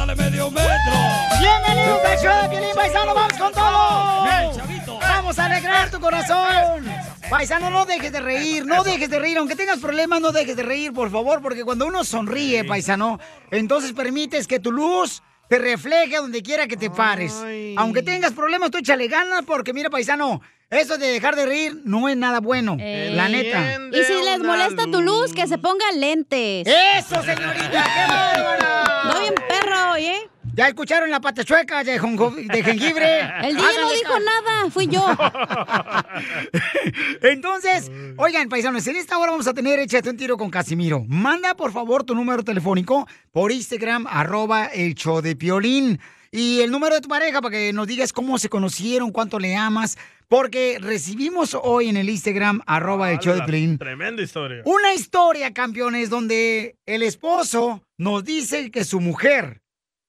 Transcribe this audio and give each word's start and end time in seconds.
Ándale 0.00 0.16
medio 0.16 0.50
metro. 0.50 0.92
Bienvenidos 1.38 2.04
al 2.06 2.18
show 2.18 2.42
de 2.42 2.48
Piolín, 2.48 2.74
paisano, 2.74 3.14
vamos 3.14 3.34
con 3.34 3.52
todo. 3.52 4.24
Bien, 4.24 4.56
chavito. 4.56 4.98
Vamos 4.98 5.38
a 5.38 5.44
alegrar 5.44 5.90
tu 5.90 6.00
corazón. 6.00 6.86
Paisano, 7.28 7.68
no 7.68 7.84
dejes 7.84 8.10
de 8.10 8.20
reír, 8.20 8.64
no 8.64 8.82
dejes 8.82 9.10
de 9.10 9.18
reír. 9.18 9.36
Aunque 9.36 9.56
tengas 9.56 9.78
problemas, 9.78 10.22
no 10.22 10.32
dejes 10.32 10.56
de 10.56 10.62
reír, 10.62 10.94
por 10.94 11.10
favor, 11.10 11.42
porque 11.42 11.64
cuando 11.64 11.86
uno 11.86 12.02
sonríe, 12.02 12.64
paisano, 12.64 13.20
entonces 13.50 13.92
permites 13.92 14.46
que 14.46 14.58
tu 14.58 14.72
luz 14.72 15.22
te 15.50 15.58
refleje 15.58 16.16
donde 16.16 16.42
quiera 16.42 16.68
que 16.68 16.76
te 16.76 16.90
pares. 16.90 17.34
Aunque 17.76 18.02
tengas 18.02 18.32
problemas, 18.32 18.70
tú 18.70 18.78
échale 18.78 19.08
ganas, 19.08 19.42
porque 19.44 19.72
mira, 19.72 19.90
paisano, 19.90 20.40
eso 20.70 20.96
de 20.96 21.08
dejar 21.08 21.34
de 21.34 21.44
reír 21.44 21.76
no 21.84 22.08
es 22.08 22.16
nada 22.16 22.38
bueno, 22.38 22.76
la 22.78 23.28
neta. 23.28 23.80
Y 23.90 24.04
si 24.04 24.12
les 24.12 24.38
molesta 24.38 24.84
tu 24.84 25.02
luz, 25.02 25.34
que 25.34 25.48
se 25.48 25.58
pongan 25.58 25.98
lentes. 25.98 26.68
¡Eso, 26.68 27.20
señorita! 27.24 27.68
¡Qué 27.68 28.12
bárbara! 28.12 28.84
No 29.12 29.18
bien 29.18 29.34
perro, 29.34 29.96
¿eh? 29.96 30.30
¿Ya 30.54 30.68
escucharon 30.68 31.10
la 31.10 31.20
pata 31.20 31.44
chueca 31.44 31.84
de, 31.84 31.92
de 31.92 32.64
jengibre? 32.64 33.20
El 33.42 33.56
día 33.56 33.68
no 33.80 33.92
dijo 33.92 34.18
nada, 34.18 34.70
fui 34.70 34.86
yo. 34.88 35.06
Entonces, 37.22 37.90
oigan, 38.16 38.48
paisanos, 38.48 38.86
en 38.86 38.96
esta 38.96 39.18
hora 39.18 39.30
vamos 39.30 39.46
a 39.46 39.54
tener 39.54 39.78
Échate 39.78 40.10
un 40.10 40.16
tiro 40.16 40.36
con 40.36 40.50
Casimiro. 40.50 41.04
Manda, 41.08 41.54
por 41.54 41.72
favor, 41.72 42.04
tu 42.04 42.14
número 42.14 42.42
telefónico 42.42 43.06
por 43.32 43.52
Instagram, 43.52 44.06
arroba 44.08 44.66
el 44.66 44.94
show 44.94 45.20
de 45.20 45.36
Piolín. 45.36 46.00
Y 46.32 46.60
el 46.60 46.70
número 46.70 46.94
de 46.94 47.00
tu 47.00 47.08
pareja 47.08 47.40
para 47.40 47.52
que 47.52 47.72
nos 47.72 47.88
digas 47.88 48.12
cómo 48.12 48.38
se 48.38 48.48
conocieron, 48.48 49.10
cuánto 49.10 49.38
le 49.38 49.56
amas. 49.56 49.98
Porque 50.28 50.78
recibimos 50.80 51.56
hoy 51.60 51.88
en 51.88 51.96
el 51.96 52.08
Instagram, 52.08 52.60
arroba 52.66 53.10
el 53.10 53.18
show 53.18 53.34
de 53.34 53.42
Piolín, 53.42 53.78
Tremenda 53.78 54.22
historia. 54.22 54.62
una 54.64 54.94
historia, 54.94 55.52
campeones, 55.52 56.08
donde 56.08 56.76
el 56.86 57.02
esposo 57.02 57.82
nos 57.98 58.24
dice 58.24 58.70
que 58.70 58.84
su 58.84 59.00
mujer, 59.00 59.60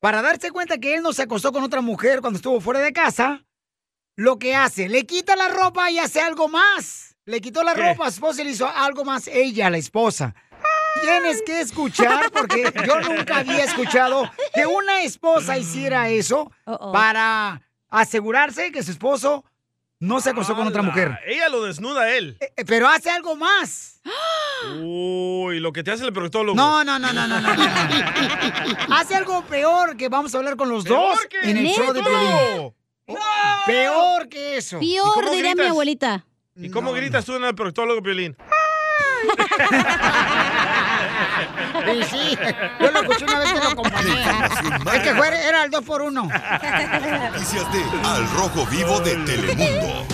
para 0.01 0.21
darse 0.23 0.51
cuenta 0.51 0.79
que 0.79 0.95
él 0.95 1.03
no 1.03 1.13
se 1.13 1.21
acostó 1.21 1.53
con 1.53 1.63
otra 1.63 1.79
mujer 1.79 2.21
cuando 2.21 2.37
estuvo 2.37 2.59
fuera 2.59 2.79
de 2.81 2.91
casa, 2.91 3.45
lo 4.17 4.39
que 4.39 4.55
hace, 4.55 4.89
le 4.89 5.05
quita 5.05 5.35
la 5.35 5.47
ropa 5.47 5.89
y 5.89 5.99
hace 5.99 6.19
algo 6.19 6.49
más. 6.49 7.15
Le 7.25 7.39
quitó 7.39 7.63
la 7.63 7.75
¿Qué? 7.75 7.81
ropa 7.91 8.07
a 8.07 8.11
su 8.11 8.15
esposa 8.15 8.41
y 8.41 8.45
le 8.45 8.51
hizo 8.51 8.67
algo 8.67 9.05
más 9.05 9.27
ella, 9.27 9.69
la 9.69 9.77
esposa. 9.77 10.33
Tienes 11.01 11.43
que 11.43 11.61
escuchar 11.61 12.31
porque 12.31 12.73
yo 12.85 12.99
nunca 12.99 13.37
había 13.37 13.63
escuchado 13.63 14.29
que 14.53 14.65
una 14.65 15.03
esposa 15.03 15.57
hiciera 15.57 16.09
eso 16.09 16.51
para 16.91 17.61
asegurarse 17.89 18.71
que 18.71 18.83
su 18.83 18.91
esposo 18.91 19.45
no 20.01 20.19
se 20.19 20.31
acostó 20.31 20.55
con 20.55 20.65
otra 20.67 20.81
mujer. 20.81 21.19
Ella 21.27 21.47
lo 21.47 21.63
desnuda 21.63 22.01
a 22.01 22.15
él. 22.17 22.35
Eh, 22.39 22.65
Pero 22.65 22.87
hace 22.87 23.11
algo 23.11 23.35
más. 23.35 24.01
Uy, 24.81 25.59
lo 25.59 25.71
que 25.71 25.83
te 25.83 25.91
hace 25.91 26.03
el 26.03 26.11
proctólogo. 26.11 26.55
No, 26.55 26.83
no, 26.83 26.97
no, 26.97 27.13
no, 27.13 27.27
no, 27.27 27.39
no. 27.39 27.55
no. 27.55 27.63
Hace 28.95 29.15
algo 29.15 29.43
peor 29.45 29.95
que 29.95 30.09
vamos 30.09 30.33
a 30.33 30.39
hablar 30.39 30.55
con 30.55 30.69
los 30.69 30.83
¿Peor 30.83 31.15
dos 31.17 31.27
qué? 31.29 31.51
en 31.51 31.57
el 31.57 31.67
show 31.67 31.93
de 31.93 32.01
Piolín. 32.01 32.73
¡No! 33.07 33.15
Peor 33.67 34.27
que 34.27 34.57
eso. 34.57 34.79
¿Y 34.81 34.95
Peor, 34.95 35.13
cómo 35.13 35.31
diría 35.31 35.53
mi 35.53 35.65
abuelita. 35.65 36.25
¿Y 36.55 36.69
cómo 36.71 36.93
gritas 36.93 37.23
tú 37.25 37.35
en 37.35 37.43
el 37.43 37.53
proctólogo, 37.53 38.01
Piolín? 38.01 38.35
Sí, 41.85 42.03
sí. 42.09 42.37
Yo 42.79 42.91
lo 42.91 43.01
escuché 43.01 43.25
una 43.25 43.39
vez 43.39 43.53
que 43.53 43.59
lo 43.59 43.83
más 43.83 44.95
Es 44.95 45.01
que 45.01 45.15
fue, 45.15 45.47
era 45.47 45.63
el 45.63 45.71
2 45.71 45.83
por 45.83 46.01
1 46.01 46.21
Noticias 46.21 47.71
de 47.71 47.83
Al 48.07 48.29
Rojo 48.31 48.65
Vivo 48.67 48.99
de 48.99 49.15
Telemundo. 49.17 50.05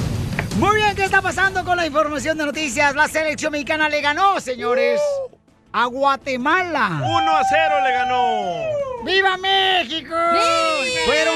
Muy 0.58 0.78
bien, 0.78 0.96
¿qué 0.96 1.04
está 1.04 1.22
pasando 1.22 1.64
con 1.64 1.78
la 1.78 1.86
información 1.86 2.38
de 2.38 2.46
noticias? 2.46 2.96
La 2.96 3.08
selección 3.08 3.52
mexicana 3.52 3.90
le 3.90 4.02
ganó, 4.02 4.40
señores, 4.40 5.00
a 5.72 5.86
Guatemala. 5.86 7.00
1 7.04 7.38
a 7.38 7.44
0 7.44 7.76
le 7.84 7.92
ganó. 7.92 8.88
¡Viva 9.06 9.38
México! 9.38 10.16
Fueron 11.06 11.36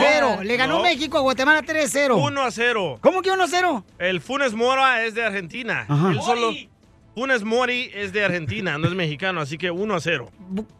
3-0. 0.00 0.42
Le 0.42 0.56
ganó 0.56 0.76
no. 0.76 0.82
México 0.84 1.18
a 1.18 1.20
Guatemala 1.22 1.62
3-0. 1.62 2.22
1 2.22 2.42
a 2.42 2.50
0. 2.52 2.98
¿Cómo 3.00 3.22
que 3.22 3.32
1-0? 3.32 3.84
El 3.98 4.20
Funes 4.20 4.54
Mora 4.54 5.04
es 5.04 5.14
de 5.14 5.24
Argentina. 5.24 5.86
Ajá. 5.88 6.10
Él 6.10 6.22
solo. 6.22 6.52
Funes 7.20 7.44
Mori 7.44 7.90
es 7.92 8.14
de 8.14 8.24
Argentina, 8.24 8.78
no 8.78 8.88
es 8.88 8.94
mexicano, 8.94 9.42
así 9.42 9.58
que 9.58 9.70
1 9.70 9.94
a 9.94 10.00
0. 10.00 10.30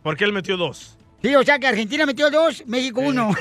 Porque 0.03 0.25
él 0.25 0.33
metió 0.33 0.57
dos. 0.57 0.97
Sí, 1.23 1.35
o 1.35 1.43
sea 1.43 1.59
que 1.59 1.67
Argentina 1.67 2.07
metió 2.07 2.31
2, 2.31 2.65
México 2.67 3.03
1. 3.03 3.31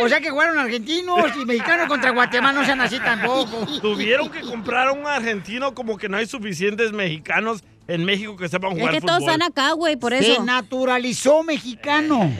O, 0.00 0.04
o 0.04 0.08
sea 0.08 0.20
que 0.20 0.30
jugaron 0.30 0.58
argentinos 0.58 1.30
y 1.40 1.44
mexicanos 1.44 1.88
contra 1.88 2.10
Guatemala, 2.10 2.58
no 2.60 2.64
sean 2.64 2.80
así 2.80 2.98
tampoco. 2.98 3.66
Tuvieron 3.82 4.30
que 4.30 4.40
comprar 4.40 4.88
a 4.88 4.92
un 4.92 5.06
argentino 5.06 5.74
como 5.74 5.96
que 5.98 6.08
no 6.08 6.16
hay 6.16 6.26
suficientes 6.26 6.92
mexicanos 6.92 7.62
en 7.86 8.04
México 8.04 8.36
que 8.36 8.48
sepan 8.48 8.72
Es 8.72 8.78
jugar 8.78 8.94
que 8.94 9.00
todos 9.00 9.18
fútbol. 9.18 9.30
están 9.32 9.42
acá, 9.42 9.72
güey, 9.72 9.96
por 9.96 10.12
Se 10.12 10.32
eso. 10.32 10.44
naturalizó 10.44 11.42
mexicano. 11.42 12.32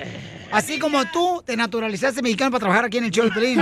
Así 0.50 0.78
como 0.78 1.04
tú 1.06 1.42
te 1.44 1.56
naturalizaste 1.56 2.22
mexicano 2.22 2.50
para 2.50 2.60
trabajar 2.60 2.84
aquí 2.86 2.96
en 2.98 3.04
el 3.04 3.10
Pelín. 3.32 3.60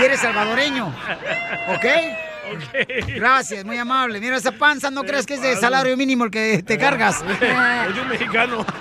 Y 0.00 0.04
eres 0.04 0.20
salvadoreño. 0.20 0.94
¿Ok? 1.74 1.84
Gracias, 3.14 3.64
muy 3.64 3.78
amable. 3.78 4.20
Mira 4.20 4.36
esa 4.36 4.52
panza, 4.52 4.90
no 4.90 5.04
creas 5.04 5.26
que 5.26 5.34
es 5.34 5.42
de 5.42 5.56
salario 5.56 5.96
mínimo 5.96 6.24
el 6.24 6.30
que 6.30 6.62
te 6.62 6.78
cargas. 6.78 7.24
Es 7.88 7.96
un 7.96 8.08
mexicano. 8.08 8.66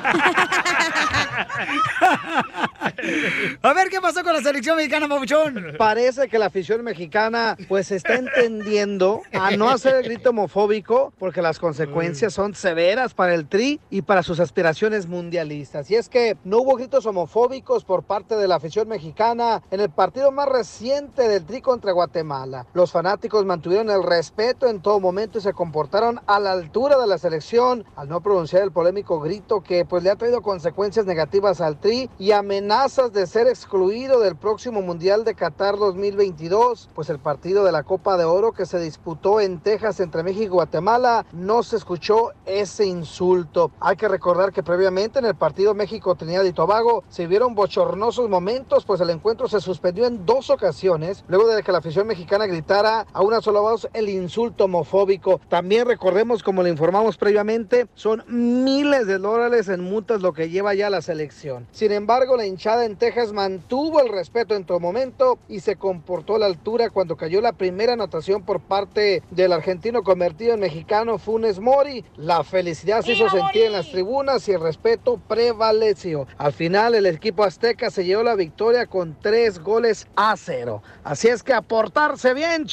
A 3.62 3.74
ver 3.74 3.90
qué 3.90 4.02
pasó 4.02 4.24
con 4.24 4.34
la 4.34 4.42
selección 4.42 4.76
mexicana, 4.78 5.08
papuchón. 5.08 5.76
Parece 5.78 6.28
que 6.28 6.40
la 6.40 6.48
afición 6.48 6.84
mexicana 6.84 7.56
pues 7.68 7.92
está 7.92 8.16
entendiendo 8.16 9.22
a 9.34 9.52
no 9.52 9.70
hacer 9.70 9.96
el 9.96 10.04
grito 10.04 10.32
homofóbico 10.32 11.14
porque 11.18 11.42
las 11.42 11.60
consecuencias 11.60 12.34
son 12.34 12.56
severas 12.56 13.14
para 13.14 13.34
el 13.34 13.48
Tri 13.48 13.80
y 13.90 14.02
para 14.02 14.24
sus 14.24 14.40
aspiraciones 14.40 15.08
mundialistas. 15.08 15.90
Y 15.92 15.96
es 15.96 16.10
que 16.10 16.38
no 16.44 16.60
hubo 16.60 16.76
gritos 16.76 17.06
homofóbicos 17.06 17.84
por 17.84 18.04
parte 18.04 18.36
de 18.36 18.48
la 18.48 18.56
afición 18.56 18.88
mexicana 18.88 19.62
en 19.72 19.80
el 19.80 19.90
partido 19.90 20.32
más 20.32 20.48
reciente 20.48 21.28
del 21.28 21.46
Tri 21.46 21.62
contra 21.62 21.92
Guatemala. 21.92 22.66
Los 22.74 22.92
fanáticos 22.92 23.46
mantuvieron 23.58 23.90
el 23.90 24.04
respeto 24.04 24.68
en 24.68 24.84
todo 24.84 25.00
momento 25.00 25.40
y 25.40 25.42
se 25.42 25.52
comportaron 25.52 26.22
a 26.28 26.40
la 26.40 26.52
altura 26.52 27.00
de 27.00 27.08
la 27.08 27.18
selección 27.18 27.86
al 27.96 28.08
no 28.08 28.22
pronunciar 28.22 28.62
el 28.62 28.72
polémico 28.72 29.20
grito 29.20 29.62
que 29.62 29.84
pues 29.84 30.04
le 30.04 30.12
ha 30.12 30.16
traído 30.16 30.44
consecuencias 30.44 31.08
negativas 31.08 31.60
al 31.60 31.80
Tri 31.80 32.08
y 32.20 32.34
amenazas 32.34 33.12
de 33.14 33.26
ser 33.26 33.48
excluido 33.48 34.20
del 34.20 34.36
próximo 34.36 34.84
Mundial 34.84 35.24
de 35.24 35.34
Qatar 35.34 35.76
2022, 35.76 36.92
pues 36.94 37.10
el 37.10 37.18
partido 37.18 37.64
de 37.64 37.72
la 37.72 37.82
Copa 37.82 38.16
de 38.16 38.26
Oro 38.26 38.52
que 38.52 38.68
se 38.68 38.80
disputó 38.80 39.42
en 39.42 39.60
Texas 39.60 40.02
entre 40.02 40.22
México 40.22 40.44
y 40.44 40.50
Guatemala 40.50 41.26
no 41.32 41.64
se 41.64 41.78
escuchó 41.78 42.34
ese 42.46 42.86
insulto. 42.86 43.72
Hay 43.80 43.96
que 43.96 44.08
recordar 44.08 44.54
que 44.54 44.62
previamente 44.62 45.18
en 45.18 45.26
el 45.26 45.34
partido 45.34 45.74
México-Trinidad 45.74 46.44
y 46.44 46.54
Tobago 46.54 47.04
se 47.10 47.26
vieron 47.26 47.56
bochornosos 47.56 48.30
momentos, 48.30 48.86
pues 48.86 49.02
el 49.02 49.10
encuentro 49.10 49.48
se 49.48 49.62
suspendió 49.62 50.06
en 50.06 50.28
dos 50.28 50.52
ocasiones, 50.52 51.24
luego 51.28 51.48
de 51.48 51.64
que 51.64 51.72
la 51.72 51.80
afición 51.80 52.06
mexicana 52.06 52.46
gritara 52.46 53.08
a 53.14 53.24
una 53.24 53.42
voz 53.52 53.88
el 53.94 54.10
insulto 54.10 54.66
homofóbico. 54.66 55.42
También 55.50 55.88
recordemos, 55.88 56.44
como 56.44 56.64
le 56.64 56.70
informamos 56.70 57.18
previamente, 57.18 57.88
son 57.96 58.24
miles 58.28 59.08
de 59.08 59.18
dólares 59.18 59.68
en 59.70 59.82
multas 59.82 60.22
lo 60.22 60.34
que 60.34 60.50
lleva 60.50 60.74
ya 60.74 60.90
la 60.90 61.02
selección. 61.02 61.68
Sin 61.72 61.92
embargo, 61.92 62.38
la 62.38 62.46
hinchada 62.46 62.86
en 62.86 62.96
Texas 62.96 63.34
mantuvo 63.34 64.00
el 64.02 64.10
respeto 64.10 64.56
en 64.56 64.66
todo 64.66 64.80
momento 64.80 65.40
y 65.48 65.60
se 65.60 65.76
comportó 65.76 66.36
a 66.36 66.40
la 66.40 66.46
altura 66.46 66.90
cuando 66.90 67.18
cayó 67.18 67.42
la 67.42 67.54
primera 67.54 67.94
anotación 67.94 68.44
por 68.44 68.62
parte 68.62 69.24
del 69.32 69.54
argentino 69.54 70.04
convertido 70.04 70.54
en 70.54 70.60
mexicano 70.60 71.18
Funes 71.18 71.60
Mori. 71.60 72.04
La 72.18 72.44
felicidad 72.44 73.02
se 73.02 73.14
hizo 73.14 73.30
sentir 73.30 73.64
en 73.64 73.74
las 73.74 73.92
tribunas 73.92 74.48
y 74.48 74.52
el 74.52 74.62
respeto 74.62 75.20
prevaleció. 75.28 76.28
Al 76.38 76.54
final, 76.54 76.96
el 76.96 77.06
equipo 77.06 77.44
azteca 77.44 77.90
se 77.90 78.06
llevó 78.06 78.24
la 78.24 78.36
victoria 78.36 78.86
con 78.86 79.18
tres 79.22 79.60
goles 79.60 80.08
a 80.16 80.36
cero. 80.38 80.82
Así 81.04 81.28
es 81.28 81.44
que 81.44 81.54
a 81.54 81.62
portarse 81.62 82.34
bien, 82.34 82.68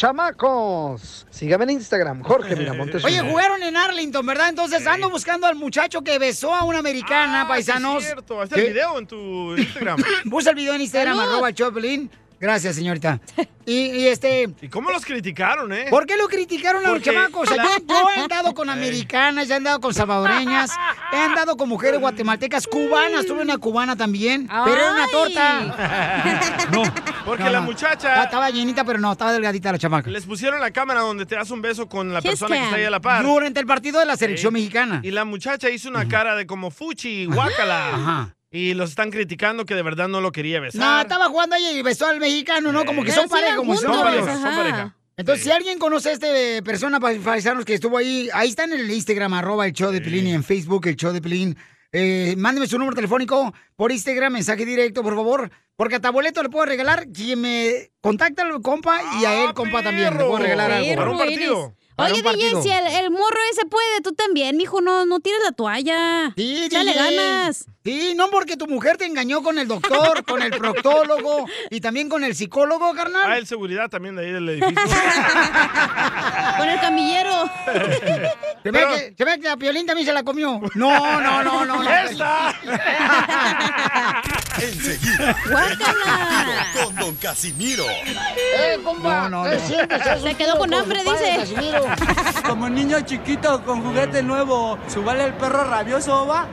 Sígame 1.31 1.65
en 1.65 1.71
Instagram, 1.71 2.23
Jorge 2.23 2.57
Miramontes. 2.57 3.05
Oye, 3.05 3.21
jugaron 3.21 3.63
en 3.63 3.77
Arlington, 3.77 4.25
¿verdad? 4.27 4.49
Entonces 4.49 4.87
ando 4.87 5.11
buscando 5.11 5.47
al 5.47 5.55
muchacho 5.57 6.03
que 6.03 6.19
besó 6.19 6.55
a 6.55 6.65
una 6.65 6.79
americana, 6.79 7.43
Ah, 7.43 7.49
paisanos. 7.49 8.03
es 8.03 8.06
cierto. 8.11 8.43
Está 8.43 8.56
el 8.56 8.69
video 8.73 8.99
en 8.99 9.06
tu 9.06 9.56
Instagram. 9.56 10.03
Puse 10.31 10.50
el 10.50 10.56
video 10.56 10.75
en 10.75 10.81
Instagram, 10.83 11.19
arroba 11.19 11.53
Choplin. 11.53 12.11
Gracias, 12.44 12.76
señorita. 12.76 13.20
Y, 13.64 13.73
y 13.87 14.08
este, 14.08 14.50
¿Y 14.61 14.69
cómo 14.69 14.91
los 14.91 15.02
criticaron, 15.06 15.73
eh? 15.73 15.87
¿por 15.88 16.05
qué 16.06 16.19
lo 16.19 16.29
criticaron 16.29 16.85
a 16.85 16.91
los 16.91 17.00
chamacos? 17.00 17.49
O 17.50 17.55
sea, 17.55 17.64
la- 17.64 17.79
yo, 17.79 18.08
he 18.14 18.20
andado 18.20 18.52
con 18.52 18.69
americanas, 18.69 19.49
ya 19.49 19.55
he 19.55 19.56
andado 19.56 19.81
con 19.81 19.94
salvadoreñas, 19.94 20.70
he 21.11 21.17
andado 21.17 21.56
con 21.56 21.70
mujeres 21.70 21.99
guatemaltecas, 22.00 22.67
cubanas, 22.67 23.25
tuve 23.25 23.41
una 23.41 23.56
cubana 23.56 23.96
también, 23.96 24.46
pero 24.46 24.76
era 24.76 24.93
una 24.93 25.06
torta. 25.08 26.61
No, 26.70 26.82
Porque 27.25 27.44
no, 27.44 27.50
la 27.50 27.61
no. 27.61 27.67
muchacha- 27.67 28.08
Estaba- 28.08 28.25
Estaba 28.25 28.50
llenita, 28.50 28.85
pero 28.85 28.99
no, 28.99 29.11
estaba 29.12 29.32
delgadita 29.32 29.73
la 29.73 29.79
chamaca. 29.79 30.11
Les 30.11 30.26
pusieron 30.26 30.61
la 30.61 30.70
cámara 30.70 31.00
donde 31.00 31.25
te 31.25 31.35
das 31.37 31.50
un 31.50 31.62
beso 31.62 31.88
con 31.88 32.12
la 32.12 32.20
persona 32.20 32.56
que 32.56 32.64
está 32.64 32.76
ahí 32.76 32.85
a 32.85 32.90
la 32.90 33.00
par. 33.00 33.23
Durante 33.23 33.61
el 33.61 33.67
partido 33.67 34.00
de 34.00 34.05
la 34.06 34.17
selección 34.19 34.50
Sí. 34.52 34.61
mexicana. 34.61 35.00
Y 35.02 35.11
la 35.12 35.25
muchacha 35.25 35.70
hizo 35.70 35.88
una 35.88 36.06
cara 36.06 36.37
de 36.37 36.47
como 36.47 36.70
fuchi, 36.70 37.25
guácala. 37.26 37.88
Ajá. 37.94 38.35
Y 38.55 38.75
los 38.75 38.91
están 38.91 39.11
criticando 39.11 39.65
que 39.65 39.75
de 39.75 39.83
verdad 39.83 40.06
no 40.06 40.21
lo 40.21 40.31
quería 40.31 40.61
besar. 40.61 40.81
No, 40.81 41.01
estaba 41.01 41.27
jugando 41.27 41.56
ella 41.56 41.73
y 41.73 41.83
besó 41.83 42.06
al 42.06 42.21
mexicano, 42.21 42.71
¿no? 42.71 42.85
Como 42.85 43.03
que 43.03 43.11
son 43.11 43.29
pareja, 43.29 43.56
como 43.56 43.75
son 43.75 43.83
Son 43.83 43.93
juntos, 43.95 44.06
novios. 44.12 44.27
pareja, 44.27 44.43
son 44.47 44.56
pareja. 44.56 44.97
Entonces, 45.17 45.45
si 45.45 45.51
alguien 45.51 45.79
conoce 45.81 46.11
a 46.11 46.12
esta 46.12 46.27
persona, 46.65 47.01
pa- 47.01 47.12
paisanos, 47.25 47.65
que 47.65 47.75
estuvo 47.75 47.99
ahí, 47.99 48.29
ahí 48.33 48.49
está 48.51 48.62
en 48.62 48.75
el 48.75 48.89
Instagram, 48.89 49.35
arroba 49.35 49.67
el 49.67 49.73
show 49.73 49.91
de 49.91 50.01
Pilín, 50.01 50.29
y 50.29 50.33
en 50.35 50.45
Facebook, 50.45 50.87
el 50.87 50.95
show 50.95 51.12
de 51.12 51.21
Pilín. 51.21 51.56
Eh, 51.91 52.35
mándeme 52.39 52.69
su 52.69 52.79
número 52.79 52.95
telefónico 52.95 53.53
por 53.75 53.91
Instagram, 53.91 54.33
mensaje 54.33 54.65
directo, 54.65 55.03
por 55.03 55.17
favor. 55.17 55.50
Porque 55.75 55.97
a 55.97 56.00
Taboleto 56.00 56.41
le 56.41 56.49
puedo 56.49 56.65
regalar 56.67 57.09
quien 57.09 57.41
me 57.41 57.91
contacta 58.00 58.43
al 58.43 58.62
compa 58.62 59.00
y 59.21 59.25
a 59.25 59.45
él, 59.45 59.55
compa, 59.55 59.83
también. 59.83 60.17
Le 60.17 60.25
puedo 60.25 60.39
regalar 60.39 60.71
algo. 60.71 60.89
Perro 60.89 61.00
Para 61.00 61.11
un 61.11 61.19
partido. 61.19 61.75
Para 61.97 62.12
Oye. 62.12 62.23
DJ, 62.23 62.62
si 62.62 62.71
el, 62.71 62.87
el 63.05 63.11
morro 63.11 63.39
ese 63.53 63.67
puede, 63.67 64.00
tú 64.03 64.12
también, 64.15 64.57
mijo, 64.57 64.81
no, 64.81 65.07
no 65.07 65.19
tires 65.21 65.41
la 65.45 65.53
toalla. 65.53 66.33
Sí, 66.37 66.69
DJ. 66.69 66.95
ganas. 66.95 67.67
Sí, 67.85 68.15
no 68.17 68.31
porque 68.31 68.57
tu 68.57 68.67
mujer 68.67 68.97
te 68.97 69.05
engañó 69.05 69.43
con 69.43 69.59
el 69.59 69.69
doctor, 69.69 70.25
con 70.25 70.41
el 70.41 70.51
proctólogo 70.53 71.45
y 71.71 71.81
también 71.83 72.09
con 72.09 72.25
el 72.25 72.35
psicólogo, 72.35 72.91
Ah, 72.93 72.97
carnal. 72.97 73.33
el 73.39 73.47
seguridad 73.47 73.91
también 73.91 74.17
de 74.17 74.25
ahí 74.25 74.33
del 74.33 74.49
edificio. 74.49 74.75
Con 76.57 76.69
el 76.69 76.81
camillero. 76.81 77.51
Se 78.63 78.71
ve, 78.71 78.79
que, 78.87 79.15
se 79.19 79.25
ve 79.25 79.41
que 79.41 79.49
la 79.49 79.57
piolín 79.57 79.85
también 79.87 80.07
se 80.07 80.13
la 80.15 80.23
comió. 80.23 80.61
No, 80.75 81.21
no, 81.21 81.43
no, 81.43 81.65
no. 81.67 81.83
no. 81.83 81.91
¡Esta! 81.91 82.55
Enseguida, 84.61 85.37
¡Guácala! 85.49 86.67
con 86.83 86.95
Don 86.97 87.15
Casimiro. 87.17 87.85
Eh, 87.89 88.79
compa, 88.85 89.29
No, 89.29 89.45
no, 89.45 89.51
¿qué 89.51 89.87
no. 89.89 90.23
Se 90.23 90.35
quedó 90.35 90.59
con 90.59 90.73
hambre, 90.73 91.03
padre, 91.05 91.39
dice. 91.39 91.55
Casimiro? 91.55 91.85
Como 92.47 92.69
niño 92.69 93.01
chiquito 93.01 93.65
con 93.65 93.83
juguete 93.83 94.23
nuevo, 94.23 94.79
¿subale 94.93 95.25
el 95.25 95.35
perro 95.35 95.65
rabioso, 95.65 96.27
va? 96.27 96.47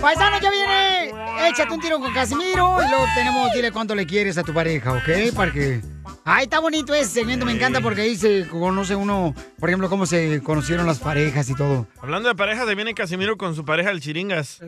Paisano, 0.00 0.38
ya 0.40 0.50
viene. 0.50 1.14
Échate 1.48 1.72
un 1.72 1.80
tiro 1.80 1.98
con 1.98 2.12
Casimiro 2.12 2.78
y 2.84 2.88
luego 2.88 3.04
tenemos, 3.14 3.52
dile 3.54 3.72
cuánto 3.72 3.94
le 3.94 4.06
quieres 4.06 4.38
a 4.38 4.42
tu 4.42 4.52
pareja, 4.52 4.92
¿ok? 4.92 5.34
Para 5.34 5.52
que... 5.52 5.80
Ay, 6.26 6.44
está 6.44 6.58
bonito 6.58 6.94
ese 6.94 7.10
segmento, 7.10 7.44
me 7.44 7.52
encanta 7.52 7.82
porque 7.82 8.00
ahí 8.00 8.16
se 8.16 8.48
conoce 8.48 8.96
uno, 8.96 9.34
por 9.58 9.68
ejemplo, 9.68 9.90
cómo 9.90 10.06
se 10.06 10.42
conocieron 10.42 10.86
las 10.86 10.98
parejas 10.98 11.50
y 11.50 11.54
todo. 11.54 11.86
Hablando 12.00 12.30
de 12.30 12.34
parejas, 12.34 12.66
se 12.66 12.74
viene 12.74 12.94
Casimiro 12.94 13.36
con 13.36 13.54
su 13.54 13.64
pareja, 13.64 13.90
el 13.90 14.00
Chiringas. 14.00 14.60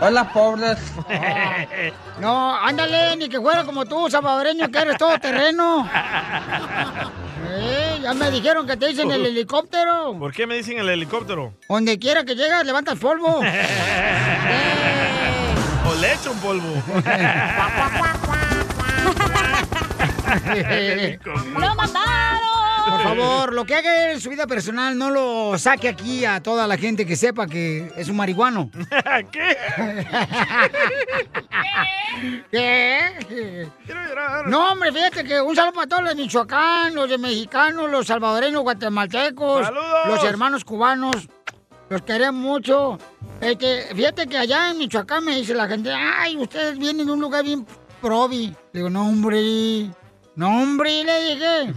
Hola, 0.00 0.32
pobres. 0.32 0.78
No, 2.20 2.56
ándale, 2.56 3.16
ni 3.16 3.28
que 3.28 3.40
fuera 3.40 3.64
como 3.64 3.84
tú, 3.84 4.08
salvadoreño, 4.08 4.70
que 4.70 4.78
eres 4.78 4.96
todo 4.96 5.18
terreno. 5.18 5.88
Eh, 7.50 7.98
ya 8.02 8.14
me 8.14 8.30
dijeron 8.30 8.66
que 8.66 8.76
te 8.76 8.88
dicen 8.88 9.10
el 9.10 9.24
helicóptero. 9.26 10.16
¿Por 10.18 10.32
qué 10.32 10.46
me 10.46 10.56
dicen 10.56 10.78
el 10.78 10.88
helicóptero? 10.88 11.54
Donde 11.68 11.98
quiera 11.98 12.24
que 12.24 12.34
llegas, 12.34 12.64
levantas 12.64 12.98
polvo. 12.98 13.40
O 15.86 15.94
le 15.96 16.14
echo 16.14 16.32
un 16.32 16.38
polvo. 16.38 16.82
¡Lo 21.60 21.74
mataron! 21.74 22.53
Por 22.88 23.02
favor, 23.02 23.52
lo 23.52 23.64
que 23.64 23.74
haga 23.74 24.12
en 24.12 24.20
su 24.20 24.30
vida 24.30 24.46
personal, 24.46 24.96
no 24.96 25.10
lo 25.10 25.58
saque 25.58 25.88
aquí 25.88 26.24
a 26.24 26.42
toda 26.42 26.66
la 26.66 26.76
gente 26.76 27.06
que 27.06 27.16
sepa 27.16 27.46
que 27.46 27.92
es 27.96 28.08
un 28.08 28.16
marihuano. 28.16 28.70
¿Qué? 29.30 29.56
¿Qué? 32.50 33.68
Quiero 33.84 34.08
llorar. 34.08 34.46
No, 34.48 34.72
hombre, 34.72 34.92
fíjate 34.92 35.24
que 35.24 35.40
un 35.40 35.56
saludo 35.56 35.74
para 35.74 35.86
todos 35.88 36.02
los 36.04 36.16
de 36.16 36.22
Michoacán, 36.22 36.94
los 36.94 37.08
de 37.08 37.18
mexicanos, 37.18 37.90
los 37.90 38.06
salvadoreños, 38.06 38.62
guatemaltecos, 38.62 39.66
¡Saludos! 39.66 40.06
los 40.06 40.24
hermanos 40.24 40.64
cubanos. 40.64 41.28
Los 41.88 42.02
queremos 42.02 42.40
mucho. 42.40 42.98
Este, 43.40 43.94
fíjate 43.94 44.26
que 44.26 44.38
allá 44.38 44.70
en 44.70 44.78
Michoacán 44.78 45.24
me 45.24 45.36
dice 45.36 45.54
la 45.54 45.68
gente, 45.68 45.92
ay, 45.92 46.36
ustedes 46.36 46.78
vienen 46.78 47.06
de 47.06 47.12
un 47.12 47.20
lugar 47.20 47.44
bien 47.44 47.66
probi. 48.00 48.54
Digo, 48.72 48.88
no, 48.88 49.06
hombre, 49.08 49.90
no, 50.36 50.62
hombre, 50.62 51.04
le 51.04 51.24
dije. 51.24 51.74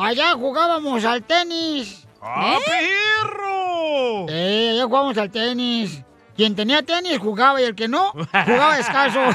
Allá 0.00 0.32
jugábamos 0.32 1.04
al 1.04 1.22
tenis. 1.22 2.06
¡Ah, 2.22 2.56
perro! 2.64 4.26
Eh, 4.30 4.70
allá 4.72 4.84
jugábamos 4.84 5.18
al 5.18 5.30
tenis. 5.30 6.02
Quien 6.34 6.56
tenía 6.56 6.82
tenis 6.82 7.18
jugaba 7.18 7.60
y 7.60 7.64
el 7.64 7.74
que 7.74 7.86
no, 7.86 8.10
jugaba 8.12 8.76
descalzo. 8.76 9.20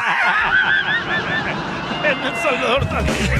En 2.06 2.22
El 2.22 2.36
Salvador 2.36 2.86
también. 2.86 3.32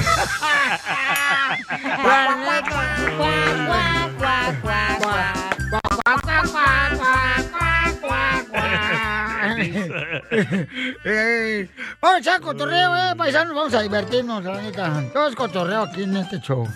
Eh, 11.04 11.68
Vamos 12.00 12.26
a 12.26 12.40
cotorreo, 12.40 12.96
eh, 12.96 13.14
paisanos, 13.16 13.54
vamos 13.54 13.74
a 13.74 13.82
divertirnos, 13.82 14.42
la 14.42 14.60
neta. 14.60 15.04
Todo 15.12 15.28
es 15.28 15.36
cotorreo 15.36 15.82
aquí 15.82 16.02
en 16.02 16.16
este 16.16 16.40
show. 16.40 16.68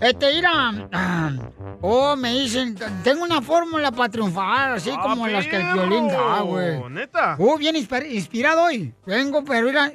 Este, 0.00 0.34
mira, 0.34 0.72
oh, 1.80 2.16
me 2.16 2.32
dicen, 2.34 2.76
tengo 3.02 3.24
una 3.24 3.40
fórmula 3.40 3.90
para 3.90 4.08
triunfar, 4.10 4.72
así 4.72 4.90
¡Ah, 4.92 5.00
como 5.02 5.26
las 5.26 5.46
que 5.46 5.56
el 5.56 5.72
violín 5.72 6.08
da, 6.08 6.40
güey. 6.42 6.82
¿Neta? 6.90 7.36
Uh, 7.38 7.56
bien 7.56 7.76
inspir- 7.76 8.10
inspirado 8.10 8.64
hoy. 8.64 8.92
Vengo, 9.06 9.42
pero 9.44 9.66
mira, 9.66 9.90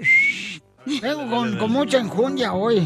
vengo 1.01 1.29
con, 1.29 1.57
con 1.57 1.71
mucha 1.71 1.99
enjundia 1.99 2.53
hoy. 2.53 2.79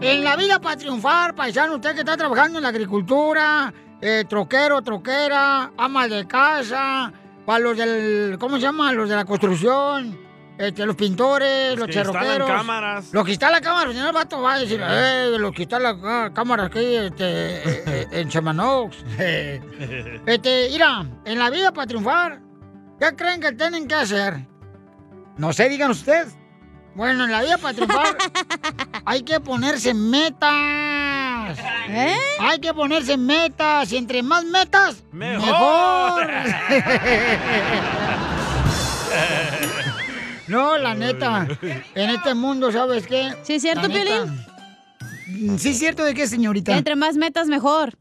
En 0.00 0.24
la 0.24 0.36
vida 0.36 0.60
para 0.60 0.76
triunfar, 0.76 1.34
paisano, 1.34 1.76
usted 1.76 1.94
que 1.94 2.00
está 2.00 2.16
trabajando 2.16 2.58
en 2.58 2.64
la 2.64 2.68
agricultura, 2.70 3.72
eh, 4.00 4.24
troquero, 4.28 4.82
troquera, 4.82 5.70
ama 5.78 6.08
de 6.08 6.26
casa, 6.26 7.12
para 7.46 7.58
los 7.60 7.76
del, 7.76 8.36
¿cómo 8.40 8.56
se 8.56 8.62
llama? 8.62 8.92
Los 8.92 9.08
de 9.08 9.14
la 9.16 9.24
construcción, 9.24 10.18
este, 10.58 10.86
los 10.86 10.96
pintores, 10.96 11.76
los 11.78 11.86
que 11.86 11.94
instalan 11.98 12.22
cherroqueros. 12.22 12.50
cámaras. 12.50 13.12
Los 13.12 13.24
que 13.24 13.30
instalan 13.32 13.62
cámaras, 13.62 13.92
señor 13.94 14.12
Vato 14.14 14.40
va 14.40 14.54
a 14.54 14.58
decir, 14.58 14.80
eh, 14.82 15.36
los 15.38 15.52
que 15.52 15.62
instalan 15.62 16.00
ah, 16.04 16.30
cámaras 16.34 16.66
aquí 16.66 16.78
este, 16.96 17.56
eh, 17.56 17.84
eh, 17.86 18.06
en 18.12 18.28
Chamanox. 18.28 18.96
Este, 20.26 20.68
mira, 20.70 21.06
en 21.24 21.38
la 21.38 21.50
vida 21.50 21.72
para 21.72 21.86
triunfar, 21.86 22.40
¿qué 22.98 23.14
creen 23.14 23.40
que 23.40 23.52
tienen 23.52 23.86
que 23.86 23.94
hacer? 23.94 24.46
No 25.36 25.52
sé, 25.52 25.68
digan 25.68 25.90
ustedes. 25.90 26.36
Bueno, 26.94 27.24
en 27.24 27.30
la 27.32 27.42
vida 27.42 27.58
para 27.58 27.74
triunfar 27.74 28.16
hay 29.04 29.22
que 29.22 29.38
ponerse 29.38 29.92
metas. 29.92 31.58
¿Eh? 31.88 32.16
Hay 32.40 32.58
que 32.58 32.72
ponerse 32.72 33.18
metas. 33.18 33.92
Y 33.92 33.98
entre 33.98 34.22
más 34.22 34.44
metas, 34.44 35.04
Mejor. 35.12 36.26
mejor. 36.26 37.06
No, 40.48 40.76
la 40.78 40.94
neta. 40.94 41.46
En 41.94 42.10
este 42.10 42.34
mundo, 42.34 42.70
¿sabes 42.72 43.06
qué? 43.06 43.32
¿Sí 43.42 43.54
es 43.54 43.62
cierto, 43.62 43.88
La. 43.88 43.94
Piolín? 43.94 45.58
¿Sí 45.58 45.70
es 45.70 45.78
cierto 45.78 46.04
de 46.04 46.14
qué, 46.14 46.26
señorita? 46.26 46.76
Entre 46.76 46.96
más 46.96 47.16
metas, 47.16 47.48
mejor. 47.48 47.94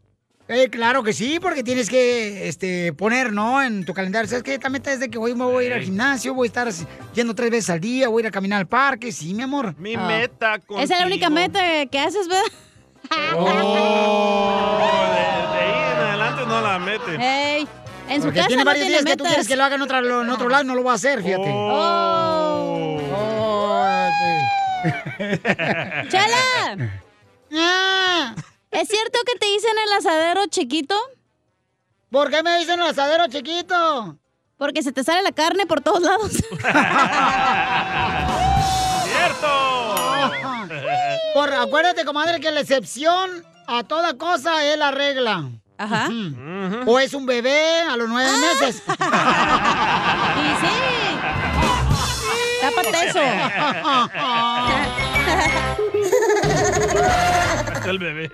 Eh, 0.47 0.69
claro 0.69 1.01
que 1.03 1.11
sí, 1.11 1.39
porque 1.41 1.63
tienes 1.63 1.89
que 1.89 2.47
este, 2.47 2.93
poner, 2.93 3.33
¿no? 3.33 3.63
En 3.63 3.83
tu 3.83 3.95
calendario. 3.95 4.29
¿Sabes 4.29 4.43
qué? 4.43 4.53
Esta 4.53 4.69
meta 4.69 4.93
es 4.93 4.99
de 4.99 5.09
que 5.09 5.17
hoy 5.17 5.33
me 5.33 5.43
voy 5.43 5.63
a 5.63 5.67
ir 5.67 5.73
al 5.73 5.81
gimnasio, 5.81 6.35
voy 6.35 6.45
a 6.45 6.49
estar 6.49 6.69
yendo 7.15 7.33
tres 7.33 7.49
veces 7.49 7.71
al 7.71 7.79
día, 7.79 8.09
voy 8.09 8.21
a 8.21 8.23
ir 8.25 8.27
a 8.27 8.31
caminar 8.31 8.59
al 8.59 8.67
parque. 8.67 9.11
Sí, 9.11 9.33
mi 9.33 9.41
amor. 9.41 9.73
Mi 9.79 9.95
Ah. 9.95 10.05
meta 10.07 10.59
contigo. 10.59 10.79
Esa 10.81 10.93
es 10.93 10.99
la 10.99 11.07
única 11.07 11.31
meta 11.31 11.59
que 11.87 11.97
haces, 11.99 12.27
¿verdad? 12.27 12.43
Oh, 13.35 13.45
de, 15.13 15.57
de 15.57 15.63
ahí 15.63 15.93
en 15.93 15.99
adelante 15.99 16.41
no 16.47 16.61
la 16.61 16.79
mete. 16.79 17.15
Ey, 17.19 17.67
en 18.09 18.21
su 18.21 18.27
Porque 18.27 18.37
casa 18.39 18.47
tiene 18.47 18.63
no 18.63 18.65
varios 18.69 18.85
tiene 18.87 19.01
días 19.01 19.05
que 19.11 19.17
tú 19.17 19.23
quieres 19.25 19.47
que 19.47 19.55
lo 19.55 19.63
haga 19.63 19.75
en, 19.75 19.81
otra- 19.81 19.99
en 19.99 20.29
otro 20.29 20.49
lado, 20.49 20.63
no 20.63 20.75
lo 20.75 20.83
va 20.83 20.91
a 20.93 20.95
hacer, 20.95 21.21
fíjate. 21.23 21.49
Oh. 21.53 22.99
Oh, 23.17 23.85
sí. 24.83 24.91
¡Chela! 26.09 26.91
Ah, 27.57 28.35
¿Es 28.71 28.87
cierto 28.89 29.19
que 29.25 29.39
te 29.39 29.45
dicen 29.47 29.71
el 29.87 29.93
asadero 29.93 30.45
chiquito? 30.47 30.95
¿Por 32.11 32.29
qué 32.29 32.43
me 32.43 32.57
dicen 32.59 32.79
el 32.81 32.87
asadero 32.87 33.27
chiquito? 33.27 34.17
Porque 34.57 34.83
se 34.83 34.91
te 34.91 35.03
sale 35.03 35.21
la 35.21 35.31
carne 35.31 35.65
por 35.65 35.81
todos 35.81 36.01
lados. 36.01 36.31
¡Cierto! 39.03 40.31
Por, 41.33 41.53
acuérdate, 41.53 42.05
comadre, 42.05 42.39
que 42.39 42.51
la 42.51 42.61
excepción 42.61 43.45
a 43.67 43.83
toda 43.83 44.17
cosa 44.17 44.65
es 44.65 44.77
la 44.77 44.91
regla. 44.91 45.49
Ajá. 45.77 46.09
O 46.85 46.99
es 46.99 47.13
un 47.13 47.25
bebé 47.25 47.81
a 47.81 47.97
los 47.97 48.07
nueve 48.09 48.31
meses. 48.39 48.81
Y 50.37 50.47
sí. 50.61 50.73
Tápate 52.61 53.07
eso. 53.07 53.21
el 57.89 57.99
bebé. 57.99 58.31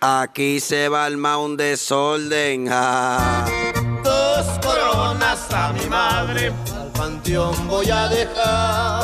Aquí 0.00 0.60
se 0.60 0.88
va 0.88 1.06
armar 1.06 1.38
un 1.38 1.56
desorden. 1.56 2.66
Dos 2.66 4.46
coronas 4.62 5.46
a 5.52 5.72
mi 5.72 5.86
madre, 5.86 6.52
al 6.74 6.92
panteón 6.92 7.68
voy 7.68 7.90
a 7.90 8.08
dejar. 8.08 9.02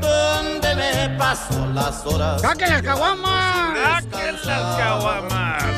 Donde 0.00 0.74
me 0.74 1.18
paso 1.18 1.66
las 1.72 2.04
horas. 2.06 2.42
¡Saquen 2.42 2.70
las 2.70 2.82
caguamas! 2.82 4.04
¡Saquen 4.04 4.36
las 4.44 4.76
caguamas! 4.76 5.71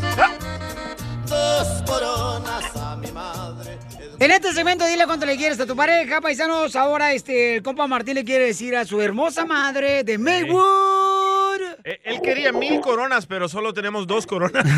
En 4.21 4.31
este 4.31 4.53
segmento 4.53 4.87
dile 4.87 5.07
cuánto 5.07 5.27
le 5.27 5.37
quieres 5.37 5.59
a 5.61 5.67
tu 5.67 5.75
pareja, 5.75 6.21
paisanos. 6.21 6.77
Ahora 6.77 7.13
este 7.13 7.57
el 7.57 7.63
compa 7.63 7.87
Martín 7.87 8.15
le 8.15 8.25
quiere 8.25 8.47
decir 8.47 8.77
a 8.77 8.85
su 8.85 9.01
hermosa 9.01 9.45
madre 9.45 10.05
de 10.05 10.19
Maywood. 10.19 11.74
Eh, 11.87 12.01
Él 12.05 12.23
quería 12.23 12.51
mil 12.51 12.81
coronas, 12.81 13.27
pero 13.27 13.47
solo 13.47 13.75
tenemos 13.75 14.07
dos 14.07 14.27
coronas. 14.27 14.65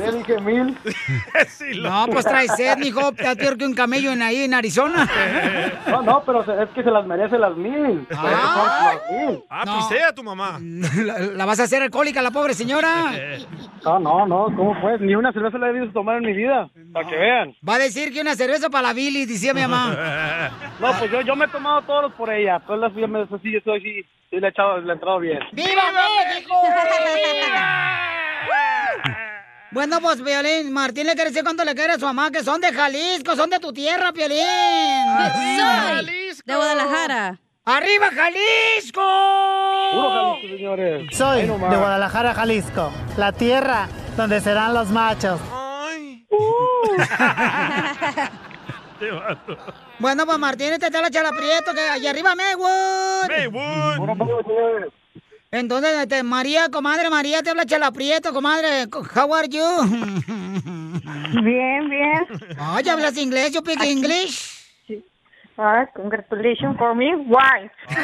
Ya 0.00 0.10
dije 0.12 0.40
mil. 0.40 0.76
Sí, 1.48 1.80
No, 1.80 2.06
pues 2.10 2.24
trae 2.24 2.48
sed, 2.48 2.76
mijo. 2.78 3.10
Está 3.10 3.34
peor 3.36 3.56
que 3.56 3.64
un 3.64 3.74
camello 3.74 4.10
en 4.12 4.22
ahí 4.22 4.42
en 4.42 4.54
Arizona. 4.54 5.08
No, 5.88 6.02
no, 6.02 6.22
pero 6.24 6.40
es 6.62 6.68
que 6.70 6.82
se 6.82 6.90
las 6.90 7.06
merece 7.06 7.38
las 7.38 7.56
mil. 7.56 8.06
Ah, 8.12 9.62
No. 9.64 9.76
pisea 9.78 10.08
a 10.08 10.14
tu 10.14 10.22
mamá. 10.24 10.58
La, 10.96 11.18
la 11.18 11.44
vas 11.46 11.60
a 11.60 11.64
hacer 11.64 11.82
alcohólica, 11.82 12.20
la 12.22 12.30
pobre 12.30 12.54
señora. 12.54 13.12
No, 13.84 13.98
no, 13.98 14.26
no, 14.26 14.44
¿cómo 14.56 14.78
pues? 14.80 15.00
Ni 15.00 15.14
una 15.14 15.32
cerveza 15.32 15.58
la 15.58 15.68
he 15.68 15.72
visto 15.72 15.92
tomar 15.92 16.16
en 16.18 16.24
mi 16.26 16.32
vida, 16.32 16.68
para 16.92 17.08
que 17.08 17.16
vean. 17.16 17.54
Va 17.66 17.74
a 17.74 17.78
decir 17.78 18.12
que 18.12 18.20
una 18.20 18.34
cerveza 18.34 18.68
para 18.70 18.88
la 18.88 18.92
Billy, 18.92 19.24
decía 19.24 19.54
mi 19.54 19.60
mamá. 19.62 20.50
No, 20.80 20.92
pues 20.98 21.10
yo, 21.10 21.20
yo 21.22 21.36
me 21.36 21.44
he 21.46 21.48
tomado 21.48 21.82
todos 21.82 22.12
por 22.14 22.32
ella. 22.32 22.60
Todas 22.66 22.92
las 22.92 23.08
me 23.08 23.26
sí, 23.42 23.52
yo 23.52 23.60
soy 23.64 23.80
sí, 23.80 24.02
sí 24.30 24.36
le 24.40 24.46
he 24.46 24.50
echado, 24.50 24.79
le 24.84 24.90
he 24.90 24.94
entrado 24.94 25.18
bien. 25.18 25.40
¡Viva 25.52 25.82
México! 25.92 26.54
Bueno, 29.72 30.00
pues, 30.00 30.20
Violín, 30.22 30.72
Martín 30.72 31.06
le 31.06 31.14
quiere 31.14 31.30
decir 31.30 31.44
cuánto 31.44 31.64
le 31.64 31.74
quiere 31.76 31.92
a 31.92 31.98
su 31.98 32.04
mamá, 32.04 32.32
que 32.32 32.42
son 32.42 32.60
de 32.60 32.72
Jalisco, 32.72 33.36
son 33.36 33.50
de 33.50 33.60
tu 33.60 33.72
tierra, 33.72 34.10
Violín. 34.10 34.38
Soy 35.56 36.32
de 36.44 36.56
Guadalajara. 36.56 37.38
¡Arriba, 37.64 38.08
Jalisco! 38.12 39.00
Puro 39.92 40.10
Jalisco, 40.10 40.56
señores. 40.56 41.16
Soy 41.16 41.42
de. 41.42 41.48
Guadalajara, 41.48 42.34
Jalisco, 42.34 42.92
la 43.16 43.30
tierra 43.30 43.86
donde 44.16 44.40
serán 44.40 44.74
los 44.74 44.88
machos. 44.88 45.40
Ay. 45.52 46.26
Te 49.00 49.10
mato. 49.10 49.56
Bueno, 49.98 50.26
pues, 50.26 50.38
Martín, 50.38 50.74
este 50.74 50.90
te 50.90 51.00
la 51.00 51.10
chala 51.10 51.30
prieto, 51.30 51.72
que 51.72 51.80
allá 51.80 52.10
arriba, 52.10 52.34
Maywood. 52.34 53.28
Maywood. 53.28 54.92
Entonces, 55.50 55.98
este, 56.02 56.22
María, 56.22 56.68
comadre, 56.68 57.08
María, 57.08 57.42
te 57.42 57.50
habla 57.50 57.64
Chela 57.64 57.90
Prieto, 57.90 58.32
comadre. 58.32 58.86
How 59.16 59.34
are 59.34 59.48
you? 59.48 59.64
Bien, 61.42 61.88
bien. 61.88 62.26
Ay, 62.58 62.88
¿hablas 62.88 63.16
inglés? 63.16 63.52
¿Yo 63.52 63.60
speak 63.60 63.82
English? 63.82 64.58
Ah, 65.56 65.86
congratulations 65.94 66.76
for 66.78 66.94
me. 66.94 67.14
Why? 67.14 67.70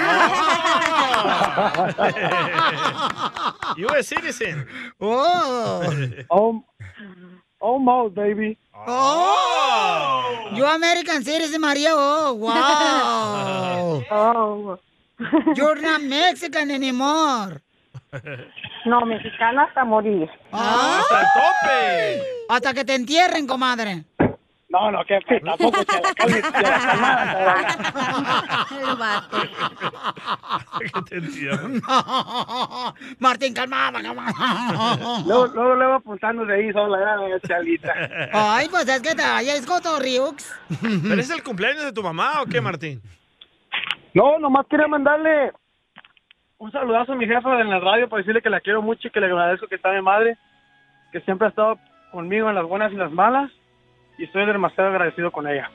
You 3.76 3.88
a 3.88 4.02
citizen. 4.02 4.66
Oh. 5.00 5.82
Oh, 6.30 6.64
almost, 7.60 8.14
baby. 8.14 8.56
Oh. 8.87 10.50
You 10.54 10.66
American 10.66 11.25
citizen, 11.25 11.61
María. 11.61 11.90
Oh, 11.95 12.35
wow. 12.35 14.02
Oh. 14.11 14.78
You're 15.56 15.80
not 15.80 16.02
Mexican 16.02 16.71
anymore. 16.71 17.62
No, 18.85 19.00
mexicana 19.06 19.64
hasta 19.64 19.85
morir. 19.85 20.28
Ah, 20.52 21.00
¡Hasta 21.00 21.21
el 21.21 21.26
tope! 21.35 22.23
hasta 22.49 22.75
que 22.75 22.85
te 22.85 22.95
entierren, 22.95 23.47
comadre. 23.47 24.04
No, 24.68 24.90
no, 24.90 25.04
que 25.04 25.18
que 25.28 25.40
tampoco 25.40 25.78
se 25.85 26.00
la 26.02 26.14
calme, 26.14 26.42
se 26.42 26.62
la 26.62 26.78
calmada, 26.78 28.66
El 28.70 28.96
vato. 28.96 29.38
Que 30.80 31.02
te 31.02 31.16
entiendo. 31.16 31.80
Martín, 33.18 33.54
calmada, 33.54 34.02
calmada. 34.02 34.32
Luego, 35.25 35.46
luego 35.46 35.76
le 35.76 35.87
va 35.87 35.96
apuntando 35.96 36.44
de 36.44 36.54
ahí 36.54 36.73
sola, 36.73 37.16
la 37.16 37.40
chalita. 37.40 37.94
Ay, 38.32 38.68
pues 38.68 38.88
es 38.88 39.00
que 39.00 39.14
te 39.14 39.56
es 39.56 39.66
cotorriux. 39.66 40.58
¿Pero 40.80 41.20
es 41.20 41.30
el 41.30 41.42
cumpleaños 41.42 41.85
de 41.85 41.92
tu 41.92 42.02
mamá 42.02 42.42
o 42.42 42.46
qué, 42.46 42.61
Martín? 42.61 43.00
No, 44.14 44.38
nomás 44.38 44.66
quería 44.68 44.88
mandarle 44.88 45.52
un 46.58 46.73
saludazo 46.73 47.12
a 47.12 47.16
mi 47.16 47.26
jefa 47.26 47.61
en 47.61 47.70
la 47.70 47.78
radio 47.78 48.08
para 48.08 48.20
decirle 48.20 48.42
que 48.42 48.50
la 48.50 48.61
quiero 48.61 48.82
mucho 48.82 49.08
y 49.08 49.11
que 49.11 49.20
le 49.20 49.26
agradezco 49.26 49.68
que 49.68 49.75
está 49.76 49.92
mi 49.92 50.02
madre, 50.02 50.37
que 51.12 51.20
siempre 51.20 51.46
ha 51.46 51.50
estado 51.50 51.78
conmigo 52.11 52.49
en 52.49 52.54
las 52.54 52.64
buenas 52.64 52.92
y 52.92 52.96
las 52.96 53.12
malas, 53.12 53.50
y 54.18 54.25
estoy 54.25 54.46
demasiado 54.46 54.90
agradecido 54.90 55.30
con 55.30 55.46
ella. 55.46 55.70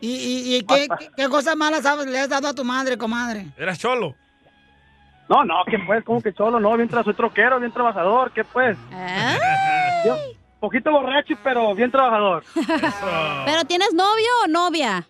¿Y, 0.00 0.08
y, 0.10 0.56
y 0.56 0.62
qué, 0.62 0.88
qué, 0.98 1.10
qué 1.16 1.28
cosas 1.28 1.56
malas 1.56 1.82
sabes- 1.82 2.06
le 2.06 2.18
has 2.18 2.28
dado 2.28 2.48
a 2.48 2.54
tu 2.54 2.64
madre, 2.64 2.96
comadre? 2.96 3.46
Eras 3.58 3.78
cholo. 3.78 4.14
No, 5.28 5.44
no, 5.44 5.54
¿qué 5.70 5.78
pues? 5.86 6.02
¿Cómo 6.04 6.20
que 6.22 6.32
cholo? 6.32 6.58
No, 6.58 6.76
bien 6.76 6.88
tra 6.88 7.04
soy 7.04 7.14
troquero, 7.14 7.60
bien 7.60 7.70
trabajador, 7.72 8.32
¿qué 8.32 8.42
pues? 8.44 8.76
Yo, 10.04 10.16
poquito 10.58 10.90
borracho, 10.90 11.34
pero 11.44 11.74
bien 11.74 11.90
trabajador. 11.90 12.42
¿Pero 13.44 13.64
tienes 13.64 13.92
novio 13.94 14.28
o 14.44 14.48
novia? 14.48 15.06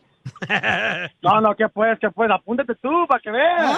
No, 1.22 1.40
no, 1.40 1.54
¿qué 1.54 1.68
pues? 1.68 1.98
¿Qué 2.00 2.10
pues? 2.10 2.30
Apúntate 2.30 2.74
tú 2.76 3.06
para 3.08 3.20
que 3.20 3.30
veas. 3.30 3.76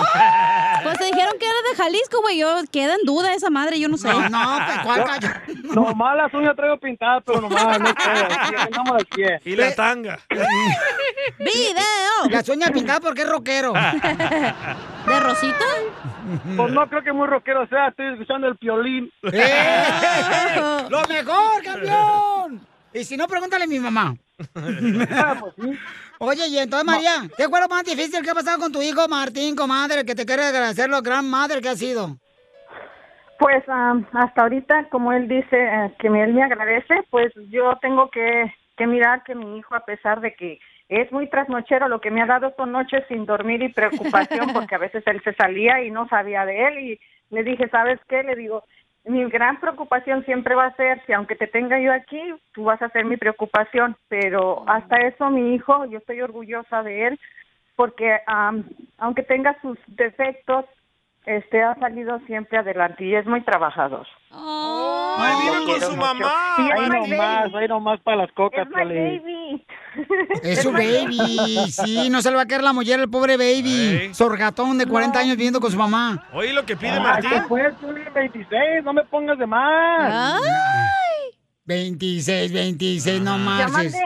Pues 0.83 0.99
te 0.99 1.05
dijeron 1.07 1.33
que 1.39 1.47
eres 1.47 1.63
de 1.71 1.83
Jalisco, 1.83 2.21
güey. 2.23 2.39
Yo 2.39 2.49
queda 2.71 2.95
en 2.95 3.05
duda 3.05 3.35
esa 3.35 3.51
madre, 3.51 3.79
yo 3.79 3.89
no 3.89 3.97
sé. 3.97 4.09
No, 4.09 4.29
no, 4.29 4.59
pues, 4.67 4.79
¿cuál 4.85 5.05
callo? 5.05 5.29
Nomás 5.75 6.17
las 6.17 6.35
uñas 6.35 6.57
traigo 6.57 6.79
pintadas, 6.79 7.23
pero 7.27 7.41
nomás, 7.41 7.79
no 7.81 7.95
pie. 9.15 9.41
Y 9.45 9.57
la 9.57 9.75
tanga. 9.75 10.19
¡Video! 11.39 12.31
Las 12.31 12.49
uñas 12.49 12.71
pintadas 12.71 13.01
porque 13.01 13.23
es 13.23 13.29
rockero. 13.29 13.73
¿De 13.73 15.21
Rosita? 15.21 15.65
Pues 16.57 16.73
no 16.73 16.89
creo 16.89 17.03
que 17.03 17.13
muy 17.13 17.27
rockero 17.27 17.67
sea, 17.69 17.89
estoy 17.89 18.13
escuchando 18.13 18.47
el 18.49 18.57
piolín. 18.57 19.11
¡Eh! 19.33 20.55
¡Lo 20.89 21.03
mejor, 21.03 21.63
campeón! 21.65 22.67
Y 22.95 23.05
si 23.05 23.17
no, 23.17 23.27
pregúntale 23.27 23.65
a 23.65 23.67
mi 23.67 23.79
mamá. 23.79 24.15
Ah, 24.55 25.37
pues 25.41 25.55
sí. 25.61 25.79
Oye, 26.19 26.47
y 26.49 26.59
entonces, 26.59 26.87
María, 26.87 27.29
¿qué 27.37 27.49
fue 27.49 27.61
lo 27.61 27.69
más 27.69 27.85
difícil 27.85 28.23
que 28.23 28.31
ha 28.31 28.35
pasado 28.35 28.59
con 28.59 28.73
tu 28.73 28.81
hijo 28.81 29.09
Martín, 29.09 29.57
comadre, 29.57 30.05
que 30.05 30.15
te 30.15 30.25
quiere 30.25 30.45
agradecer 30.45 30.89
lo 30.89 31.03
gran 31.03 31.29
madre 31.29 31.61
que 31.61 31.69
ha 31.69 31.77
sido? 31.77 32.17
Pues 33.39 33.69
am, 33.69 34.07
hasta 34.13 34.43
ahorita, 34.43 34.89
como 34.91 35.13
él 35.13 35.27
dice 35.27 35.57
eh, 35.57 35.93
que 35.99 36.07
él 36.07 36.33
me 36.33 36.45
agradece, 36.45 36.95
pues 37.11 37.33
yo 37.51 37.77
tengo 37.81 38.09
que, 38.11 38.53
que 38.77 38.87
mirar 38.87 39.25
que 39.25 39.35
mi 39.35 39.59
hijo, 39.59 39.75
a 39.75 39.85
pesar 39.85 40.21
de 40.21 40.35
que 40.35 40.61
es 40.89 41.11
muy 41.11 41.29
trasnochero, 41.29 41.89
lo 41.89 42.01
que 42.01 42.11
me 42.11 42.23
ha 42.23 42.27
dado 42.27 42.55
son 42.57 42.71
noches 42.71 43.03
sin 43.09 43.27
dormir 43.27 43.63
y 43.63 43.73
preocupación, 43.73 44.53
porque 44.53 44.75
a 44.75 44.79
veces 44.79 45.03
él 45.07 45.21
se 45.25 45.35
salía 45.35 45.83
y 45.83 45.91
no 45.91 46.07
sabía 46.09 46.45
de 46.45 46.69
él. 46.69 46.79
Y 46.79 47.01
le 47.31 47.43
dije, 47.43 47.69
¿sabes 47.71 47.99
qué? 48.09 48.23
Le 48.23 48.37
digo, 48.37 48.65
mi 49.05 49.25
gran 49.29 49.59
preocupación 49.59 50.25
siempre 50.25 50.55
va 50.55 50.67
a 50.67 50.77
ser, 50.77 51.05
si 51.07 51.13
aunque 51.13 51.35
te 51.35 51.47
tenga 51.47 51.81
yo 51.81 51.93
aquí, 51.93 52.21
tú 52.53 52.65
vas 52.65 52.81
a 52.83 52.89
ser 52.91 53.05
mi 53.05 53.17
preocupación. 53.17 53.97
Pero 54.09 54.65
hasta 54.69 54.97
eso, 54.97 55.31
mi 55.31 55.55
hijo, 55.55 55.85
yo 55.87 55.99
estoy 55.99 56.21
orgullosa 56.21 56.83
de 56.83 57.09
él, 57.09 57.21
porque 57.77 58.21
am, 58.27 58.65
aunque 58.99 59.23
tenga 59.23 59.61
sus 59.61 59.79
defectos, 59.89 60.67
este 61.27 61.63
ha 61.63 61.75
salido 61.77 62.19
siempre 62.21 62.59
adelante 62.59 63.05
y 63.05 63.15
es 63.15 63.27
muy 63.27 63.41
trabajador. 63.43 64.07
¡Ay, 64.35 65.35
vive 65.43 65.65
con 65.67 65.81
su 65.81 65.91
mucho. 65.91 66.01
mamá! 66.01 66.33
Sí, 66.57 66.63
Ahí 66.73 66.89
nomás, 66.89 67.55
ahí 67.55 67.69
nomás 67.69 68.01
para 68.01 68.17
las 68.19 68.33
cocas, 68.33 68.67
Es 68.67 68.73
baby. 68.73 69.67
Es 70.43 70.63
su 70.63 70.73
baby. 70.73 71.71
Sí, 71.71 72.09
no 72.09 72.23
se 72.23 72.31
le 72.31 72.37
va 72.37 72.43
a 72.43 72.47
caer 72.47 72.63
la 72.63 72.73
mollera 72.73 73.03
el 73.03 73.11
pobre 73.11 73.37
baby. 73.37 74.15
Sorgatón 74.15 74.79
de 74.79 74.87
40 74.87 75.19
años 75.19 75.37
viviendo 75.37 75.61
con 75.61 75.71
su 75.71 75.77
mamá. 75.77 76.25
Oye 76.33 76.53
lo 76.53 76.65
que 76.65 76.77
pide 76.77 76.93
Ay, 76.93 77.01
Martín. 77.01 77.31
¿qué 77.31 77.43
pues, 77.49 77.75
Piolín? 77.75 78.05
26, 78.15 78.85
no 78.85 78.93
me 78.95 79.05
pongas 79.05 79.39
de 79.39 79.47
más. 79.47 80.41
¡Ay! 80.41 80.43
26, 81.65 82.53
26, 82.53 83.23
no 83.23 83.39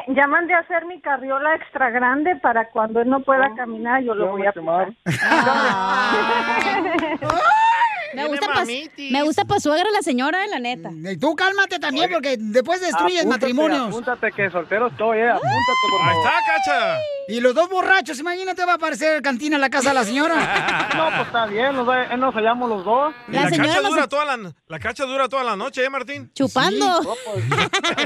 ya 0.09 0.26
mandé 0.26 0.54
a 0.54 0.59
hacer 0.59 0.85
mi 0.85 1.00
carriola 1.00 1.54
extra 1.54 1.88
grande 1.88 2.37
para 2.37 2.68
cuando 2.68 3.00
él 3.00 3.09
no 3.09 3.21
pueda 3.21 3.50
caminar, 3.56 4.02
yo 4.02 4.14
lo 4.14 4.26
Yo 4.26 4.33
voy 4.33 4.47
a 4.47 4.52
quemar. 4.52 4.92
Me 8.23 8.28
gusta, 8.28 8.46
pa, 8.46 8.54
mamitis. 8.54 9.12
me 9.12 9.23
gusta 9.23 9.44
pa' 9.44 9.61
suegra 9.61 9.90
la 9.92 10.02
señora, 10.02 10.46
la 10.46 10.58
neta. 10.58 10.90
Y 10.92 11.16
tú 11.16 11.35
cálmate 11.35 11.78
también 11.78 12.11
porque 12.12 12.37
después 12.38 12.80
destruyes 12.80 13.20
Apúntate, 13.20 13.46
matrimonios. 13.46 13.88
Apúntate 13.88 14.32
que 14.32 14.50
soltero 14.50 14.88
estoy, 14.88 15.18
eh. 15.18 15.30
Apúntate, 15.30 15.52
por 15.90 16.00
Ahí 16.00 16.14
favor. 16.14 16.26
está, 16.26 16.38
cacha. 16.46 16.99
Y 17.28 17.40
los 17.40 17.54
dos 17.54 17.68
borrachos, 17.68 18.20
imagínate, 18.20 18.64
va 18.64 18.73
a 18.73 18.75
aparecer 18.76 19.20
cantina 19.20 19.56
en 19.56 19.61
la 19.61 19.68
casa 19.68 19.88
de 19.88 19.94
la 19.94 20.04
señora. 20.04 20.37
No, 20.96 21.08
pues 21.11 21.26
está 21.26 21.44
bien, 21.46 21.75
nos, 21.75 21.87
eh, 21.88 22.16
nos 22.16 22.35
hallamos 22.35 22.68
los 22.70 22.85
dos. 22.85 23.12
La, 23.28 23.50
cacha 23.50 23.80
dura 23.82 24.08
toda 24.08 24.25
la, 24.25 24.52
la 24.66 24.78
cacha 24.78 25.04
dura 25.04 25.28
toda 25.28 25.44
la 25.44 25.56
noche, 25.56 25.85
¿eh, 25.85 25.90
Martín? 25.90 26.30
Chupando. 26.32 27.02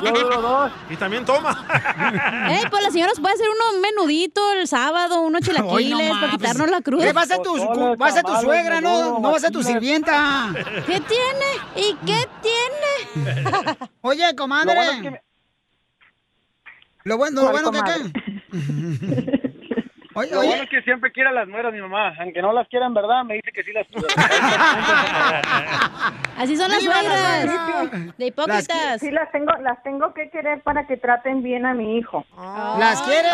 Yo 0.03 0.11
duro 0.13 0.41
dos. 0.41 0.73
Y 0.91 0.97
también 0.97 1.25
toma. 1.25 1.67
Ey, 2.51 2.65
pues 2.69 2.83
la 2.83 2.91
señora 2.91 3.11
nos 3.11 3.21
puede 3.21 3.35
hacer 3.35 3.47
uno 3.49 3.77
un 3.77 3.81
menudito 3.81 4.41
el 4.55 4.67
sábado, 4.67 5.21
unos 5.21 5.43
chilaquiles 5.43 6.11
para 6.11 6.33
quitarnos 6.33 6.69
la 6.71 6.81
cruda. 6.81 7.05
¿Qué 7.05 7.13
vas 7.13 7.31
a 7.31 7.41
tu, 7.41 7.97
vas 7.97 8.17
a 8.17 8.23
tu 8.23 8.35
suegra, 8.41 8.81
no, 8.81 9.21
no 9.21 9.31
vas 9.31 9.45
a 9.45 9.51
tu 9.51 9.63
¿Qué 10.87 11.01
tiene? 11.01 11.51
¿Y 11.77 11.95
qué 12.07 12.29
tiene? 12.43 13.77
Oye, 14.03 14.35
comadre. 14.37 14.75
Lo 14.75 14.81
bueno 14.81 14.93
es 14.93 15.03
que- 15.03 15.23
Lo 17.05 17.17
bueno, 17.19 17.43
lo 17.43 17.51
¿Cuál, 17.51 17.65
bueno 17.65 17.73
que 17.73 17.93
qué. 17.93 19.40
Oye, 20.21 20.31
Lo 20.33 20.41
oye. 20.41 20.49
bueno 20.49 20.63
es 20.65 20.71
que 20.71 20.83
siempre 20.83 21.11
quiere 21.13 21.31
a 21.31 21.33
las 21.33 21.49
nueras 21.49 21.73
mi 21.73 21.81
mamá. 21.81 22.13
Aunque 22.21 22.43
no 22.43 22.53
las 22.53 22.69
quiera 22.69 22.85
en 22.85 22.93
verdad, 22.93 23.25
me 23.25 23.35
dice 23.35 23.51
que 23.53 23.63
sí 23.63 23.73
las 23.73 23.87
quiere. 23.87 24.07
Así 26.37 26.57
son 26.59 26.71
las 26.71 26.81
¡Viva 26.81 27.03
la 27.03 27.11
suegras. 27.11 28.19
De 28.19 28.27
hipócritas. 28.27 29.01
Sí, 29.01 29.11
las 29.11 29.31
tengo, 29.33 29.51
las 29.63 29.83
tengo 29.83 30.13
que 30.13 30.29
querer 30.29 30.61
para 30.63 30.87
que 30.87 30.99
traten 30.99 31.43
bien 31.43 31.65
a 31.65 31.73
mi 31.73 31.97
hijo. 31.97 32.27
Las 32.79 33.01
quiere, 33.03 33.29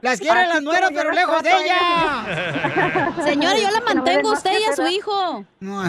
las 0.00 0.18
quiere 0.18 0.46
las 0.46 0.62
nueras, 0.62 0.90
pero 0.94 1.10
lejos 1.10 1.42
de 1.42 1.50
ella. 1.50 3.12
Señora, 3.24 3.58
yo 3.58 3.70
la 3.70 3.80
mantengo 3.80 4.30
a 4.30 4.32
usted 4.32 4.58
y 4.58 4.64
a 4.64 4.72
su 4.72 4.86
hijo. 4.86 5.44
No, 5.60 5.82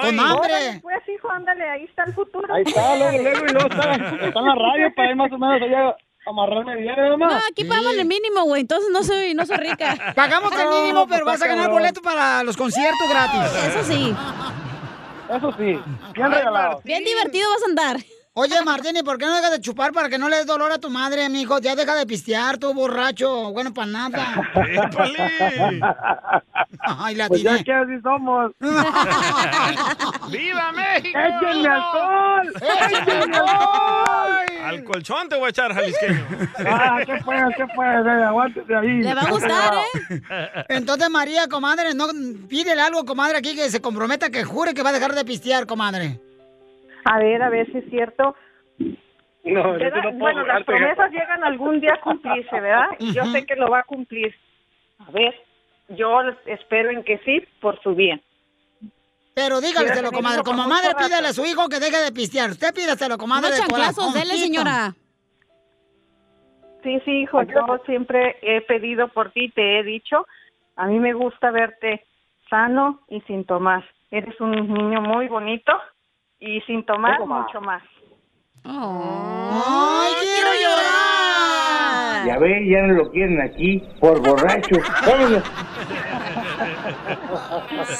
con 0.00 0.20
hambre. 0.20 0.80
Pues, 0.80 1.08
hijo, 1.08 1.30
ándale, 1.30 1.68
ahí 1.68 1.84
está 1.84 2.04
el 2.04 2.14
futuro. 2.14 2.52
Ahí 2.54 2.62
está, 2.66 2.96
luego, 2.96 3.18
luego, 3.22 3.44
y 3.46 3.52
luego 3.52 3.68
está, 3.68 3.92
está 3.92 4.38
en 4.40 4.46
la 4.46 4.54
radio 4.54 4.94
para 4.94 5.10
ir 5.10 5.16
más 5.16 5.32
o 5.32 5.38
menos 5.38 5.60
allá 5.62 5.96
amarrarme 6.28 6.76
bien, 6.76 6.94
¿eh, 6.98 7.08
No, 7.10 7.18
mamá? 7.18 7.40
aquí 7.50 7.64
pagamos 7.64 7.94
el 7.94 8.06
mínimo, 8.06 8.42
güey. 8.44 8.62
Entonces 8.62 8.90
no 8.92 9.02
soy, 9.02 9.34
no 9.34 9.46
soy 9.46 9.56
rica. 9.56 9.96
Pagamos 10.14 10.52
el 10.52 10.68
mínimo, 10.68 11.06
pero 11.08 11.24
vas 11.24 11.40
a 11.42 11.46
ganar 11.46 11.70
boleto 11.70 12.00
para 12.02 12.42
los 12.42 12.56
conciertos 12.56 13.08
gratis. 13.08 13.40
Eso 13.68 13.84
sí. 13.84 14.14
Eso 15.30 15.52
sí, 15.58 15.78
bien 16.14 16.32
regalado. 16.32 16.80
Bien 16.84 17.04
divertido 17.04 17.48
vas 17.50 17.62
a 17.62 17.66
andar. 17.66 18.04
Oye, 18.40 18.62
Martín, 18.64 18.96
¿y 18.96 19.02
por 19.02 19.18
qué 19.18 19.26
no 19.26 19.34
dejas 19.34 19.50
de 19.50 19.60
chupar 19.60 19.92
para 19.92 20.08
que 20.08 20.16
no 20.16 20.28
le 20.28 20.36
des 20.36 20.46
dolor 20.46 20.70
a 20.70 20.78
tu 20.78 20.90
madre, 20.90 21.28
mijo? 21.28 21.58
Ya 21.58 21.74
deja 21.74 21.96
de 21.96 22.06
pistear, 22.06 22.56
tú 22.56 22.72
borracho. 22.72 23.50
Bueno, 23.50 23.74
para 23.74 23.88
nada. 23.88 24.44
Ay, 26.78 27.16
la 27.16 27.26
Pues 27.26 27.42
ya 27.42 27.60
que 27.64 27.72
así 27.72 28.00
somos. 28.00 28.52
¡Viva 30.30 30.70
México! 30.70 31.18
¡Échenme 31.18 31.68
alcohol! 31.68 32.52
¡Échale 32.54 33.24
alcohol! 33.24 34.36
Al 34.66 34.84
colchón 34.84 35.28
te 35.28 35.34
voy 35.34 35.46
a 35.46 35.48
echar, 35.48 35.74
jalisqueño. 35.74 36.24
Ah, 36.64 37.00
¿qué 37.04 37.16
puede, 37.24 37.54
qué 37.56 37.66
puede? 37.74 38.24
Aguántese 38.24 38.72
ahí. 38.72 39.02
Le 39.02 39.14
va 39.14 39.22
a 39.22 39.30
gustar, 39.30 39.74
¿eh? 39.74 40.22
Entonces, 40.68 41.10
María, 41.10 41.48
comadre, 41.48 41.92
no 41.92 42.06
pídele 42.48 42.82
algo, 42.82 43.04
comadre, 43.04 43.38
aquí 43.38 43.56
que 43.56 43.68
se 43.68 43.80
comprometa, 43.80 44.30
que 44.30 44.44
jure 44.44 44.74
que 44.74 44.84
va 44.84 44.90
a 44.90 44.92
dejar 44.92 45.16
de 45.16 45.24
pistear, 45.24 45.66
comadre. 45.66 46.20
A 47.10 47.18
ver, 47.18 47.42
a 47.42 47.48
ver 47.48 47.66
si 47.72 47.78
es 47.78 47.88
cierto. 47.88 48.36
No, 48.78 49.72
yo 49.72 49.78
¿Verdad? 49.78 50.02
no 50.02 50.18
puedo 50.18 50.18
bueno, 50.18 50.46
las 50.46 50.62
promesas 50.64 51.10
llegan 51.10 51.42
algún 51.42 51.80
día 51.80 51.94
a 51.94 52.00
cumplirse, 52.00 52.60
¿verdad? 52.60 52.88
Y 52.98 53.14
yo 53.14 53.24
sé 53.26 53.46
que 53.46 53.56
lo 53.56 53.70
va 53.70 53.78
a 53.80 53.84
cumplir. 53.84 54.34
A 54.98 55.10
ver, 55.10 55.34
yo 55.88 56.20
espero 56.44 56.90
en 56.90 57.02
que 57.04 57.18
sí, 57.24 57.42
por 57.62 57.80
su 57.82 57.94
bien. 57.94 58.20
Pero 59.34 59.62
dígaleselo, 59.62 60.12
comadre. 60.12 60.42
Como 60.42 60.68
madre, 60.68 60.90
pídele 60.98 61.28
a 61.28 61.32
su 61.32 61.46
hijo 61.46 61.68
que 61.70 61.80
deje 61.80 61.96
de 61.96 62.12
pistear. 62.12 62.50
Usted 62.50 62.74
pídaselo, 62.74 63.16
comadre. 63.16 63.52
Chanclazos, 63.56 64.12
dele, 64.12 64.34
señora. 64.34 64.94
Sí, 66.82 67.00
sí, 67.06 67.22
hijo, 67.22 67.42
yo 67.42 67.80
siempre 67.86 68.36
he 68.42 68.60
pedido 68.60 69.08
por 69.08 69.30
ti, 69.32 69.50
te 69.50 69.78
he 69.78 69.82
dicho, 69.82 70.26
a 70.76 70.86
mí 70.86 70.98
me 70.98 71.12
gusta 71.12 71.50
verte 71.50 72.04
sano 72.50 73.00
y 73.08 73.22
sin 73.22 73.44
tomar. 73.44 73.84
Eres 74.10 74.38
un 74.40 74.52
niño 74.52 75.00
muy 75.00 75.26
bonito 75.28 75.72
y 76.40 76.60
sin 76.62 76.84
tomar 76.84 77.24
más. 77.26 77.46
mucho 77.46 77.60
más. 77.60 77.82
¡Ay, 78.64 80.12
quiero 80.20 80.50
llorar! 80.62 82.26
Ya 82.26 82.38
ve, 82.38 82.68
ya 82.68 82.82
no 82.82 82.94
lo 82.94 83.10
quieren 83.10 83.40
aquí 83.40 83.82
por 84.00 84.20
borracho. 84.20 84.76
Vámonos. 85.06 85.42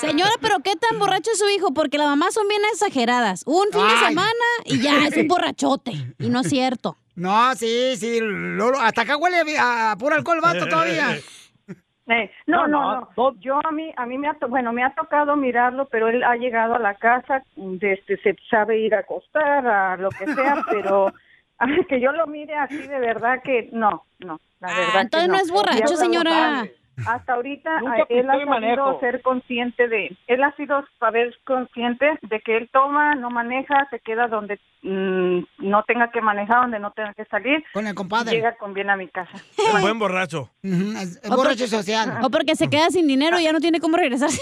Señora, 0.01 0.33
pero 0.41 0.59
¿qué 0.63 0.75
tan 0.77 0.99
borracho 0.99 1.31
es 1.33 1.39
su 1.39 1.49
hijo? 1.49 1.73
Porque 1.73 1.97
las 1.99 2.09
mamás 2.09 2.35
son 2.35 2.49
bien 2.49 2.61
exageradas. 2.73 3.45
Un 3.47 3.69
fin 3.73 3.87
de 3.87 4.07
semana 4.09 4.45
y 4.65 4.81
ya 4.81 5.07
es 5.07 5.17
un 5.17 5.29
borrachote. 5.29 5.93
Y 6.19 6.29
no 6.29 6.41
es 6.41 6.49
cierto. 6.49 6.97
No, 7.15 7.55
sí, 7.55 7.97
sí. 7.97 8.19
Lolo, 8.21 8.79
hasta 8.81 9.03
acá 9.03 9.17
huele 9.17 9.59
a, 9.59 9.93
a 9.93 9.97
puro 9.97 10.15
alcohol, 10.15 10.41
vato, 10.43 10.67
todavía. 10.69 11.19
Eh, 12.09 12.31
no, 12.47 12.67
No, 12.67 12.69
no, 12.69 12.95
no, 13.01 13.09
no, 13.17 13.35
Yo 13.41 13.61
a 13.63 13.71
mí, 13.71 13.93
a 13.97 14.07
mí 14.07 14.17
me 14.17 14.29
ha, 14.29 14.35
to- 14.35 14.49
bueno, 14.49 14.73
me 14.73 14.83
ha 14.83 14.91
tocado 14.95 15.37
mirarlo, 15.37 15.87
pero 15.87 16.09
él 16.09 16.23
ha 16.25 16.37
llegado 16.37 16.75
a 16.75 16.79
la 16.79 16.95
casa, 16.95 17.43
desde 17.57 18.17
se 18.23 18.35
sabe 18.51 18.79
ir 18.79 18.95
a 18.95 19.01
acostar, 19.01 19.67
a 19.67 19.97
lo 19.99 20.09
que 20.11 20.25
sea, 20.35 20.57
pero 20.71 21.13
a 21.59 21.67
que 21.89 22.01
yo 22.01 22.13
lo 22.13 22.27
mire 22.27 22.55
así 22.55 22.77
de 22.79 22.99
verdad 22.99 23.43
que 23.43 23.69
no, 23.73 24.05
no, 24.21 24.41
la 24.61 24.69
Ah, 24.69 24.75
verdad. 24.75 24.93
que 24.95 25.01
entonces 25.03 25.29
no 25.29 25.37
es 25.37 25.51
borracho, 25.51 25.97
señora. 25.97 26.67
Hasta 27.07 27.35
ahorita 27.35 27.71
eh, 27.99 28.05
él 28.09 28.29
ha 28.31 28.45
sabido 28.45 29.01
ser 29.01 29.23
consciente 29.23 29.89
de, 29.89 30.17
él 30.27 30.43
ha 30.43 30.53
sido 30.57 30.85
saber 30.99 31.35
consciente 31.45 32.19
de 32.23 32.41
que 32.41 32.57
él 32.57 32.69
toma, 32.73 33.15
no 33.15 33.31
maneja, 33.31 33.87
se 33.91 34.01
queda 34.01 34.27
donde 34.29 34.59
mm, 34.83 35.39
no 35.59 35.83
tenga 35.85 36.11
que 36.11 36.21
manejar, 36.21 36.63
donde 36.63 36.79
no 36.81 36.91
tenga 36.93 37.15
que 37.15 37.25
salir, 37.27 37.63
Con 37.73 37.87
el 37.87 37.95
compadre. 37.95 38.33
llega 38.33 38.57
con 38.57 38.75
bien 38.75 38.91
a 38.91 38.97
mi 38.97 39.09
casa. 39.09 39.31
Un 39.75 39.81
buen 39.83 39.99
borracho. 39.99 40.51
Ujú, 40.65 40.93
Es, 40.99 41.21
es 41.23 41.31
O 41.31 41.37
borracho 41.37 41.59
por- 41.61 41.69
social. 41.69 42.19
O 42.23 42.31
porque 42.31 42.57
se 42.57 42.69
queda 42.69 42.89
sin 42.91 43.07
dinero 43.07 43.39
y 43.39 43.45
ya 43.45 43.53
no 43.53 43.61
tiene 43.61 43.81
cómo 43.81 43.97
regresar. 43.97 44.31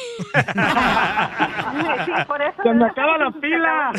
Sí, 2.07 2.13
por 2.27 2.41
eso 2.41 2.75
me 2.75 2.87
acaba 2.87 3.19
la 3.19 3.31
pila. 3.33 3.93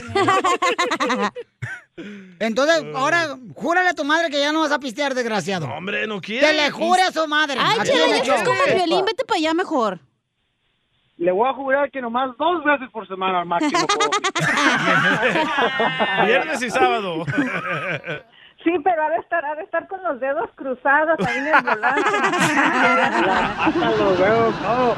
Entonces, 2.40 2.86
ahora, 2.96 3.38
júrale 3.56 3.90
a 3.90 3.94
tu 3.94 4.04
madre 4.04 4.30
que 4.30 4.40
ya 4.40 4.52
no 4.52 4.62
vas 4.62 4.72
a 4.72 4.80
pistear, 4.80 5.16
desgraciado. 5.16 5.68
No, 5.68 5.78
hombre, 5.78 6.06
no 6.06 6.22
quiere. 6.22 6.46
Que 6.46 6.54
le 6.54 6.70
jure 6.70 7.02
a 7.02 7.12
su 7.12 7.28
madre. 7.28 7.58
Ay, 7.60 7.80
chela, 7.84 8.18
ya 8.18 8.18
estás 8.18 8.44
como 8.44 8.64
el 8.68 8.76
violín, 8.76 9.06
vete 9.06 9.26
para 9.26 9.40
allá 9.40 9.54
mejor. 9.56 10.00
Le 11.18 11.32
voy 11.32 11.50
a 11.50 11.54
jurar 11.54 11.90
que 11.90 12.00
nomás 12.00 12.38
dos 12.38 12.64
veces 12.64 12.90
por 12.92 13.08
semana 13.08 13.40
al 13.40 13.48
máximo. 13.48 13.72
Viernes 16.26 16.62
y 16.62 16.70
sábado. 16.70 17.26
Sí, 18.68 18.74
pero 18.84 19.02
ha 19.02 19.10
de 19.12 19.18
estar, 19.20 19.46
ha 19.46 19.56
de 19.56 19.64
estar 19.64 19.88
con 19.88 20.04
los 20.04 20.20
dedos 20.20 20.50
cruzados 20.56 21.18
ahí 21.26 21.38
en 21.38 21.48
el 21.48 21.64
volante. 21.64 22.12
Los 23.80 24.18
todo. 24.60 24.96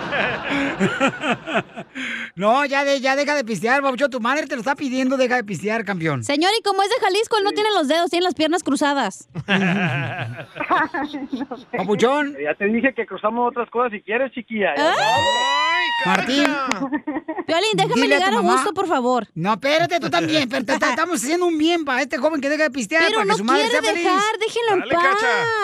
No, 2.33 2.65
ya, 2.65 2.83
de, 2.83 2.99
ya 2.99 3.15
deja 3.15 3.35
de 3.35 3.43
pistear, 3.43 3.83
babucho. 3.83 4.09
Tu 4.09 4.19
madre 4.19 4.47
te 4.47 4.55
lo 4.55 4.61
está 4.61 4.73
pidiendo, 4.73 5.17
deja 5.17 5.35
de 5.35 5.43
pistear, 5.43 5.85
campeón. 5.85 6.23
Señor, 6.23 6.49
y 6.57 6.63
como 6.63 6.81
es 6.81 6.89
de 6.89 6.95
Jalisco, 6.99 7.37
él 7.37 7.43
no 7.43 7.51
tiene 7.51 7.69
los 7.77 7.87
dedos, 7.87 8.09
tiene 8.09 8.23
las 8.23 8.33
piernas 8.33 8.63
cruzadas. 8.63 9.29
Papuchón, 11.77 12.35
Ya 12.43 12.55
te 12.55 12.65
dije 12.65 12.95
que 12.95 13.05
cruzamos 13.05 13.49
otras 13.49 13.69
cosas 13.69 13.91
si 13.91 14.01
quieres, 14.01 14.31
chiquilla. 14.31 14.73
Ya 14.75 14.95
¿Ah? 14.97 15.68
Martín. 16.05 16.43
Violín, 17.47 17.69
déjame 17.75 18.01
Dile 18.01 18.15
a 18.15 18.17
llegar 18.19 18.33
a 18.33 18.37
mamá. 18.37 18.53
gusto, 18.53 18.73
por 18.73 18.87
favor. 18.87 19.27
No, 19.33 19.53
espérate, 19.53 19.99
tú 19.99 20.09
también. 20.09 20.47
Pero 20.49 20.65
te- 20.65 20.77
te- 20.77 20.85
estamos 20.89 21.21
haciendo 21.21 21.45
un 21.47 21.57
bien 21.57 21.83
para 21.85 22.01
este 22.01 22.17
joven 22.17 22.39
que 22.41 22.49
deje 22.49 22.63
de 22.63 22.71
pistear, 22.71 23.03
Pero 23.03 23.15
para 23.15 23.25
no 23.25 23.33
que 23.33 23.37
su 23.37 23.43
madre 23.43 23.63
quiere 23.69 23.79
sea 23.79 23.91
feliz. 23.93 24.03
dejar, 24.05 24.37
déjenlo 24.39 24.73
en 24.73 24.89
paz. 24.89 25.17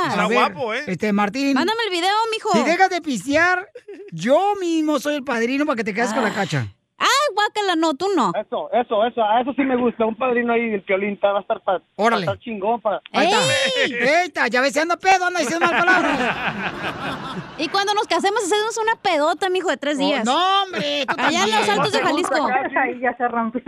Está 0.10 0.23
A 0.23 0.28
ver, 0.28 0.38
guapo, 0.38 0.73
¿eh? 0.73 0.84
Este, 0.88 1.13
Martín. 1.13 1.54
Mándame 1.54 1.84
el 1.84 1.89
video, 1.91 2.13
mijo. 2.32 2.49
Si 2.54 2.63
dejas 2.63 2.89
de 2.89 3.01
pistear, 3.01 3.69
yo 4.12 4.54
mismo 4.60 4.99
soy 4.99 5.15
el 5.15 5.23
padrino 5.23 5.65
para 5.65 5.78
que 5.78 5.84
te 5.84 5.93
quedes 5.93 6.13
con 6.13 6.23
la 6.23 6.34
cacha. 6.34 6.67
Ay, 6.97 7.34
guácala, 7.34 7.75
no, 7.75 7.93
tú 7.93 8.08
no. 8.15 8.31
Eso, 8.39 8.69
eso, 8.71 9.05
eso, 9.05 9.23
a 9.23 9.41
eso 9.41 9.53
sí 9.53 9.63
me 9.63 9.75
gusta. 9.75 10.05
Un 10.05 10.15
padrino 10.15 10.53
ahí 10.53 10.69
del 10.69 10.81
piolín 10.84 11.19
va 11.23 11.38
a 11.38 11.41
estar 11.41 11.62
para 11.62 11.81
Órale. 11.97 12.21
estar 12.23 12.39
chingón 12.39 12.79
para. 12.79 13.01
Ahí 13.12 13.27
está. 13.27 13.39
¡Ey! 13.86 13.93
Ahí 13.93 14.25
está, 14.25 14.47
ya 14.47 14.62
ves, 14.62 14.73
se 14.73 14.81
anda 14.81 14.95
pedo, 14.95 15.25
anda 15.25 15.39
diciendo 15.41 15.65
mal 15.65 15.86
palabras. 15.86 16.19
Y 17.58 17.67
cuando 17.69 17.93
nos 17.93 18.08
casemos, 18.08 18.43
hacemos 18.43 18.77
una 18.77 18.95
pedota, 18.95 19.49
mijo, 19.49 19.69
de 19.69 19.77
tres 19.77 19.97
días. 19.97 20.25
No, 20.25 20.63
hombre, 20.63 21.05
tú 21.08 21.15
Allá 21.17 21.43
en 21.43 21.51
los 21.51 21.69
altos 21.69 21.91
de 21.93 21.99
Jalisco. 21.99 22.47
Ahí 22.47 22.99
ya 22.99 23.15
se 23.15 23.27
rompió. 23.27 23.62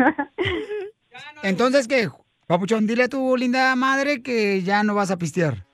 Entonces, 1.44 1.88
¿qué? 1.88 2.10
Papuchón, 2.48 2.88
dile 2.88 3.04
a 3.04 3.10
tu 3.10 3.36
linda 3.36 3.76
madre 3.76 4.22
que 4.24 4.62
ya 4.64 4.84
no 4.84 4.96
vas 4.96 5.12
a 5.12 5.18
pistear. 5.18 5.67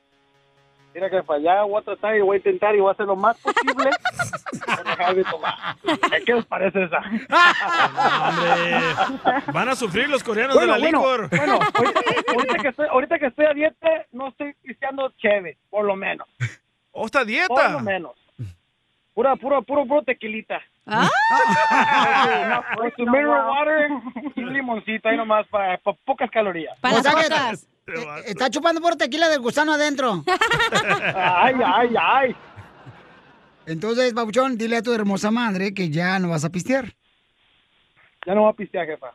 Mira 0.93 1.09
que 1.09 1.23
para 1.23 1.39
allá 1.39 1.63
voy 1.63 1.81
a 1.81 1.85
tratar 1.85 2.15
y 2.15 2.21
voy 2.21 2.35
a 2.35 2.37
intentar 2.37 2.75
y 2.75 2.79
voy 2.79 2.89
a 2.89 2.91
hacer 2.93 3.05
lo 3.07 3.15
más 3.15 3.37
posible. 3.39 3.89
para 4.65 4.83
dejar 4.83 5.15
de 5.15 5.23
tomar. 5.23 5.55
¿Qué 6.25 6.33
les 6.33 6.45
parece 6.45 6.83
esa? 6.83 6.99
Hombre, 8.29 9.51
van 9.53 9.69
a 9.69 9.75
sufrir 9.75 10.07
los 10.09 10.23
coreanos 10.23 10.55
Bueno, 10.55 10.73
de 10.73 10.79
la 10.79 10.85
bueno, 10.85 10.99
licor. 10.99 11.29
bueno, 11.29 11.59
ahorita, 11.73 12.01
ahorita 12.31 12.57
que 12.61 12.67
estoy, 12.67 12.87
ahorita 12.89 13.19
que 13.19 13.25
estoy 13.27 13.45
a 13.45 13.53
dieta, 13.53 13.89
no 14.11 14.27
estoy 14.29 14.53
pisteando 14.61 15.09
chévere, 15.17 15.57
por 15.69 15.85
lo 15.85 15.95
menos. 15.95 16.27
¿O 16.91 17.05
está 17.05 17.19
Por 17.19 17.27
lo 17.27 17.31
dieta? 17.31 17.79
menos. 17.79 18.11
Pura, 19.13 19.35
puro, 19.35 19.61
puro, 19.61 19.85
puro 19.85 20.01
tequilita. 20.03 20.59
Ah, 20.87 21.07
Con 22.75 22.91
su 22.95 23.05
mineral 23.05 23.47
water 23.47 23.89
y 24.35 24.43
un 24.43 24.53
limoncito 24.53 25.07
ahí 25.07 25.15
nomás 25.17 25.47
para, 25.47 25.77
para 25.77 25.97
pocas 26.03 26.29
calorías. 26.31 26.77
para 26.79 26.97
O 26.97 27.01
sea 27.01 27.13
las 27.13 27.67
Está 28.25 28.49
chupando 28.49 28.79
por 28.81 28.95
tequila 28.95 29.27
del 29.29 29.41
gusano 29.41 29.73
adentro. 29.73 30.23
Ay, 31.15 31.55
ay, 31.65 31.89
ay. 31.99 32.35
Entonces, 33.65 34.13
Babuchón, 34.13 34.57
dile 34.57 34.77
a 34.77 34.81
tu 34.81 34.93
hermosa 34.93 35.31
madre 35.31 35.73
que 35.73 35.89
ya 35.89 36.17
no 36.19 36.29
vas 36.29 36.43
a 36.45 36.49
pistear. 36.49 36.93
Ya 38.25 38.35
no 38.35 38.43
va 38.43 38.49
a 38.51 38.53
pistear, 38.53 38.85
jefa. 38.87 39.07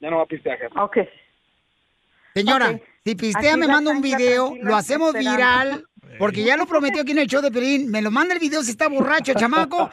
Ya 0.00 0.10
no 0.10 0.18
va 0.18 0.22
a 0.24 0.26
pistear, 0.26 0.58
jefa. 0.58 0.84
Ok. 0.84 0.98
Señora, 2.34 2.80
si 3.04 3.14
pistea 3.14 3.52
Aquí 3.52 3.60
me 3.60 3.68
manda 3.68 3.90
un 3.90 4.00
video, 4.00 4.54
lo 4.62 4.74
hacemos 4.74 5.14
esperando. 5.14 5.36
viral, 5.36 5.84
porque 6.18 6.42
ya 6.44 6.56
lo 6.56 6.66
prometió 6.66 7.02
aquí 7.02 7.12
en 7.12 7.18
el 7.18 7.26
show 7.26 7.42
de 7.42 7.50
Pelín. 7.50 7.90
Me 7.90 8.00
lo 8.02 8.10
manda 8.10 8.34
el 8.34 8.40
video 8.40 8.62
si 8.62 8.70
está 8.70 8.88
borracho, 8.88 9.34
chamaco. 9.34 9.90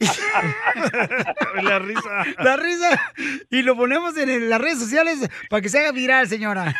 La 1.62 1.78
risa. 1.78 2.24
La 2.42 2.56
risa. 2.56 3.12
Y 3.50 3.62
lo 3.62 3.76
ponemos 3.76 4.16
en 4.16 4.50
las 4.50 4.60
redes 4.60 4.80
sociales 4.80 5.28
para 5.48 5.60
que 5.62 5.68
se 5.68 5.78
haga 5.78 5.92
viral, 5.92 6.28
señora. 6.28 6.74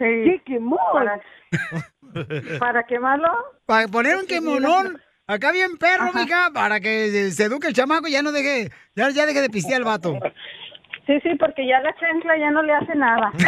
Sí. 0.00 0.06
¿Qué 0.24 0.42
quemó? 0.46 0.78
Para, 0.94 1.20
para 2.58 2.82
quemarlo. 2.84 3.28
Para 3.66 3.86
poner 3.86 4.16
un 4.16 4.26
quemonón. 4.26 4.98
Acá 5.26 5.52
bien 5.52 5.76
perro, 5.76 6.10
mija, 6.12 6.50
para 6.52 6.80
que 6.80 7.30
se 7.30 7.44
eduque 7.44 7.68
el 7.68 7.74
chamaco 7.74 8.08
y 8.08 8.12
ya 8.12 8.22
no 8.22 8.32
deje, 8.32 8.72
ya, 8.96 9.10
ya 9.10 9.26
deje 9.26 9.42
de 9.42 9.50
pistear 9.50 9.78
el 9.78 9.84
vato. 9.84 10.18
Sí, 11.06 11.18
sí, 11.22 11.30
porque 11.38 11.66
ya 11.66 11.80
la 11.80 11.94
chancla 11.98 12.38
ya 12.38 12.50
no 12.50 12.62
le 12.62 12.74
hace 12.74 12.94
nada. 12.94 13.32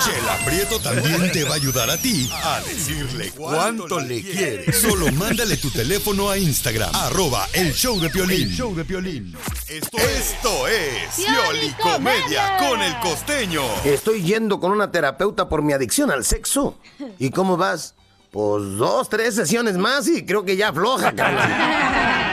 Chela 0.00 0.36
Prieto 0.44 0.80
también 0.80 1.30
te 1.30 1.44
va 1.44 1.52
a 1.52 1.54
ayudar 1.54 1.90
a 1.90 1.96
ti 1.98 2.28
a 2.32 2.60
decirle 2.60 3.30
cuánto 3.36 4.00
le 4.00 4.22
quiere. 4.22 4.72
Solo 4.72 5.12
mándale 5.12 5.56
tu 5.58 5.70
teléfono 5.70 6.30
a 6.30 6.38
Instagram, 6.38 6.90
arroba 6.94 7.46
el 7.52 7.72
show 7.74 8.00
de 8.00 8.08
Piolín. 8.08 8.48
El 8.48 8.56
show 8.56 8.74
de 8.74 8.84
Piolín. 8.84 9.36
Esto, 9.68 9.98
esto 9.98 10.66
es 10.66 11.16
Pioli 11.16 11.70
Comedia 11.80 12.56
con 12.58 12.80
el 12.80 12.98
costeño. 13.00 13.62
Estoy 13.84 14.22
yendo 14.22 14.58
con 14.58 14.72
una 14.72 14.90
terapeuta 14.90 15.48
por 15.48 15.62
mi 15.62 15.74
adicción 15.74 16.10
al 16.10 16.24
sexo. 16.24 16.78
¿Y 17.18 17.30
cómo 17.30 17.56
vas? 17.56 17.94
Pues 18.30 18.76
dos, 18.78 19.08
tres 19.08 19.34
sesiones 19.34 19.76
más 19.76 20.08
y 20.08 20.24
creo 20.24 20.44
que 20.44 20.56
ya 20.56 20.68
afloja, 20.68 21.12
carnal. 21.12 22.26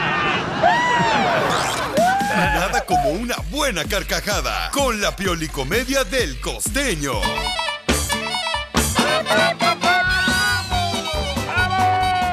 Nada 2.38 2.86
como 2.86 3.10
una 3.10 3.36
buena 3.50 3.84
carcajada 3.84 4.69
con 4.71 5.02
la 5.02 5.15
Pioli 5.15 5.47
Comedia 5.47 6.04
del 6.04 6.39
costeño. 6.39 7.13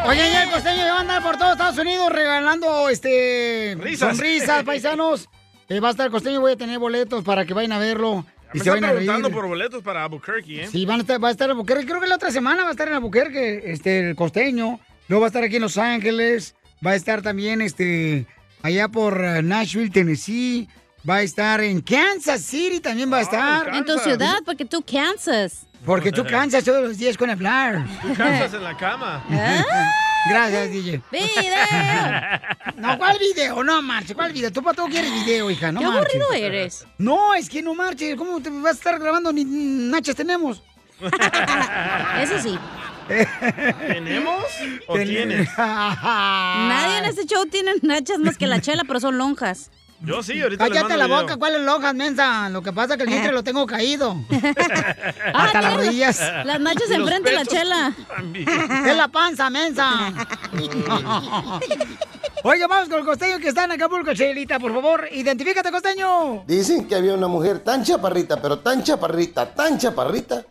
Oye, 0.07 0.31
ya 0.31 0.43
el 0.43 0.51
costeño 0.51 0.85
va 0.85 0.99
a 0.99 1.01
andar 1.01 1.23
por 1.23 1.39
todo 1.39 1.53
Estados 1.53 1.79
Unidos 1.79 2.13
regalando 2.13 2.91
este 2.91 3.79
Risas. 3.81 4.17
sonrisas, 4.17 4.63
paisanos. 4.65 5.31
Eh, 5.71 5.81
va 5.81 5.89
a 5.89 5.91
estar 5.93 6.05
el 6.05 6.13
costeño, 6.13 6.41
voy 6.43 6.53
a 6.53 6.57
tener 6.57 6.79
boletos 6.79 7.25
para 7.25 7.47
que 7.47 7.55
vayan 7.55 7.73
a 7.73 7.79
verlo. 7.79 8.27
Me 8.53 8.61
Y 8.61 8.61
se 8.61 8.69
están 8.69 8.91
preguntando 8.91 9.31
por 9.31 9.47
boletos 9.47 9.83
para 9.83 10.05
Albuquerque, 10.05 10.65
¿eh? 10.65 10.69
Sí, 10.71 10.85
van 10.85 10.99
a 10.99 11.01
estar, 11.01 11.23
va 11.23 11.29
a 11.29 11.31
estar 11.31 11.47
en 11.47 11.53
Albuquerque. 11.53 11.87
Creo 11.87 12.01
que 12.03 12.07
la 12.09 12.17
otra 12.17 12.31
semana 12.31 12.63
va 12.63 12.69
a 12.69 12.73
estar 12.73 12.89
en 12.89 12.95
Albuquerque, 12.95 13.63
este, 13.73 14.11
el 14.11 14.17
costeño. 14.17 14.81
Luego 15.09 15.23
va 15.23 15.27
a 15.27 15.29
estar 15.29 15.43
aquí 15.43 15.57
en 15.57 15.63
Los 15.63 15.79
Ángeles. 15.79 16.55
Va 16.87 16.91
a 16.91 16.95
estar 16.95 17.23
también, 17.23 17.63
este, 17.63 18.27
allá 18.65 18.89
por 18.89 19.23
eh, 19.23 19.43
Nashville, 19.43 19.91
Tennessee. 19.91 20.69
Va 21.09 21.17
a 21.17 21.23
estar 21.23 21.61
en 21.61 21.83
Kansas 21.83 22.41
City, 22.41 22.81
también 22.81 23.13
va 23.13 23.19
a 23.19 23.21
estar. 23.21 23.75
En 23.75 23.85
tu 23.85 23.99
ciudad, 23.99 24.39
porque 24.45 24.65
tú 24.65 24.83
cansas. 24.83 25.67
Porque 25.85 26.11
tú 26.11 26.25
cansas 26.29 26.65
todos 26.65 26.83
los 26.83 26.97
días 26.97 27.19
con 27.19 27.29
hablar. 27.29 27.87
Tú 28.01 28.15
cansas 28.15 28.55
en 28.55 28.65
la 28.65 28.75
cama. 28.75 29.23
Gracias, 30.31 30.71
DJ. 30.71 31.03
¡Video! 31.13 31.29
No, 32.77 32.97
¿cuál 32.97 33.19
video? 33.19 33.63
No 33.63 33.83
marches, 33.83 34.15
¿cuál 34.15 34.33
video? 34.33 34.51
Tú 34.51 34.63
para 34.63 34.75
todo 34.75 34.87
quieres 34.87 35.13
video, 35.13 35.51
hija, 35.51 35.71
no 35.71 35.81
Qué 35.81 35.87
marches. 35.87 36.23
aburrido 36.23 36.33
eres. 36.33 36.87
No, 36.97 37.35
es 37.35 37.51
que 37.51 37.61
no 37.61 37.75
marches. 37.75 38.17
¿Cómo 38.17 38.41
te 38.41 38.49
vas 38.49 38.77
a 38.77 38.79
estar 38.79 38.99
grabando? 38.99 39.31
Ni 39.31 39.45
nachas 39.45 40.17
tenemos. 40.17 40.63
Eso 42.23 42.39
sí. 42.41 42.59
¿Tenemos 43.89 44.45
o 44.87 44.95
Ten- 44.95 45.09
tienes? 45.09 45.49
Nadie 45.59 46.99
en 46.99 47.05
este 47.07 47.27
show 47.27 47.47
tiene 47.47 47.73
nachas 47.83 48.19
más 48.19 48.37
que 48.39 48.47
la 48.47 48.61
chela, 48.61 48.85
pero 48.87 49.01
son 49.01 49.19
lonjas. 49.19 49.71
Yo 50.01 50.23
sí, 50.23 50.41
ahorita 50.43 50.65
le 50.65 50.69
Cállate 50.71 50.83
mando 50.89 50.97
la 50.99 51.07
video. 51.07 51.21
boca, 51.23 51.37
¿cuáles 51.39 51.61
lonjas, 51.63 51.95
mensa? 51.95 52.49
Lo 52.51 52.61
que 52.63 52.73
pasa 52.75 52.95
es 52.95 52.99
que 52.99 53.05
el 53.05 53.09
vientre 53.11 53.33
lo 53.33 53.43
tengo 53.43 53.67
caído. 53.67 54.17
Ah, 55.37 55.45
Hasta 55.47 55.63
las 55.63 55.75
rodillas. 55.77 56.21
Las 56.45 56.61
nachas 56.61 56.91
enfrente 56.91 57.31
de 57.31 57.37
la 57.37 57.45
chela. 57.47 57.93
también. 58.17 58.49
Es 58.87 58.97
la 58.97 59.09
panza, 59.09 59.49
mensa. 59.51 60.13
Oiga, 62.43 62.67
vamos 62.67 62.89
con 62.89 62.99
el 62.99 63.05
costeño 63.05 63.39
que 63.39 63.49
está 63.49 63.65
en 63.65 63.73
Acapulco, 63.73 64.13
Chelita, 64.15 64.59
por 64.59 64.73
favor. 64.75 65.09
Identifícate, 65.11 65.71
costeño. 65.71 66.45
Dicen 66.47 66.87
que 66.87 66.95
había 66.95 67.15
una 67.15 67.27
mujer 67.29 67.61
tan 67.61 67.83
chaparrita, 67.83 68.41
pero 68.41 68.59
tan 68.59 68.83
chaparrita, 68.83 69.55
tan 69.55 69.79
chaparrita, 69.79 70.45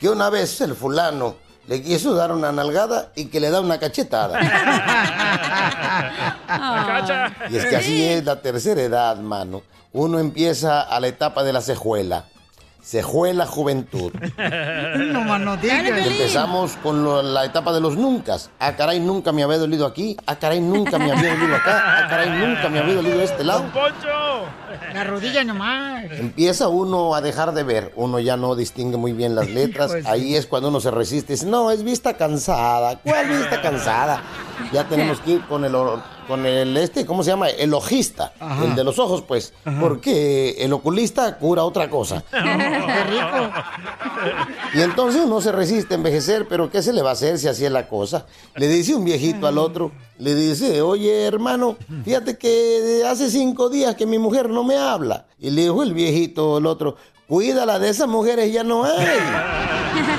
que 0.00 0.08
una 0.08 0.30
vez 0.30 0.60
el 0.62 0.74
fulano 0.74 1.36
le 1.66 1.82
quiso 1.82 2.14
dar 2.14 2.32
una 2.32 2.52
nalgada 2.52 3.10
y 3.14 3.26
que 3.26 3.40
le 3.40 3.50
da 3.50 3.60
una 3.60 3.78
cachetada. 3.78 4.38
Cacha. 6.46 7.32
Y 7.50 7.56
es 7.56 7.66
que 7.66 7.76
así 7.76 8.04
es 8.04 8.24
la 8.24 8.42
tercera 8.42 8.82
edad, 8.82 9.16
mano. 9.16 9.62
Uno 9.92 10.18
empieza 10.18 10.82
a 10.82 11.00
la 11.00 11.08
etapa 11.08 11.44
de 11.44 11.52
la 11.52 11.60
cejuela. 11.60 12.24
Cejuela 12.84 13.46
juventud. 13.46 14.12
No 14.96 15.22
más 15.22 15.40
no 15.40 15.56
digas. 15.56 15.88
empezamos 15.88 16.76
con 16.82 17.02
lo- 17.02 17.22
la 17.22 17.46
etapa 17.46 17.72
de 17.72 17.80
los 17.80 17.96
nuncas. 17.96 18.50
Ah, 18.60 18.76
caray, 18.76 19.00
nunca 19.00 19.32
me 19.32 19.42
había 19.42 19.56
dolido 19.56 19.86
aquí. 19.86 20.16
Ah, 20.26 20.36
caray, 20.36 20.60
nunca 20.60 20.98
me 20.98 21.10
había 21.10 21.34
dolido 21.34 21.56
acá. 21.56 21.82
Ah, 22.04 22.08
caray, 22.10 22.28
nunca 22.30 22.68
me 22.68 22.80
había 22.80 22.94
dolido 22.96 23.16
de 23.18 23.24
este 23.24 23.42
lado. 23.42 23.60
¡Don 23.62 23.70
Poncho! 23.70 24.44
La 24.92 25.02
rodilla 25.04 25.42
nomás. 25.44 26.04
Empieza 26.12 26.68
uno 26.68 27.14
a 27.14 27.22
dejar 27.22 27.52
de 27.54 27.62
ver, 27.62 27.92
uno 27.96 28.18
ya 28.20 28.36
no 28.36 28.54
distingue 28.54 28.98
muy 28.98 29.12
bien 29.12 29.34
las 29.34 29.48
letras, 29.48 29.92
ahí 30.04 30.36
es 30.36 30.46
cuando 30.46 30.68
uno 30.68 30.78
se 30.80 30.90
resiste, 30.90 31.32
dice, 31.32 31.46
no, 31.46 31.70
es 31.70 31.82
vista 31.82 32.14
cansada, 32.18 32.98
¿cuál 33.02 33.28
vista 33.28 33.62
cansada? 33.62 34.20
Ya 34.72 34.84
tenemos 34.84 35.20
que 35.20 35.32
ir 35.32 35.40
con 35.46 35.64
el, 35.64 35.74
con 36.26 36.46
el 36.46 36.76
este, 36.76 37.04
¿cómo 37.06 37.22
se 37.22 37.30
llama? 37.30 37.48
El 37.48 37.74
ojista, 37.74 38.32
Ajá. 38.40 38.64
el 38.64 38.74
de 38.74 38.84
los 38.84 38.98
ojos, 38.98 39.22
pues, 39.22 39.52
porque 39.80 40.56
el 40.58 40.72
oculista 40.72 41.36
cura 41.38 41.64
otra 41.64 41.88
cosa. 41.90 42.24
Qué 42.30 43.04
rico. 43.04 43.52
Y 44.74 44.80
entonces 44.82 45.22
uno 45.24 45.40
se 45.40 45.52
resiste 45.52 45.94
a 45.94 45.96
envejecer, 45.96 46.46
pero 46.48 46.70
¿qué 46.70 46.82
se 46.82 46.92
le 46.92 47.02
va 47.02 47.10
a 47.10 47.12
hacer 47.12 47.38
si 47.38 47.48
así 47.48 47.64
es 47.64 47.72
la 47.72 47.88
cosa? 47.88 48.26
Le 48.56 48.68
dice 48.68 48.94
un 48.94 49.04
viejito 49.04 49.46
al 49.46 49.58
otro, 49.58 49.92
le 50.18 50.34
dice, 50.34 50.82
oye 50.82 51.24
hermano, 51.24 51.76
fíjate 52.04 52.38
que 52.38 53.02
hace 53.06 53.30
cinco 53.30 53.68
días 53.68 53.94
que 53.94 54.06
mi 54.06 54.18
mujer 54.18 54.50
no 54.50 54.64
me 54.64 54.76
habla. 54.76 55.26
Y 55.38 55.50
le 55.50 55.62
dijo 55.62 55.82
el 55.82 55.94
viejito 55.94 56.56
al 56.56 56.66
otro, 56.66 56.96
cuídala, 57.28 57.78
de 57.78 57.88
esas 57.90 58.08
mujeres 58.08 58.52
ya 58.52 58.64
no 58.64 58.84
hay. 58.84 58.92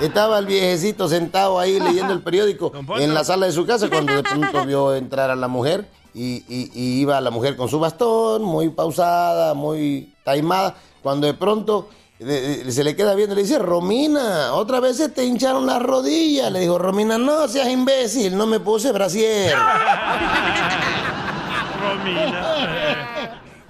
Estaba 0.00 0.38
el 0.38 0.46
viejecito 0.46 1.08
sentado 1.08 1.58
ahí 1.58 1.80
leyendo 1.80 2.12
el 2.12 2.20
periódico 2.22 2.72
en 2.98 3.14
la 3.14 3.24
sala 3.24 3.46
de 3.46 3.52
su 3.52 3.64
casa 3.66 3.88
cuando 3.88 4.14
de 4.14 4.22
pronto 4.22 4.64
vio 4.66 4.94
entrar 4.94 5.30
a 5.30 5.36
la 5.36 5.48
mujer 5.48 5.86
y, 6.14 6.44
y- 6.48 6.70
y 6.74 7.00
iba 7.00 7.20
la 7.20 7.30
mujer 7.30 7.56
con 7.56 7.68
su 7.68 7.78
bastón, 7.78 8.42
muy 8.42 8.68
pausada, 8.70 9.54
muy 9.54 10.14
taimada, 10.24 10.74
cuando 11.02 11.26
de 11.26 11.34
pronto 11.34 11.88
de- 12.18 12.64
de- 12.64 12.72
se 12.72 12.82
le 12.84 12.96
queda 12.96 13.14
viendo 13.14 13.34
y 13.34 13.36
le 13.36 13.42
dice, 13.42 13.58
Romina, 13.58 14.54
otra 14.54 14.80
vez 14.80 14.96
se 14.96 15.08
te 15.10 15.24
hincharon 15.24 15.66
las 15.66 15.82
rodillas. 15.82 16.50
Le 16.50 16.60
dijo, 16.60 16.78
Romina, 16.78 17.18
no 17.18 17.46
seas 17.48 17.68
imbécil, 17.68 18.34
no 18.36 18.46
me 18.46 18.60
puse 18.60 18.92
brasier. 18.92 19.54
Romina. 21.82 22.72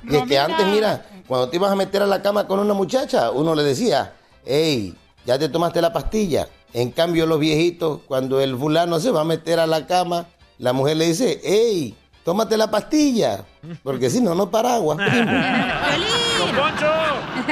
Y 0.09 0.17
es 0.17 0.23
que 0.25 0.39
antes, 0.39 0.67
mira, 0.69 1.05
cuando 1.27 1.49
te 1.49 1.57
ibas 1.57 1.73
a 1.73 1.77
meter 1.77 2.03
a 2.03 2.07
la 2.07 2.23
cama 2.23 2.47
con 2.47 2.61
una 2.61 2.75
muchacha, 2.75 3.31
uno 3.33 3.55
le 3.57 3.65
decía, 3.65 4.13
hey, 4.45 4.95
ya 5.27 5.39
te 5.39 5.49
tomaste 5.49 5.81
la 5.83 5.93
pastilla. 5.93 6.49
En 6.73 6.91
cambio, 6.91 7.27
los 7.27 7.39
viejitos, 7.41 8.01
cuando 8.07 8.41
el 8.41 8.57
fulano 8.57 9.01
se 9.01 9.11
va 9.11 9.23
a 9.23 9.25
meter 9.25 9.59
a 9.61 9.67
la 9.67 9.87
cama, 9.87 10.27
la 10.59 10.73
mujer 10.73 10.97
le 10.97 11.07
dice, 11.07 11.41
hey, 11.45 11.95
tómate 12.25 12.57
la 12.57 12.71
pastilla, 12.71 13.45
porque 13.83 14.09
si 14.11 14.21
no, 14.21 14.35
no 14.35 14.51
paraguas. 14.51 14.97
primo". 15.11 15.31
¡Don 16.39 16.57
Poncho! 16.57 16.87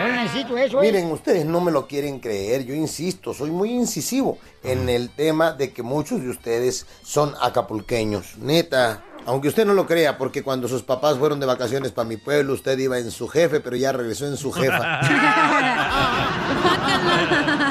Yo 0.00 0.08
necesito 0.14 0.56
eso. 0.56 0.82
eh. 0.82 0.86
Miren, 0.86 1.10
ustedes 1.12 1.44
no 1.44 1.60
me 1.60 1.70
lo 1.70 1.86
quieren 1.86 2.20
creer, 2.20 2.64
yo 2.64 2.74
insisto, 2.74 3.34
soy 3.34 3.50
muy 3.50 3.70
incisivo 3.70 4.38
en 4.64 4.88
el 4.88 5.10
tema 5.10 5.52
de 5.52 5.72
que 5.74 5.82
muchos 5.82 6.22
de 6.22 6.30
ustedes 6.30 6.86
son 7.02 7.34
acapulqueños. 7.38 8.38
Neta, 8.38 9.04
aunque 9.26 9.48
usted 9.48 9.66
no 9.66 9.74
lo 9.74 9.86
crea, 9.86 10.16
porque 10.16 10.42
cuando 10.42 10.68
sus 10.68 10.82
papás 10.84 11.18
fueron 11.18 11.38
de 11.38 11.44
vacaciones 11.44 11.92
para 11.92 12.08
mi 12.08 12.16
pueblo, 12.16 12.54
usted 12.54 12.78
iba 12.78 12.98
en 12.98 13.10
su 13.10 13.28
jefe, 13.28 13.60
pero 13.60 13.76
ya 13.76 13.92
regresó 13.92 14.26
en 14.26 14.38
su 14.38 14.50
jefa. 14.52 15.00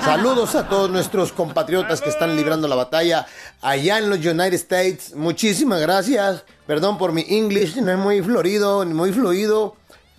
Saludos 0.03 0.55
a 0.55 0.67
todos 0.67 0.89
nuestros 0.89 1.31
compatriotas 1.31 2.01
que 2.01 2.09
están 2.09 2.35
librando 2.35 2.67
la 2.67 2.75
batalla 2.75 3.25
allá 3.61 3.97
en 3.97 4.09
los 4.09 4.19
United 4.19 4.53
States. 4.53 5.15
Muchísimas 5.15 5.79
gracias. 5.81 6.43
Perdón 6.65 6.97
por 6.97 7.11
mi 7.11 7.25
English, 7.27 7.75
no 7.77 7.91
es 7.91 7.97
muy 7.97 8.21
florido, 8.21 8.83
ni 8.85 8.93
muy 8.93 9.11
fluido. 9.11 9.75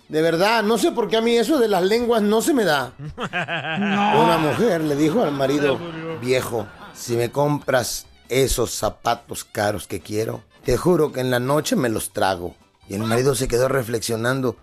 De 0.09 0.21
verdad, 0.21 0.63
no 0.63 0.77
sé 0.77 0.91
por 0.91 1.07
qué 1.07 1.17
a 1.17 1.21
mí 1.21 1.37
eso 1.37 1.57
de 1.57 1.69
las 1.69 1.83
lenguas 1.83 2.21
no 2.21 2.41
se 2.41 2.53
me 2.53 2.65
da. 2.65 2.93
Una 3.17 4.37
mujer 4.37 4.81
le 4.81 4.95
dijo 4.95 5.23
al 5.23 5.31
marido, 5.31 5.79
viejo, 6.21 6.67
si 6.93 7.15
me 7.15 7.31
compras 7.31 8.07
esos 8.27 8.71
zapatos 8.71 9.45
caros 9.45 9.87
que 9.87 10.01
quiero, 10.01 10.43
te 10.65 10.75
juro 10.77 11.11
que 11.11 11.21
en 11.21 11.31
la 11.31 11.39
noche 11.39 11.75
me 11.75 11.89
los 11.89 12.11
trago. 12.11 12.55
Y 12.89 12.95
el 12.95 13.03
marido 13.03 13.35
se 13.35 13.47
quedó 13.47 13.69
reflexionando, 13.69 14.57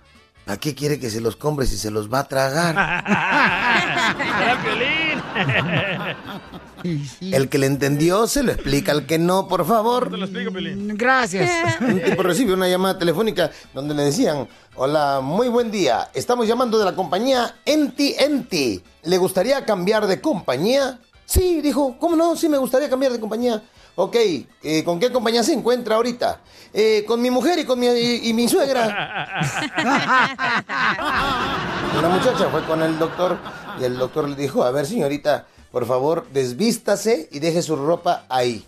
¿para 0.49 0.59
qué 0.59 0.75
quiere 0.75 0.99
que 0.99 1.11
se 1.11 1.21
los 1.21 1.37
compre 1.37 1.67
si 1.67 1.77
se 1.77 1.91
los 1.91 2.11
va 2.11 2.21
a 2.21 2.25
tragar? 2.27 2.75
El 7.21 7.51
que 7.51 7.59
le 7.59 7.67
entendió 7.67 8.27
se 8.27 8.43
lo 8.43 8.53
explica, 8.53 8.93
al 8.93 9.05
que 9.05 9.19
no, 9.19 9.47
por 9.47 9.67
favor. 9.67 10.11
Te 10.11 10.17
lo 10.17 10.25
explico, 10.25 10.51
Pelín. 10.51 10.97
Gracias. 10.97 11.79
Un 11.83 12.01
tipo 12.01 12.23
recibe 12.23 12.55
una 12.55 12.67
llamada 12.67 12.99
telefónica 12.99 13.51
donde 13.75 13.95
le 13.95 14.05
decían, 14.05 14.49
hola, 14.75 15.21
muy 15.23 15.49
buen 15.49 15.71
día, 15.71 16.09
estamos 16.15 16.49
llamando 16.49 16.79
de 16.79 16.87
la 16.87 16.95
compañía 16.95 17.57
Enti 17.67 18.15
Enti. 18.19 18.83
¿Le 19.03 19.19
gustaría 19.19 19.67
cambiar 19.67 20.07
de 20.07 20.23
compañía? 20.23 20.99
Sí, 21.27 21.61
dijo, 21.61 21.99
¿cómo 21.99 22.17
no? 22.17 22.37
Sí, 22.37 22.49
me 22.49 22.57
gustaría 22.57 22.89
cambiar 22.89 23.13
de 23.13 23.21
compañía. 23.21 23.63
Ok, 24.01 24.15
eh, 24.63 24.85
¿con 24.85 25.01
qué 25.01 25.11
compañía 25.11 25.43
se 25.43 25.53
encuentra 25.53 25.97
ahorita? 25.97 26.39
"Eh, 26.73 27.03
con 27.05 27.21
mi 27.21 27.33
mujer 27.33 27.59
y 27.59 27.65
con 27.65 27.81
mi, 27.81 27.89
y, 27.89 28.29
y 28.29 28.33
mi 28.33 28.47
suegra. 28.49 28.85
Una 31.99 32.09
muchacha 32.09 32.49
fue 32.49 32.63
con 32.65 32.81
el 32.81 32.97
doctor 32.97 33.37
y 33.81 33.85
el 33.85 33.99
doctor 33.99 34.29
le 34.29 34.37
dijo, 34.37 34.63
a 34.63 34.71
ver 34.71 34.87
señorita, 34.87 35.47
por 35.73 35.85
favor, 35.85 36.29
desvístase 36.33 37.29
y 37.33 37.41
deje 37.41 37.61
su 37.61 37.75
ropa 37.75 38.23
ahí. 38.29 38.65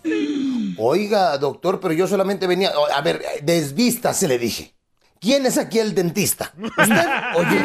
Oiga, 0.77 1.37
doctor, 1.37 1.79
pero 1.79 1.93
yo 1.93 2.09
solamente 2.09 2.45
venía... 2.45 2.73
A 2.93 2.99
ver, 2.99 3.23
desvístase, 3.41 4.27
le 4.27 4.37
dije. 4.37 4.73
¿Quién 5.21 5.45
es 5.45 5.57
aquí 5.57 5.79
el 5.79 5.95
dentista? 5.95 6.51
¿Usted 6.61 7.07
o 7.35 7.43
yo? 7.43 7.59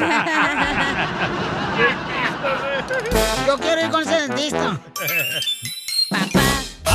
Yo 3.49 3.59
quiero 3.59 3.81
ir 3.81 3.91
con 3.91 4.03
ese 4.03 4.21
dentista. 4.29 4.79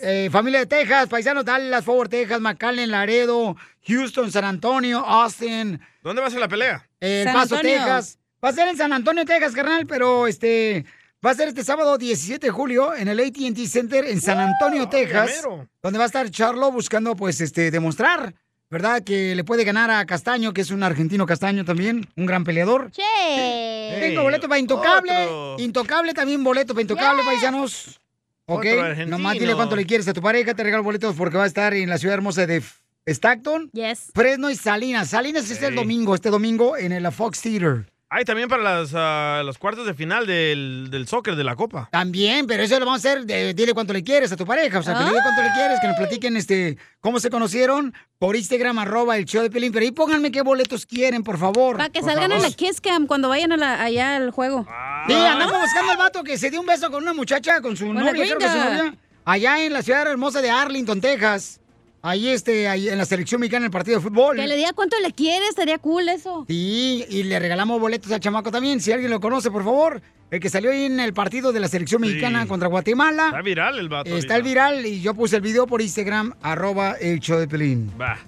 Eh, 0.00 0.28
familia 0.32 0.60
de 0.60 0.66
Texas, 0.66 1.08
paisanos 1.08 1.44
Dallas, 1.44 1.84
Fort 1.84 1.98
Worth, 1.98 2.10
Texas, 2.10 2.40
McAllen, 2.40 2.90
Laredo, 2.90 3.56
Houston, 3.86 4.32
San 4.32 4.44
Antonio, 4.44 5.00
Austin, 5.00 5.80
¿Dónde 6.02 6.22
va 6.22 6.28
a 6.28 6.30
ser 6.30 6.40
la 6.40 6.48
pelea? 6.48 6.88
El 7.00 7.24
San 7.24 7.34
Paso, 7.34 7.56
Antonio. 7.56 7.76
Texas. 7.76 8.18
Va 8.42 8.48
a 8.48 8.52
ser 8.52 8.68
en 8.68 8.76
San 8.76 8.92
Antonio, 8.92 9.24
Texas, 9.24 9.52
carnal, 9.52 9.86
pero 9.86 10.26
este 10.26 10.86
va 11.24 11.30
a 11.30 11.34
ser 11.34 11.48
este 11.48 11.64
sábado 11.64 11.98
17 11.98 12.46
de 12.46 12.50
julio 12.50 12.94
en 12.94 13.08
el 13.08 13.20
AT&T 13.20 13.66
Center 13.66 14.04
en 14.04 14.20
San 14.20 14.38
Antonio, 14.38 14.88
Texas, 14.88 15.42
donde 15.82 15.98
va 15.98 16.04
a 16.04 16.06
estar 16.06 16.30
Charlo 16.30 16.70
buscando 16.70 17.16
pues 17.16 17.40
este 17.40 17.70
demostrar, 17.70 18.34
¿verdad? 18.70 19.02
Que 19.02 19.34
le 19.34 19.44
puede 19.44 19.64
ganar 19.64 19.90
a 19.90 20.04
Castaño, 20.06 20.52
que 20.52 20.60
es 20.60 20.70
un 20.70 20.82
argentino 20.82 21.26
Castaño 21.26 21.64
también, 21.64 22.06
un 22.16 22.26
gran 22.26 22.44
peleador. 22.44 22.90
Che. 22.92 23.98
Tengo 24.00 24.22
boleto 24.22 24.48
para 24.48 24.60
Intocable. 24.60 25.26
otro. 25.26 25.56
Intocable 25.64 26.14
también 26.14 26.44
boleto 26.44 26.74
para 26.74 26.82
Intocable, 26.82 27.24
paisanos. 27.24 28.00
Ok. 28.46 28.64
Nomás 29.06 29.34
dile 29.38 29.54
cuánto 29.54 29.76
le 29.76 29.84
quieres 29.84 30.06
a 30.08 30.12
tu 30.12 30.22
pareja. 30.22 30.54
Te 30.54 30.62
regalo 30.62 30.82
boletos 30.82 31.14
porque 31.16 31.36
va 31.36 31.44
a 31.44 31.48
estar 31.48 31.74
en 31.74 31.88
la 31.88 31.98
ciudad 31.98 32.14
hermosa 32.14 32.46
de 32.46 32.62
Stockton, 33.06 33.70
Yes. 33.72 34.10
Fresno 34.14 34.50
y 34.50 34.56
Salinas. 34.56 35.08
Salinas 35.10 35.50
es 35.50 35.60
el 35.62 35.74
domingo, 35.74 36.14
este 36.14 36.30
domingo 36.30 36.76
en 36.76 36.92
el 36.92 37.10
Fox 37.10 37.40
Theater. 37.42 37.86
Hay 38.10 38.24
también 38.24 38.48
para 38.48 38.62
las, 38.62 38.92
ah, 38.94 39.42
los 39.44 39.58
cuartos 39.58 39.84
de 39.84 39.92
final 39.92 40.26
del, 40.26 40.88
del 40.90 41.06
soccer 41.06 41.36
de 41.36 41.44
la 41.44 41.56
Copa. 41.56 41.90
También, 41.92 42.46
pero 42.46 42.62
eso 42.62 42.78
lo 42.80 42.86
vamos 42.86 43.04
a 43.04 43.08
hacer. 43.10 43.26
de- 43.26 43.52
dile 43.52 43.74
cuánto 43.74 43.92
le 43.92 44.02
quieres 44.02 44.32
a 44.32 44.36
tu 44.36 44.46
pareja. 44.46 44.78
O 44.78 44.82
sea, 44.82 44.94
que 44.94 45.00
le 45.04 45.10
diga 45.10 45.22
cuánto 45.22 45.42
le 45.42 45.50
quieres, 45.52 45.78
que 45.78 45.88
nos 45.88 45.96
platiquen 45.98 46.36
este, 46.38 46.78
cómo 47.00 47.20
se 47.20 47.28
conocieron 47.28 47.92
por 48.18 48.34
Instagram, 48.34 48.78
arroba 48.78 49.18
el 49.18 49.26
show 49.26 49.42
de 49.42 49.50
Pelín. 49.50 49.72
Pero 49.72 49.84
ahí 49.84 49.92
pónganme 49.92 50.30
qué 50.30 50.40
boletos 50.40 50.86
quieren, 50.86 51.22
por 51.22 51.36
favor. 51.36 51.76
Para 51.76 51.90
que 51.90 52.00
Por 52.00 52.08
salgan 52.08 52.32
en 52.32 52.38
favor. 52.38 52.50
la 52.50 52.56
Kiss 52.56 52.80
Cam 52.80 53.06
cuando 53.06 53.28
vayan 53.28 53.52
a 53.52 53.56
la- 53.58 53.82
allá 53.82 54.16
al 54.16 54.30
juego. 54.30 54.66
Sí, 55.06 55.12
andamos 55.12 55.60
buscando 55.60 55.92
al 55.92 55.98
vato 55.98 56.24
que 56.24 56.38
se 56.38 56.48
dio 56.50 56.60
un 56.60 56.66
beso 56.66 56.90
con 56.90 57.02
una 57.02 57.12
muchacha, 57.12 57.60
con 57.60 57.76
su 57.76 57.86
Con 57.88 57.96
novia, 57.96 58.12
creo 58.24 58.38
que 58.38 58.48
su 58.48 58.56
novia, 58.56 58.94
allá 59.26 59.62
en 59.62 59.72
la 59.74 59.82
ciudad 59.82 60.10
hermosa 60.10 60.40
de 60.40 60.48
Arlington, 60.50 61.02
Texas. 61.02 61.60
Ahí, 62.00 62.28
este, 62.28 62.68
ahí 62.68 62.88
en 62.88 62.96
la 62.96 63.04
selección 63.04 63.40
mexicana 63.40 63.64
en 63.64 63.66
el 63.66 63.70
partido 63.72 63.98
de 63.98 64.04
fútbol. 64.08 64.36
Que 64.36 64.46
le 64.46 64.56
diga 64.56 64.72
cuánto 64.72 64.96
le 65.00 65.12
quieres, 65.12 65.48
estaría 65.50 65.78
cool 65.78 66.08
eso. 66.08 66.44
Sí, 66.48 67.04
y 67.08 67.24
le 67.24 67.38
regalamos 67.40 67.80
boletos 67.80 68.10
al 68.12 68.20
chamaco 68.20 68.50
también, 68.52 68.80
si 68.80 68.92
alguien 68.92 69.10
lo 69.10 69.20
conoce, 69.20 69.50
por 69.50 69.64
favor. 69.64 70.00
El 70.30 70.40
que 70.40 70.48
salió 70.50 70.70
ahí 70.70 70.84
en 70.84 71.00
el 71.00 71.12
partido 71.14 71.52
de 71.52 71.60
la 71.60 71.68
selección 71.68 72.00
mexicana 72.02 72.42
Sí. 72.42 72.48
contra 72.48 72.68
Guatemala. 72.68 73.26
Está 73.28 73.42
viral 73.42 73.78
el 73.78 73.88
vato. 73.88 74.16
Está 74.16 74.36
el 74.36 74.42
viral 74.42 74.84
y 74.86 75.00
yo 75.00 75.14
puse 75.14 75.36
el 75.36 75.42
video 75.42 75.66
por 75.66 75.80
Instagram, 75.82 76.34
arroba 76.42 76.92
el 77.00 77.18
show 77.18 77.38
de 77.38 77.48
Pelín. 77.48 77.90
Va. 78.00 78.18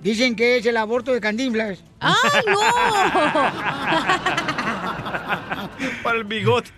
Dicen 0.00 0.34
que 0.34 0.56
es 0.58 0.64
el 0.66 0.76
aborto 0.78 1.12
de 1.12 1.20
Candimblas. 1.20 1.82
¡Ay, 2.00 2.14
no! 2.46 2.58
Para 6.02 6.18
el 6.18 6.24
bigote. 6.24 6.70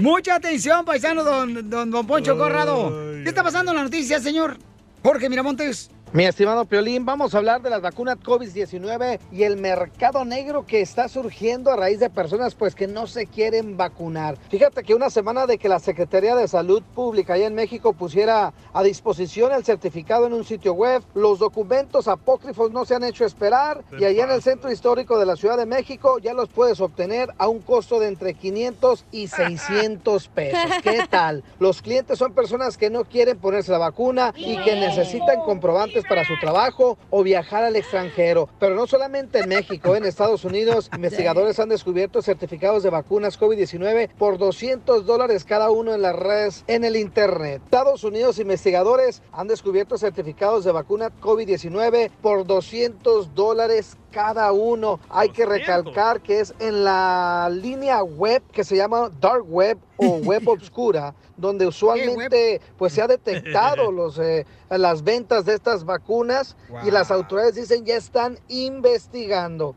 Mucha 0.00 0.36
atención, 0.36 0.84
paisano, 0.84 1.24
don, 1.24 1.68
don, 1.68 1.90
don 1.90 2.06
Poncho 2.06 2.38
Corrado. 2.38 2.90
¿Qué 3.22 3.28
está 3.28 3.42
pasando 3.42 3.72
en 3.72 3.78
la 3.78 3.82
noticia, 3.84 4.20
señor? 4.20 4.56
Jorge 5.02 5.28
Miramontes. 5.28 5.90
Mi 6.14 6.26
estimado 6.26 6.66
Piolín, 6.66 7.06
vamos 7.06 7.34
a 7.34 7.38
hablar 7.38 7.62
de 7.62 7.70
las 7.70 7.80
vacunas 7.80 8.18
COVID-19 8.18 9.18
y 9.32 9.44
el 9.44 9.56
mercado 9.56 10.26
negro 10.26 10.66
que 10.66 10.82
está 10.82 11.08
surgiendo 11.08 11.70
a 11.70 11.76
raíz 11.76 12.00
de 12.00 12.10
personas 12.10 12.54
pues 12.54 12.74
que 12.74 12.86
no 12.86 13.06
se 13.06 13.26
quieren 13.26 13.78
vacunar. 13.78 14.36
Fíjate 14.50 14.82
que 14.82 14.94
una 14.94 15.08
semana 15.08 15.46
de 15.46 15.56
que 15.56 15.70
la 15.70 15.78
Secretaría 15.78 16.36
de 16.36 16.46
Salud 16.48 16.82
Pública 16.94 17.32
allá 17.32 17.46
en 17.46 17.54
México 17.54 17.94
pusiera 17.94 18.52
a 18.74 18.82
disposición 18.82 19.52
el 19.52 19.64
certificado 19.64 20.26
en 20.26 20.34
un 20.34 20.44
sitio 20.44 20.74
web, 20.74 21.02
los 21.14 21.38
documentos 21.38 22.06
apócrifos 22.08 22.70
no 22.72 22.84
se 22.84 22.94
han 22.94 23.04
hecho 23.04 23.24
esperar 23.24 23.82
y 23.98 24.04
allá 24.04 24.24
en 24.24 24.32
el 24.32 24.42
centro 24.42 24.70
histórico 24.70 25.18
de 25.18 25.24
la 25.24 25.36
Ciudad 25.36 25.56
de 25.56 25.64
México 25.64 26.18
ya 26.18 26.34
los 26.34 26.50
puedes 26.50 26.82
obtener 26.82 27.30
a 27.38 27.48
un 27.48 27.60
costo 27.60 27.98
de 27.98 28.08
entre 28.08 28.34
500 28.34 29.06
y 29.12 29.28
600 29.28 30.28
pesos. 30.28 30.60
¿Qué 30.82 31.06
tal? 31.08 31.42
Los 31.58 31.80
clientes 31.80 32.18
son 32.18 32.34
personas 32.34 32.76
que 32.76 32.90
no 32.90 33.04
quieren 33.04 33.38
ponerse 33.38 33.72
la 33.72 33.78
vacuna 33.78 34.34
y 34.36 34.62
que 34.62 34.74
necesitan 34.74 35.40
comprobantes 35.46 36.01
para 36.04 36.24
su 36.24 36.38
trabajo 36.38 36.98
o 37.10 37.22
viajar 37.22 37.64
al 37.64 37.76
extranjero. 37.76 38.48
Pero 38.58 38.74
no 38.74 38.86
solamente 38.86 39.40
en 39.40 39.48
México, 39.48 39.96
en 39.96 40.04
Estados 40.04 40.44
Unidos, 40.44 40.90
investigadores 40.94 41.58
han 41.58 41.68
descubierto 41.68 42.22
certificados 42.22 42.82
de 42.82 42.90
vacunas 42.90 43.38
COVID-19 43.38 44.10
por 44.18 44.38
200 44.38 45.06
dólares 45.06 45.44
cada 45.44 45.70
uno 45.70 45.94
en 45.94 46.02
las 46.02 46.16
redes 46.16 46.64
en 46.66 46.84
el 46.84 46.96
Internet. 46.96 47.62
Estados 47.64 48.04
Unidos, 48.04 48.38
investigadores 48.38 49.22
han 49.32 49.48
descubierto 49.48 49.98
certificados 49.98 50.64
de 50.64 50.72
vacuna 50.72 51.10
COVID-19 51.20 52.10
por 52.20 52.46
200 52.46 53.34
dólares 53.34 53.96
cada 54.10 54.52
uno. 54.52 55.00
Hay 55.08 55.30
que 55.30 55.46
recalcar 55.46 56.20
que 56.20 56.40
es 56.40 56.54
en 56.60 56.84
la 56.84 57.50
línea 57.50 58.02
web 58.02 58.42
que 58.52 58.64
se 58.64 58.76
llama 58.76 59.10
Dark 59.20 59.44
Web 59.48 59.78
o 59.96 60.18
Web 60.18 60.48
Obscura, 60.48 61.14
donde 61.42 61.66
usualmente 61.66 62.62
pues 62.78 62.94
se 62.94 63.02
ha 63.02 63.06
detectado 63.06 63.92
los, 63.92 64.18
eh, 64.18 64.46
las 64.70 65.02
ventas 65.02 65.44
de 65.44 65.54
estas 65.54 65.84
vacunas 65.84 66.56
y 66.86 66.90
las 66.90 67.10
autoridades 67.10 67.56
dicen 67.56 67.84
ya 67.84 67.96
están 67.96 68.38
investigando. 68.48 69.74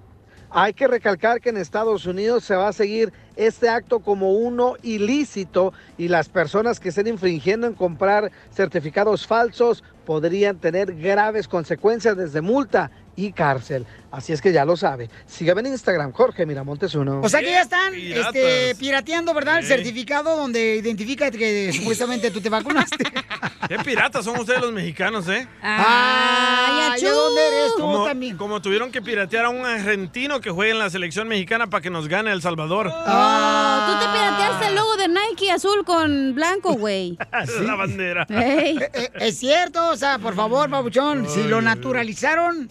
Hay 0.51 0.73
que 0.73 0.87
recalcar 0.87 1.41
que 1.41 1.49
en 1.49 1.57
Estados 1.57 2.05
Unidos 2.05 2.45
se 2.45 2.55
va 2.55 2.69
a 2.69 2.73
seguir 2.73 3.11
este 3.35 3.67
acto 3.67 3.99
como 3.99 4.31
uno 4.31 4.75
ilícito 4.83 5.73
y 5.97 6.07
las 6.07 6.29
personas 6.29 6.79
que 6.79 6.89
estén 6.89 7.07
infringiendo 7.07 7.67
en 7.67 7.73
comprar 7.73 8.31
certificados 8.53 9.27
falsos 9.27 9.83
podrían 10.05 10.57
tener 10.57 10.95
graves 10.95 11.47
consecuencias 11.49 12.15
desde 12.15 12.39
multa 12.39 12.89
y 13.15 13.31
cárcel. 13.31 13.85
Así 14.11 14.31
es 14.31 14.41
que 14.41 14.53
ya 14.53 14.63
lo 14.63 14.77
sabe. 14.77 15.09
Sígueme 15.25 15.59
en 15.61 15.67
Instagram, 15.67 16.13
Jorge 16.13 16.45
Miramontes 16.45 16.95
uno. 16.95 17.19
O 17.21 17.27
sea 17.27 17.41
que 17.41 17.51
ya 17.51 17.61
están 17.61 17.93
este, 17.93 18.73
pirateando, 18.75 19.33
¿verdad? 19.33 19.59
El 19.59 19.65
certificado 19.65 20.37
donde 20.37 20.77
identifica 20.77 21.29
que 21.31 21.73
supuestamente 21.73 22.31
tú 22.31 22.39
te 22.39 22.49
vacunaste. 22.49 23.03
Qué 23.67 23.77
piratas 23.79 24.23
son 24.23 24.39
ustedes 24.39 24.61
los 24.61 24.71
mexicanos, 24.71 25.27
¿eh? 25.27 25.47
Ah, 25.61 26.95
¿y 26.97 27.01
de 27.01 27.09
dónde 27.09 27.47
eres 27.47 27.75
tú 27.75 27.81
como, 27.81 28.05
también? 28.05 28.37
como 28.37 28.61
tuvieron 28.61 28.91
que 28.91 29.01
piratear 29.01 29.45
a 29.45 29.49
un 29.49 29.65
argentino 29.65 30.39
que 30.39 30.51
juega 30.51 30.71
en 30.71 30.79
la 30.79 30.89
selección 30.89 31.27
mexicana 31.27 31.67
para 31.67 31.81
que 31.81 31.89
nos 31.89 32.07
gane 32.07 32.31
El 32.31 32.41
Salvador. 32.41 32.87
Oh, 32.87 33.85
tú 33.87 33.99
te 33.99 34.11
pirateaste 34.11 34.67
el 34.67 34.75
logo 34.75 34.95
de 34.95 35.07
Nike 35.09 35.51
azul 35.51 35.83
con 35.83 36.35
blanco, 36.35 36.73
güey. 36.73 37.17
La 37.63 37.75
bandera. 37.75 38.25
Ey. 38.29 38.77
Eh, 38.77 38.91
eh, 38.93 39.09
es 39.15 39.39
cierto, 39.39 39.89
o 39.89 39.97
sea, 39.97 40.19
por 40.19 40.35
favor, 40.35 40.69
Pabuchón, 40.69 41.27
si 41.27 41.43
lo 41.43 41.61
naturalizaron 41.61 42.69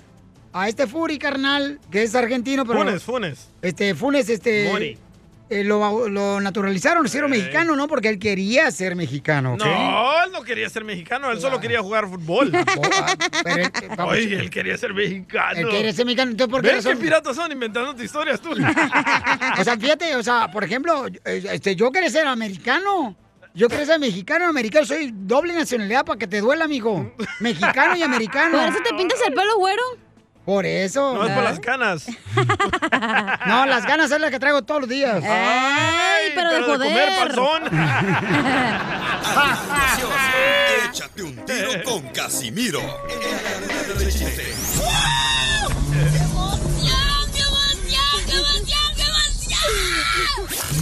a 0.55 0.69
este 0.69 0.87
Furi, 0.87 1.19
carnal, 1.19 1.81
que 1.91 2.05
es 2.05 2.15
argentino, 2.15 2.65
pero... 2.65 2.79
Funes, 2.79 3.03
Funes. 3.03 3.49
Este, 3.61 3.95
Funes, 3.97 4.29
este... 4.29 4.69
Mori. 4.71 4.97
eh, 5.51 5.65
lo, 5.65 6.09
lo 6.09 6.41
naturalizaron, 6.41 7.03
lo 7.03 7.09
hicieron 7.09 7.31
mexicano, 7.31 7.75
¿no? 7.75 7.89
Porque 7.89 8.09
él 8.09 8.21
quería 8.21 8.71
ser 8.71 8.95
mexicano. 8.95 9.57
No, 9.57 10.25
él 10.25 10.31
no 10.33 10.43
quería 10.45 10.71
ser 10.71 10.85
mexicano, 10.85 11.31
él 11.33 11.41
solo 11.41 11.59
quería 11.61 11.83
jugar 11.83 12.09
fútbol. 12.09 12.53
Pero 13.45 13.65
él, 13.65 13.71
Oye, 14.07 14.37
él 14.39 14.49
quería 14.49 14.79
ser 14.79 14.95
mexicano. 14.95 15.59
Él 15.59 15.69
quería 15.69 15.93
ser 15.93 16.07
mexicano, 16.07 16.31
entonces, 16.31 16.53
¿por 16.53 16.63
qué 16.63 16.73
¿Ves 16.73 16.87
qué 16.87 16.97
piratas 16.97 17.35
son 17.35 17.51
inventándote 17.51 18.05
historias 18.05 18.41
tú? 18.41 18.51
O 19.61 19.65
sea, 19.65 19.77
fíjate, 19.77 20.15
o 20.15 20.23
sea, 20.23 20.51
por 20.53 20.63
ejemplo, 20.63 21.07
este, 21.25 21.75
yo 21.75 21.91
quería 21.91 22.11
ser 22.11 22.27
americano. 22.29 23.17
Yo 23.55 23.69
quería 23.69 23.87
ser 23.87 23.99
mexicano, 24.01 24.47
americano. 24.47 24.87
Soy 24.87 25.13
doble 25.13 25.53
nacionalidad 25.55 26.05
para 26.05 26.19
que 26.19 26.27
te 26.27 26.41
duela, 26.41 26.65
amigo. 26.65 27.13
Mexicano 27.41 27.97
y 27.97 28.03
americano. 28.03 28.59
¿Por 28.59 28.69
eso 28.69 28.79
te 28.89 28.95
pintas 28.97 29.19
el 29.27 29.35
pelo 29.35 29.59
güero? 29.59 29.83
Por 30.45 30.67
eso. 30.67 31.15
No 31.15 31.25
es 31.27 31.33
por 31.33 31.43
las 31.43 31.61
canas. 31.61 32.07
No, 33.47 33.67
las 33.67 33.85
ganas 33.87 34.11
es 34.11 34.21
las 34.21 34.31
que 34.31 34.39
traigo 34.39 34.63
todos 34.63 34.83
los 34.83 34.91
días. 34.91 35.23
Ay, 35.23 36.33
pero 36.35 36.51
de 36.51 36.57
pero 36.61 36.79
de 36.79 36.89
comer 36.89 37.09
panzón. 37.19 37.63
Échate 40.89 41.23
un 41.23 41.37
tiro 41.45 41.83
con 41.85 42.09
Casimiro. 42.09 42.81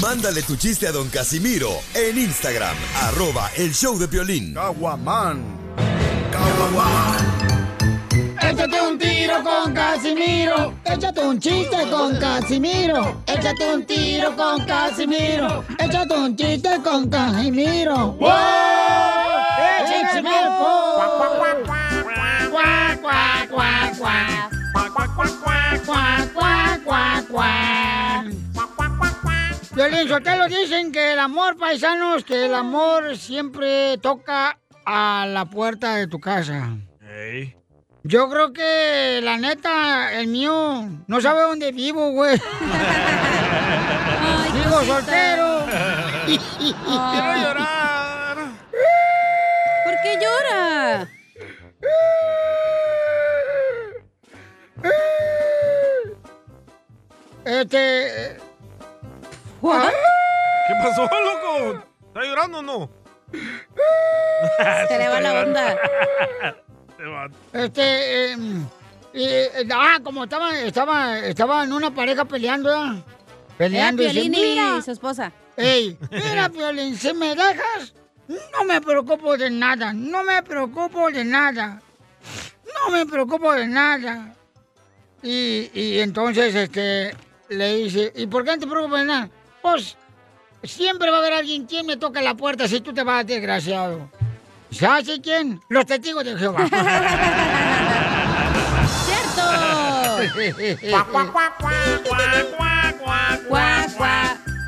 Mándale 0.01 0.43
tu 0.43 0.57
chiste 0.57 0.87
a 0.87 0.93
don 0.93 1.09
Casimiro 1.09 1.71
en 1.95 2.19
Instagram, 2.19 2.77
arroba 3.03 3.51
el 3.57 3.75
show 3.75 3.99
de 3.99 4.07
violín. 4.07 4.55
Caguaman. 4.55 5.43
Échate 8.53 8.83
un 8.83 8.99
tiro 8.99 9.43
con 9.43 9.73
Casimiro. 9.73 10.75
Échate 10.85 11.21
un 11.21 11.41
chiste 11.41 11.89
con 11.91 12.19
Casimiro. 12.19 13.23
Échate 13.27 13.75
un 13.75 13.87
tiro 13.87 14.37
con 14.37 14.67
Casimiro. 14.67 15.65
Échate 15.79 16.15
un 16.15 16.37
chiste 16.37 16.69
con 16.85 17.09
Casimiro. 17.09 18.13
¡Wow! 18.13 18.31
¡Échame. 19.89 20.31
Violín 29.75 30.09
Sotelo 30.09 30.47
dicen 30.49 30.93
que 30.93 31.15
el 31.15 31.19
amor, 31.19 31.57
paisanos, 31.57 32.23
que 32.25 32.45
el 32.45 32.55
amor 32.55 33.17
siempre 33.17 33.97
toca 33.97 34.59
a 34.85 35.25
la 35.27 35.47
puerta 35.47 35.97
de 35.97 36.07
tu 36.07 36.21
casa. 36.21 36.77
Ey. 37.01 37.62
Yo 38.05 38.29
creo 38.29 38.53
que, 38.53 39.21
la 39.23 39.37
neta, 39.37 40.13
el 40.19 40.27
mío 40.27 40.89
no 41.07 41.21
sabe 41.21 41.43
dónde 41.43 41.71
vivo, 41.71 42.11
güey. 42.11 42.37
Vivo 44.53 44.85
soltero. 44.85 45.65
Quiero 46.27 47.37
llorar. 47.37 48.37
¿Por 49.85 49.95
qué 50.03 50.19
llora? 50.21 51.09
Este... 57.45 58.37
¿Qué 59.61 60.75
pasó, 60.83 61.03
loco? 61.03 61.85
¿Está 62.09 62.25
llorando 62.25 62.59
o 62.59 62.63
no? 62.63 62.91
Se 64.89 64.99
le 64.99 65.09
va 65.09 65.21
la 65.21 65.41
onda. 65.41 65.79
Va. 67.07 67.29
Este... 67.53 68.33
eh, 68.33 68.37
eh, 69.15 69.69
ah, 69.73 69.99
como 70.03 70.25
estaba, 70.25 70.59
estaba, 70.61 71.19
estaba 71.19 71.65
en 71.65 71.73
una 71.73 71.95
pareja 71.95 72.25
peleando, 72.25 72.71
¿verdad? 72.71 73.05
Peleando. 73.59 74.03
Era 74.03 74.13
y 74.13 74.29
dice, 74.29 74.31
Piolín 74.31 74.79
y 74.79 74.83
su 74.83 74.91
esposa. 74.93 75.33
Ey, 75.57 75.99
mira, 76.11 76.49
Piolín, 76.53 76.97
si 76.97 77.13
me 77.13 77.35
dejas, 77.35 77.95
no 78.29 78.65
me 78.65 78.81
preocupo 78.81 79.37
de 79.37 79.51
nada, 79.51 79.93
no 79.93 80.25
me 80.25 80.43
preocupo 80.43 81.11
de 81.11 81.25
nada, 81.25 81.83
no 82.75 82.93
me 82.93 83.05
preocupo 83.05 83.53
de 83.53 83.67
nada. 83.67 84.35
Y, 85.23 85.71
y 85.75 86.01
entonces, 86.01 86.55
este, 86.55 87.15
le 87.49 87.77
dice, 87.77 88.13
¿y 88.17 88.27
por 88.27 88.45
qué 88.45 88.53
no 88.53 88.59
te 88.59 88.67
preocupas 88.67 89.01
de 89.01 89.07
nada? 89.07 89.31
Pues, 89.61 89.97
siempre 90.65 91.11
va 91.11 91.19
a 91.19 91.21
haber 91.21 91.35
alguien 91.35 91.67
quien 91.67 91.87
me 91.87 91.97
toca 91.97 92.23
la 92.23 92.35
puerta 92.35 92.67
si 92.67 92.81
tú 92.81 92.93
te 92.95 93.03
vas, 93.03 93.27
desgraciado. 93.27 94.11
¿Sabes 94.73 95.21
quién? 95.23 95.61
Los 95.69 95.87
testigos 95.87 96.25
de 96.25 96.37
Jehová. 96.37 96.67
¡Cierto! 99.05 99.43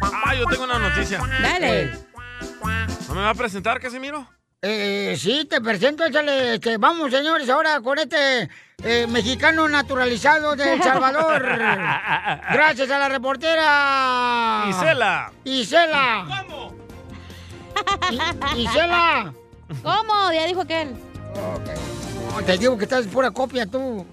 Ah, 0.02 0.34
yo 0.38 0.46
tengo 0.46 0.64
una 0.64 0.78
noticia. 0.78 1.18
Dale. 1.40 1.92
¿No 3.08 3.14
me 3.14 3.22
va 3.22 3.30
a 3.30 3.34
presentar, 3.34 3.80
Casimiro? 3.80 4.28
Eh, 4.60 5.14
sí, 5.18 5.44
te 5.44 5.60
presento, 5.60 6.06
échale, 6.06 6.54
este, 6.54 6.78
vamos 6.78 7.10
señores, 7.10 7.50
ahora 7.50 7.82
con 7.82 7.98
este 7.98 8.48
eh, 8.82 9.06
mexicano 9.06 9.68
naturalizado 9.68 10.56
de 10.56 10.72
El 10.74 10.82
Salvador. 10.82 11.42
Gracias 12.52 12.90
a 12.90 12.98
la 12.98 13.10
reportera. 13.10 14.64
Isela. 14.70 15.32
Isela. 15.44 16.44
¿Cómo? 16.48 16.74
Isela. 18.56 19.34
¿Cómo? 19.82 20.32
Ya 20.32 20.46
dijo 20.46 20.60
aquel. 20.62 20.94
No, 21.34 22.42
te 22.44 22.58
digo 22.58 22.76
que 22.78 22.84
estás 22.84 23.06
pura 23.06 23.30
copia 23.30 23.66
tú. 23.66 24.04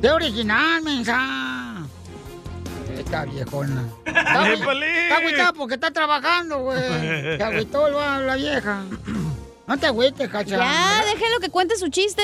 De 0.00 0.10
original, 0.10 0.82
mensa. 0.82 1.78
Esta 2.98 3.24
viejona. 3.24 3.84
Está, 4.04 4.52
está 4.52 5.16
agüitada 5.16 5.52
porque 5.52 5.74
está 5.74 5.90
trabajando, 5.90 6.58
güey. 6.60 6.78
Se 7.36 7.42
agüitó 7.42 7.88
la, 7.88 8.18
la 8.20 8.36
vieja. 8.36 8.82
No 9.66 9.76
te 9.76 9.86
agüites, 9.88 10.28
cacha. 10.28 10.58
Ya, 10.58 11.04
déjelo 11.06 11.40
que 11.40 11.48
cuente 11.50 11.74
su 11.76 11.88
chiste. 11.88 12.22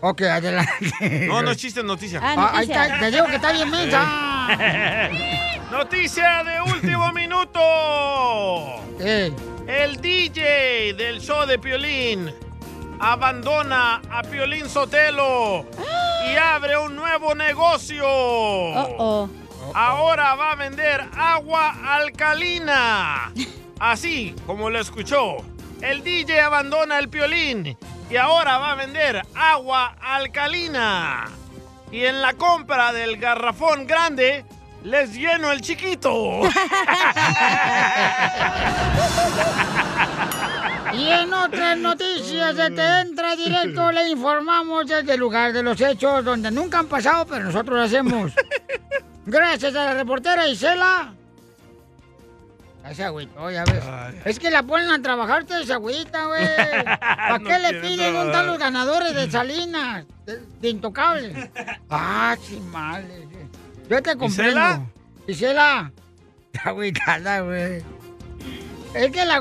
Ok, 0.00 0.22
adelante. 0.22 1.26
No, 1.26 1.42
no 1.42 1.50
es 1.50 1.56
chiste, 1.56 1.80
es 1.80 1.86
noticia. 1.86 2.20
Ah, 2.22 2.34
Ah, 2.38 2.50
ahí 2.58 2.70
está, 2.70 3.00
te 3.00 3.10
digo 3.10 3.26
que 3.26 3.34
está 3.34 3.50
bien 3.50 3.68
mensa. 3.68 4.48
Noticia 5.72 6.44
de 6.44 6.60
último 6.72 7.10
minuto. 7.12 7.58
Eh, 9.00 9.32
El 9.66 10.00
DJ 10.00 10.92
del 10.92 11.20
show 11.20 11.46
de 11.46 11.58
Piolín 11.58 12.30
abandona 13.00 14.02
a 14.10 14.22
Piolín 14.22 14.68
Sotelo 14.68 15.64
y 16.30 16.36
abre 16.40 16.76
un 16.76 16.94
nuevo 16.94 17.34
negocio. 17.34 18.06
Oh, 18.06 18.96
oh. 18.98 19.30
Ahora 19.74 20.34
va 20.34 20.52
a 20.52 20.56
vender 20.56 21.02
agua 21.16 21.74
alcalina. 21.96 23.32
Así 23.80 24.34
como 24.46 24.68
lo 24.68 24.78
escuchó. 24.78 25.38
El 25.80 26.04
DJ 26.04 26.40
abandona 26.40 26.98
el 26.98 27.08
Piolín 27.08 27.76
y 28.10 28.16
ahora 28.16 28.58
va 28.58 28.72
a 28.72 28.76
vender 28.76 29.22
agua 29.34 29.96
alcalina. 30.00 31.24
Y 31.90 32.04
en 32.04 32.20
la 32.20 32.34
compra 32.34 32.92
del 32.92 33.16
garrafón 33.16 33.86
grande, 33.86 34.44
les 34.84 35.12
lleno 35.12 35.50
el 35.50 35.60
chiquito. 35.60 36.42
Y 40.92 41.08
en 41.08 41.32
otras 41.34 41.76
noticias 41.76 42.54
de 42.54 42.70
Te 42.70 43.00
Entra 43.00 43.34
Directo 43.34 43.90
le 43.90 44.10
informamos 44.10 44.86
desde 44.86 45.14
el 45.14 45.18
lugar 45.20 45.52
de 45.52 45.60
los 45.60 45.80
hechos 45.80 46.24
donde 46.24 46.52
nunca 46.52 46.78
han 46.78 46.86
pasado, 46.86 47.26
pero 47.26 47.46
nosotros 47.46 47.76
lo 47.76 47.82
hacemos. 47.82 48.32
Gracias 49.26 49.74
a 49.74 49.86
la 49.86 49.94
reportera 49.94 50.46
Isela. 50.46 51.12
Ese 52.88 53.02
agüito, 53.02 53.50
ya 53.50 53.64
ves. 53.64 53.82
Es 54.24 54.38
que 54.38 54.52
la 54.52 54.62
ponen 54.62 54.88
a 54.90 55.02
trabajar 55.02 55.44
toda 55.44 55.62
esa 55.62 55.74
agüita, 55.74 56.26
güey. 56.26 56.46
¿Para 56.84 57.38
No 57.40 57.44
qué 57.48 57.58
le 57.58 57.74
piden? 57.80 58.14
¿Dónde 58.14 58.30
están 58.30 58.30
trabajar. 58.30 58.46
los 58.46 58.58
ganadores 58.58 59.14
de 59.16 59.30
Salinas? 59.30 60.04
De, 60.26 60.40
de 60.60 60.68
Intocable. 60.68 61.50
Ah, 61.90 62.36
chimales. 62.46 63.33
Yo 63.88 64.02
te 64.02 64.16
comprendo. 64.16 64.60
¿Isela? 64.60 64.80
Isela. 65.26 65.92
Está 66.52 66.70
agüitada, 66.70 67.40
güey. 67.40 67.82
Es 68.94 69.10
que 69.10 69.24
la, 69.24 69.40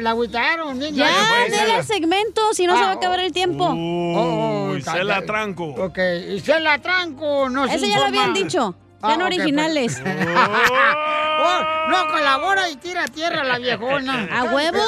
la 0.00 0.10
agüitaron. 0.10 0.78
niña. 0.78 1.06
Ya, 1.10 1.56
dale 1.56 1.78
el 1.78 1.84
segmento, 1.84 2.52
si 2.52 2.66
no 2.66 2.76
se 2.76 2.82
va 2.82 2.90
a 2.90 2.92
acabar 2.92 3.20
el 3.20 3.32
tiempo. 3.32 3.64
Oh, 3.64 4.72
Uy, 4.72 4.82
se 4.82 5.04
la 5.04 5.22
tranco. 5.22 5.68
Ok, 5.68 5.98
y 6.28 6.40
se 6.40 6.60
la 6.60 6.78
tranco, 6.78 7.48
no 7.48 7.66
se 7.66 7.76
Ese 7.76 7.88
ya 7.88 7.98
lo 7.98 8.04
habían 8.06 8.34
dicho. 8.34 8.74
Ah, 9.00 9.08
Sean 9.08 9.22
ok, 9.22 9.26
originales. 9.26 10.00
pues. 10.02 10.16
Oh, 11.42 11.88
no 11.88 12.06
colabora 12.12 12.68
y 12.68 12.76
tira 12.76 13.04
a 13.04 13.08
tierra 13.08 13.42
la 13.44 13.58
viejona. 13.58 14.28
¿A 14.30 14.44
huevo? 14.44 14.82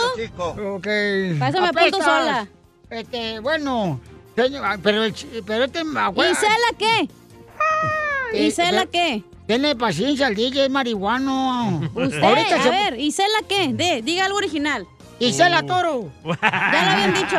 Ok. 0.77 0.87
Pásame 1.39 1.68
a 1.68 1.72
punto 1.72 1.97
sola. 2.03 2.47
Este, 2.91 3.41
bueno, 3.41 3.99
señor, 4.37 4.62
ah, 4.66 4.77
pero, 4.83 5.03
pero 5.47 5.64
este... 5.64 5.81
¿Y 5.81 6.35
Cela 6.35 6.77
qué? 6.79 7.09
¿Y 8.35 8.51
Cela 8.51 8.87
qué? 8.87 9.22
Tiene 9.47 9.74
paciencia, 9.76 10.28
el 10.28 10.35
DJ 10.35 10.64
es 10.64 10.70
marihuano. 10.70 11.80
Usted, 11.95 12.22
Ahorita 12.22 12.57
a 12.57 12.62
se- 12.62 12.70
ver, 12.70 13.01
¿y 13.01 13.11
Cela 13.12 13.39
qué? 13.49 13.68
De, 13.72 14.03
diga 14.03 14.24
algo 14.26 14.39
original. 14.39 14.87
Y 15.18 15.33
Cela 15.33 15.62
Toro. 15.62 16.11
Ya 16.24 16.83
lo 16.85 16.91
habían 16.91 17.14
dicho. 17.14 17.39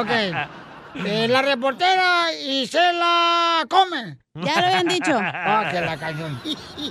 Ok. 0.00 1.04
Eh, 1.06 1.26
la 1.28 1.42
reportera 1.42 2.32
Isela 2.46 3.64
Come. 3.68 4.16
Ya 4.34 4.60
lo 4.60 4.66
habían 4.66 4.86
dicho. 4.88 5.12
Ah, 5.20 5.68
que 5.70 5.80
la 5.80 5.96
canción. 5.96 6.40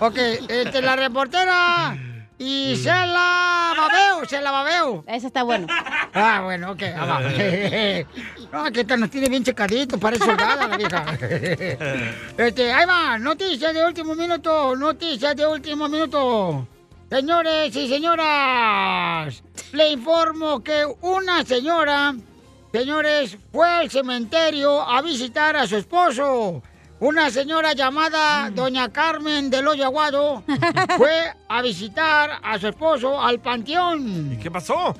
Ok, 0.02 0.18
este, 0.50 0.82
la 0.82 0.96
reportera 0.98 1.96
Isela 2.44 3.74
Babeo, 3.78 4.24
Isela 4.24 4.52
Babeo. 4.52 5.04
Ese 5.08 5.28
está 5.28 5.44
bueno. 5.44 5.68
Ah, 6.14 6.42
bueno, 6.44 6.72
ok, 6.72 6.84
ah, 6.96 7.06
va. 7.06 7.22
No, 8.54 8.72
que 8.72 8.82
esta 8.82 8.98
nos 8.98 9.10
tiene 9.10 9.30
bien 9.30 9.44
checadito, 9.44 9.98
parece 9.98 10.26
soldada 10.26 10.68
la 10.68 10.78
vieja. 10.78 11.06
Este, 12.38 12.72
ahí 12.72 12.86
va, 12.86 13.18
noticias 13.18 13.74
de 13.74 13.86
último 13.86 14.14
minuto, 14.14 14.76
noticias 14.76 15.36
de 15.36 15.48
último 15.48 15.88
minuto. 15.88 16.68
Señores 17.10 17.76
y 17.76 17.88
señoras, 17.88 19.44
le 19.72 19.90
informo 19.90 20.64
que 20.64 20.86
una 21.02 21.44
señora, 21.46 22.16
señores, 22.72 23.38
fue 23.52 23.70
al 23.70 23.90
cementerio 23.90 24.82
a 24.82 25.02
visitar 25.02 25.56
a 25.56 25.68
su 25.68 25.78
esposo. 25.78 26.62
Una 27.04 27.30
señora 27.30 27.74
llamada 27.74 28.50
Doña 28.50 28.88
Carmen 28.90 29.50
del 29.50 29.68
Hoyo 29.68 29.84
Aguado 29.84 30.42
fue 30.98 31.34
a 31.50 31.62
visitar 31.62 32.40
a 32.42 32.58
su 32.58 32.70
esposo 32.70 33.22
al 33.22 33.42
panteón. 33.42 34.32
¿Y 34.32 34.38
qué 34.38 34.50
pasó? 34.50 34.96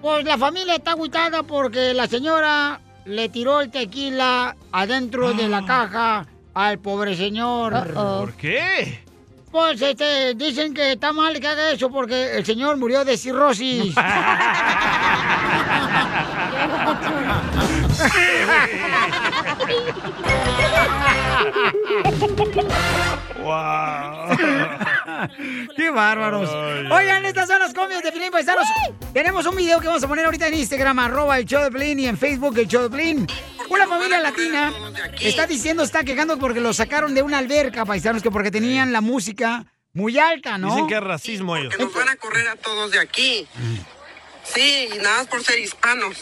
Pues 0.00 0.24
la 0.24 0.38
familia 0.38 0.76
está 0.76 0.92
agüitada 0.92 1.42
porque 1.42 1.94
la 1.94 2.06
señora 2.06 2.80
le 3.06 3.28
tiró 3.28 3.60
el 3.60 3.72
tequila 3.72 4.54
adentro 4.70 5.34
de 5.34 5.48
la 5.48 5.66
caja 5.66 6.28
al 6.54 6.78
pobre 6.78 7.16
señor. 7.16 7.92
¿Por 7.92 8.34
qué? 8.34 9.02
Pues 9.50 9.82
este, 9.82 10.34
dicen 10.34 10.72
que 10.72 10.92
está 10.92 11.12
mal 11.12 11.40
que 11.40 11.48
haga 11.48 11.72
eso 11.72 11.90
porque 11.90 12.36
el 12.36 12.46
señor 12.46 12.76
murió 12.76 13.04
de 13.04 13.16
cirrosis. 13.16 13.92
¡Qué 25.76 25.90
bárbaros! 25.90 26.50
Oigan, 26.90 27.24
estas 27.24 27.48
son 27.48 27.58
las 27.58 27.74
comias 27.74 28.02
de 28.02 28.12
Pilín 28.12 28.30
Paisanos. 28.30 28.66
Tenemos 29.12 29.46
un 29.46 29.56
video 29.56 29.80
que 29.80 29.86
vamos 29.86 30.02
a 30.02 30.08
poner 30.08 30.24
ahorita 30.24 30.48
en 30.48 30.54
Instagram, 30.54 30.98
arroba 30.98 31.38
el 31.38 31.44
show 31.44 31.62
de 31.62 31.92
y 32.00 32.06
en 32.06 32.16
Facebook 32.16 32.58
el 32.58 32.68
show 32.68 32.88
de. 32.88 33.26
Una 33.68 33.86
familia 33.86 34.20
latina 34.20 34.72
está 35.20 35.46
diciendo, 35.46 35.82
está 35.82 36.04
quejando 36.04 36.38
porque 36.38 36.60
lo 36.60 36.72
sacaron 36.72 37.14
de 37.14 37.22
una 37.22 37.38
alberca, 37.38 37.84
paisanos, 37.84 38.22
que 38.22 38.30
porque 38.30 38.50
tenían 38.50 38.92
la 38.92 39.00
música 39.00 39.64
muy 39.92 40.18
alta, 40.18 40.58
¿no? 40.58 40.68
Dicen 40.68 40.86
que 40.86 40.94
es 40.94 41.02
racismo 41.02 41.56
ellos. 41.56 41.74
Que 41.74 41.82
nos 41.82 41.94
van 41.94 42.08
a 42.08 42.16
correr 42.16 42.48
a 42.48 42.56
todos 42.56 42.90
de 42.90 43.00
aquí. 43.00 43.46
Sí, 44.44 44.88
y 44.92 44.98
nada 44.98 45.18
más 45.18 45.26
por 45.28 45.42
ser 45.44 45.58
hispanos. 45.58 46.16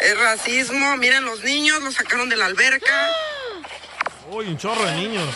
Es 0.00 0.18
racismo. 0.18 0.96
Miren, 0.96 1.24
los 1.24 1.42
niños 1.42 1.82
los 1.82 1.94
sacaron 1.94 2.28
de 2.28 2.36
la 2.36 2.46
alberca. 2.46 3.10
Uy, 4.30 4.46
un 4.46 4.58
chorro 4.58 4.84
de 4.84 4.94
niños. 4.94 5.28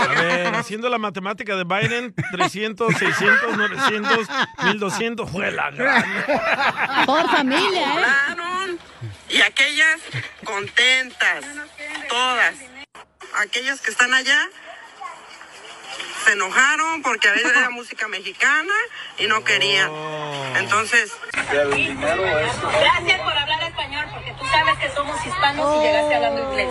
A 0.00 0.20
ver, 0.20 0.54
haciendo 0.54 0.88
la 0.88 0.96
matemática 0.96 1.54
de 1.54 1.64
Biden, 1.64 2.14
300, 2.32 2.96
600, 2.96 3.56
900, 3.56 4.26
1200, 4.64 5.30
fue 5.30 5.50
la 5.50 5.70
gran. 5.70 7.04
Por 7.04 7.30
familia, 7.30 7.82
¿eh? 7.82 7.92
Volaron. 7.92 8.78
Y 9.28 9.42
aquellas 9.42 10.00
contentas. 10.44 11.44
Todas. 12.08 12.54
Aquellas 13.34 13.82
que 13.82 13.90
están 13.90 14.14
allá 14.14 14.48
se 16.24 16.32
enojaron 16.32 17.02
porque 17.02 17.28
a 17.28 17.32
veces 17.32 17.52
era 17.56 17.70
música 17.70 18.08
mexicana 18.08 18.72
y 19.18 19.26
no 19.26 19.44
querían. 19.44 19.90
Entonces, 20.56 21.12
Gracias 21.34 23.20
por 23.20 23.32
hablar 23.32 23.62
español, 23.62 24.06
porque 24.12 24.32
tú 24.38 24.44
sabes 24.46 24.78
que 24.78 24.90
somos 24.90 25.24
hispanos 25.26 25.76
y 25.76 25.86
llegaste 25.86 26.14
hablando 26.14 26.42
inglés. 26.50 26.68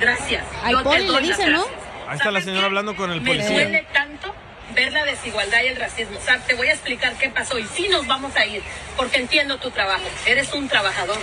Gracias. 0.00 0.44
Al 0.64 0.82
poli 0.82 1.00
le 1.00 1.06
doy 1.06 1.26
las 1.26 1.38
dice, 1.38 1.50
¿no? 1.50 1.64
Ahí 2.08 2.16
está 2.16 2.30
la 2.30 2.40
señora 2.40 2.66
hablando 2.66 2.96
con 2.96 3.10
el 3.12 3.20
Me 3.20 3.30
policía. 3.30 3.52
duele 3.52 3.86
tanto 3.92 4.34
ver 4.74 4.92
la 4.92 5.04
desigualdad 5.04 5.62
y 5.62 5.66
el 5.68 5.76
racismo. 5.76 6.18
O 6.18 6.22
sea, 6.22 6.38
te 6.38 6.54
voy 6.54 6.68
a 6.68 6.72
explicar 6.72 7.14
qué 7.14 7.28
pasó 7.28 7.58
y 7.58 7.66
sí 7.66 7.88
nos 7.88 8.06
vamos 8.06 8.34
a 8.36 8.46
ir, 8.46 8.62
porque 8.96 9.18
entiendo 9.18 9.58
tu 9.58 9.70
trabajo. 9.70 10.04
Eres 10.26 10.52
un 10.52 10.68
trabajador. 10.68 11.18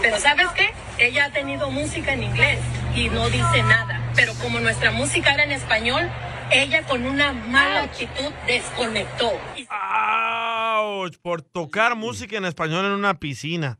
Pero 0.00 0.18
¿sabes 0.18 0.48
qué? 0.56 0.72
Ella 0.98 1.26
ha 1.26 1.30
tenido 1.30 1.70
música 1.70 2.12
en 2.12 2.24
inglés 2.24 2.58
y 2.94 3.08
no 3.08 3.28
dice 3.30 3.62
nada. 3.62 4.00
Pero 4.14 4.32
como 4.34 4.60
nuestra 4.60 4.90
música 4.90 5.32
era 5.34 5.44
en 5.44 5.52
español, 5.52 6.08
ella 6.50 6.82
con 6.86 7.06
una 7.06 7.32
mala 7.32 7.84
actitud 7.84 8.30
desconectó. 8.46 9.32
¡Auch! 9.70 11.16
Por 11.22 11.42
tocar 11.42 11.96
música 11.96 12.36
en 12.36 12.44
español 12.44 12.84
en 12.86 12.92
una 12.92 13.14
piscina. 13.18 13.78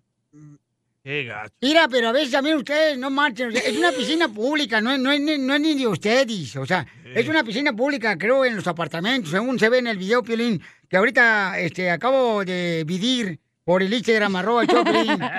Qué 1.04 1.24
gacho. 1.24 1.52
Mira, 1.60 1.88
pero 1.88 2.08
a 2.08 2.12
veces 2.12 2.30
también 2.30 2.56
ustedes 2.56 2.96
no 2.96 3.10
marchen. 3.10 3.50
es 3.56 3.76
una 3.76 3.90
piscina 3.90 4.28
pública, 4.28 4.80
no, 4.80 4.92
es- 4.92 5.00
no, 5.00 5.10
es, 5.10 5.20
ni- 5.20 5.36
no 5.38 5.54
es 5.54 5.60
ni 5.60 5.74
de 5.74 5.88
ustedes. 5.88 6.54
O 6.56 6.64
sea, 6.64 6.86
es 7.14 7.28
una 7.28 7.42
piscina 7.42 7.72
pública, 7.72 8.16
creo, 8.16 8.44
en 8.44 8.54
los 8.54 8.66
apartamentos, 8.68 9.30
según 9.32 9.58
se 9.58 9.68
ve 9.68 9.78
en 9.78 9.88
el 9.88 9.98
video, 9.98 10.22
Piolín, 10.22 10.62
que 10.88 10.96
ahorita 10.96 11.58
este, 11.58 11.90
acabo 11.90 12.44
de 12.44 12.84
vidir 12.86 13.40
por 13.64 13.82
el 13.82 13.92
Instagram, 13.92 14.36
arroba 14.36 14.62
Piolín. 14.64 15.18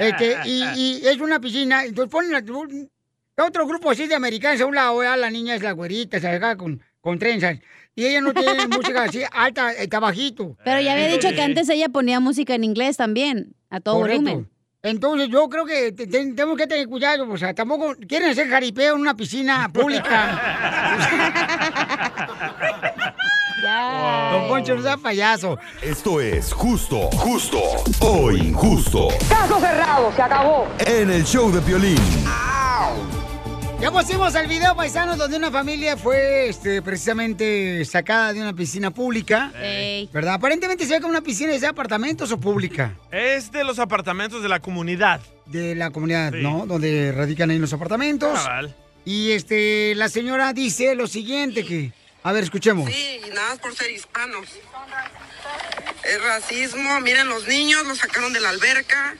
Este, 0.00 0.38
y, 0.46 0.64
y 0.74 1.06
es 1.06 1.18
una 1.20 1.38
piscina, 1.38 1.84
entonces 1.84 2.10
ponen 2.10 2.32
la- 2.32 2.42
otro 3.44 3.66
grupo 3.66 3.90
así 3.90 4.06
de 4.06 4.14
americanos 4.14 4.60
a 4.60 4.66
un 4.66 4.74
lado, 4.74 4.96
¿verdad? 4.98 5.18
la 5.18 5.30
niña 5.30 5.54
es 5.54 5.62
la 5.62 5.72
güerita, 5.72 6.18
se 6.20 6.28
acá 6.28 6.56
con, 6.56 6.80
con 7.00 7.18
trenzas. 7.18 7.58
Y 7.94 8.06
ella 8.06 8.20
no 8.20 8.32
tiene 8.32 8.66
música 8.68 9.02
así 9.04 9.22
alta, 9.32 9.72
está 9.72 10.00
bajito. 10.00 10.56
Pero 10.64 10.80
ya 10.80 10.92
había 10.94 11.08
dicho 11.08 11.28
que 11.30 11.42
antes 11.42 11.68
ella 11.68 11.88
ponía 11.88 12.20
música 12.20 12.54
en 12.54 12.64
inglés 12.64 12.96
también, 12.96 13.54
a 13.70 13.80
todo 13.80 14.00
Correcto. 14.00 14.22
volumen. 14.22 14.48
Entonces 14.84 15.28
yo 15.28 15.48
creo 15.48 15.64
que 15.64 15.92
te- 15.92 16.08
te- 16.08 16.32
tenemos 16.32 16.56
que 16.56 16.66
tener 16.66 16.88
cuidado, 16.88 17.30
o 17.30 17.36
sea, 17.38 17.54
tampoco 17.54 17.94
quieren 18.08 18.30
hacer 18.30 18.48
jaripeo 18.48 18.94
en 18.96 19.00
una 19.00 19.14
piscina 19.16 19.70
pública. 19.72 20.40
Don 24.32 24.48
Poncho 24.48 24.74
no 24.74 24.82
sea 24.82 24.96
payaso. 24.96 25.56
Esto 25.82 26.20
es 26.20 26.52
justo, 26.52 27.10
justo 27.12 27.60
o 28.00 28.32
injusto. 28.32 29.08
Caso 29.28 29.60
cerrado, 29.60 30.12
se 30.16 30.22
acabó. 30.22 30.66
En 30.84 31.10
el 31.10 31.24
show 31.24 31.52
de 31.52 31.60
Piolín. 31.60 31.96
Ya 33.82 33.90
pusimos 33.90 34.32
el 34.36 34.46
video, 34.46 34.76
paisanos, 34.76 35.18
donde 35.18 35.36
una 35.36 35.50
familia 35.50 35.96
fue 35.96 36.48
este, 36.48 36.80
precisamente 36.82 37.84
sacada 37.84 38.32
de 38.32 38.40
una 38.40 38.54
piscina 38.54 38.92
pública. 38.92 39.50
¿Verdad? 40.12 40.34
Aparentemente 40.34 40.86
se 40.86 40.94
ve 40.94 41.00
como 41.00 41.10
una 41.10 41.20
piscina 41.20 41.52
de 41.52 41.66
apartamentos 41.66 42.30
o 42.30 42.38
pública. 42.38 42.94
Es 43.10 43.50
de 43.50 43.64
los 43.64 43.80
apartamentos 43.80 44.40
de 44.40 44.48
la 44.48 44.60
comunidad. 44.60 45.20
De 45.46 45.74
la 45.74 45.90
comunidad, 45.90 46.30
Sí. 46.32 46.42
¿no? 46.42 46.64
Donde 46.64 47.10
radican 47.10 47.50
ahí 47.50 47.58
los 47.58 47.72
apartamentos. 47.72 48.38
Cabal. 48.38 48.72
Y 49.04 49.32
este, 49.32 49.96
la 49.96 50.08
señora 50.08 50.52
dice 50.52 50.94
lo 50.94 51.08
siguiente 51.08 51.64
que... 51.64 51.90
A 52.22 52.30
ver, 52.30 52.44
escuchemos. 52.44 52.88
sí, 52.88 53.20
y 53.26 53.30
nada 53.30 53.48
más 53.48 53.58
por 53.58 53.74
ser 53.74 53.90
hispanos. 53.90 54.46
Es 56.04 56.22
racismo. 56.22 57.00
Miren, 57.00 57.28
los 57.28 57.48
niños 57.48 57.84
los 57.84 57.98
sacaron 57.98 58.32
de 58.32 58.38
la 58.38 58.50
alberca. 58.50 59.16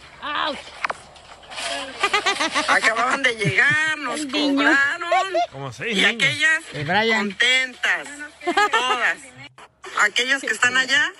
Acababan 2.69 3.23
de 3.23 3.35
llegar, 3.37 3.99
nos 3.99 4.27
cobraron. 4.27 5.11
Como 5.51 5.73
seis 5.73 5.97
Y 5.97 6.03
niños. 6.03 6.15
aquellas 6.23 7.17
contentas, 7.19 8.09
todas. 8.71 9.19
Aquellas 10.03 10.41
que 10.41 10.49
están 10.49 10.77
allá 10.77 11.13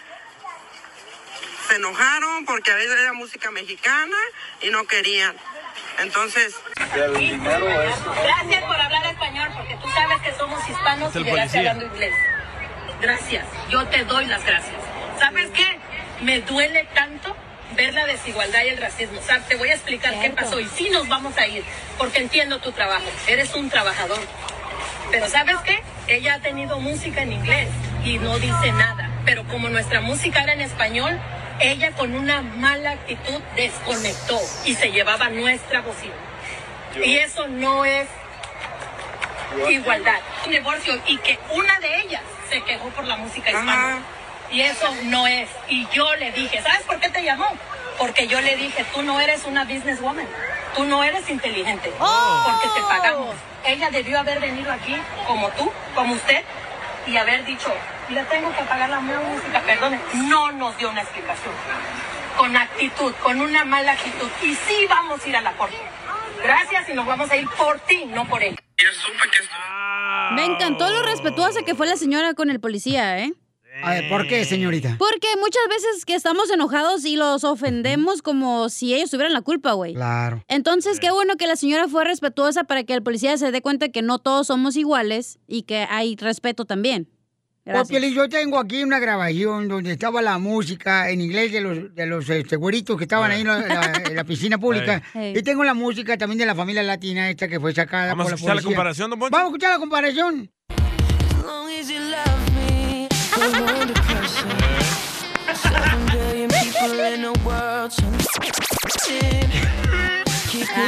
se 1.69 1.77
enojaron 1.77 2.45
porque 2.47 2.73
a 2.73 2.75
veces 2.75 2.99
era 2.99 3.13
música 3.13 3.51
mexicana 3.51 4.17
y 4.63 4.71
no 4.71 4.85
querían. 4.87 5.37
Entonces, 5.99 6.55
Gracias 6.95 8.65
por 8.65 8.77
hablar 8.81 9.07
español, 9.07 9.49
porque 9.55 9.77
tú 9.83 9.89
sabes 9.91 10.21
que 10.23 10.35
somos 10.35 10.69
hispanos 10.69 11.15
y 11.15 11.19
llegaste 11.19 11.31
policía. 11.31 11.71
hablando 11.71 11.95
inglés. 11.95 12.15
Gracias. 13.01 13.47
Yo 13.69 13.87
te 13.89 14.05
doy 14.05 14.27
las 14.27 14.45
gracias. 14.45 14.77
¿Sabes 15.19 15.51
qué? 15.51 15.79
Me 16.23 16.41
duele 16.41 16.89
tanto 16.95 17.37
ver 17.73 17.95
la 17.95 18.07
desigualdad 18.07 18.63
y 18.65 18.69
el 18.69 18.79
racismo. 18.79 19.19
O 19.21 19.23
sea, 19.23 19.41
te 19.41 19.57
voy 19.57 19.69
a 19.69 19.75
explicar 19.75 20.15
qué 20.21 20.31
pasó 20.31 20.61
y 20.61 20.67
sí 20.67 20.89
nos 20.91 21.09
vamos 21.09 21.37
a 21.39 21.47
ir, 21.47 21.65
porque 21.99 22.19
entiendo 22.19 22.59
tu 22.61 22.73
trabajo. 22.73 23.05
Eres 23.27 23.55
un 23.55 23.71
trabajador. 23.71 24.21
Pero 25.11 25.29
¿sabes 25.29 25.57
qué? 25.65 25.83
Ella 26.09 26.35
ha 26.35 26.39
tenido 26.41 26.79
música 26.81 27.23
en 27.23 27.33
inglés 27.33 27.69
y 28.05 28.19
no 28.19 28.39
dice 28.39 28.73
nada. 28.73 29.09
pero 29.25 29.45
como 29.45 29.69
nuestra 29.69 30.01
música 30.01 30.43
era 30.43 30.53
en 30.53 30.63
español, 30.63 31.17
ella 31.61 31.93
con 31.93 32.15
una 32.15 32.43
mala 32.43 32.91
actitud 32.93 33.41
desconectó 33.55 34.41
y 34.65 34.75
se 34.75 34.91
llevaba 34.91 35.29
nuestra 35.29 35.81
bocina. 35.81 36.15
Y 37.05 37.19
eso 37.19 37.47
no 37.47 37.85
es 37.85 38.09
igualdad. 39.71 40.21
Un 40.45 40.53
divorcio 40.53 41.01
y 41.07 41.19
que 41.19 41.39
una 41.55 41.79
de 41.81 42.01
ellas 42.01 42.23
se 42.51 42.63
quejó 42.63 42.89
por 42.89 43.05
la 43.05 43.17
música 43.17 43.51
hispana. 43.51 44.03
Y 44.53 44.61
eso 44.61 44.87
no 45.05 45.27
es. 45.27 45.49
Y 45.69 45.87
yo 45.93 46.15
le 46.17 46.31
dije, 46.33 46.61
¿sabes 46.63 46.83
por 46.83 47.01
qué 47.01 47.09
te 47.09 47.23
llamó? 47.23 47.47
Porque 47.99 48.27
yo 48.27 48.41
le 48.41 48.57
dije, 48.57 48.85
tú 48.93 49.03
no 49.03 49.19
eres 49.19 49.45
una 49.45 49.65
businesswoman. 49.65 50.27
Tú 50.77 50.85
no 50.85 51.03
eres 51.03 51.29
inteligente. 51.31 51.91
Porque 51.99 52.69
te 52.75 52.83
pagamos. 52.83 53.35
Ella 53.65 53.91
debió 53.91 54.19
haber 54.19 54.41
venido 54.41 54.71
aquí 54.71 54.95
como 55.27 55.49
tú, 55.51 55.71
como 55.95 56.15
usted, 56.15 56.43
y 57.07 57.17
haber 57.17 57.45
dicho, 57.45 57.73
le 58.11 58.23
tengo 58.25 58.55
que 58.55 58.63
pagar 58.65 58.91
la 58.91 59.01
música, 59.01 59.61
perdone. 59.63 60.01
No 60.29 60.53
nos 60.53 60.77
dio 60.77 60.91
una 60.91 61.03
explicación. 61.03 61.55
Con 62.37 62.57
actitud, 62.57 63.13
con 63.23 63.41
una 63.41 63.65
mala 63.65 63.93
actitud. 63.93 64.29
Y 64.43 64.55
sí 64.55 64.87
vamos 64.89 65.25
a 65.25 65.29
ir 65.29 65.37
a 65.37 65.41
la 65.41 65.53
corte. 65.53 65.77
Gracias 66.43 66.89
y 66.89 66.93
nos 66.95 67.07
vamos 67.07 67.31
a 67.31 67.37
ir 67.37 67.49
por 67.51 67.79
ti, 67.81 68.05
no 68.07 68.27
por 68.27 68.43
ella. 68.43 68.57
Me 70.33 70.45
encantó 70.45 70.91
lo 70.91 71.03
respetuosa 71.03 71.63
que 71.63 71.75
fue 71.75 71.87
la 71.87 71.97
señora 71.97 72.35
con 72.35 72.51
el 72.51 72.59
policía, 72.61 73.19
¿eh? 73.19 73.33
A 73.83 73.91
ver, 73.95 74.09
¿por 74.09 74.27
qué, 74.27 74.45
señorita? 74.45 74.97
Porque 74.99 75.29
muchas 75.41 75.63
veces 75.69 76.05
que 76.05 76.15
estamos 76.15 76.51
enojados 76.51 77.05
y 77.05 77.17
los 77.17 77.43
ofendemos 77.45 78.21
como 78.23 78.69
si 78.69 78.95
ellos 78.95 79.11
tuvieran 79.11 79.33
la 79.33 79.41
culpa, 79.43 79.73
güey. 79.73 79.95
Claro. 79.95 80.45
Entonces, 80.49 81.01
qué 81.01 81.11
bueno 81.11 81.37
que 81.37 81.47
la 81.47 81.57
señora 81.57 81.89
fue 81.89 82.05
respetuosa 82.05 82.65
para 82.65 82.85
que 82.85 82.93
el 82.95 83.03
policía 83.03 83.37
se 83.39 83.51
dé 83.51 83.63
cuenta 83.63 83.89
que 83.89 84.03
no 84.03 84.19
todos 84.19 84.49
somos 84.49 84.77
iguales 84.77 85.39
y 85.47 85.63
que 85.63 85.87
hay 85.89 86.17
respeto 86.17 86.65
también. 86.67 87.09
Gracias. 87.65 87.89
Porque 87.91 88.13
yo 88.13 88.29
tengo 88.29 88.59
aquí 88.59 88.83
una 88.83 88.99
grabación 88.99 89.69
donde 89.69 89.93
estaba 89.93 90.21
la 90.21 90.37
música 90.39 91.09
en 91.11 91.21
inglés 91.21 91.53
de 91.53 91.61
los, 91.61 91.95
de 91.95 92.07
los 92.07 92.29
este, 92.29 92.57
güeritos 92.57 92.97
que 92.99 93.05
estaban 93.05 93.31
ahí 93.31 93.43
en 93.43 93.47
la, 93.47 93.59
la- 93.61 94.03
en 94.05 94.17
la 94.17 94.25
piscina 94.25 94.59
pública. 94.61 95.01
Y 95.15 95.41
tengo 95.43 95.63
la 95.63 95.73
música 95.73 96.19
también 96.19 96.39
de 96.41 96.47
la 96.47 96.57
familia 96.57 96.83
latina 96.83 97.31
esta 97.31 97.47
que 97.47 97.61
fue 97.61 97.73
sacada 97.73 98.09
Vamos 98.09 98.25
por 98.25 98.27
a 98.27 98.31
la 98.31 98.35
escuchar 98.35 98.57
la 98.57 98.61
policía. 98.63 98.77
comparación, 98.77 99.11
don 99.11 99.19
Poncho. 99.21 99.31
Vamos 99.31 99.45
a 99.45 99.49
escuchar 99.51 99.71
la 99.71 99.79
comparación. 99.79 100.51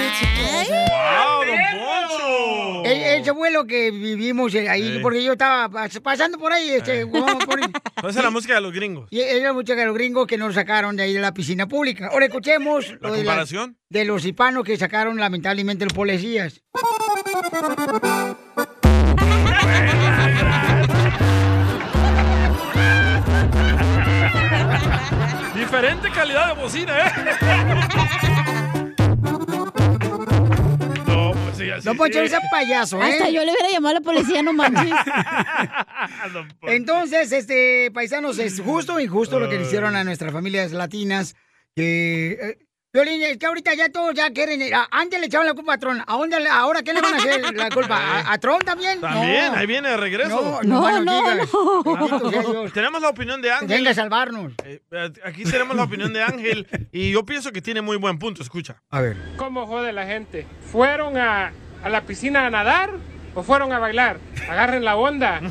¡Wow, 0.04 1.44
don! 1.44 2.86
E- 2.86 3.16
Ese 3.18 3.32
fue 3.32 3.50
lo 3.50 3.64
que 3.66 3.90
vivimos 3.90 4.54
eh, 4.54 4.68
ahí, 4.68 4.94
Sí. 4.94 4.98
porque 5.00 5.22
yo 5.24 5.32
estaba 5.32 5.68
pas- 5.70 6.00
pasando 6.02 6.38
por 6.38 6.52
ahí, 6.52 6.70
este, 6.70 7.04
vamos 7.04 7.44
por 7.44 7.58
ahí. 7.62 7.70
Esa 7.98 8.08
es 8.08 8.16
la 8.24 8.30
música 8.30 8.54
de 8.54 8.60
los 8.60 8.72
gringos. 8.72 9.08
Y 9.10 9.20
era 9.20 9.52
mucho 9.52 9.74
de 9.74 9.84
los 9.86 9.94
gringos 9.94 10.26
que 10.26 10.36
nos 10.36 10.54
sacaron 10.54 10.96
de 10.96 11.04
ahí 11.04 11.12
de 11.14 11.20
la 11.20 11.32
piscina 11.32 11.66
pública. 11.66 12.08
Ahora 12.12 12.26
escuchemos 12.26 12.90
¿La 13.00 13.08
lo 13.08 13.14
de, 13.14 13.18
comparación? 13.24 13.78
de 13.88 14.04
los 14.04 14.24
hispanos 14.24 14.64
que 14.64 14.76
sacaron 14.76 15.16
lamentablemente 15.18 15.84
los 15.84 15.94
policías. 15.94 16.60
Diferente 25.74 26.08
calidad 26.12 26.54
de 26.54 26.62
bocina, 26.62 26.98
¿eh? 26.98 27.10
No, 31.04 31.32
pues 31.32 31.56
sí, 31.56 31.68
así 31.68 31.84
No, 31.84 31.96
Poncho, 31.96 32.20
sí. 32.20 32.26
ese 32.26 32.38
payaso, 32.52 33.02
¿eh? 33.02 33.10
Hasta 33.10 33.28
yo 33.28 33.44
le 33.44 33.50
hubiera 33.50 33.72
llamado 33.72 33.96
a 33.96 33.98
la 33.98 34.04
policía, 34.04 34.40
no 34.44 34.52
manches. 34.52 34.94
Entonces, 36.62 37.32
este, 37.32 37.90
paisanos, 37.92 38.38
es 38.38 38.60
justo 38.60 38.94
o 38.94 39.00
injusto 39.00 39.40
lo 39.40 39.48
que 39.48 39.56
le 39.56 39.62
hicieron 39.62 39.96
a 39.96 40.04
nuestras 40.04 40.32
familias 40.32 40.70
latinas. 40.70 41.34
Que, 41.74 42.38
eh, 42.40 42.58
Violín, 42.94 43.20
es 43.24 43.38
que 43.38 43.46
ahorita 43.46 43.74
ya 43.74 43.88
todos 43.90 44.14
ya 44.14 44.30
quieren. 44.30 44.72
a- 44.72 44.86
antes 44.92 45.18
le 45.18 45.26
echaban 45.26 45.48
la 45.48 45.54
culpa 45.54 45.74
a 45.74 45.78
Trump. 45.78 46.00
¿A 46.06 46.12
dónde, 46.16 46.38
le- 46.38 46.48
¿Ahora 46.48 46.80
qué 46.84 46.92
le 46.94 47.00
van 47.00 47.14
a 47.14 47.16
hacer 47.16 47.52
la 47.52 47.68
culpa? 47.70 47.96
¿A, 47.96 48.32
a 48.34 48.38
Trump 48.38 48.62
también? 48.62 49.00
También, 49.00 49.52
No. 49.52 49.58
ahí 49.58 49.66
viene 49.66 49.88
de 49.88 49.96
regreso. 49.96 50.60
No, 50.62 50.88
no, 50.92 51.00
No, 51.02 51.34
no. 51.34 52.70
Tenemos 52.70 53.02
la 53.02 53.08
opinión 53.08 53.42
de 53.42 53.50
Ángel. 53.50 53.66
Venga 53.68 53.90
a 53.90 53.94
salvarnos. 53.94 54.52
Eh, 54.64 54.80
aquí 55.24 55.42
tenemos 55.42 55.74
la 55.76 55.82
opinión 55.82 56.12
de 56.12 56.22
Ángel 56.22 56.68
y 56.92 57.10
yo 57.10 57.24
pienso 57.26 57.50
que 57.50 57.60
tiene 57.60 57.82
muy 57.82 57.96
buen 57.96 58.20
punto. 58.20 58.42
Escucha. 58.42 58.76
A 58.90 59.00
ver. 59.00 59.16
¿Cómo 59.38 59.66
jode 59.66 59.92
la 59.92 60.06
gente? 60.06 60.46
¿Fueron 60.70 61.18
a, 61.18 61.50
a 61.82 61.88
la 61.88 62.02
piscina 62.02 62.46
a 62.46 62.50
nadar 62.50 62.90
o 63.34 63.42
fueron 63.42 63.72
a 63.72 63.80
bailar? 63.80 64.18
Agarren 64.48 64.84
la 64.84 64.94
onda. 64.94 65.40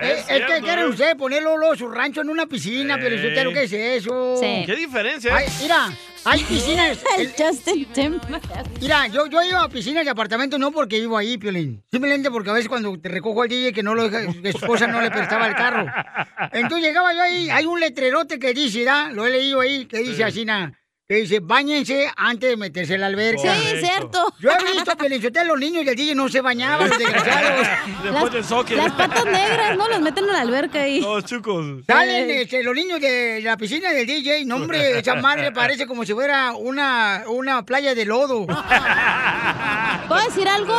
Eh, 0.00 0.24
Es, 0.28 0.44
que 0.46 0.60
quiere 0.60 0.86
usted 0.86 1.16
ponerlo 1.16 1.56
luego 1.56 1.76
su 1.76 1.88
rancho 1.88 2.20
en 2.20 2.30
una 2.30 2.46
piscina, 2.46 2.96
pero 3.00 3.16
usted 3.16 3.44
lo 3.44 3.52
que 3.52 3.64
es 3.64 3.72
eso. 3.72 4.36
Sí. 4.40 4.62
¿Qué 4.66 4.76
diferencia? 4.76 5.34
Ay, 5.34 5.46
mira, 5.60 5.92
hay 6.24 6.44
piscinas. 6.48 6.98
El 7.18 7.32
Justin 7.36 7.84
Timberlake. 7.92 8.48
Mira, 8.80 9.06
yo, 9.08 9.26
yo 9.26 9.42
iba 9.42 9.62
a 9.62 9.68
piscinas 9.68 10.04
de 10.04 10.10
apartamento 10.10 10.58
no 10.58 10.70
porque 10.70 11.00
vivo 11.00 11.16
ahí, 11.16 11.36
Piolín. 11.38 11.82
Simplemente 11.90 12.30
porque 12.30 12.50
a 12.50 12.52
veces 12.52 12.68
cuando 12.68 12.98
te 13.00 13.08
recojo 13.08 13.42
al 13.42 13.48
DJ 13.48 13.72
que 13.72 13.82
no 13.82 13.94
lo 13.94 14.08
deja, 14.08 14.32
su 14.32 14.40
esposa 14.46 14.86
no 14.86 15.00
le 15.02 15.10
prestaba 15.10 15.48
el 15.48 15.54
carro. 15.54 15.86
Entonces 16.52 16.86
llegaba 16.86 17.12
yo 17.12 17.22
ahí, 17.22 17.50
hay 17.50 17.66
un 17.66 17.80
letrerote 17.80 18.38
que 18.38 18.54
dice, 18.54 18.84
¿da? 18.84 19.10
Lo 19.10 19.26
he 19.26 19.30
leído 19.30 19.60
ahí, 19.60 19.86
que 19.86 19.98
dice 19.98 20.22
así, 20.24 20.44
na, 20.44 20.77
que 21.08 21.14
dice, 21.14 21.40
bañense 21.40 22.06
antes 22.16 22.50
de 22.50 22.56
meterse 22.58 22.96
en 22.96 23.00
la 23.00 23.06
alberca. 23.06 23.54
Sí, 23.54 23.78
cierto. 23.80 24.30
Yo 24.40 24.50
he 24.50 24.72
visto, 24.72 24.94
Piolín, 24.94 25.24
ustedes 25.24 25.46
los 25.46 25.58
niños 25.58 25.86
del 25.86 25.96
DJ 25.96 26.14
no 26.14 26.28
se 26.28 26.42
bañaban, 26.42 26.86
los 26.86 26.98
desgraciados. 26.98 27.66
Después 28.04 28.32
del 28.34 28.44
soccer. 28.44 28.76
Las 28.76 28.92
patas 28.92 29.24
negras, 29.24 29.78
¿no? 29.78 29.88
Las 29.88 30.02
meten 30.02 30.24
en 30.24 30.32
la 30.34 30.40
alberca 30.42 30.82
ahí. 30.82 31.00
Los 31.00 31.24
chucos. 31.24 31.64
Salen 31.86 32.28
este, 32.28 32.62
los 32.62 32.74
niños 32.74 33.00
de 33.00 33.40
la 33.42 33.56
piscina 33.56 33.90
del 33.90 34.06
DJ, 34.06 34.44
no 34.44 34.56
hombre, 34.56 34.98
esa 34.98 35.14
madre 35.14 35.50
parece 35.50 35.86
como 35.86 36.04
si 36.04 36.12
fuera 36.12 36.52
una, 36.54 37.24
una 37.26 37.64
playa 37.64 37.94
de 37.94 38.04
lodo. 38.04 38.46
¿Puedo 40.08 40.24
decir 40.26 40.46
algo? 40.46 40.74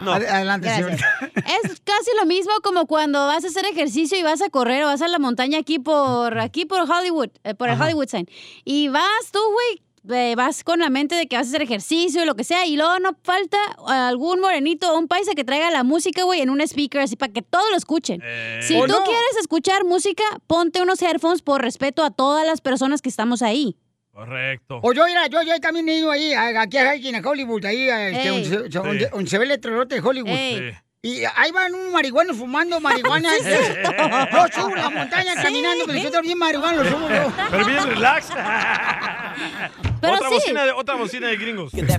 No. 0.00 0.12
Adelante, 0.14 0.66
Gracias. 0.66 1.00
señorita. 1.00 1.30
Es 1.62 1.80
casi 1.84 2.10
lo 2.18 2.26
mismo 2.26 2.52
como 2.64 2.86
cuando 2.86 3.28
vas 3.28 3.44
a 3.44 3.46
hacer 3.46 3.64
ejercicio 3.66 4.18
y 4.18 4.24
vas 4.24 4.42
a 4.42 4.50
correr 4.50 4.82
o 4.82 4.86
vas 4.88 5.02
a 5.02 5.06
la 5.06 5.20
montaña 5.20 5.58
aquí 5.60 5.78
por 5.78 6.36
aquí 6.40 6.64
por 6.64 6.80
Hollywood, 6.90 7.28
eh, 7.44 7.54
por 7.54 7.68
el 7.68 7.76
Ajá. 7.76 7.84
Hollywood 7.84 8.08
sign. 8.08 8.28
Y 8.64 8.88
vas 8.88 9.30
tú, 9.32 9.38
güey, 9.52 9.82
eh, 10.18 10.34
vas 10.34 10.64
con 10.64 10.80
la 10.80 10.90
mente 10.90 11.14
de 11.14 11.26
que 11.28 11.36
vas 11.36 11.46
a 11.46 11.50
hacer 11.50 11.62
ejercicio 11.62 12.22
y 12.22 12.26
lo 12.26 12.34
que 12.34 12.42
sea, 12.44 12.66
y 12.66 12.76
luego 12.76 12.98
no 12.98 13.16
falta 13.22 13.56
algún 13.86 14.40
morenito 14.40 14.92
o 14.92 14.98
un 14.98 15.06
paisa 15.06 15.32
que 15.34 15.44
traiga 15.44 15.70
la 15.70 15.84
música, 15.84 16.24
güey, 16.24 16.40
en 16.40 16.50
un 16.50 16.60
speaker 16.60 17.00
así 17.02 17.14
para 17.16 17.32
que 17.32 17.42
todos 17.42 17.70
lo 17.70 17.76
escuchen. 17.76 18.20
Si 18.62 18.74
¿O 18.76 18.86
tú 18.86 18.92
no? 18.92 19.04
quieres 19.04 19.36
escuchar 19.40 19.84
música, 19.84 20.24
ponte 20.48 20.82
unos 20.82 21.00
headphones 21.02 21.42
por 21.42 21.62
respeto 21.62 22.02
a 22.02 22.10
todas 22.10 22.44
las 22.46 22.60
personas 22.60 23.00
que 23.00 23.08
estamos 23.08 23.42
ahí. 23.42 23.76
Correcto. 24.10 24.78
O 24.82 24.92
yo, 24.92 25.06
mira, 25.06 25.26
yo, 25.28 25.40
yo 25.42 25.58
también 25.60 25.88
he 25.88 25.96
ido 25.98 26.10
ahí, 26.10 26.34
aquí 26.34 26.76
a 26.76 26.94
Hiking, 26.94 27.14
a 27.16 27.20
Hollywood, 27.26 27.64
ahí, 27.64 27.88
a, 27.88 28.08
este, 28.10 28.28
donde, 28.28 28.44
se- 28.44 28.62
Sí. 28.64 28.68
donde- 28.70 29.06
donde 29.08 29.30
se 29.30 29.38
ve 29.38 29.44
el 29.44 29.48
letrerote 29.50 29.94
de 29.94 30.00
Hollywood. 30.02 30.30
Ey. 30.30 30.72
Y 31.04 31.24
ahí 31.34 31.50
van 31.50 31.74
un 31.74 31.90
marihuano 31.90 32.32
fumando 32.32 32.78
marihuana. 32.78 33.28
Yo 34.32 34.46
subo 34.54 34.76
la 34.76 34.88
montaña 34.88 35.32
Sí. 35.34 35.42
caminando, 35.42 35.84
pero 35.84 35.98
yo 35.98 36.12
también 36.12 36.38
marihuana 36.38 36.84
lo 36.84 36.90
subo 36.90 37.08
yo. 37.08 37.32
Pero 37.50 37.64
bien 37.64 37.86
relax. 37.88 38.28
Pero 40.00 40.14
otra, 40.14 40.28
sí. 40.28 40.34
bocina 40.34 40.64
de, 40.64 40.70
otra 40.70 40.94
bocina 40.94 41.26
de 41.26 41.36
gringos. 41.38 41.72
Esa 41.74 41.90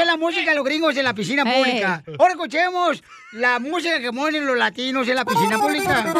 es 0.00 0.06
la 0.06 0.16
música 0.18 0.50
de 0.50 0.56
los 0.56 0.64
gringos 0.64 0.96
en 0.96 1.04
la 1.04 1.14
piscina 1.14 1.44
Ey. 1.46 1.58
pública. 1.62 2.02
Ahora 2.18 2.32
escuchemos 2.32 3.02
la 3.32 3.58
música 3.58 4.00
que 4.00 4.12
ponen 4.12 4.46
los 4.46 4.58
latinos 4.58 5.08
en 5.08 5.14
la 5.16 5.24
piscina 5.24 5.58
pública. 5.58 6.12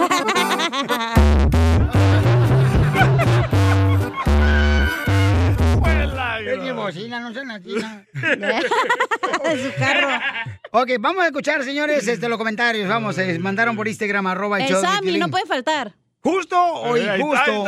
Es 6.52 6.58
mi 6.62 6.70
bocina, 6.72 7.20
no 7.20 7.32
sé 7.32 7.44
latina. 7.44 8.06
Su 8.14 9.78
carro. 9.78 10.08
Ok, 10.72 10.90
vamos 11.00 11.22
a 11.22 11.26
escuchar, 11.26 11.64
señores, 11.64 12.06
este, 12.08 12.28
los 12.28 12.38
comentarios. 12.38 12.88
Vamos, 12.88 13.18
eh, 13.18 13.38
mandaron 13.38 13.76
por 13.76 13.88
Instagram, 13.88 14.26
arroba 14.26 14.58
el 14.58 14.64
El 14.64 14.70
show 14.70 14.80
de 14.80 14.86
Sammy 14.86 15.18
no 15.18 15.28
puede 15.28 15.46
faltar. 15.46 15.94
¿Justo 16.20 16.60
o 16.60 16.96
Eh, 16.96 17.16
injusto? 17.18 17.64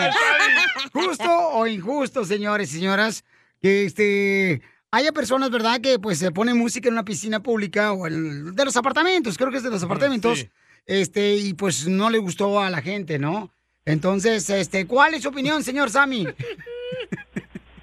¿Justo 0.93 1.31
o 1.53 1.67
injusto, 1.67 2.25
señores 2.25 2.71
y 2.73 2.77
señoras? 2.79 3.25
Que 3.61 3.85
este 3.85 4.63
haya 4.91 5.13
personas, 5.13 5.51
¿verdad?, 5.51 5.81
que 5.81 5.99
pues 5.99 6.19
se 6.19 6.33
ponen 6.33 6.57
música 6.59 6.89
en 6.89 6.95
una 6.95 7.05
piscina 7.05 7.43
pública 7.43 7.93
o 7.93 8.07
el, 8.07 8.55
de 8.55 8.65
los 8.65 8.77
apartamentos, 8.77 9.39
creo 9.39 9.51
que 9.51 9.59
es 9.59 9.63
de 9.63 9.71
los 9.71 9.83
apartamentos, 9.85 10.47
este, 10.85 11.37
y 11.37 11.55
pues 11.55 11.87
no 11.87 12.11
le 12.11 12.19
gustó 12.19 12.61
a 12.61 12.71
la 12.71 12.83
gente, 12.83 13.19
¿no? 13.19 13.53
Entonces, 13.85 14.51
este, 14.51 14.87
¿cuál 14.87 15.15
es 15.15 15.23
su 15.23 15.29
opinión, 15.29 15.63
señor 15.63 15.91
Sammy? 15.91 16.27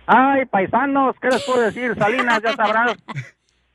Ay, 0.08 0.46
paisanos, 0.46 1.16
¿qué 1.22 1.28
les 1.28 1.46
puedo 1.46 1.62
decir? 1.62 1.96
Salinas, 1.98 2.42
ya 2.42 2.54
sabrás. 2.54 2.96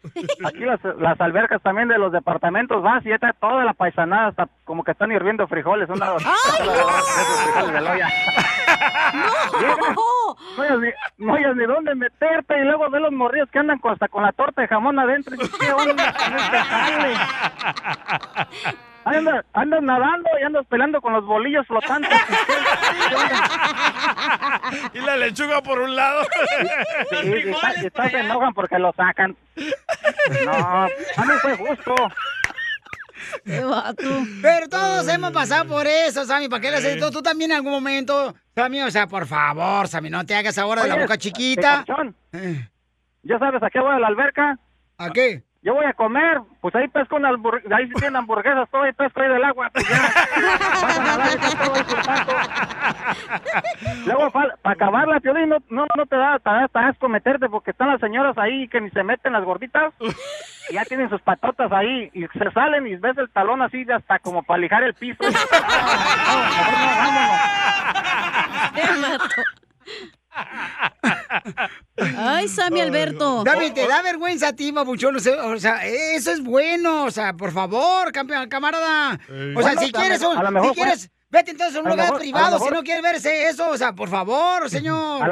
Aquí 0.45 0.65
las, 0.65 0.81
las 0.99 1.21
albercas 1.21 1.63
también 1.63 1.87
de 1.89 1.99
los 1.99 2.11
departamentos 2.11 2.83
vas 2.83 3.05
y 3.07 3.11
ya 3.11 3.15
está 3.17 3.33
toda 3.35 3.65
la 3.65 3.75
paisanada, 3.75 4.29
hasta 4.29 4.49
como 4.65 4.83
que 4.83 4.93
están 4.93 5.13
hirviendo 5.13 5.47
frijoles. 5.47 5.89
Una, 5.91 6.07
frijoles 6.19 7.73
de 7.73 7.81
la 7.81 7.93
olla. 7.93 8.09
¡No! 9.13 9.37
no 10.57 10.63
hayas, 10.63 10.79
ni, 10.79 10.89
no 11.25 11.35
hayas 11.35 11.55
ni 11.55 11.67
dónde 11.67 11.95
meterte 11.95 12.59
y 12.59 12.65
luego 12.65 12.89
ve 12.91 12.99
los 12.99 13.13
morrillos 13.13 13.51
que 13.51 13.59
andan 13.59 13.79
con, 13.79 13.93
hasta 13.93 14.09
con 14.09 14.23
la 14.23 14.33
torta 14.33 14.63
de 14.63 14.69
jamón 14.69 14.99
adentro. 14.99 15.37
Y 15.37 15.39
¿qué 15.39 15.71
onda 15.73 16.09
este? 16.09 16.59
Andas, 19.05 19.45
andas 19.53 19.83
nadando 19.83 20.31
y 20.41 20.45
andas 20.45 20.65
peleando 20.69 21.01
con 21.01 21.13
los 21.13 21.25
bolillos 21.27 21.67
flotantes. 21.67 22.11
y 24.95 25.01
la 25.01 25.17
lechuga 25.17 25.61
por 25.63 25.81
un 25.81 25.97
lado. 25.97 26.23
Sí, 27.11 27.17
y 27.27 27.51
está- 27.51 27.75
y 27.83 27.87
está- 27.87 28.11
se 28.11 28.21
enojan 28.21 28.55
porque 28.55 28.79
lo 28.79 28.93
sacan. 28.93 29.37
No, 30.45 30.53
a 30.53 30.87
mí 30.87 31.33
fue 31.41 31.57
justo. 31.57 31.95
Pero 33.45 34.69
todos 34.69 35.09
hemos 35.09 35.33
pasado 35.33 35.67
por 35.67 35.87
eso, 35.87 36.25
Sammy. 36.25 36.49
¿Para 36.49 36.61
qué 36.61 36.71
le 36.71 36.77
haces 36.79 36.95
esto? 36.95 37.11
Tú 37.11 37.23
también 37.23 37.51
en 37.51 37.57
algún 37.59 37.73
momento, 37.73 38.35
Sammy. 38.55 38.83
O 38.83 38.91
sea, 38.91 39.07
por 39.07 39.27
favor, 39.27 39.89
Sammy, 39.89 40.11
no 40.11 40.25
te 40.27 40.35
hagas 40.35 40.59
ahora 40.59 40.83
de 40.83 40.89
la 40.89 40.97
boca 40.97 41.17
chiquita. 41.17 41.85
Picochón, 41.85 42.17
¿Ya 43.25 43.39
sabes 43.39 43.63
a 43.63 43.71
qué 43.71 43.79
voy 43.81 43.95
a 43.95 43.99
la 44.01 44.09
alberca? 44.09 44.59
¿A 44.99 45.11
qué? 45.11 45.43
Yo 45.63 45.75
voy 45.75 45.85
a 45.85 45.93
comer, 45.93 46.41
pues 46.61 46.75
ahí 46.75 46.89
pesco 46.89 47.15
una 47.15 47.29
hamburguesa, 47.29 47.77
ahí 47.77 47.89
tienen 47.91 48.17
hamburguesas, 48.17 48.69
todo 48.69 48.83
ahí 48.83 48.93
pesco 48.93 49.21
ahí 49.21 49.29
del 49.29 49.45
agua, 49.45 49.71
pues 49.73 49.89
ya. 49.89 50.13
Vas 50.83 50.99
a 50.99 51.03
nadar 51.05 51.27
y 51.27 51.29
está 51.35 51.65
todo 51.65 51.75
ahí 51.77 51.85
flotando. 51.85 52.33
Luego, 54.07 54.29
para 54.33 54.57
acabarla, 54.65 55.21
Piolín, 55.21 55.51
no, 55.51 55.59
no, 55.71 55.87
no 55.97 56.07
te 56.07 56.17
da, 56.17 56.41
te 56.41 56.51
da 56.51 56.65
hasta 56.65 56.89
asco 56.89 57.09
meterte 57.09 57.49
porque 57.49 57.71
están 57.71 57.91
las 57.91 58.01
señoras 58.01 58.37
ahí 58.39 58.67
que 58.67 58.81
ni 58.81 58.91
se 58.91 59.05
meten 59.05 59.35
las 59.35 59.45
gorditas 59.45 59.95
y 60.69 60.75
ya 60.75 60.85
tienen 60.85 61.09
sus 61.09 61.23
patotas 61.23 61.71
ahí 61.71 62.11
y 62.13 62.27
se 62.27 62.51
salen 62.51 62.89
y 62.89 62.97
ves 62.97 63.17
el 63.19 63.31
talón 63.31 63.63
así 63.63 63.85
de 63.85 63.95
hasta 63.95 64.19
como 64.19 64.43
para 64.43 64.59
lijar 64.59 64.83
el 64.83 64.95
piso. 64.95 65.23
Ay, 72.17 72.49
Sammy 72.49 72.81
Alberto. 72.81 73.45
David, 73.45 73.73
te 73.75 73.87
da 73.87 74.03
vergüenza 74.03 74.49
a 74.49 74.53
ti, 74.55 74.71
babuchón. 74.71 75.17
O 75.17 75.21
sea, 75.21 75.45
o 75.47 75.59
sea, 75.59 75.87
eso 75.87 76.31
es 76.31 76.43
bueno. 76.43 77.05
O 77.05 77.11
sea, 77.11 77.33
por 77.35 77.53
favor, 77.53 78.13
campeón, 78.13 78.49
camarada. 78.49 79.19
O 79.57 79.63
sea, 79.63 79.73
si 79.79 79.93
quieres, 79.93 80.23
un- 80.23 80.37
si 80.63 80.75
quieres, 80.75 81.11
vete 81.31 81.51
entonces 81.53 81.77
a 81.77 81.81
un 81.81 81.85
lugar 81.91 82.09
privado. 82.19 82.59
Si 82.59 82.71
no 82.75 82.83
quieres 82.83 83.03
verse 83.03 83.49
eso, 83.49 83.71
o 83.71 83.77
sea, 83.79 83.93
por 83.93 84.09
favor, 84.09 84.69
señor. 84.71 85.23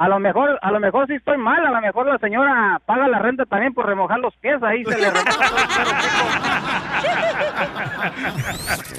A 0.00 0.08
lo, 0.08 0.18
mejor, 0.18 0.58
a 0.62 0.70
lo 0.70 0.80
mejor 0.80 1.06
sí 1.08 1.12
estoy 1.16 1.36
mal, 1.36 1.58
a 1.66 1.70
lo 1.72 1.80
mejor 1.82 2.06
la 2.06 2.16
señora 2.16 2.80
paga 2.86 3.06
la 3.06 3.18
renta 3.18 3.44
también 3.44 3.74
por 3.74 3.84
remojar 3.84 4.18
los 4.18 4.34
pies, 4.36 4.56
ahí 4.62 4.82
se 4.82 4.96
le 4.96 5.10
remoja 5.10 5.48
todo 5.50 5.58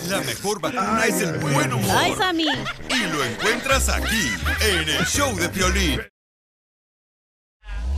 el 0.04 0.10
La 0.12 0.18
mejor 0.20 0.62
vacuna 0.62 1.06
es 1.08 1.24
el 1.24 1.40
buen 1.40 1.74
humor. 1.74 1.98
Ay, 1.98 2.14
Sammy. 2.14 2.46
Y 2.46 3.08
lo 3.12 3.24
encuentras 3.24 3.90
aquí, 3.90 4.30
en 4.62 4.90
el 4.90 5.04
show 5.08 5.36
de 5.38 5.50
Piolín. 5.50 6.02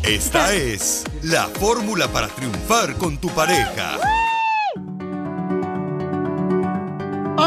Esta 0.04 0.54
es 0.54 1.04
la 1.24 1.47
fórmula 1.47 2.08
para 2.08 2.30
triunfar 2.30 2.95
con 2.97 3.18
tu 3.18 3.28
pareja. 3.32 3.97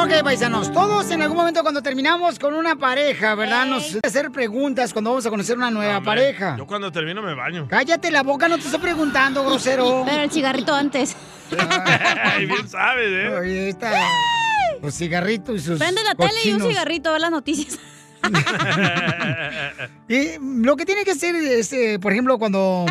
Ok, 0.07 0.23
paisanos, 0.23 0.73
todos 0.73 1.11
en 1.11 1.21
algún 1.21 1.37
momento 1.37 1.63
cuando 1.63 1.83
terminamos 1.83 2.39
con 2.39 2.55
una 2.55 2.77
pareja, 2.77 3.35
¿verdad? 3.35 3.67
Nos 3.67 3.99
hacer 4.05 4.31
preguntas 4.31 4.93
cuando 4.93 5.11
vamos 5.11 5.27
a 5.27 5.31
conocer 5.31 5.57
una 5.57 5.69
nueva 5.69 5.97
Hombre, 5.97 6.09
pareja. 6.09 6.55
Yo 6.57 6.65
cuando 6.65 6.93
termino 6.93 7.23
me 7.23 7.35
baño. 7.35 7.67
Cállate 7.69 8.13
la 8.13 8.23
boca, 8.23 8.47
no 8.47 8.57
te 8.57 8.67
estoy 8.67 8.79
preguntando, 8.79 9.45
grosero. 9.45 10.05
Pero 10.07 10.23
el 10.23 10.31
cigarrito 10.31 10.73
antes. 10.73 11.17
Ay, 12.23 12.47
bien 12.47 12.69
sabes, 12.69 13.09
¿eh? 13.09 13.37
Oye, 13.37 13.69
está... 13.71 13.91
Los 14.81 14.95
cigarritos 14.95 15.57
y 15.57 15.59
sus 15.59 15.81
Prende 15.81 16.05
la 16.05 16.15
tele 16.15 16.39
y 16.45 16.53
un 16.53 16.61
cigarrito, 16.61 17.11
ver 17.11 17.23
las 17.23 17.33
noticias. 17.33 17.77
Y 20.09 20.39
lo 20.39 20.77
que 20.77 20.87
tiene 20.87 21.05
que 21.05 21.11
hacer 21.11 21.35
es, 21.35 21.73
eh, 21.73 21.99
por 22.01 22.13
ejemplo, 22.13 22.39
cuando... 22.39 22.87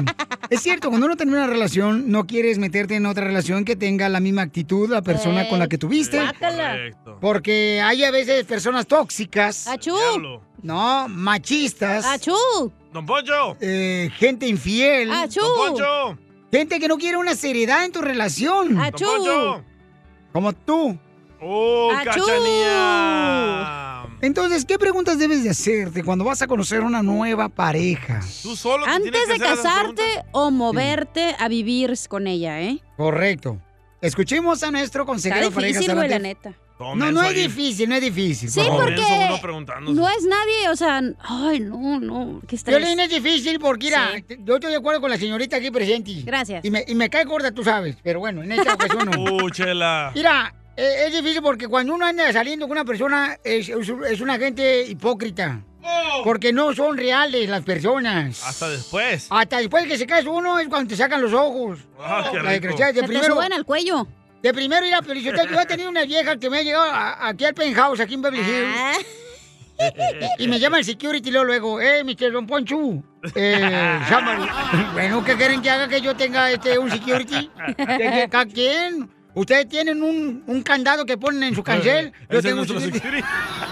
Es 0.49 0.61
cierto, 0.61 0.89
cuando 0.89 1.05
uno 1.07 1.15
termina 1.15 1.45
una 1.45 1.47
relación, 1.47 2.11
no 2.11 2.27
quieres 2.27 2.57
meterte 2.57 2.95
en 2.95 3.05
otra 3.05 3.23
relación 3.25 3.63
que 3.63 3.77
tenga 3.77 4.09
la 4.09 4.19
misma 4.19 4.41
actitud 4.41 4.89
la 4.89 5.01
persona 5.01 5.47
con 5.47 5.59
la 5.59 5.67
que 5.67 5.77
tuviste. 5.77 6.19
Correcto. 6.39 7.17
Porque 7.21 7.81
hay 7.81 8.03
a 8.03 8.11
veces 8.11 8.43
personas 8.45 8.85
tóxicas. 8.85 9.65
¡Achú! 9.67 9.95
No, 10.61 11.07
machistas. 11.07 12.05
¡Achú! 12.05 12.35
¡Don 12.91 13.05
Poncho! 13.05 13.55
eh, 13.61 14.09
gente 14.17 14.45
infiel. 14.47 15.11
¡Achú! 15.11 15.39
¡Don 15.41 15.55
Poncho! 15.55 16.17
Gente 16.51 16.79
que 16.79 16.87
no 16.87 16.97
quiere 16.97 17.17
una 17.17 17.35
seriedad 17.35 17.85
en 17.85 17.91
tu 17.91 18.01
relación. 18.01 18.77
¡Achú! 18.79 19.05
¡Don 19.05 19.17
Poncho! 19.17 19.63
Como 20.33 20.53
tú. 20.53 20.97
¡Oh, 21.41 21.91
¡Achú! 21.91 22.25
cachanía! 22.25 23.94
Entonces, 24.21 24.65
¿qué 24.65 24.79
preguntas 24.79 25.19
debes 25.19 25.43
de 25.43 25.49
hacerte 25.51 26.03
cuando 26.03 26.23
vas 26.25 26.41
a 26.41 26.47
conocer 26.47 26.81
una 26.81 27.03
nueva 27.03 27.49
pareja? 27.49 28.21
Tú 28.41 28.55
solo 28.55 28.85
te 28.85 28.89
Antes 28.91 29.27
de 29.27 29.37
casarte 29.39 30.03
o 30.31 30.51
moverte 30.51 31.35
a 31.37 31.47
vivir 31.47 31.93
con 32.07 32.27
ella, 32.27 32.61
¿eh? 32.61 32.79
Correcto. 32.97 33.61
Escuchemos 34.01 34.63
a 34.63 34.71
nuestro 34.71 35.03
Está 35.03 35.11
consejero 35.11 35.51
parejas. 35.51 35.79
difícil, 35.79 35.95
güey, 35.95 36.09
la 36.09 36.19
neta. 36.19 36.53
Todo 36.77 36.93
No, 36.95 37.09
no 37.09 37.21
es 37.23 37.29
ahí. 37.29 37.43
difícil, 37.43 37.87
no 37.87 37.95
es 37.95 38.01
difícil. 38.01 38.49
Sí, 38.49 38.59
por 38.67 38.77
porque 38.79 38.95
no 38.95 40.09
es 40.09 40.25
nadie, 40.25 40.69
o 40.69 40.75
sea, 40.75 41.01
ay, 41.21 41.61
no, 41.61 41.99
no, 42.01 42.41
qué 42.47 42.57
estrés. 42.57 42.77
Violín 42.77 42.99
es 42.99 43.09
difícil 43.09 43.59
porque, 43.59 43.85
mira, 43.85 44.11
Sí. 44.27 44.37
yo 44.43 44.55
estoy 44.55 44.71
de 44.71 44.77
acuerdo 44.77 44.99
con 44.99 45.09
la 45.09 45.17
señorita 45.17 45.55
aquí 45.55 45.71
presente. 45.71 46.21
Gracias. 46.23 46.65
Y 46.65 46.71
me, 46.71 46.83
y 46.85 46.93
me 46.95 47.09
cae 47.09 47.23
gorda, 47.23 47.51
tú 47.51 47.63
sabes. 47.63 47.95
Pero 48.03 48.19
bueno, 48.19 48.43
en 48.43 48.51
esta 48.51 48.73
ocasión 48.73 49.09
no. 49.09 49.21
¡Uh, 49.45 49.49
chela! 49.51 50.11
Mira, 50.13 50.53
eh, 50.77 51.05
es 51.07 51.13
difícil 51.13 51.41
porque 51.41 51.67
cuando 51.67 51.93
uno 51.93 52.05
anda 52.05 52.31
saliendo 52.33 52.67
con 52.67 52.73
una 52.77 52.85
persona 52.85 53.37
es, 53.43 53.69
es- 53.69 53.89
es 54.09 54.21
una 54.21 54.37
gente 54.37 54.83
hipócrita. 54.87 55.61
Porque 56.23 56.51
no 56.51 56.73
son 56.73 56.97
reales 56.97 57.47
las 57.47 57.61
personas. 57.63 58.43
Hasta 58.43 58.69
después. 58.69 59.27
Hasta 59.29 59.57
después 59.59 59.85
que 59.85 59.97
se 59.99 60.07
casa 60.07 60.27
uno 60.29 60.57
es 60.57 60.67
cuando 60.67 60.89
te 60.89 60.95
sacan 60.95 61.21
los 61.21 61.31
ojos. 61.33 61.79
Ah, 61.99 62.27
qué 62.31 62.37
La 62.37 62.41
rico. 62.43 62.51
desgraciada, 62.53 62.91
de 62.91 62.95
Se 62.95 63.01
te 63.01 63.07
primero, 63.07 63.35
suben 63.35 63.53
al 63.53 63.65
cuello. 63.65 64.07
de 64.41 64.53
primero 64.53 64.85
ir 64.87 64.95
a 64.95 65.03
Felicitarte. 65.03 65.53
Yo 65.53 65.59
he 65.61 65.65
tenido 65.67 65.89
una 65.89 66.03
vieja 66.05 66.37
que 66.37 66.49
me 66.49 66.57
ha 66.57 66.61
llegado 66.63 66.85
a- 66.85 67.27
aquí 67.27 67.45
al 67.45 67.53
penthouse, 67.53 67.99
aquí 67.99 68.15
en 68.15 68.21
Beverly 68.23 68.41
Hills. 68.41 68.75
Ah, 68.79 68.93
Y 70.39 70.47
me 70.47 70.57
llama 70.59 70.79
el 70.79 70.85
security 70.85 71.29
y 71.29 71.31
luego, 71.33 71.45
luego 71.45 71.81
eh, 71.81 72.03
Mr. 72.03 72.31
Don 72.31 72.47
Ponchu, 72.47 73.03
eh, 73.35 73.99
bueno, 74.93 75.23
¿qué 75.23 75.35
quieren 75.35 75.61
que 75.61 75.69
haga 75.69 75.87
que 75.87 75.99
yo 76.01 76.15
tenga 76.15 76.49
este, 76.49 76.79
un 76.79 76.89
security? 76.89 77.51
¿Qué- 77.77 77.85
qué- 77.85 78.27
¿Cada 78.31 78.45
quien? 78.45 79.09
Ustedes 79.35 79.67
tienen 79.67 80.01
un, 80.01 80.43
un 80.47 80.63
candado 80.63 81.05
que 81.05 81.17
ponen 81.17 81.43
en 81.43 81.55
su 81.55 81.61
cancel. 81.61 82.13
Yo 82.29 82.41
tengo 82.41 82.61
un 82.61 82.67
nuestro 82.67 82.79
security. 82.79 83.21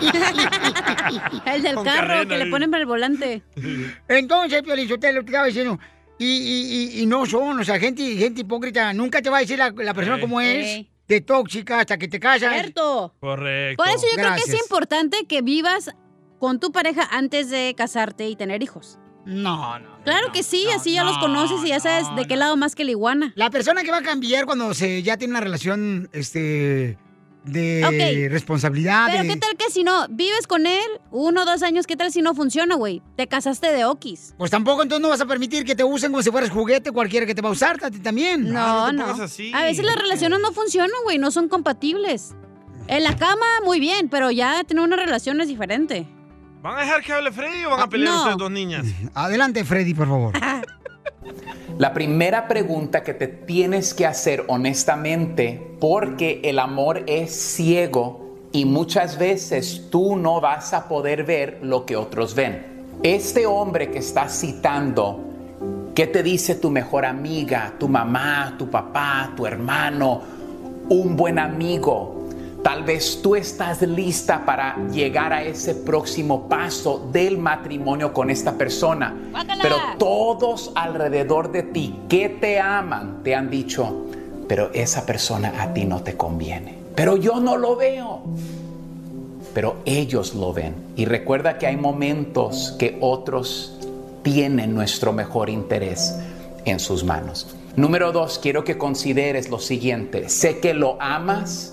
security. 0.01 1.41
el 1.49 1.63
del 1.63 1.75
Con 1.75 1.85
carro 1.85 2.27
que 2.27 2.37
le 2.37 2.47
ponen 2.47 2.69
para 2.69 2.81
el 2.81 2.87
volante. 2.87 3.43
Entonces, 4.07 4.61
Piolín, 4.61 4.87
yo 4.87 4.99
te 4.99 5.11
lo 5.13 5.21
estaba 5.21 5.47
diciendo. 5.47 5.79
Y, 6.19 6.25
y, 6.25 6.99
y, 6.99 7.01
y 7.01 7.05
no 7.05 7.25
son, 7.25 7.59
o 7.59 7.63
sea, 7.63 7.79
gente, 7.79 8.03
gente 8.17 8.41
hipócrita. 8.41 8.93
Nunca 8.93 9.21
te 9.21 9.29
va 9.29 9.37
a 9.37 9.39
decir 9.39 9.57
la, 9.57 9.73
la 9.75 9.93
persona 9.93 10.19
como 10.19 10.41
es, 10.41 10.85
de 11.07 11.21
tóxica 11.21 11.79
hasta 11.79 11.97
que 11.97 12.07
te 12.07 12.19
casas. 12.19 12.53
Cierto. 12.53 13.15
Correcto. 13.19 13.83
Por 13.83 13.93
eso 13.93 14.05
yo 14.11 14.21
creo 14.21 14.35
que 14.35 14.51
es 14.51 14.61
importante 14.61 15.25
que 15.25 15.41
vivas 15.41 15.91
con 16.39 16.59
tu 16.59 16.73
pareja 16.73 17.07
antes 17.09 17.49
de 17.49 17.73
casarte 17.75 18.27
y 18.27 18.35
tener 18.35 18.61
hijos. 18.61 18.99
No, 19.25 19.79
no. 19.79 20.03
Claro 20.03 20.31
que 20.33 20.43
sí, 20.43 20.65
así 20.75 20.93
ya 20.93 21.03
los 21.03 21.15
no, 21.15 21.21
conoces 21.21 21.63
y 21.63 21.69
ya 21.69 21.79
sabes 21.79 22.09
no, 22.09 22.15
de 22.15 22.25
qué 22.25 22.35
lado 22.35 22.57
más 22.57 22.75
que 22.75 22.83
la 22.83 22.91
iguana. 22.91 23.31
La 23.35 23.49
persona 23.49 23.83
que 23.83 23.91
va 23.91 23.97
a 23.99 24.03
cambiar 24.03 24.45
cuando 24.45 24.73
se 24.73 25.01
ya 25.01 25.15
tiene 25.17 25.31
una 25.31 25.39
relación, 25.41 26.09
este, 26.11 26.97
de 27.45 27.83
Ok. 27.85 28.31
responsabilidad. 28.31 29.07
Pero 29.11 29.23
de- 29.23 29.29
qué 29.29 29.35
tal 29.37 29.55
que 29.57 29.69
si 29.69 29.83
no 29.83 30.07
vives 30.09 30.47
con 30.47 30.65
él 30.65 30.85
uno 31.11 31.41
o 31.43 31.45
dos 31.45 31.61
años, 31.63 31.85
qué 31.87 31.95
tal 31.97 32.11
si 32.11 32.21
no 32.21 32.33
funciona, 32.35 32.75
güey. 32.75 33.01
Te 33.17 33.27
casaste 33.27 33.71
de 33.71 33.85
okis. 33.85 34.33
Pues 34.37 34.51
tampoco 34.51 34.83
entonces 34.83 35.01
no 35.01 35.09
vas 35.09 35.21
a 35.21 35.25
permitir 35.25 35.63
que 35.65 35.75
te 35.75 35.83
usen 35.83 36.11
como 36.11 36.21
si 36.23 36.31
fueras 36.31 36.49
juguete 36.49 36.91
cualquiera 36.91 37.25
que 37.25 37.35
te 37.35 37.41
va 37.41 37.49
a 37.49 37.53
usar 37.53 37.77
a 37.83 37.91
ti 37.91 37.99
también. 37.99 38.51
No, 38.51 38.91
no 38.93 39.05
te 39.13 39.17
no. 39.17 39.23
así. 39.23 39.51
A 39.53 39.63
veces 39.63 39.85
las 39.85 39.95
relaciones 39.95 40.39
no 40.41 40.51
funcionan, 40.53 40.91
güey, 41.05 41.17
no 41.17 41.31
son 41.31 41.47
compatibles. 41.49 42.33
En 42.87 43.03
la 43.03 43.15
cama, 43.15 43.45
muy 43.63 43.79
bien, 43.79 44.09
pero 44.09 44.31
ya 44.31 44.63
tener 44.65 44.83
una 44.83 44.97
relación 44.97 45.39
es 45.39 45.47
diferente. 45.47 46.07
¿Van 46.63 46.77
a 46.77 46.81
dejar 46.83 47.03
que 47.03 47.11
hable 47.11 47.29
Freddy 47.33 47.65
o 47.65 47.71
van 47.71 47.81
a 47.81 47.89
pelear 47.89 48.13
no. 48.13 48.19
ustedes 48.19 48.37
dos 48.37 48.49
niñas? 48.49 48.85
Adelante, 49.13 49.65
Freddy, 49.65 49.93
por 49.93 50.07
favor. 50.07 50.33
La 51.77 51.93
primera 51.93 52.47
pregunta 52.47 53.03
que 53.03 53.13
te 53.13 53.27
tienes 53.27 53.93
que 53.93 54.05
hacer 54.05 54.45
honestamente, 54.47 55.75
porque 55.81 56.39
el 56.45 56.59
amor 56.59 57.03
es 57.05 57.35
ciego 57.35 58.37
y 58.53 58.63
muchas 58.63 59.17
veces 59.17 59.87
tú 59.91 60.15
no 60.15 60.39
vas 60.39 60.73
a 60.73 60.87
poder 60.87 61.25
ver 61.25 61.59
lo 61.61 61.85
que 61.85 61.97
otros 61.97 62.33
ven. 62.33 62.85
Este 63.03 63.45
hombre 63.45 63.91
que 63.91 63.99
estás 63.99 64.39
citando, 64.39 65.91
¿qué 65.93 66.07
te 66.07 66.23
dice 66.23 66.55
tu 66.55 66.69
mejor 66.69 67.05
amiga, 67.05 67.73
tu 67.77 67.89
mamá, 67.89 68.55
tu 68.57 68.69
papá, 68.69 69.33
tu 69.35 69.45
hermano, 69.45 70.21
un 70.87 71.17
buen 71.17 71.39
amigo? 71.39 72.22
Tal 72.63 72.83
vez 72.83 73.21
tú 73.21 73.35
estás 73.35 73.81
lista 73.81 74.45
para 74.45 74.77
llegar 74.89 75.33
a 75.33 75.43
ese 75.43 75.75
próximo 75.75 76.47
paso 76.47 77.09
del 77.11 77.37
matrimonio 77.37 78.13
con 78.13 78.29
esta 78.29 78.53
persona. 78.53 79.13
Pero 79.61 79.75
todos 79.99 80.71
alrededor 80.73 81.51
de 81.51 81.63
ti 81.63 81.93
que 82.07 82.29
te 82.29 82.61
aman 82.61 83.21
te 83.21 83.35
han 83.35 83.49
dicho, 83.49 84.05
pero 84.47 84.71
esa 84.73 85.05
persona 85.05 85.61
a 85.61 85.73
ti 85.73 85.83
no 85.85 86.01
te 86.03 86.15
conviene. 86.15 86.77
Pero 86.95 87.17
yo 87.17 87.39
no 87.41 87.57
lo 87.57 87.75
veo. 87.75 88.21
pero 89.53 89.77
ellos 89.85 90.33
lo 90.33 90.51
ven. 90.53 90.73
Y 90.95 91.05
recuerda 91.05 91.57
que 91.57 91.67
hay 91.67 91.77
momentos 91.77 92.75
que 92.79 92.97
otros 93.01 93.77
tienen 94.23 94.73
nuestro 94.73 95.13
mejor 95.13 95.49
interés 95.49 96.15
en 96.65 96.79
sus 96.79 97.03
manos. 97.03 97.55
Número 97.75 98.11
dos, 98.11 98.39
quiero 98.39 98.63
que 98.63 98.77
consideres 98.77 99.49
lo 99.49 99.59
siguiente. 99.59 100.29
Sé 100.29 100.59
que 100.59 100.73
lo 100.73 100.97
amas, 101.01 101.72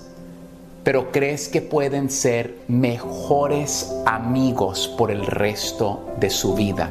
pero 0.85 1.13
crees 1.13 1.49
que 1.49 1.61
pueden 1.61 2.11
ser 2.11 2.55
mejores 2.69 3.95
amigos 4.07 4.89
por 4.97 5.11
el 5.11 5.27
resto 5.27 6.09
de 6.19 6.31
su 6.31 6.55
vida. 6.55 6.91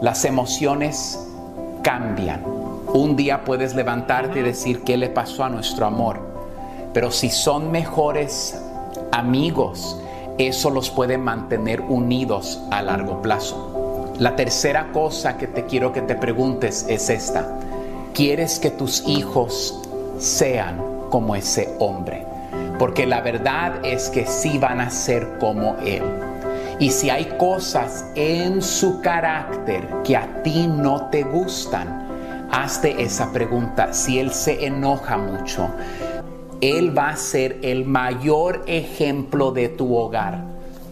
Las 0.00 0.24
emociones 0.24 1.18
cambian. 1.82 2.42
Un 2.92 3.16
día 3.16 3.44
puedes 3.44 3.74
levantarte 3.74 4.40
y 4.40 4.42
decir 4.42 4.82
qué 4.82 4.96
le 4.96 5.08
pasó 5.08 5.44
a 5.44 5.48
nuestro 5.48 5.86
amor, 5.86 6.20
pero 6.92 7.10
si 7.10 7.30
son 7.30 7.70
mejores 7.70 8.60
amigos, 9.12 10.00
eso 10.38 10.70
los 10.70 10.90
puede 10.90 11.18
mantener 11.18 11.80
unidos 11.80 12.60
a 12.70 12.82
largo 12.82 13.22
plazo. 13.22 14.14
La 14.18 14.36
tercera 14.36 14.92
cosa 14.92 15.36
que 15.36 15.46
te 15.46 15.64
quiero 15.66 15.92
que 15.92 16.02
te 16.02 16.14
preguntes 16.14 16.86
es 16.88 17.10
esta. 17.10 17.58
¿Quieres 18.14 18.58
que 18.58 18.70
tus 18.70 19.06
hijos 19.06 19.78
sean 20.18 20.80
como 21.10 21.36
ese 21.36 21.74
hombre? 21.78 22.25
Porque 22.78 23.06
la 23.06 23.20
verdad 23.20 23.84
es 23.84 24.08
que 24.10 24.26
sí 24.26 24.58
van 24.58 24.80
a 24.80 24.90
ser 24.90 25.38
como 25.38 25.76
él. 25.84 26.02
Y 26.78 26.90
si 26.90 27.08
hay 27.08 27.24
cosas 27.38 28.04
en 28.14 28.60
su 28.60 29.00
carácter 29.00 29.88
que 30.04 30.16
a 30.16 30.42
ti 30.42 30.66
no 30.66 31.08
te 31.10 31.22
gustan, 31.22 32.48
hazte 32.50 33.02
esa 33.02 33.32
pregunta. 33.32 33.94
Si 33.94 34.18
él 34.18 34.30
se 34.32 34.66
enoja 34.66 35.16
mucho, 35.16 35.70
él 36.60 36.96
va 36.96 37.10
a 37.10 37.16
ser 37.16 37.58
el 37.62 37.86
mayor 37.86 38.62
ejemplo 38.66 39.52
de 39.52 39.68
tu 39.68 39.96
hogar. 39.96 40.44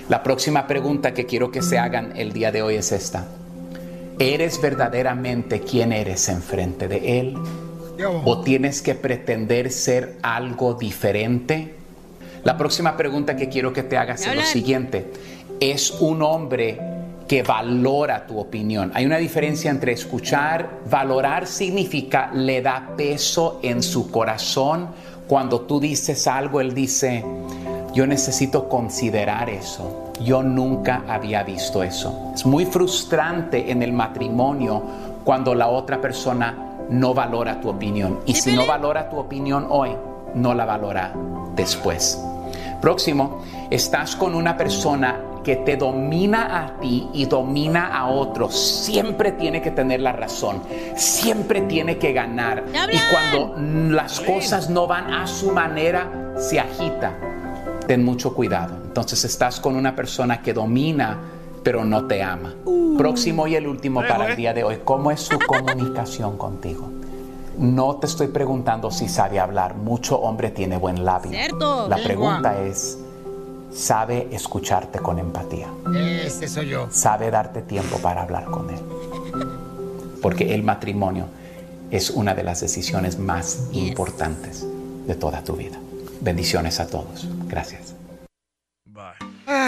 La 0.09 0.23
próxima 0.23 0.67
pregunta 0.67 1.15
que 1.15 1.27
quiero 1.27 1.51
que 1.51 1.63
se 1.63 1.79
hagan 1.79 2.13
el 2.17 2.33
día 2.33 2.53
de 2.53 2.63
hoy 2.63 2.77
es 2.77 2.93
esta. 2.93 3.27
¿Eres 4.19 4.61
verdaderamente 4.61 5.61
quien 5.61 5.93
eres 5.93 6.29
enfrente 6.29 6.89
de 6.89 7.21
Él? 7.21 7.37
¿O 8.25 8.41
tienes 8.41 8.83
que 8.83 8.95
pretender 8.95 9.71
ser 9.71 10.17
algo 10.23 10.75
diferente? 10.75 11.75
La 12.43 12.57
próxima 12.59 12.97
pregunta 12.97 13.37
que 13.37 13.49
quiero 13.49 13.73
que 13.73 13.83
te 13.83 13.97
hagas 13.97 14.27
es 14.27 14.35
lo 14.35 14.43
siguiente. 14.43 15.11
¿Es 15.61 15.93
un 15.93 16.23
hombre 16.23 16.79
que 17.29 17.43
valora 17.43 18.27
tu 18.27 18.39
opinión? 18.39 18.91
Hay 18.95 19.07
una 19.07 19.19
diferencia 19.19 19.71
entre 19.71 19.93
escuchar, 19.93 20.81
valorar 20.91 21.47
significa 21.47 22.31
le 22.35 22.61
da 22.61 22.91
peso 22.97 23.61
en 23.63 23.83
su 23.83 24.11
corazón. 24.11 24.89
Cuando 25.27 25.63
tú 25.63 25.81
dices 25.81 26.27
algo, 26.27 26.61
él 26.61 26.75
dice, 26.75 27.25
yo 27.95 28.07
necesito 28.07 28.69
considerar 28.69 29.49
eso. 29.49 30.13
Yo 30.23 30.43
nunca 30.43 31.05
había 31.09 31.43
visto 31.45 31.83
eso. 31.83 32.33
Es 32.35 32.45
muy 32.45 32.67
frustrante 32.67 33.71
en 33.71 33.83
el 33.83 33.93
matrimonio 33.93 34.83
cuando 35.25 35.55
la 35.55 35.69
otra 35.69 36.01
persona 36.01 36.74
no 36.91 37.15
valora 37.15 37.61
tu 37.61 37.69
opinión. 37.69 38.21
Y 38.27 38.35
si 38.35 38.53
no 38.53 38.67
valora 38.67 39.09
tu 39.09 39.19
opinión 39.19 39.67
hoy, 39.69 39.91
no 40.35 40.55
la 40.55 40.65
valora 40.65 41.13
después. 41.55 42.21
Próximo, 42.81 43.43
estás 43.71 44.17
con 44.17 44.35
una 44.35 44.57
persona 44.57 45.21
que 45.45 45.57
te 45.57 45.77
domina 45.77 46.65
a 46.65 46.81
ti 46.81 47.09
y 47.13 47.27
domina 47.27 47.97
a 47.97 48.07
otros. 48.07 48.59
Siempre 48.59 49.33
tiene 49.33 49.63
que 49.63 49.71
tener 49.71 50.01
la 50.01 50.13
razón. 50.13 50.63
Siempre 50.97 51.61
tiene 51.63 51.99
que 51.99 52.13
ganar. 52.13 52.65
Y 52.91 52.99
cuando 53.11 53.55
las 53.95 54.21
cosas 54.21 54.71
no 54.71 54.87
van 54.87 55.13
a 55.13 55.27
su 55.27 55.53
manera, 55.53 56.35
se 56.39 56.59
agita. 56.59 57.15
Ten 57.87 58.05
mucho 58.05 58.35
cuidado. 58.35 58.75
Entonces 58.83 59.25
estás 59.25 59.61
con 59.61 59.77
una 59.77 59.95
persona 59.95 60.41
que 60.41 60.55
domina, 60.55 61.19
pero 61.65 61.85
no 61.85 62.07
te 62.07 62.23
ama. 62.23 62.55
Próximo 62.97 63.49
y 63.49 63.57
el 63.57 63.67
último 63.67 64.01
para 64.07 64.29
el 64.31 64.37
día 64.37 64.53
de 64.55 64.63
hoy. 64.63 64.79
¿Cómo 64.85 65.11
es 65.11 65.21
su 65.21 65.39
comunicación 65.39 66.37
contigo? 66.39 66.89
No 67.59 67.97
te 67.97 68.07
estoy 68.07 68.29
preguntando 68.29 68.91
si 68.91 69.09
sabe 69.09 69.41
hablar. 69.41 69.75
Mucho 69.75 70.19
hombre 70.21 70.51
tiene 70.51 70.77
buen 70.77 71.05
labio. 71.05 71.31
Cierto. 71.33 71.89
La 71.89 71.97
Lengua. 71.97 72.05
pregunta 72.05 72.63
es, 72.63 72.99
¿sabe 73.73 74.29
escucharte 74.31 74.99
con 74.99 75.19
empatía? 75.19 75.69
Este 75.97 76.47
soy 76.47 76.69
yo. 76.69 76.87
Sabe 76.91 77.31
darte 77.31 77.63
tiempo 77.63 77.99
para 77.99 78.23
hablar 78.23 78.45
con 78.45 78.71
él. 78.71 78.81
Porque 80.21 80.55
el 80.55 80.63
matrimonio 80.63 81.27
es 81.91 82.11
una 82.11 82.35
de 82.35 82.43
las 82.43 82.61
decisiones 82.61 83.19
más 83.19 83.69
importantes 83.73 84.67
de 85.07 85.15
toda 85.15 85.43
tu 85.43 85.55
vida. 85.55 85.79
Bendiciones 86.21 86.81
a 86.81 86.87
todos. 86.87 87.29
Gracias. 87.47 87.95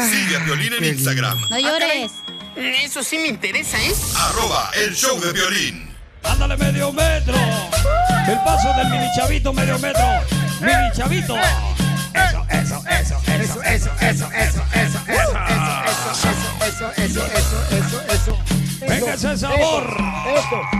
Sigue 0.09 0.37
a 0.37 0.39
Violín 0.41 0.72
en 0.74 0.84
Instagram. 0.84 1.39
No 1.51 1.59
llores. 1.59 2.12
Eso 2.57 3.03
sí 3.03 3.18
me 3.18 3.28
interesa, 3.28 3.76
¿eh? 3.82 3.93
Arroba 4.16 4.70
el 4.74 4.95
show 4.95 5.20
de 5.20 5.32
violín. 5.32 5.95
Ándale 6.22 6.57
medio 6.57 6.91
metro. 6.93 7.34
El 8.26 8.39
paso 8.45 8.72
del 8.78 8.89
mini 8.89 9.07
chavito 9.14 9.53
medio 9.53 9.78
metro. 9.78 10.03
Mini 10.61 10.91
chavito. 10.95 11.37
Eso, 11.37 12.47
eso, 12.49 12.82
eso, 12.89 13.20
eso, 13.26 13.62
eso, 13.62 13.62
eso, 13.62 13.93
eso, 14.01 14.32
eso, 14.32 14.32
eso, 14.32 15.03
eso, 16.64 16.93
eso, 16.97 17.26
eso, 17.37 17.62
eso, 17.70 18.03
eso. 18.09 18.39
Venga 18.80 19.14
ese 19.14 19.37
sabor. 19.37 20.01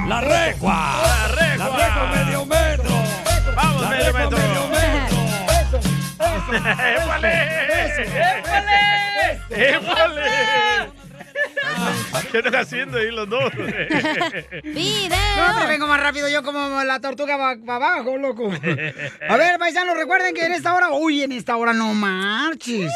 La 0.09 0.21
recua. 0.23 1.03
La 1.07 1.29
recua. 1.29 1.69
La 1.69 1.77
recua 1.77 2.25
medio 2.25 2.47
metro. 2.47 3.05
Vamos, 3.55 3.89
medio 3.91 4.13
metro. 4.15 4.76
Metro. 6.51 6.71
¡Épale! 6.71 7.33
¡Épale! 9.51 10.97
¿Qué 12.31 12.39
están 12.39 12.57
haciendo 12.57 12.99
ahí 12.99 13.11
los 13.11 13.29
dos? 13.29 13.53
No, 13.55 13.61
pero 15.55 15.69
vengo 15.69 15.87
más 15.87 16.01
rápido 16.01 16.29
yo 16.29 16.43
como 16.43 16.83
la 16.85 17.01
tortuga 17.01 17.37
para 17.37 17.77
abajo, 17.77 18.17
loco. 18.17 18.51
A 19.29 19.37
ver, 19.37 19.59
paisanos, 19.59 19.97
recuerden 19.97 20.35
que 20.35 20.47
en 20.47 20.53
esta 20.53 20.75
hora, 20.75 20.91
uy, 20.91 21.23
en 21.23 21.33
esta 21.33 21.57
hora 21.57 21.73
no 21.73 21.93
marches. 21.95 22.91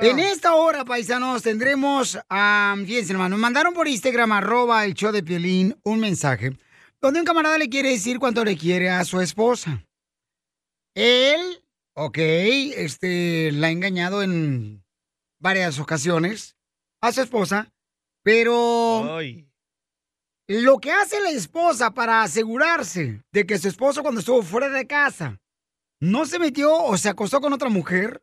En 0.00 0.18
esta 0.18 0.54
hora, 0.54 0.84
paisanos, 0.84 1.42
tendremos 1.42 2.18
a, 2.28 2.76
fíjense 2.86 3.12
nomás, 3.12 3.30
nos 3.30 3.40
mandaron 3.40 3.74
por 3.74 3.88
Instagram, 3.88 4.32
arroba 4.32 4.84
el 4.84 4.94
show 4.94 5.10
de 5.12 5.22
Piolín, 5.22 5.76
un 5.82 6.00
mensaje, 6.00 6.52
donde 7.00 7.20
un 7.20 7.26
camarada 7.26 7.58
le 7.58 7.68
quiere 7.68 7.90
decir 7.90 8.18
cuánto 8.18 8.44
le 8.44 8.56
quiere 8.56 8.90
a 8.90 9.04
su 9.04 9.20
esposa. 9.20 9.82
Él, 10.94 11.62
ok, 11.98 12.18
este, 12.18 13.50
la 13.52 13.66
ha 13.66 13.70
engañado 13.70 14.22
en 14.22 14.84
varias 15.40 15.80
ocasiones 15.80 16.56
a 17.00 17.12
su 17.12 17.22
esposa, 17.22 17.72
pero 18.22 19.18
lo 20.46 20.78
que 20.78 20.92
hace 20.92 21.20
la 21.20 21.30
esposa 21.30 21.92
para 21.92 22.22
asegurarse 22.22 23.22
de 23.32 23.46
que 23.46 23.58
su 23.58 23.68
esposo 23.68 24.02
cuando 24.02 24.20
estuvo 24.20 24.42
fuera 24.42 24.68
de 24.68 24.86
casa 24.86 25.38
no 26.00 26.24
se 26.24 26.38
metió 26.38 26.72
o 26.72 26.96
se 26.96 27.08
acostó 27.08 27.40
con 27.40 27.52
otra 27.52 27.68
mujer, 27.68 28.22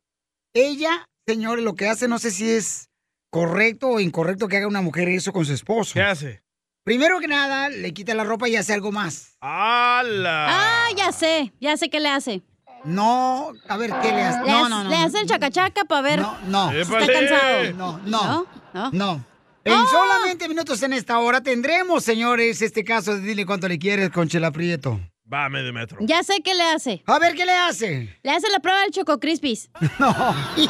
ella, 0.54 1.06
señores, 1.28 1.64
lo 1.66 1.76
que 1.76 1.90
hace 1.90 2.08
no 2.08 2.18
sé 2.18 2.32
si 2.32 2.50
es 2.50 2.90
correcto 3.30 3.90
o 3.90 4.00
incorrecto 4.00 4.48
que 4.48 4.58
haga 4.58 4.68
una 4.68 4.82
mujer 4.82 5.10
eso 5.10 5.34
con 5.34 5.46
su 5.46 5.54
esposo. 5.54 5.96
¿Qué 5.96 6.02
hace? 6.02 6.44
Primero 6.86 7.20
que 7.20 7.28
nada, 7.28 7.68
le 7.68 7.94
quita 7.94 8.14
la 8.14 8.24
ropa 8.24 8.48
y 8.48 8.56
hace 8.56 8.72
algo 8.72 8.94
más. 8.94 9.36
¡Hala! 9.42 10.48
Ah, 10.50 10.88
ya 10.96 11.12
sé, 11.12 11.52
ya 11.60 11.76
sé 11.76 11.90
qué 11.90 12.00
le 12.00 12.10
hace. 12.10 12.42
No, 12.86 13.52
a 13.68 13.78
ver, 13.78 13.92
¿qué 14.02 14.12
le 14.12 14.22
hace? 14.22 14.46
Le, 14.46 14.52
No, 14.52 14.70
no, 14.70 14.84
no. 14.84 14.90
le 14.90 14.96
hace 14.96 15.20
el 15.22 15.28
chacachaca 15.28 15.84
para 15.86 16.02
ver 16.02 16.20
No, 16.48 16.72
si 16.72 16.78
está 16.78 16.98
cansado. 17.00 17.74
No, 17.76 18.00
no. 18.06 18.48
¿No? 18.74 18.92
No. 18.92 19.26
En 19.64 19.88
solamente 19.88 20.48
minutos 20.48 20.84
en 20.84 20.94
esta 20.94 21.18
hora 21.20 21.42
tendremos, 21.42 22.04
señores, 22.04 22.62
este 22.62 22.84
caso 22.84 23.16
de 23.16 23.22
Dile 23.22 23.46
cuánto 23.48 23.68
le 23.68 23.80
quieres 23.80 24.12
con 24.12 24.28
Chela 24.28 24.52
Prieto. 24.52 25.00
Va, 25.34 25.50
medio 25.50 25.74
metro. 25.74 25.98
Ya 26.02 26.22
sé 26.22 26.42
qué 26.44 26.54
le 26.54 26.62
hace. 26.62 27.02
A 27.08 27.18
ver, 27.18 27.34
¿qué 27.34 27.46
le 27.48 27.54
hace? 27.56 28.16
Le 28.22 28.30
hace 28.32 28.48
la 28.52 28.60
prueba 28.60 28.82
del 28.82 28.92
Choco 28.92 29.20
Crispis. 29.20 29.70
No. 30.00 30.14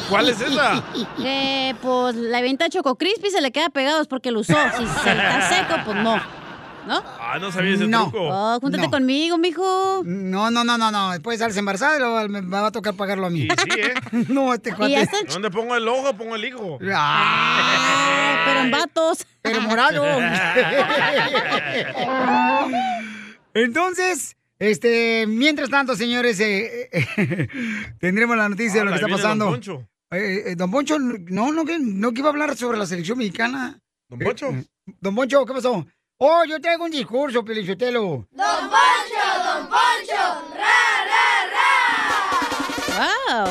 ¿Cuál 0.10 0.30
es 0.30 0.40
esa? 0.40 0.82
Eh, 1.22 1.74
pues 1.82 2.16
la 2.16 2.40
venta 2.40 2.70
Choco 2.70 2.96
Crispis 2.98 3.34
se 3.34 3.42
le 3.42 3.52
queda 3.52 3.70
pegado 3.70 4.02
es 4.02 4.08
porque 4.08 4.32
lo 4.32 4.40
usó. 4.40 4.54
Si 4.78 4.86
se 5.04 5.14
le 5.14 5.22
está 5.24 5.50
seco, 5.50 5.74
pues 5.84 5.98
no. 5.98 6.45
¿No? 6.88 7.04
Ah, 7.20 7.38
no 7.40 7.52
sabía 7.52 7.76
ese 7.76 7.88
No. 7.88 8.10
truco. 8.10 8.28
Oh, 8.30 8.60
júntate 8.60 8.84
No. 8.86 8.92
conmigo, 8.92 9.38
mijo. 9.38 10.02
No, 10.06 10.52
no, 10.52 10.64
no, 10.64 10.78
no, 10.78 10.92
no. 10.92 11.12
Después 11.12 11.40
salse 11.40 11.60
embarazada 11.60 11.98
y 11.98 12.00
luego 12.00 12.28
me 12.30 12.42
va 12.42 12.68
a 12.68 12.72
tocar 12.72 12.94
pagarlo 12.96 13.28
a 13.28 13.30
mí. 13.30 13.48
Sí, 13.64 13.80
¿eh? 13.80 13.94
no, 14.30 14.54
este 14.54 14.74
cuate. 14.74 15.08
¿Dónde 15.30 15.50
pongo 15.50 15.76
el 15.76 15.88
ojo? 15.88 16.16
Pongo 16.16 16.36
el 16.36 16.46
hijo. 16.46 16.78
Ah, 16.94 18.44
pero 18.46 18.60
en 18.62 18.72
vatos. 18.72 19.26
Pero 19.42 19.62
morado. 19.62 20.04
Entonces, 23.54 24.36
este, 24.60 25.26
mientras 25.28 25.70
tanto, 25.70 25.96
señores, 25.96 26.40
eh, 26.40 26.90
eh, 26.92 27.48
tendremos 28.00 28.38
la 28.38 28.50
noticia 28.50 28.80
de 28.82 28.86
lo 28.86 28.92
que 28.92 28.98
está 28.98 29.08
pasando. 29.08 29.46
Don 29.46 29.54
Poncho. 29.56 29.88
Eh, 30.12 30.44
eh, 30.52 30.56
don 30.56 30.72
Poncho, 30.72 30.98
no, 31.00 31.52
no, 31.52 31.66
que, 31.66 31.80
no 31.80 32.14
que 32.14 32.20
iba 32.20 32.30
a 32.30 32.32
hablar 32.32 32.56
sobre 32.56 32.78
la 32.78 32.86
selección 32.86 33.18
mexicana. 33.18 33.80
¿Don 34.10 34.20
Poncho? 34.20 34.54
Don 35.02 35.16
Poncho, 35.16 35.46
¿qué 35.46 35.54
pasó? 35.54 35.86
Oh, 36.18 36.46
yo 36.48 36.62
traigo 36.62 36.86
un 36.86 36.92
discurso, 36.92 37.44
Pelichotelo. 37.44 38.26
¡Don 38.32 38.70
Poncho, 38.70 39.20
Don 39.44 39.68
Poncho! 39.68 40.16
¡Ra, 40.56 41.06
ra, 41.12 41.46
ra! 41.52 41.68
¡Wow! 43.36 43.50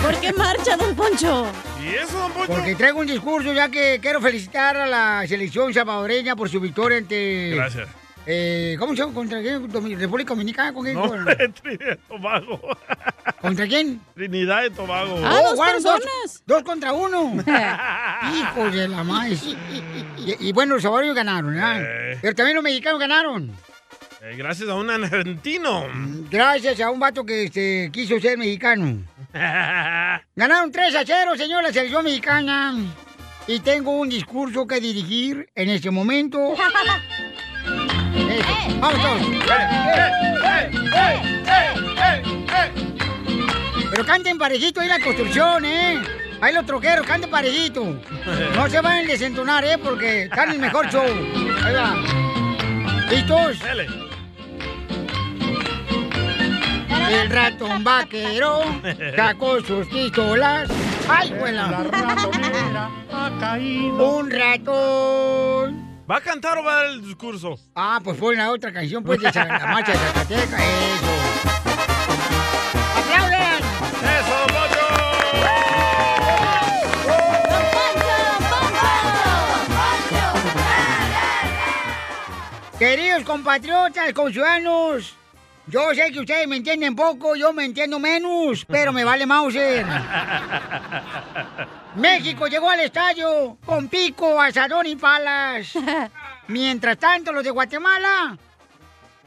¿Por 0.02 0.20
qué 0.20 0.32
marcha, 0.32 0.76
Don 0.76 0.94
Poncho? 0.94 1.46
¿Y 1.82 1.88
eso, 1.96 2.16
Don 2.16 2.30
Poncho? 2.30 2.52
Porque 2.52 2.76
traigo 2.76 3.00
un 3.00 3.08
discurso 3.08 3.52
ya 3.52 3.68
que 3.68 3.98
quiero 4.00 4.20
felicitar 4.20 4.76
a 4.76 4.86
la 4.86 5.26
selección 5.26 5.74
salvadoreña 5.74 6.36
por 6.36 6.48
su 6.48 6.60
victoria 6.60 6.98
ante... 6.98 7.50
Gracias 7.56 7.88
eh, 8.30 8.76
¿Cómo 8.78 8.92
se 8.94 8.98
llama? 9.00 9.14
¿Contra 9.14 9.40
quién? 9.40 9.72
¿República 9.98 10.34
Dominicana? 10.34 10.74
¿Con 10.74 10.84
quién? 10.84 10.96
No, 10.96 11.08
Con- 11.08 11.24
Trinidad 11.62 11.94
y 11.94 12.08
Tobago. 12.08 12.60
¿Contra 13.40 13.66
quién? 13.66 14.00
Trinidad 14.14 14.64
y 14.64 14.70
Tobago. 14.70 15.14
Oh, 15.14 15.54
jugaron 15.54 15.82
dos, 15.82 16.42
dos 16.44 16.62
contra 16.62 16.92
uno. 16.92 17.42
Hijos 17.42 18.74
de 18.74 18.86
la 18.86 19.02
madre. 19.02 19.38
Y, 20.18 20.48
y 20.48 20.52
bueno, 20.52 20.74
los 20.74 20.82
salvadoreños 20.82 21.16
ganaron, 21.16 21.54
¿verdad? 21.54 21.80
Eh. 21.80 22.18
Pero 22.20 22.34
también 22.34 22.56
los 22.56 22.62
mexicanos 22.64 23.00
ganaron. 23.00 23.50
Eh, 24.20 24.34
gracias 24.36 24.68
a 24.68 24.74
un 24.74 24.90
argentino. 24.90 25.86
Gracias 26.30 26.80
a 26.80 26.90
un 26.90 27.00
vato 27.00 27.24
que 27.24 27.44
este, 27.44 27.88
quiso 27.90 28.20
ser 28.20 28.36
mexicano. 28.36 29.04
Ganaron 29.32 30.70
3 30.70 30.94
a 30.96 31.02
0, 31.06 31.32
señor, 31.34 31.62
la 31.62 31.72
selección 31.72 32.04
mexicana. 32.04 32.74
Y 33.46 33.60
tengo 33.60 33.92
un 33.92 34.10
discurso 34.10 34.66
que 34.66 34.80
dirigir 34.80 35.48
en 35.54 35.70
este 35.70 35.90
momento. 35.90 36.54
Vamos 38.80 39.02
todos. 39.02 39.22
Pero 43.90 44.04
canten 44.06 44.38
parejito 44.38 44.80
ahí 44.80 44.88
la 44.88 45.00
construcción, 45.00 45.64
¿eh? 45.64 46.00
Ahí 46.40 46.54
los 46.54 46.64
troqueros, 46.66 47.04
canten 47.06 47.30
parejito. 47.30 48.00
No 48.54 48.68
se 48.68 48.80
van 48.80 48.98
a 48.98 49.02
desentonar, 49.02 49.64
¿eh? 49.64 49.76
Porque 49.78 50.24
están 50.24 50.50
en 50.50 50.54
el 50.56 50.60
mejor 50.60 50.88
show. 50.90 51.04
Ahí 51.64 51.74
va. 51.74 51.96
¿Listos? 53.10 53.56
El 57.10 57.30
ratón 57.30 57.82
vaquero 57.82 58.60
sacó 59.16 59.60
sus 59.62 59.86
pistolas. 59.88 60.68
¡Ay, 61.08 61.32
buena! 61.32 61.70
La 61.70 61.82
ratonera 61.84 62.90
ha 63.10 63.30
caído. 63.40 64.18
Un 64.18 64.30
ratón. 64.30 65.87
¿Va 66.10 66.16
a 66.16 66.20
cantar 66.22 66.56
o 66.56 66.64
va 66.64 66.72
a 66.72 66.76
dar 66.76 66.86
el 66.86 67.02
discurso? 67.02 67.58
Ah, 67.74 68.00
pues 68.02 68.16
fue 68.16 68.34
la 68.34 68.50
otra 68.50 68.72
canción, 68.72 69.04
pues, 69.04 69.20
de 69.20 69.30
la 69.30 69.66
marcha 69.66 69.92
de 69.92 69.98
Zacatecas. 69.98 70.60
Eso. 70.60 71.12
¡Aplaudan! 72.96 73.58
¡Eso, 74.18 74.46
Queridos 82.78 83.24
compatriotas, 83.24 84.12
conciudadanos, 84.14 85.14
yo 85.68 85.94
sé 85.94 86.10
que 86.12 86.20
ustedes 86.20 86.48
me 86.48 86.56
entienden 86.56 86.96
poco, 86.96 87.36
yo 87.36 87.52
me 87.52 87.64
entiendo 87.64 87.98
menos, 87.98 88.64
pero 88.66 88.92
me 88.92 89.04
vale 89.04 89.26
Mauser. 89.26 89.84
México 91.96 92.46
llegó 92.46 92.70
al 92.70 92.80
estadio 92.80 93.58
con 93.64 93.88
pico, 93.88 94.40
asadón 94.40 94.86
y 94.86 94.96
palas. 94.96 95.72
Mientras 96.48 96.98
tanto, 96.98 97.32
los 97.32 97.44
de 97.44 97.50
Guatemala 97.50 98.36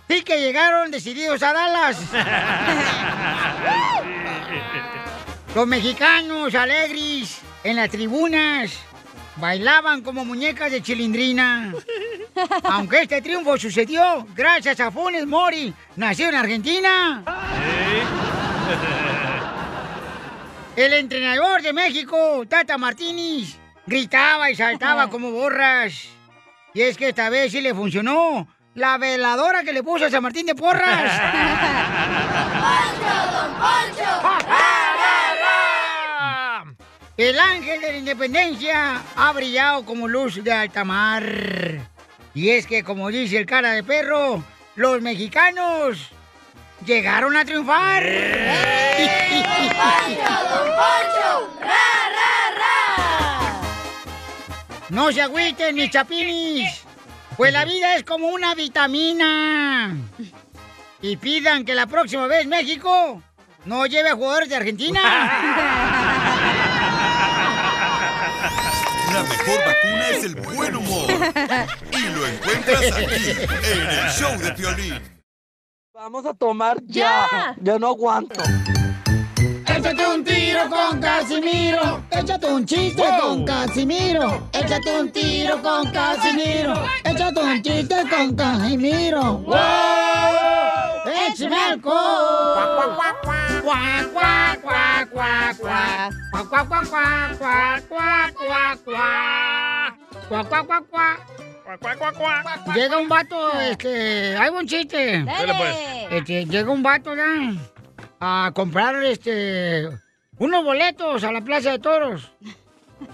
sí 0.07 0.23
que 0.23 0.39
llegaron 0.39 0.91
decididos 0.91 1.41
a 1.43 1.53
Dallas. 1.53 1.99
Los 5.55 5.67
mexicanos 5.67 6.55
alegres 6.55 7.41
en 7.65 7.75
las 7.75 7.89
tribunas 7.89 8.71
bailaban 9.37 10.01
como 10.01 10.25
muñecas 10.25 10.71
de 10.71 10.81
chilindrina. 10.81 11.73
Aunque 12.63 13.01
este 13.01 13.21
triunfo 13.21 13.57
sucedió 13.57 14.25
gracias 14.35 14.79
a 14.79 14.91
Funes 14.91 15.27
Mori, 15.27 15.73
nacido 15.95 16.29
en 16.29 16.35
Argentina. 16.35 17.23
El 20.75 20.93
entrenador 20.93 21.61
de 21.61 21.73
México, 21.73 22.43
Tata 22.47 22.77
Martínez, 22.77 23.57
gritaba 23.85 24.49
y 24.49 24.55
saltaba 24.55 25.09
como 25.09 25.31
borras. 25.31 26.07
Y 26.73 26.81
es 26.81 26.97
que 26.97 27.09
esta 27.09 27.29
vez 27.29 27.51
sí 27.51 27.61
le 27.61 27.73
funcionó. 27.73 28.47
La 28.73 28.97
veladora 28.97 29.63
que 29.63 29.73
le 29.73 29.83
puso 29.83 30.05
a 30.05 30.09
San 30.09 30.23
Martín 30.23 30.45
de 30.45 30.55
Porras. 30.55 31.11
El 37.21 37.37
ángel 37.37 37.79
de 37.79 37.91
la 37.91 37.97
independencia 37.99 39.03
ha 39.15 39.31
brillado 39.31 39.85
como 39.85 40.07
luz 40.07 40.43
de 40.43 40.51
alta 40.51 40.83
mar. 40.83 41.23
Y 42.33 42.49
es 42.49 42.65
que, 42.65 42.83
como 42.83 43.09
dice 43.09 43.37
el 43.37 43.45
cara 43.45 43.73
de 43.73 43.83
perro, 43.83 44.43
los 44.73 44.99
mexicanos 45.03 46.09
llegaron 46.83 47.37
a 47.37 47.45
triunfar. 47.45 48.03
No 54.89 55.11
se 55.11 55.21
agüiten, 55.21 55.75
mis 55.75 55.91
chapinis. 55.91 56.81
Pues 57.37 57.53
la 57.53 57.65
vida 57.65 57.97
es 57.97 58.03
como 58.03 58.29
una 58.29 58.55
vitamina. 58.55 59.95
Y 61.03 61.17
pidan 61.17 61.65
que 61.65 61.75
la 61.75 61.85
próxima 61.85 62.25
vez 62.25 62.47
México 62.47 63.21
no 63.65 63.85
lleve 63.85 64.09
a 64.09 64.15
jugadores 64.15 64.49
de 64.49 64.55
Argentina. 64.55 65.99
La 69.13 69.23
mejor 69.23 69.59
vacuna 69.65 70.09
es 70.09 70.23
el 70.23 70.35
buen 70.35 70.75
humor. 70.75 71.09
Y 71.91 72.01
lo 72.15 72.27
encuentras 72.27 72.81
aquí, 72.93 73.31
en 73.71 73.89
el 73.89 74.09
show 74.09 74.37
de 74.39 74.51
Piolín. 74.53 75.23
Vamos 75.93 76.25
a 76.25 76.33
tomar 76.33 76.77
ya. 76.85 77.55
Ya 77.61 77.77
no 77.77 77.89
aguanto. 77.89 78.41
Échate 79.67 80.07
un 80.07 80.23
tiro 80.23 80.69
con 80.69 80.99
Casimiro. 81.01 82.03
Échate 82.11 82.47
un 82.47 82.65
chiste 82.65 83.03
con 83.19 83.45
Casimiro. 83.45 84.49
Échate 84.53 84.99
un 84.99 85.11
tiro 85.11 85.61
con 85.61 85.91
Casimiro. 85.91 86.73
Échate 87.03 87.39
un 87.39 87.61
chiste 87.61 87.95
con 88.09 88.35
Casimiro. 88.35 89.37
¡Wow! 89.39 89.57
¡Échame 91.29 91.55
alcohol! 91.55 92.97
¡Cuac, 93.71 94.11
cuac, 94.11 94.61
cuac, 94.61 95.09
cuac, 95.11 95.57
cuac! 95.57 96.13
¡Cuac, 96.31 96.49
cuac, 96.49 96.89
cuac, 96.89 97.37
cuac, 97.37 97.87
cuac, 97.87 98.33
cuac, 98.35 98.35
cuac, 98.35 98.83
cuac! 98.83 99.97
¡Cuac, 100.27 100.49
cuac, 100.49 100.67
cuac, 100.67 102.13
cuac! 102.17 102.75
Llega 102.75 102.97
un 102.97 103.07
vato, 103.07 103.61
este, 103.61 104.35
hay 104.35 104.49
un 104.49 104.67
chiste. 104.67 105.23
Dale, 105.23 105.53
pues. 105.53 105.75
Este, 106.11 106.45
llega 106.47 106.69
un 106.69 106.83
vato, 106.83 107.15
¿ya? 107.15 107.23
A 108.19 108.51
comprar, 108.53 109.01
este, 109.05 109.87
unos 110.37 110.65
boletos 110.65 111.23
a 111.23 111.31
la 111.31 111.39
Plaza 111.39 111.71
de 111.71 111.79
Toros. 111.79 112.29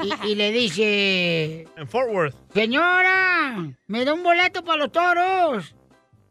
Y, 0.01 0.29
y 0.29 0.35
le 0.35 0.51
dice, 0.51 1.67
En 1.77 1.87
Fort 1.87 2.09
Worth. 2.11 2.35
señora, 2.55 3.63
me 3.85 4.05
da 4.05 4.13
un 4.15 4.23
boleto 4.23 4.63
para 4.63 4.79
los 4.79 4.91
toros. 4.91 5.75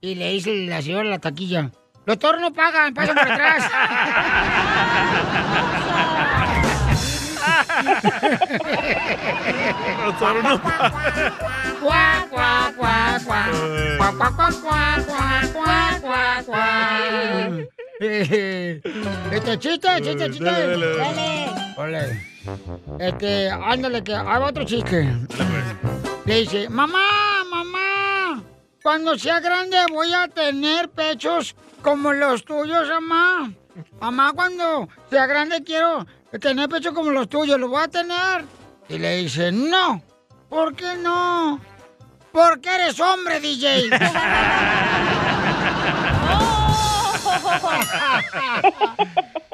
Y 0.01 0.17
le 0.17 0.33
dice 0.33 0.67
la 0.67 0.83
señora 0.83 1.05
la 1.09 1.21
taquilla, 1.21 1.71
los 2.07 2.19
toros 2.19 2.41
no 2.41 2.53
pagan, 2.53 2.95
pasan 2.95 3.17
por 3.17 3.31
atrás. 3.33 3.71
Los 10.05 10.19
toros 10.19 10.45
no 10.45 10.61
Cuac, 11.81 12.29
cuac, 12.31 12.77
cuac, 12.77 13.25
cuac. 13.25 13.51
Cuac, 13.99 14.17
cuac, 14.17 14.37
cuac, 14.37 14.55
cuac, 14.61 15.07
cuac, 15.07 15.53
cuac, 15.53 16.01
cuac, 16.01 16.45
cuac. 16.47 17.69
Este 17.99 19.59
chiste, 19.59 19.89
chiste, 20.03 20.31
chiste. 20.31 20.45
Dale, 20.45 20.97
dale. 21.77 22.37
Este, 23.01 23.51
ándale, 23.51 24.05
que 24.05 24.15
hay 24.15 24.43
otro 24.43 24.65
chiste. 24.65 25.13
Le 26.25 26.41
dice, 26.41 26.69
mamá, 26.69 27.45
mamá, 27.51 28.43
cuando 28.83 29.19
sea 29.19 29.41
grande 29.41 29.77
voy 29.91 30.13
a 30.13 30.29
tener 30.29 30.89
pechos 30.89 31.57
como 31.87 32.13
los 32.13 32.45
tuyos, 32.45 32.89
mamá. 32.89 33.53
Mamá, 34.01 34.33
cuando 34.35 34.89
sea 35.09 35.27
grande 35.27 35.63
quiero 35.63 36.05
tener 36.41 36.69
pechos 36.69 36.93
como 36.93 37.13
los 37.13 37.29
tuyos, 37.29 37.61
¿los 37.61 37.71
voy 37.71 37.81
a 37.81 37.87
tener? 37.87 38.45
Y 38.89 38.99
le 38.99 39.19
dice, 39.19 39.53
no. 39.53 40.03
¿Por 40.49 40.75
qué 40.75 40.97
no? 40.97 41.61
Porque 42.33 42.75
eres 42.75 42.99
hombre, 42.99 43.39
DJ. 43.39 43.91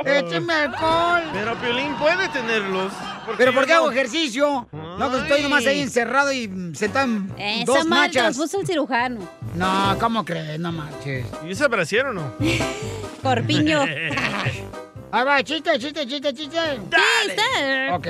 Écheme 0.06 0.54
alcohol. 0.54 1.24
Pero 1.34 1.54
Piolín 1.56 1.94
puede 1.96 2.30
tenerlos. 2.30 2.94
¿Pero 3.36 3.52
por 3.54 3.66
qué 3.66 3.72
hago 3.72 3.90
ejercicio? 3.90 4.68
No, 4.72 5.10
pues 5.10 5.22
estoy 5.22 5.42
nomás 5.42 5.66
ahí 5.66 5.80
encerrado 5.80 6.32
y 6.32 6.50
sentado 6.74 7.06
en 7.06 7.32
Esa 7.38 7.64
dos 7.64 7.86
machas. 7.86 8.36
puso 8.36 8.60
el 8.60 8.66
cirujano. 8.66 9.20
No, 9.54 9.96
¿cómo 10.00 10.24
crees? 10.24 10.58
No 10.58 10.72
marches. 10.72 11.26
¿Y 11.46 11.52
ese 11.52 11.66
brasier 11.68 12.06
o 12.06 12.12
no? 12.12 12.34
Corpiño. 13.22 13.82
Ahí 15.14 15.24
va, 15.26 15.42
chiste, 15.42 15.78
chiste, 15.78 16.06
chiste, 16.06 16.32
chiste. 16.32 16.58
Chiste. 17.24 17.90
Ok. 17.92 18.08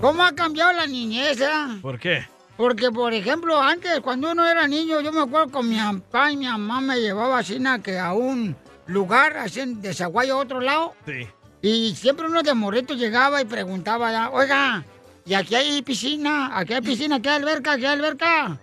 ¿Cómo 0.00 0.22
ha 0.22 0.32
cambiado 0.32 0.72
la 0.74 0.86
niñez, 0.86 1.40
eh? 1.40 1.78
¿Por 1.80 1.98
qué? 1.98 2.26
Porque, 2.56 2.90
por 2.90 3.14
ejemplo, 3.14 3.60
antes, 3.60 4.00
cuando 4.00 4.32
uno 4.32 4.46
era 4.46 4.66
niño, 4.68 5.00
yo 5.00 5.10
me 5.10 5.22
acuerdo 5.22 5.50
con 5.50 5.68
mi 5.68 5.78
papá 5.78 6.30
y 6.30 6.36
mi 6.36 6.46
mamá 6.46 6.80
me 6.80 7.00
llevaba 7.00 7.38
así 7.38 7.58
na, 7.58 7.80
que 7.80 7.98
a 7.98 8.12
un 8.12 8.54
lugar, 8.86 9.36
así 9.38 9.60
en 9.60 9.80
desaguayo 9.80 10.34
a 10.34 10.38
otro 10.38 10.60
lado. 10.60 10.94
Sí. 11.06 11.26
Y 11.60 11.94
siempre 11.94 12.26
uno 12.26 12.42
de 12.42 12.54
morrito 12.54 12.94
llegaba 12.94 13.40
y 13.40 13.44
preguntaba, 13.44 14.12
ya, 14.12 14.30
oiga, 14.30 14.84
¿y 15.24 15.34
aquí 15.34 15.54
hay 15.54 15.82
piscina? 15.82 16.56
¿Aquí 16.56 16.74
hay 16.74 16.80
piscina? 16.80 17.16
¿Aquí 17.16 17.28
hay 17.28 17.36
alberca? 17.36 17.72
¿Aquí 17.72 17.84
hay 17.84 17.92
alberca? 17.92 18.58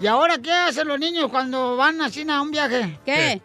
¿Y 0.00 0.06
ahora 0.06 0.38
qué 0.38 0.52
hacen 0.52 0.86
los 0.88 0.98
niños 0.98 1.30
cuando 1.30 1.76
van 1.76 2.00
así 2.02 2.26
a 2.28 2.40
un 2.40 2.50
viaje? 2.50 2.98
¿Qué? 3.04 3.40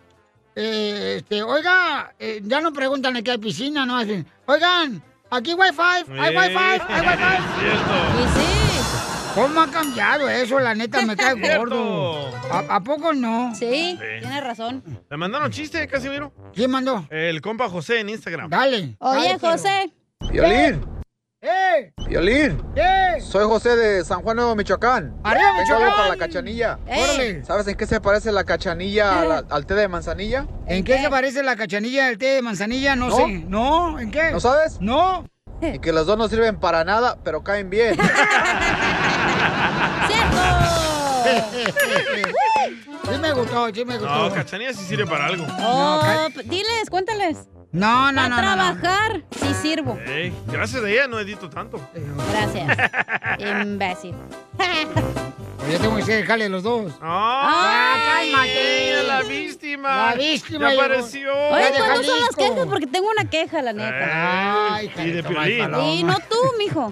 Eh, 0.56 1.16
este, 1.18 1.42
oiga, 1.44 2.14
eh, 2.20 2.42
ya 2.44 2.60
no 2.60 2.74
preguntan 2.74 3.16
aquí 3.16 3.32
hay 3.32 3.38
piscina, 3.38 3.86
no 3.86 3.98
hacen. 3.98 4.26
Oigan, 4.46 5.02
aquí 5.30 5.54
wifi, 5.54 5.82
hay 6.20 6.36
wifi, 6.36 6.58
hay 6.90 7.08
wifi. 7.08 7.36
Y 8.22 8.40
sí. 8.40 8.51
¿Cómo 9.36 9.62
ha 9.62 9.68
cambiado 9.72 10.30
eso? 10.30 10.60
La 10.60 10.76
neta 10.76 11.02
me 11.06 11.16
cae 11.16 11.36
gordo. 11.58 12.28
¿A, 12.52 12.76
a 12.76 12.80
poco 12.82 13.14
no? 13.14 13.54
Sí, 13.56 13.98
Sí. 14.00 14.06
tienes 14.20 14.44
razón. 14.44 14.84
¿Le 15.10 15.18
mandaron 15.18 15.50
chiste, 15.52 15.88
Casimiro? 15.88 16.34
¿Quién 16.54 16.70
mandó? 16.70 17.06
El 17.10 17.42
compa 17.42 17.70
José 17.70 18.02
en 18.02 18.10
Instagram. 18.10 18.50
Dale. 18.50 18.96
Oye, 19.00 19.38
José. 19.40 19.94
Violín, 20.32 20.86
¡Eh! 21.42 21.92
Violín. 22.08 22.62
¿Qué? 22.76 23.20
Soy 23.22 23.46
José 23.46 23.76
de 23.76 24.06
San 24.06 24.22
Juan 24.22 24.36
Nuevo, 24.36 24.56
Michoacán. 24.56 25.16
¡Arriba, 25.24 25.46
Vengo 25.48 25.62
Michoacán! 25.62 25.76
hablar 25.84 25.96
para 25.96 26.08
la 26.10 26.18
cachanilla. 26.18 26.80
Órale. 26.86 27.44
¿Sabes 27.46 27.68
en 27.68 27.76
qué 27.78 27.88
se 27.88 28.00
parece 28.00 28.32
la 28.32 28.44
cachanilla 28.44 29.40
al 29.50 29.66
té 29.66 29.74
de 29.74 29.88
manzanilla? 29.88 30.46
¿En 30.68 30.84
qué 30.84 31.00
se 31.00 31.10
parece 31.10 31.42
la 31.42 31.56
cachanilla 31.56 32.08
del 32.08 32.18
té 32.20 32.28
de 32.28 32.42
manzanilla? 32.44 32.96
No, 32.96 33.10
¿No? 33.10 33.16
sé. 33.16 33.28
¿No? 33.48 34.00
¿En 34.00 34.12
qué? 34.12 34.30
¿No 34.32 34.40
sabes? 34.40 34.80
No. 34.82 35.26
Y 35.64 35.80
que 35.80 35.92
los 35.94 36.06
dos 36.08 36.18
no 36.18 36.28
sirven 36.28 36.60
para 36.60 36.84
nada, 36.84 37.18
pero 37.24 37.44
caen 37.44 37.70
bien. 37.72 37.96
sí 43.12 43.18
me 43.20 43.32
gustó, 43.34 43.70
sí 43.74 43.86
me 43.86 43.98
gustó. 43.98 44.16
No, 44.30 44.34
cachanilla 44.34 44.74
sí 44.74 44.84
sirve 44.86 45.06
para 45.06 45.28
algo. 45.28 45.46
Oh, 45.62 46.02
p- 46.36 46.44
diles, 46.44 46.90
cuéntales. 46.90 47.48
No, 47.72 48.12
no, 48.12 48.28
no, 48.28 48.30
no, 48.30 48.36
no. 48.36 48.42
trabajar, 48.42 49.24
sí 49.40 49.54
sirvo. 49.62 49.98
Ey, 50.06 50.34
gracias 50.48 50.84
a 50.84 50.90
ella 50.90 51.08
no 51.08 51.20
edito 51.20 51.50
tanto. 51.50 51.80
Gracias. 52.32 52.78
Imbécil. 53.40 54.14
Yo 55.72 55.80
tengo 55.80 55.96
que 55.98 56.16
dejarle 56.16 56.50
los 56.50 56.64
dos. 56.64 56.92
¡Ah! 57.02 57.96
cálmate! 58.18 59.04
La 59.08 59.22
víctima. 59.22 60.08
La 60.08 60.16
víctima 60.16 60.74
Ya 60.74 60.82
apareció. 60.84 61.34
Oye, 61.34 61.72
¿cuándo 61.78 62.04
son 62.04 62.20
las 62.20 62.36
quejas? 62.36 62.66
Porque 62.68 62.88
tengo 62.88 63.10
una 63.10 63.30
queja, 63.30 63.62
la 63.62 63.72
neta. 63.72 64.74
Ay, 64.76 64.92
y 64.98 65.10
de 65.12 65.24
piolín. 65.24 65.74
Y 65.82 66.04
no 66.04 66.18
tú, 66.30 66.38
mijo. 66.58 66.92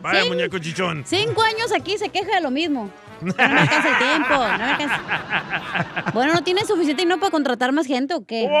Vaya, 0.00 0.24
muñeco 0.24 0.58
chichón. 0.58 1.02
Cinco 1.06 1.42
años 1.42 1.72
aquí 1.72 1.98
se 1.98 2.08
queja 2.08 2.36
de 2.36 2.40
lo 2.40 2.50
mismo. 2.50 2.88
No 3.20 3.34
me 3.36 3.44
alcanza 3.60 3.88
el 3.90 3.98
tiempo, 3.98 4.34
no 4.34 4.58
me 4.58 4.64
alcanza. 4.64 6.10
Bueno, 6.14 6.32
¿no 6.34 6.42
tiene 6.42 6.64
suficiente 6.64 7.02
dinero 7.02 7.20
para 7.20 7.30
contratar 7.30 7.72
más 7.72 7.86
gente 7.86 8.14
o 8.14 8.24
qué? 8.24 8.48
¡Oh! 8.50 8.54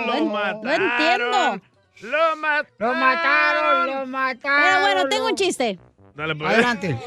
No 0.00 0.06
Lo 0.06 0.14
en- 0.14 0.32
mataron. 0.32 0.62
no 0.62 0.72
entiendo. 0.72 1.60
Lo 2.00 2.36
mataron. 2.36 2.66
Lo 2.78 2.94
mataron, 2.94 3.86
lo 3.86 4.06
mataron. 4.06 4.62
Pero 4.64 4.80
bueno, 4.80 5.08
tengo 5.08 5.26
un 5.26 5.34
chiste. 5.34 5.78
Dale, 6.14 6.34
pues. 6.34 6.50
Adelante. 6.50 6.98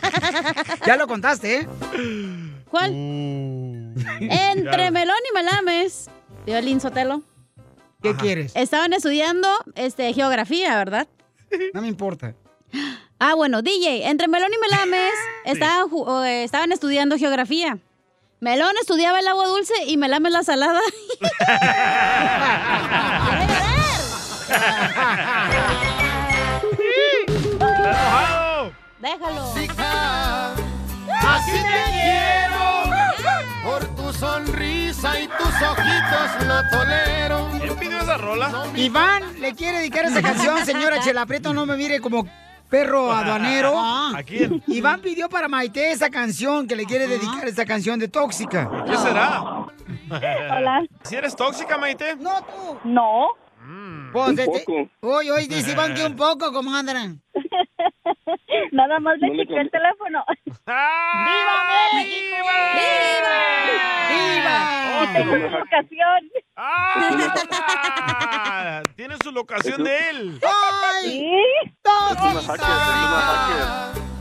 ya 0.86 0.96
lo 0.96 1.06
contaste, 1.06 1.60
¿eh? 1.60 1.68
¿Cuál? 2.70 2.90
Uh. 2.92 3.94
Entre. 4.20 4.90
Melón 4.90 5.16
y 5.30 5.34
Melames, 5.34 6.10
Violín 6.46 6.80
Sotelo, 6.80 7.22
¿Qué 8.02 8.14
quieres? 8.14 8.52
estaban 8.54 8.92
estudiando 8.92 9.48
este, 9.74 10.12
geografía, 10.14 10.76
¿verdad? 10.76 11.08
No 11.74 11.82
me 11.82 11.88
importa. 11.88 12.34
Ah, 13.22 13.34
bueno, 13.34 13.60
DJ, 13.60 14.08
entre 14.08 14.28
Melón 14.28 14.50
y 14.52 14.58
Melames 14.58 15.12
estaban, 15.44 15.88
ju- 15.90 16.04
o, 16.06 16.24
eh, 16.24 16.42
estaban 16.42 16.72
estudiando 16.72 17.18
geografía. 17.18 17.76
Melón 18.40 18.74
estudiaba 18.80 19.18
el 19.20 19.28
agua 19.28 19.46
dulce 19.46 19.74
y 19.86 19.98
Melames 19.98 20.32
la 20.32 20.42
salada. 20.42 20.80
Déjalo. 29.00 29.52
Así 31.22 31.52
te 31.52 31.92
quiero. 31.92 32.60
Por 33.64 33.86
tu 33.96 34.12
sonrisa 34.12 35.20
y 35.20 35.28
tus 35.28 35.46
ojitos 35.46 36.46
lo 36.46 36.68
tolero. 36.70 37.48
¿Quién 37.60 37.76
pidió 37.76 38.00
esa 38.00 38.16
rola? 38.18 38.64
Iván 38.74 39.40
le 39.40 39.54
quiere 39.54 39.78
dedicar 39.78 40.04
esa 40.06 40.22
canción, 40.22 40.64
señora 40.64 41.00
Chela 41.04 41.26
Prieto, 41.26 41.52
no 41.54 41.66
me 41.66 41.76
mire 41.76 42.00
como 42.00 42.26
perro 42.70 43.12
aduanero. 43.12 43.74
¿A 44.16 44.22
quién? 44.24 44.62
Iván 44.66 45.00
pidió 45.02 45.28
para 45.28 45.48
Maite 45.48 45.90
esa 45.90 46.08
canción, 46.08 46.66
que 46.66 46.76
le 46.76 46.84
quiere 46.86 47.06
dedicar 47.06 47.46
esa 47.46 47.66
canción 47.66 47.98
de 47.98 48.08
Tóxica. 48.08 48.70
¿Qué 48.86 48.96
será? 48.96 49.66
Hola. 50.56 50.82
¿Si 51.02 51.16
eres 51.16 51.36
tóxica, 51.36 51.76
Maite? 51.76 52.16
No, 52.16 52.42
tú. 52.42 52.78
No. 52.84 53.28
Pues, 54.12 54.28
Un 54.28 54.38
este- 54.38 54.64
poco. 54.64 54.88
Hoy, 55.00 55.30
hoy 55.30 55.46
dice 55.46 55.72
Iván 55.72 55.94
que 55.94 56.04
un 56.04 56.16
poco, 56.16 56.52
comadre. 56.52 57.16
Nada 58.72 58.98
más 59.00 59.18
le 59.18 59.28
No 59.28 59.34
le 59.34 59.42
el 59.42 59.70
teléfono. 59.70 60.24
¡Viva 60.44 61.64
México! 61.94 62.36
¡Viva! 64.10 64.58
Y 65.02 65.06
tengo 65.12 65.34
su 65.34 65.48
locación. 65.56 66.30
¡Ah! 66.56 66.96
Tiene 68.96 69.16
su 69.22 69.30
locación 69.32 69.84
de 69.84 70.10
él. 70.10 70.40
¡Ay! 70.42 71.74
¡Tóxica! 71.82 72.64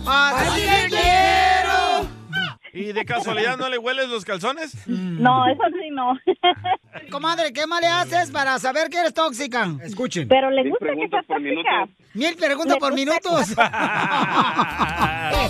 ¡Así 0.08 0.62
te 0.62 0.88
quiero! 0.90 1.89
¿Y 2.74 2.92
de 2.94 3.06
casualidad 3.06 3.58
no 3.58 3.70
le 3.70 3.78
hueles 3.78 4.10
los 4.10 4.26
calzones? 4.26 4.76
No, 4.88 5.48
eso 5.48 5.62
sí 5.74 5.90
no. 5.92 6.18
Comadre, 7.12 7.54
¿qué 7.54 7.66
más 7.68 7.82
le 7.82 7.88
haces 7.88 8.32
para 8.32 8.58
saber 8.60 8.90
que 8.90 8.98
eres 9.00 9.14
tóxica? 9.14 9.68
Escuchen. 9.84 10.28
Pero 10.28 10.50
le 10.52 10.70
gusta 10.70 10.86
que 10.88 11.08
sea 11.10 11.22
por 11.24 11.38
tóxica. 11.38 11.88
Mil 12.14 12.36
preguntas 12.36 12.78
por 12.78 12.94
minutos. 12.94 13.56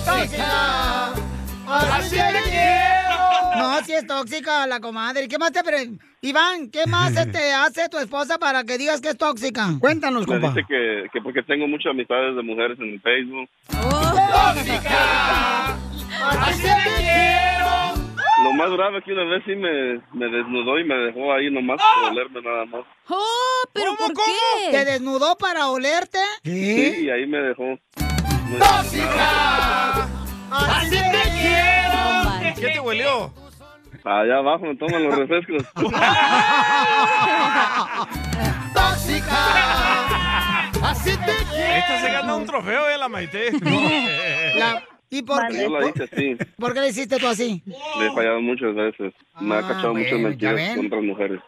tóxica. 0.05 1.13
Así 1.67 2.15
te 2.15 2.49
quiero. 2.49 3.19
No, 3.57 3.83
si 3.83 3.93
es 3.93 4.07
tóxica 4.07 4.65
la 4.67 4.79
comadre. 4.79 5.27
¿Qué 5.27 5.37
más 5.37 5.51
te 5.51 5.63
pre... 5.63 5.89
Iván, 6.21 6.69
¿qué 6.69 6.85
más 6.87 7.15
este, 7.15 7.53
hace 7.53 7.87
tu 7.89 7.97
esposa 7.97 8.37
para 8.37 8.63
que 8.63 8.77
digas 8.77 9.01
que 9.01 9.09
es 9.09 9.17
tóxica? 9.17 9.67
Cuéntanos, 9.79 10.21
Me 10.27 10.27
compa. 10.27 10.49
dice 10.49 10.61
que, 10.67 11.05
que 11.13 11.21
porque 11.21 11.43
tengo 11.43 11.67
muchas 11.67 11.91
amistades 11.91 12.35
de 12.35 12.41
mujeres 12.41 12.77
en 12.79 12.93
el 12.93 13.01
Facebook. 13.01 13.49
¡Tóxica! 13.71 15.77
¡Así 16.41 16.61
te 16.63 17.01
quiero! 17.01 17.93
Lo 18.43 18.53
más 18.53 18.71
grave 18.71 19.01
que 19.03 19.11
una 19.13 19.23
vez 19.25 19.43
sí 19.45 19.55
me, 19.55 20.01
me 20.13 20.27
desnudó 20.27 20.79
y 20.79 20.83
me 20.85 20.95
dejó 20.95 21.33
ahí 21.33 21.49
nomás 21.51 21.79
por 22.01 22.11
olerme 22.11 22.41
nada 22.41 22.65
más. 22.65 22.81
¡Oh! 23.09 23.63
¿Pero 23.73 23.95
por 23.97 24.13
qué? 24.13 24.71
¿Te 24.71 24.85
desnudó 24.85 25.37
para 25.37 25.67
olerte? 25.69 26.19
Sí, 26.43 27.01
y 27.05 27.09
ahí 27.09 27.25
me 27.27 27.37
dejó. 27.39 27.77
¡Tóxica! 28.59 30.07
¡Así 30.51 30.89
te 30.89 31.29
quiero! 31.39 32.55
¿Qué 32.55 32.67
te 32.73 32.79
huelió? 32.79 33.31
Allá 34.03 34.37
abajo 34.37 34.65
me 34.65 34.75
toman 34.77 35.03
los 35.03 35.15
refrescos. 35.15 35.63
¡Tóxica! 38.73 40.69
¡Así 40.83 41.11
te 41.17 41.31
Esta 41.77 41.99
se 42.01 42.11
gana 42.11 42.35
un 42.35 42.45
trofeo, 42.45 42.89
eh, 42.89 42.97
la 42.97 43.09
Maite. 43.09 43.51
La- 44.55 44.81
¿Y 45.09 45.21
por 45.23 45.47
qué? 45.47 45.63
Yo 45.63 45.69
la 45.69 45.87
hice 45.89 46.03
así. 46.03 46.37
¿Por 46.57 46.73
qué 46.73 46.81
le 46.81 46.89
hiciste 46.89 47.17
tú 47.17 47.27
así? 47.27 47.63
Le 47.65 48.07
he 48.07 48.11
fallado 48.13 48.41
muchas 48.41 48.75
veces. 48.75 49.13
Me 49.39 49.55
ha 49.55 49.61
cachado 49.61 49.93
muchas 49.93 50.13
Ah, 50.13 50.15
bueno, 50.15 50.29
ya 50.37 50.51
mentiras 50.51 50.75
con 50.77 50.85
otras 50.87 51.03
mujeres. 51.03 51.39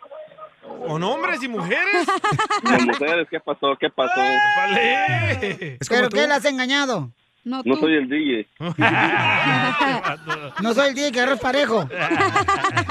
¿Con 0.88 1.03
hombres 1.03 1.43
y 1.43 1.47
mujeres? 1.47 2.07
Con 2.64 2.86
mujeres, 2.86 3.28
¿qué 3.30 3.39
pasó? 3.39 3.76
¿Qué 3.80 3.89
pasó? 3.89 4.20
¡Vale! 4.57 5.78
¿Pero 5.89 6.09
qué 6.09 6.28
le 6.28 6.34
has 6.34 6.45
engañado? 6.45 7.12
No, 7.43 7.62
No 7.66 7.76
soy 7.76 7.95
el 7.95 8.07
DJ. 8.07 8.47
No 10.62 10.74
soy 10.74 10.89
el 10.89 10.95
día 10.95 11.12
que 11.12 11.20
agarras 11.20 11.39
parejo. 11.39 11.88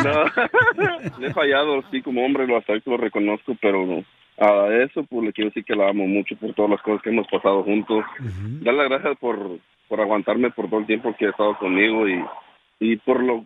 No, 0.04 0.24
le 1.18 1.26
he 1.28 1.32
fallado, 1.32 1.82
sí, 1.90 2.02
como 2.02 2.24
hombre 2.24 2.46
lo 2.46 2.56
acepto, 2.58 2.90
lo 2.90 2.96
reconozco, 2.96 3.56
pero 3.60 3.86
no. 3.86 4.04
A 4.40 4.68
eso, 4.82 5.04
pues 5.04 5.24
le 5.24 5.32
quiero 5.34 5.50
decir 5.50 5.64
que 5.64 5.76
la 5.76 5.90
amo 5.90 6.06
mucho 6.06 6.34
por 6.36 6.54
todas 6.54 6.70
las 6.70 6.82
cosas 6.82 7.02
que 7.02 7.10
hemos 7.10 7.26
pasado 7.28 7.62
juntos. 7.62 8.04
Darle 8.62 8.80
las 8.80 8.88
gracias 8.88 9.18
por, 9.18 9.58
por 9.86 10.00
aguantarme 10.00 10.50
por 10.50 10.68
todo 10.70 10.80
el 10.80 10.86
tiempo 10.86 11.14
que 11.18 11.26
ha 11.26 11.30
estado 11.30 11.58
conmigo 11.58 12.08
y, 12.08 12.24
y 12.80 12.96
por 12.96 13.22
lo 13.22 13.40
que 13.40 13.44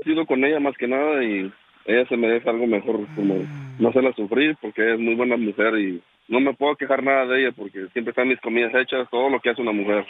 he 0.00 0.04
sido 0.12 0.26
con 0.26 0.44
ella 0.44 0.58
más 0.58 0.76
que 0.76 0.88
nada 0.88 1.22
y 1.22 1.50
ella 1.86 2.06
se 2.08 2.16
merece 2.16 2.50
algo 2.50 2.66
mejor, 2.66 3.06
como 3.14 3.36
no 3.78 3.88
hacerla 3.88 4.12
sufrir 4.14 4.56
porque 4.60 4.94
es 4.94 4.98
muy 4.98 5.14
buena 5.14 5.36
mujer 5.36 5.78
y 5.78 6.02
no 6.28 6.40
me 6.40 6.54
puedo 6.54 6.76
quejar 6.76 7.02
nada 7.02 7.26
de 7.26 7.42
ella 7.42 7.52
porque 7.52 7.86
siempre 7.92 8.10
están 8.10 8.28
mis 8.28 8.40
comidas 8.40 8.74
hechas, 8.74 9.08
todo 9.10 9.28
lo 9.28 9.40
que 9.40 9.50
hace 9.50 9.62
una 9.62 9.72
mujer. 9.72 10.06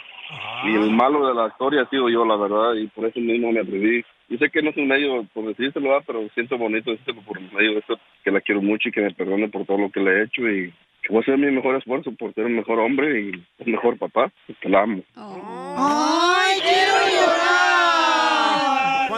Y 0.65 0.75
el 0.75 0.91
malo 0.91 1.27
de 1.27 1.33
la 1.33 1.47
historia 1.47 1.81
ha 1.81 1.89
sido 1.89 2.09
yo, 2.09 2.25
la 2.25 2.37
verdad, 2.37 2.73
y 2.75 2.87
por 2.87 3.05
eso 3.05 3.19
mismo 3.19 3.51
me 3.51 3.59
atreví. 3.59 4.03
Y 4.33 4.37
sé 4.39 4.49
que 4.49 4.63
no 4.63 4.71
es 4.71 4.77
un 4.77 4.87
medio 4.87 5.27
por 5.31 5.45
decírselo, 5.45 6.01
pero 6.07 6.27
siento 6.33 6.57
bonito 6.57 6.89
decírselo 6.89 7.21
por 7.21 7.39
medio 7.39 7.73
de 7.73 7.79
esto, 7.81 7.99
que 8.23 8.31
la 8.31 8.41
quiero 8.41 8.63
mucho 8.63 8.89
y 8.89 8.91
que 8.91 9.01
me 9.01 9.13
perdone 9.13 9.47
por 9.47 9.63
todo 9.63 9.77
lo 9.77 9.91
que 9.91 9.99
le 9.99 10.09
he 10.09 10.23
hecho 10.23 10.49
y 10.49 10.73
que 11.03 11.09
voy 11.09 11.19
a 11.19 11.21
hacer 11.21 11.37
mi 11.37 11.51
mejor 11.51 11.75
esfuerzo 11.75 12.11
por 12.13 12.33
ser 12.33 12.45
un 12.45 12.55
mejor 12.55 12.79
hombre 12.79 13.21
y 13.21 13.31
un 13.59 13.71
mejor 13.71 13.95
papá, 13.99 14.31
que 14.59 14.69
la 14.69 14.81
amo. 14.81 15.03
¡Ay, 15.15 16.61
quiero 16.63 16.93
llorar! 17.11 17.42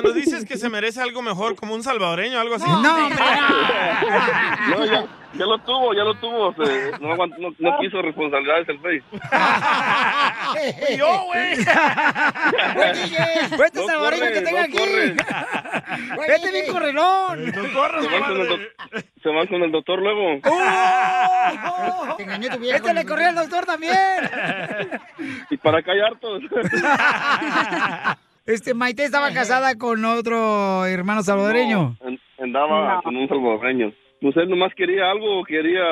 Cuando 0.01 0.13
dices 0.13 0.45
que 0.45 0.57
se 0.57 0.69
merece 0.69 1.01
algo 1.01 1.21
mejor, 1.21 1.55
como 1.55 1.73
un 1.73 1.83
salvadoreño, 1.83 2.39
algo 2.39 2.55
así. 2.55 2.65
No, 2.69 2.77
hombre, 3.05 3.17
No, 4.69 4.85
ya, 4.85 5.05
ya 5.33 5.45
lo 5.45 5.57
tuvo, 5.59 5.93
ya 5.93 6.03
lo 6.03 6.13
tuvo. 6.15 6.53
se- 6.55 6.91
no, 6.99 7.15
no, 7.15 7.55
no 7.57 7.77
quiso 7.79 8.01
responsabilidades 8.01 8.67
el. 8.69 8.79
Fui 8.79 9.01
yo, 10.97 11.23
güey. 11.25 11.55
Fue 13.55 13.65
este 13.67 13.79
No 13.79 13.87
salvadoreño 13.87 14.25
que 14.33 14.41
tengo 14.41 14.57
no 14.59 14.63
aquí. 14.63 14.77
corre. 14.77 15.15
Vete 16.27 16.51
bien 16.51 16.71
correlón. 16.71 17.45
Se 17.53 17.61
van, 17.61 18.23
con 18.23 18.41
el 18.41 18.47
doc- 18.49 19.05
se 19.23 19.29
van 19.29 19.47
con 19.47 19.63
el 19.63 19.71
doctor 19.71 19.99
luego. 20.01 20.41
Te 22.17 22.23
engañó 22.23 22.49
tu 22.49 22.59
viejo. 22.59 22.77
Este 22.77 22.93
le 22.93 23.05
corrió 23.05 23.27
al 23.29 23.35
doctor 23.35 23.65
también. 23.65 23.93
Y 25.49 25.57
para 25.57 25.79
acá 25.79 25.91
hay 25.93 25.99
hartos. 26.01 26.41
Este, 28.45 28.73
Maite 28.75 29.03
estaba 29.03 29.31
casada 29.31 29.75
con 29.77 30.05
otro 30.05 30.85
hermano 30.85 31.23
salvadoreño. 31.23 31.97
No, 31.99 32.07
an- 32.07 32.19
andaba 32.39 32.95
No. 32.95 33.01
con 33.03 33.15
un 33.15 33.27
salvadoreño. 33.27 33.91
Pues 34.21 34.37
él 34.37 34.49
nomás 34.49 34.73
quería 34.75 35.09
algo, 35.11 35.43
quería 35.43 35.83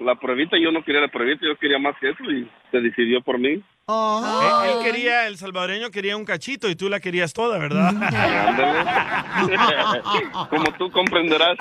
la 0.00 0.14
pruebita, 0.20 0.56
yo 0.58 0.70
no 0.70 0.84
quería 0.84 1.00
la 1.00 1.08
pruebita, 1.08 1.46
yo 1.46 1.56
quería 1.56 1.78
más 1.78 1.96
que 2.00 2.10
eso 2.10 2.22
y 2.30 2.48
se 2.70 2.80
decidió 2.80 3.20
por 3.22 3.38
mí. 3.38 3.62
Él, 3.86 4.70
él 4.70 4.82
quería, 4.82 5.26
el 5.26 5.36
salvadoreño 5.36 5.90
quería 5.90 6.16
un 6.16 6.24
cachito 6.24 6.70
y 6.70 6.74
tú 6.74 6.88
la 6.88 7.00
querías 7.00 7.34
toda, 7.34 7.58
¿verdad? 7.58 7.92
Como 10.48 10.72
tú 10.78 10.90
comprenderás. 10.90 11.58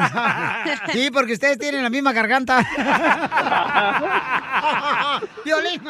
Sí, 0.93 1.11
porque 1.11 1.33
ustedes 1.33 1.59
tienen 1.59 1.83
la 1.83 1.89
misma 1.89 2.13
garganta. 2.13 2.59
Violín. 5.43 5.81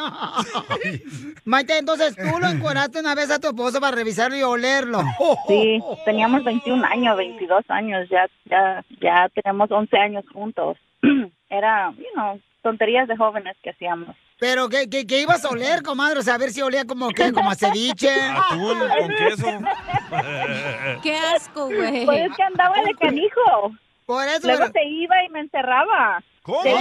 Maite, 1.44 1.78
entonces 1.78 2.16
tú 2.16 2.40
lo 2.40 2.48
encueraste 2.48 2.98
una 2.98 3.14
vez 3.14 3.30
a 3.30 3.38
tu 3.38 3.46
esposo 3.48 3.80
para 3.80 3.94
revisarlo 3.94 4.36
y 4.36 4.42
olerlo. 4.42 5.02
Sí, 5.46 5.80
teníamos 6.04 6.42
21 6.42 6.84
años, 6.84 7.16
22 7.16 7.64
años, 7.68 8.08
ya, 8.10 8.28
ya, 8.46 8.84
ya 9.00 9.28
tenemos 9.28 9.70
11 9.70 9.96
años 9.98 10.24
juntos. 10.32 10.78
Era, 11.48 11.92
you 11.92 12.10
know, 12.14 12.40
tonterías 12.62 13.06
de 13.06 13.16
jóvenes 13.16 13.56
que 13.62 13.70
hacíamos. 13.70 14.16
Pero 14.40 14.68
que, 14.68 14.90
que, 14.90 15.06
que 15.06 15.20
ibas 15.22 15.44
a 15.44 15.48
oler, 15.50 15.82
comadre, 15.82 16.18
o 16.18 16.22
sea, 16.22 16.34
a 16.34 16.38
ver 16.38 16.50
si 16.50 16.60
olía 16.60 16.84
como 16.84 17.08
que, 17.10 17.32
como 17.32 17.50
a 17.50 17.54
ceviche. 17.54 18.10
Atún 18.50 18.78
con 18.78 19.08
queso. 19.14 19.46
Qué 21.02 21.16
asco, 21.16 21.66
güey. 21.66 22.04
Pues 22.04 22.30
es 22.30 22.36
que 22.36 22.42
andaba 22.42 22.76
de 22.82 22.94
canijo. 22.94 23.72
Por 24.06 24.26
eso. 24.26 24.46
Luego 24.46 24.64
pero- 24.66 24.72
se 24.72 24.84
iba 24.84 25.24
y 25.24 25.28
me 25.30 25.40
encerraba. 25.40 26.22
¿Cómo? 26.44 26.62
Se, 26.62 26.74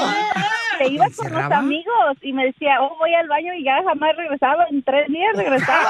se 0.77 0.87
iba 0.91 1.05
con 1.15 1.31
los 1.31 1.51
amigos 1.51 2.17
y 2.21 2.33
me 2.33 2.47
decía, 2.47 2.81
oh, 2.81 2.97
voy 2.99 3.13
al 3.15 3.29
baño 3.29 3.53
y 3.53 3.63
ya 3.63 3.81
jamás 3.87 4.13
regresaba. 4.17 4.65
En 4.69 4.83
tres 4.83 5.07
días 5.07 5.35
regresaba. 5.37 5.89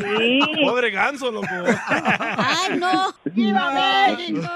sí. 0.00 0.40
Pobre 0.64 0.90
ganso, 0.90 1.30
loco. 1.30 1.46
¡Ay, 2.38 2.78
no! 2.78 3.12
¡Viva 3.34 3.70
México! 3.72 4.48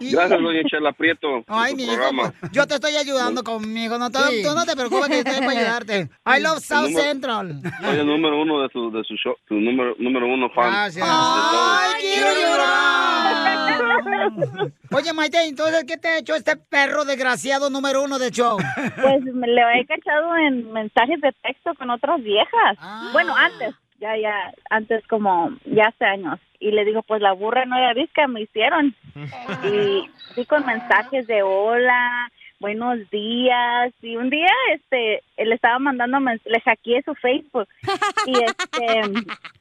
Gracias, 0.00 0.30
doña 0.42 0.62
Chela 0.68 0.92
Prieto, 0.92 1.44
Ay, 1.46 1.74
mi 1.74 1.84
hijo, 1.84 1.94
programa. 1.94 2.32
pues, 2.40 2.52
yo 2.52 2.66
te 2.66 2.74
estoy 2.74 2.96
ayudando 2.96 3.42
conmigo, 3.44 3.96
no 3.98 4.10
te, 4.10 4.18
Sí. 4.18 4.42
tú 4.42 4.54
no 4.54 4.64
te 4.66 4.74
preocupes 4.76 5.08
que 5.08 5.18
estoy 5.20 5.38
para 5.38 5.50
ayudarte. 5.52 6.10
I 6.26 6.40
love 6.42 6.58
South 6.58 6.88
número- 6.88 7.02
Central. 7.04 7.60
Soy 7.80 7.98
el 7.98 8.06
número 8.06 8.42
uno 8.42 8.62
de 8.62 8.68
su, 8.70 8.90
de 8.90 9.02
su 9.04 9.14
show, 9.14 9.34
su 9.46 9.54
número, 9.54 9.94
número 9.98 10.26
uno 10.26 10.50
fan. 10.50 10.70
Gracias. 10.70 11.06
¡Ay, 11.08 12.02
quiero 12.02 12.30
llorar! 12.40 12.68
Oye, 14.90 15.12
Maite, 15.12 15.46
entonces, 15.46 15.84
¿qué 15.86 15.98
te 15.98 16.08
ha 16.08 16.18
hecho 16.18 16.34
este 16.34 16.56
perro 16.56 17.04
desgraciado 17.04 17.68
número 17.68 18.02
uno 18.02 18.18
de 18.18 18.30
show? 18.30 18.56
Pues 19.02 19.22
me 19.22 19.46
le 19.46 19.60
he 19.80 19.86
cachado 19.86 20.36
en 20.36 20.72
mensajes 20.72 21.20
de 21.20 21.32
texto 21.42 21.74
con 21.74 21.90
otras 21.90 22.22
viejas. 22.22 22.76
Ah. 22.78 23.10
Bueno, 23.12 23.34
antes, 23.36 23.74
ya, 24.00 24.16
ya, 24.16 24.52
antes 24.70 25.06
como, 25.06 25.50
ya 25.66 25.88
hace 25.88 26.04
años. 26.04 26.40
Y 26.58 26.70
le 26.70 26.84
digo, 26.84 27.02
pues 27.02 27.20
la 27.20 27.32
burra 27.32 27.64
no 27.66 27.76
era 27.76 27.92
visca, 27.94 28.26
me 28.26 28.42
hicieron. 28.42 28.94
Y 29.64 30.08
sí 30.34 30.46
con 30.46 30.64
mensajes 30.66 31.26
de 31.26 31.42
hola, 31.42 32.30
buenos 32.58 32.98
días. 33.10 33.92
Y 34.02 34.16
un 34.16 34.30
día, 34.30 34.50
este, 34.74 35.22
le 35.36 35.54
estaba 35.54 35.78
mandando, 35.78 36.18
le 36.18 36.60
hackeé 36.60 37.02
su 37.02 37.14
Facebook. 37.14 37.68
Y 38.26 38.32
este, 38.42 39.02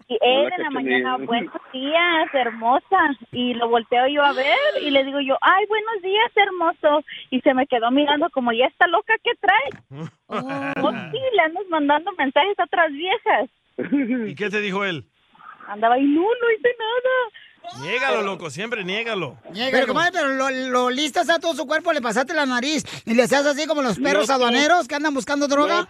y 0.07 0.17
él 0.21 0.45
Hola, 0.45 0.55
en 0.55 0.63
la 0.63 0.69
mañana, 0.69 1.17
buenos 1.25 1.53
días, 1.73 2.33
hermosa. 2.33 3.15
Y 3.31 3.53
lo 3.53 3.69
volteo 3.69 4.07
yo 4.07 4.23
a 4.23 4.33
ver 4.33 4.57
y 4.81 4.89
le 4.89 5.03
digo 5.03 5.19
yo, 5.19 5.37
ay, 5.41 5.65
buenos 5.67 6.01
días, 6.01 6.31
hermoso. 6.35 7.03
Y 7.29 7.41
se 7.41 7.53
me 7.53 7.67
quedó 7.67 7.91
mirando 7.91 8.29
como, 8.29 8.51
ya 8.53 8.65
está 8.65 8.87
loca, 8.87 9.13
¿qué 9.23 9.31
trae? 9.39 10.09
Oh, 10.29 10.91
sí, 11.11 11.17
le 11.33 11.41
andas 11.41 11.63
mandando 11.69 12.11
mensajes 12.17 12.59
a 12.59 12.65
otras 12.65 12.91
viejas. 12.91 13.49
¿Y 14.29 14.35
qué 14.35 14.49
te 14.49 14.59
dijo 14.59 14.83
él? 14.83 15.05
Andaba 15.67 15.95
ahí, 15.95 16.03
no, 16.03 16.21
no 16.21 16.51
hice 16.51 16.69
nada. 16.77 17.81
Niégalo, 17.81 18.21
loco, 18.21 18.49
siempre 18.49 18.83
niégalo. 18.83 19.37
Pero, 19.53 19.87
comadre, 19.87 20.11
pero 20.13 20.29
lo, 20.29 20.49
lo 20.49 20.89
listas 20.89 21.29
a 21.29 21.39
todo 21.39 21.53
su 21.53 21.65
cuerpo, 21.67 21.91
le 21.93 22.01
pasaste 22.01 22.33
la 22.33 22.45
nariz 22.45 22.83
y 23.05 23.13
le 23.13 23.23
hacías 23.23 23.45
así 23.45 23.67
como 23.67 23.81
los 23.81 23.99
perros 23.99 24.29
No, 24.29 24.35
aduaneros 24.35 24.87
que 24.87 24.95
andan 24.95 25.13
buscando 25.13 25.47
droga. 25.47 25.87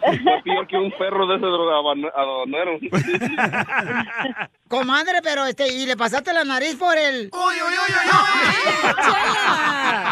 Fue 0.00 0.42
peor 0.44 0.66
que 0.66 0.76
un 0.76 0.90
perro 0.92 1.26
de 1.26 1.36
ese 1.36 1.46
drogadonero. 1.46 2.78
Comadre, 4.68 5.20
pero 5.22 5.46
este, 5.46 5.72
y 5.72 5.86
le 5.86 5.96
pasaste 5.96 6.32
la 6.32 6.44
nariz 6.44 6.76
por 6.76 6.96
el. 6.96 7.30
¡Uy, 7.32 7.54
uy, 7.54 7.74
uy, 7.74 7.94
uy! 7.96 8.94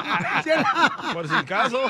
Por 1.13 1.29
si 1.29 1.35
acaso. 1.35 1.81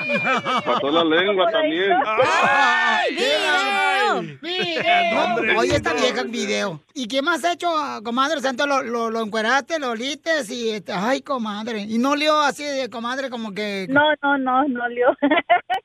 Pasó 0.65 0.91
la 0.91 1.05
lengua 1.05 1.51
también. 1.51 1.93
¡Ay, 2.05 3.15
video! 3.15 4.39
¡Video! 4.43 5.59
Oye, 5.59 5.77
esta 5.77 5.93
vieja 5.95 6.21
en 6.21 6.31
video. 6.31 6.81
¿Y 6.95 7.07
qué 7.07 7.23
más 7.23 7.45
has 7.45 7.55
hecho, 7.55 7.69
comadre? 8.05 8.39
O 8.39 8.41
sea, 8.41 8.51
entonces 8.51 8.75
lo, 8.75 8.83
lo, 8.83 9.11
lo 9.11 9.23
encueraste, 9.23 9.79
lo 9.79 9.91
olites 9.91 10.51
y... 10.51 10.71
este, 10.71 10.93
ay, 10.93 11.23
comadre. 11.23 11.83
¿Y 11.83 11.99
no 11.99 12.11
olió 12.11 12.41
así 12.41 12.65
de 12.65 12.91
comadre 12.91 13.31
como 13.31 13.53
que... 13.53 13.87
No, 13.89 14.03
no, 14.23 14.39
no, 14.39 14.69
no 14.69 14.89
lió. 14.89 15.07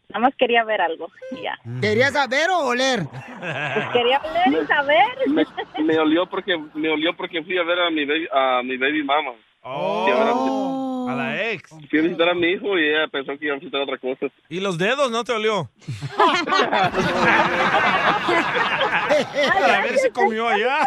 Nada 0.09 0.19
más 0.19 0.33
quería 0.37 0.63
ver 0.63 0.81
algo. 0.81 1.07
Ya. 1.41 1.57
¿Querías 2.03 2.13
saber 2.13 2.49
o 2.49 2.57
oler? 2.67 2.99
Pues 3.09 3.87
quería 3.93 4.19
ver 4.19 4.63
y 4.63 4.67
saber. 4.67 5.05
Me, 5.27 5.45
me 5.83 5.99
olió 5.99 6.25
porque 6.25 6.57
me 6.73 6.89
olió 6.89 7.15
porque 7.15 7.41
fui 7.43 7.57
a 7.57 7.63
ver 7.63 7.79
a 7.79 7.89
mi 7.89 8.05
baby, 8.05 8.27
a 8.31 8.61
mi 8.63 8.77
baby 8.77 9.03
mama. 9.03 9.31
A, 9.65 10.05
ver 10.05 10.17
a, 10.17 11.15
la 11.15 11.51
ex. 11.51 11.69
fui 11.89 11.99
a 11.99 12.01
visitar 12.01 12.27
a 12.29 12.33
mi 12.33 12.47
hijo 12.47 12.77
y 12.77 12.89
ella 12.89 13.07
pensó 13.09 13.31
que 13.39 13.45
iba 13.45 13.55
a 13.55 13.59
visitar 13.59 13.79
otra 13.81 13.97
cosa. 13.97 14.25
¿Y 14.49 14.59
los 14.59 14.77
dedos 14.77 15.09
no 15.09 15.23
te 15.23 15.31
olió? 15.31 15.69
A 19.13 19.81
ver 19.83 19.99
si 19.99 20.09
comió 20.09 20.47
allá. 20.47 20.79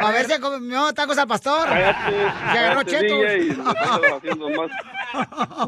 A 0.00 0.10
ver 0.10 0.26
si 0.26 0.40
comió 0.40 0.92
tacos 0.92 1.16
al 1.18 1.28
pastor. 1.28 1.68
Se 1.68 2.58
agarró 2.58 2.82
chetos. 2.82 3.56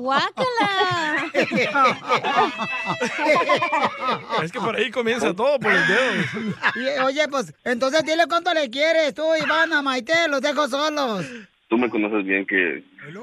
Más. 0.00 0.24
Es 4.42 4.52
que 4.52 4.60
por 4.60 4.76
ahí 4.76 4.90
comienza 4.90 5.34
todo, 5.34 5.58
por 5.58 5.72
los 5.72 5.88
dedos. 5.88 6.26
Y, 6.76 7.00
Oye, 7.02 7.26
pues, 7.28 7.54
entonces 7.64 8.04
dile 8.04 8.26
cuánto 8.28 8.52
le 8.52 8.68
quieres 8.70 9.14
tú, 9.14 9.24
Ivana, 9.34 9.82
Maite, 9.82 10.28
los 10.28 10.40
dejo 10.40 10.68
solos. 10.68 11.24
Tú 11.68 11.76
me 11.76 11.90
conoces 11.90 12.24
bien 12.24 12.46
que 12.46 12.82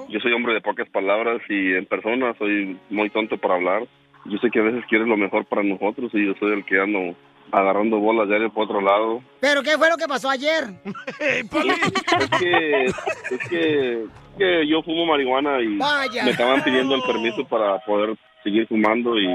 yo 0.10 0.20
soy 0.20 0.32
hombre 0.34 0.54
de 0.54 0.62
pocas 0.62 0.88
palabras 0.90 1.42
y 1.50 1.74
en 1.74 1.86
persona 1.86 2.34
soy 2.38 2.78
muy 2.90 3.10
tonto 3.10 3.38
para 3.38 3.56
hablar. 3.56 3.88
Yo 4.26 4.38
sé 4.38 4.50
que 4.52 4.60
a 4.60 4.64
veces 4.64 4.84
quieres 4.88 5.08
lo 5.08 5.18
mejor 5.18 5.46
para 5.46 5.64
nosotros 5.64 6.12
y 6.14 6.26
yo 6.26 6.34
soy 6.40 6.54
el 6.54 6.66
que 6.66 6.80
ando 6.80 7.16
agarrando 7.52 7.98
bolas 8.00 8.28
diario 8.28 8.52
por 8.52 8.66
otro 8.66 8.82
lado. 8.82 9.22
¿Pero 9.40 9.62
qué 9.64 9.78
fue 9.78 9.90
lo 9.90 9.98
que 9.98 10.08
pasó 10.08 10.30
ayer? 10.30 10.64
Es 11.26 12.30
que, 12.40 12.86
es 12.86 13.50
que, 13.50 14.06
que 14.38 14.68
yo 14.68 14.82
fumo 14.84 15.06
marihuana 15.06 15.60
y 15.62 15.78
Vaya. 15.78 16.24
me 16.24 16.32
estaban 16.32 16.64
pidiendo 16.64 16.96
el 16.96 17.02
permiso 17.04 17.46
para 17.46 17.78
poder 17.80 18.16
seguir 18.44 18.68
fumando 18.68 19.18
y 19.20 19.28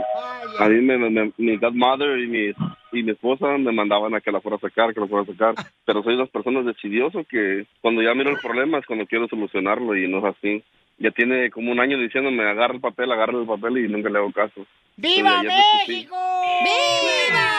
a 0.59 0.69
mí 0.69 0.81
me, 0.83 0.99
me- 0.99 1.33
mi 1.37 1.57
godmother 1.57 2.19
y 2.19 2.27
mi, 2.27 2.53
y 2.93 3.03
mi 3.03 3.12
esposa 3.12 3.59
me 3.59 3.72
mandaban 3.72 4.14
a 4.14 4.20
que 4.20 4.32
la 4.32 4.41
fuera 4.41 4.57
a 4.57 4.61
sacar, 4.61 4.93
que 4.95 5.01
la 5.01 5.07
fuera 5.07 5.22
a 5.24 5.32
sacar, 5.32 5.55
pero 5.84 6.03
soy 6.03 6.14
de 6.14 6.20
las 6.20 6.30
personas 6.30 6.64
decidioso 6.64 7.24
que 7.24 7.66
cuando 7.80 8.03
ya 8.03 8.14
miro 8.14 8.30
el 8.30 8.38
problema 8.38 8.78
es 8.78 8.86
cuando 8.86 9.07
quiero 9.07 9.28
solucionarlo 9.28 9.97
y 9.97 10.09
no 10.09 10.18
es 10.18 10.36
así. 10.36 10.62
Ya 10.99 11.11
tiene 11.12 11.51
como 11.51 11.72
un 11.72 11.80
año 11.80 11.97
diciéndome 11.97 12.43
agarra 12.43 12.74
el 12.74 12.80
papel, 12.80 13.11
agarra 13.11 13.38
el 13.38 13.47
papel 13.47 13.78
y 13.78 13.88
nunca 13.88 14.11
le 14.11 14.18
hago 14.18 14.32
caso. 14.32 14.66
¡Viva 14.97 15.43
México! 15.43 16.16
¡Viva! 16.62 17.50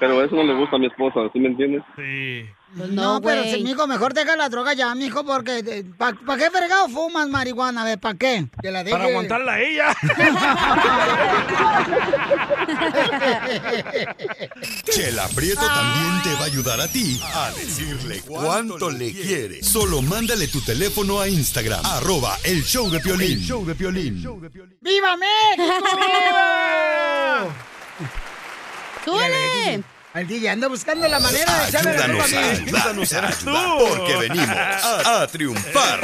Pero 0.00 0.22
eso 0.22 0.36
no 0.36 0.44
le 0.44 0.54
gusta 0.54 0.76
a 0.76 0.78
mi 0.78 0.86
esposa, 0.86 1.28
¿sí 1.32 1.38
me 1.38 1.48
entiendes? 1.48 1.82
Sí. 1.96 2.46
No, 2.74 3.20
pero 3.22 3.44
si, 3.44 3.62
mijo, 3.62 3.86
mejor 3.86 4.12
deja 4.12 4.36
la 4.36 4.48
droga 4.50 4.74
ya, 4.74 4.94
mijo, 4.94 5.24
porque 5.24 5.86
¿para 5.96 6.14
qué 6.36 6.50
fregado 6.50 6.88
fumas 6.88 7.28
marihuana? 7.28 7.82
A 7.82 7.84
ver, 7.84 7.98
¿para 7.98 8.18
qué? 8.18 8.46
Que 8.60 8.70
la 8.70 8.84
deje. 8.84 8.96
Para 8.96 9.08
aguantarla 9.08 9.52
a 9.52 9.60
ella. 9.60 9.96
Chela 14.84 15.28
Prieto 15.28 15.66
también 15.66 16.22
te 16.22 16.34
va 16.34 16.40
a 16.40 16.44
ayudar 16.44 16.80
a 16.80 16.88
ti 16.88 17.20
a 17.22 17.50
decirle 17.52 18.22
cuánto 18.26 18.90
le 18.90 19.12
quiere. 19.12 19.62
Solo 19.62 20.02
mándale 20.02 20.48
tu 20.48 20.60
teléfono 20.60 21.20
a 21.20 21.28
Instagram, 21.28 21.84
arroba 21.84 22.36
el 22.44 22.62
show 22.64 22.90
de 22.90 23.00
Piolín. 23.00 23.38
El 23.38 23.44
show 23.44 23.64
de 23.64 23.74
Piolín. 23.74 24.22
¡Viva 24.80 25.16
México! 25.16 25.74
¡Súbele! 29.04 29.82
El 30.18 30.26
DJ 30.26 30.50
anda 30.50 30.66
buscando 30.66 31.06
la 31.06 31.20
manera 31.20 31.60
de 31.60 31.68
echarle 31.68 31.96
la 31.96 32.06
culpa 32.06 32.24
Ayúdanos 32.24 32.32
a 32.32 32.40
mí. 32.40 32.66
ayudarnos 32.66 33.12
a 33.12 33.28
ayudar, 33.28 33.88
porque 33.88 34.16
venimos 34.16 34.48
a, 34.48 35.26
triunfar. 35.28 36.00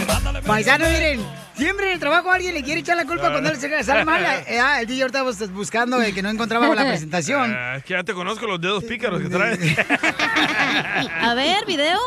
Paisano, 0.46 0.88
miren, 0.88 1.26
siempre 1.56 1.86
en 1.86 1.92
el 1.94 1.98
trabajo 1.98 2.30
alguien 2.30 2.54
le 2.54 2.62
quiere 2.62 2.80
echar 2.80 2.96
la 2.96 3.06
culpa 3.06 3.32
cuando 3.32 3.50
él 3.50 3.56
se 3.56 3.82
sale 3.82 4.04
mal. 4.04 4.24
Eh, 4.46 4.60
ah, 4.60 4.80
el 4.80 4.86
DJ 4.86 5.02
ahorita 5.02 5.28
estaba 5.28 5.52
buscando 5.52 5.98
que 5.98 6.22
no 6.22 6.28
encontraba 6.28 6.72
la 6.74 6.86
presentación. 6.86 7.56
Ah, 7.64 7.76
es 7.78 7.84
que 7.84 7.94
ya 7.94 8.04
te 8.04 8.14
conozco 8.14 8.46
los 8.46 8.60
dedos 8.60 8.84
pícaros 8.84 9.20
que 9.20 9.28
traes. 9.28 9.58
A 11.20 11.34
ver, 11.34 11.66
video. 11.66 11.98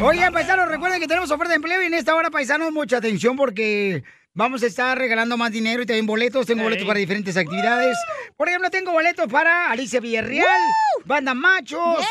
Oigan, 0.00 0.32
paisanos, 0.32 0.68
recuerden 0.68 1.00
que 1.00 1.06
tenemos 1.06 1.30
oferta 1.30 1.50
de 1.50 1.56
empleo 1.56 1.82
y 1.82 1.86
en 1.86 1.94
esta 1.94 2.14
hora, 2.14 2.30
paisanos, 2.30 2.72
mucha 2.72 2.98
atención 2.98 3.36
porque 3.36 4.04
vamos 4.36 4.62
a 4.62 4.66
estar 4.66 4.96
regalando 4.96 5.36
más 5.36 5.50
dinero 5.50 5.82
y 5.82 5.86
también 5.86 6.06
boletos. 6.06 6.46
Tengo 6.46 6.62
boletos 6.62 6.86
para 6.86 7.00
diferentes 7.00 7.36
actividades. 7.36 7.96
Por 8.36 8.48
ejemplo, 8.48 8.70
tengo 8.70 8.92
boletos 8.92 9.26
para 9.26 9.70
Alicia 9.72 9.98
Villarreal, 9.98 10.60
Banda 11.04 11.34
Machos, 11.34 12.04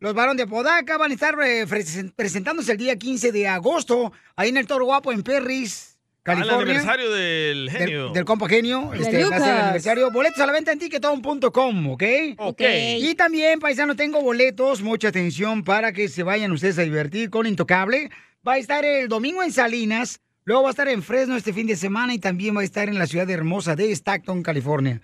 los 0.00 0.12
varones 0.12 0.36
de 0.44 0.46
Podaca. 0.46 0.98
Van 0.98 1.10
a 1.10 1.14
estar 1.14 1.34
eh, 1.42 1.66
presen- 1.66 2.12
presentándose 2.14 2.72
el 2.72 2.78
día 2.78 2.96
15 2.96 3.32
de 3.32 3.48
agosto 3.48 4.12
ahí 4.36 4.50
en 4.50 4.58
el 4.58 4.66
Toro 4.66 4.84
Guapo 4.84 5.12
en 5.12 5.22
Perris, 5.22 5.94
Ah, 6.20 6.34
California. 6.34 6.60
aniversario 6.74 7.10
del 7.10 7.70
genio. 7.70 8.04
Del, 8.06 8.12
del 8.12 8.24
compa 8.26 8.46
genio. 8.50 8.90
De 8.92 8.98
Este, 8.98 9.18
el 9.20 9.32
aniversario. 9.32 10.10
Boletos 10.10 10.38
a 10.40 10.46
la 10.46 10.52
venta 10.52 10.72
en 10.72 10.78
ticketón.com, 10.78 11.86
¿ok? 11.90 12.02
Ok. 12.38 12.60
Y 12.98 13.14
también, 13.14 13.60
paisano, 13.60 13.96
tengo 13.96 14.20
boletos. 14.20 14.82
Mucha 14.82 15.08
atención 15.08 15.64
para 15.64 15.92
que 15.94 16.08
se 16.08 16.22
vayan 16.24 16.52
ustedes 16.52 16.78
a 16.78 16.82
divertir 16.82 17.30
con 17.30 17.46
Intocable. 17.46 18.10
Va 18.46 18.54
a 18.54 18.58
estar 18.58 18.84
el 18.84 19.08
domingo 19.08 19.42
en 19.42 19.52
Salinas. 19.52 20.20
Luego 20.48 20.62
va 20.62 20.70
a 20.70 20.72
estar 20.72 20.88
en 20.88 21.02
Fresno 21.02 21.36
este 21.36 21.52
fin 21.52 21.66
de 21.66 21.76
semana 21.76 22.14
y 22.14 22.18
también 22.18 22.56
va 22.56 22.62
a 22.62 22.64
estar 22.64 22.88
en 22.88 22.98
la 22.98 23.06
ciudad 23.06 23.28
hermosa 23.28 23.76
de 23.76 23.92
Stockton, 23.92 24.42
California. 24.42 25.02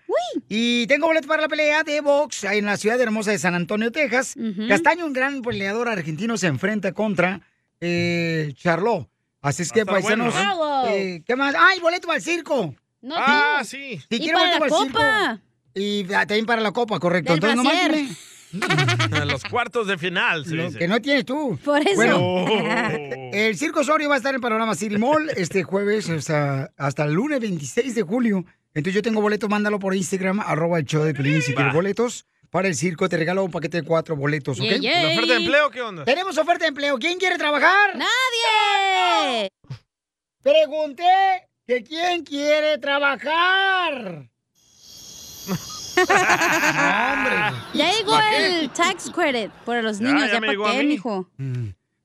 Y 0.48 0.86
tengo 0.86 1.06
boletos 1.06 1.26
para 1.28 1.42
la 1.42 1.48
pelea 1.48 1.82
de 1.82 2.00
box 2.00 2.44
en 2.44 2.64
la 2.64 2.78
ciudad 2.78 2.98
hermosa 2.98 3.30
de 3.30 3.38
San 3.38 3.54
Antonio, 3.54 3.92
Texas. 3.92 4.36
Castaño, 4.68 5.04
un 5.04 5.12
gran 5.12 5.42
peleador 5.42 5.90
argentino, 5.90 6.38
se 6.38 6.46
enfrenta 6.46 6.92
contra 6.92 7.42
eh, 7.78 8.54
Charlot. 8.56 9.06
Así 9.42 9.64
es 9.64 9.70
que, 9.70 9.80
estar 9.80 10.00
bueno, 10.00 10.30
paisanos, 10.30 10.56
¿no? 10.56 10.88
eh, 10.88 11.22
¿qué 11.26 11.36
más? 11.36 11.54
¡Ay, 11.58 11.78
boleto 11.80 12.06
para 12.06 12.16
el 12.16 12.24
circo! 12.24 12.74
No, 13.02 13.14
Ah, 13.18 13.60
sí. 13.66 14.00
Si 14.08 14.16
Y 14.16 14.32
para 14.32 14.38
boleto 14.38 14.58
la 14.60 14.64
el 14.64 14.72
circo. 14.72 14.98
copa. 14.98 15.40
Y 15.74 16.04
ah, 16.14 16.26
también 16.26 16.46
para 16.46 16.62
la 16.62 16.72
copa, 16.72 16.98
correcto. 16.98 17.34
Del 17.34 17.44
Entonces, 17.44 17.56
nomás 17.58 18.33
dime 19.10 19.24
Los 19.26 19.42
cuartos 19.44 19.86
de 19.86 19.98
final, 19.98 20.44
se 20.44 20.54
lo 20.54 20.66
dice. 20.66 20.78
que 20.78 20.88
no 20.88 21.00
tienes 21.00 21.24
tú. 21.24 21.58
Por 21.64 21.80
eso. 21.80 21.94
Bueno, 21.96 22.18
Oh. 22.20 23.30
el 23.32 23.56
Circo 23.56 23.80
Osorio 23.80 24.08
va 24.08 24.14
a 24.14 24.18
estar 24.18 24.34
en 24.34 24.40
Panorama 24.40 24.74
City 24.74 24.96
Mall 24.98 25.30
este 25.36 25.62
jueves 25.64 26.08
hasta, 26.10 26.70
hasta 26.76 27.04
el 27.04 27.12
lunes 27.14 27.40
26 27.40 27.94
de 27.94 28.02
julio. 28.02 28.44
Entonces 28.74 28.94
yo 28.94 29.02
tengo 29.02 29.20
boletos, 29.20 29.48
mándalo 29.50 29.78
por 29.78 29.94
Instagram, 29.94 30.40
arroba 30.40 30.78
el 30.78 30.84
show 30.84 31.02
de 31.04 31.14
Pelín 31.14 31.42
si 31.42 31.54
quieres 31.54 31.72
boletos. 31.72 32.26
Para 32.50 32.68
el 32.68 32.76
circo 32.76 33.08
te 33.08 33.16
regalo 33.16 33.42
un 33.44 33.50
paquete 33.50 33.78
de 33.80 33.82
cuatro 33.86 34.14
boletos, 34.16 34.60
¿ok? 34.60 34.66
¿La 34.80 35.08
oferta 35.08 35.32
de 35.34 35.38
empleo 35.40 35.70
qué 35.70 35.82
onda? 35.82 36.04
Tenemos 36.04 36.38
oferta 36.38 36.64
de 36.64 36.68
empleo. 36.68 36.96
¿Quién 36.98 37.18
quiere 37.18 37.36
trabajar? 37.36 37.96
¡Nadie! 37.96 39.50
Pregunté 40.42 41.02
que 41.66 41.82
quién 41.82 42.22
quiere 42.24 42.78
trabajar. 42.78 44.28
hombre. 45.96 47.36
Ya 47.74 47.92
llegó 47.92 48.12
¿Para 48.12 48.36
el 48.36 48.70
tax 48.70 49.10
credit 49.10 49.50
por 49.64 49.82
los 49.82 49.98
Ya, 49.98 50.06
niños. 50.06 50.26
ya 50.28 50.34
Ya, 50.34 50.40
me 50.40 50.56
para 50.56 50.72
qué, 50.72 50.78
mí. 50.82 50.86
mijo. 50.86 51.28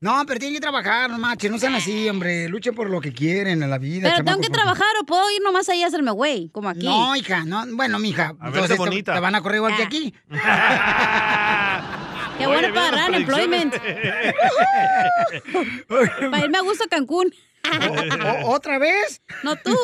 No, 0.01 0.23
pero 0.25 0.39
tienen 0.39 0.55
que 0.55 0.61
trabajar, 0.61 1.09
no 1.09 1.17
manches, 1.17 1.51
no 1.51 1.59
sean 1.59 1.75
así, 1.75 2.07
hombre. 2.07 2.47
Luchen 2.47 2.73
por 2.73 2.89
lo 2.89 3.01
que 3.01 3.11
quieren 3.11 3.61
en 3.61 3.69
la 3.69 3.77
vida. 3.77 4.09
Pero 4.09 4.23
tengo 4.23 4.39
que 4.39 4.47
porque- 4.47 4.61
trabajar 4.61 4.87
o 5.01 5.05
puedo 5.05 5.29
ir 5.31 5.41
nomás 5.41 5.67
ahí 5.67 5.83
a 5.83 5.87
hacerme 5.87 6.11
güey, 6.11 6.47
como 6.53 6.69
aquí. 6.69 6.85
No, 6.85 7.13
hija, 7.17 7.43
no. 7.43 7.65
Bueno, 7.75 7.99
mija, 7.99 8.27
A 8.39 8.47
entonces 8.47 8.61
verte 8.61 8.73
te, 8.75 8.79
bonita. 8.79 9.13
te 9.13 9.19
van 9.19 9.35
a 9.35 9.41
correr 9.41 9.57
igual 9.57 9.75
que 9.75 9.83
aquí. 9.83 10.13
Qué 12.37 12.47
bueno 12.47 12.73
para 12.73 12.87
agarrar 12.87 13.09
unemployment. 13.09 13.75
para 16.31 16.45
irme 16.45 16.57
a 16.57 16.61
gusto 16.61 16.85
a 16.85 16.87
Cancún. 16.87 17.33
¿O- 18.45 18.51
¿Otra 18.55 18.79
vez? 18.79 19.21
No 19.43 19.57
tú. 19.57 19.75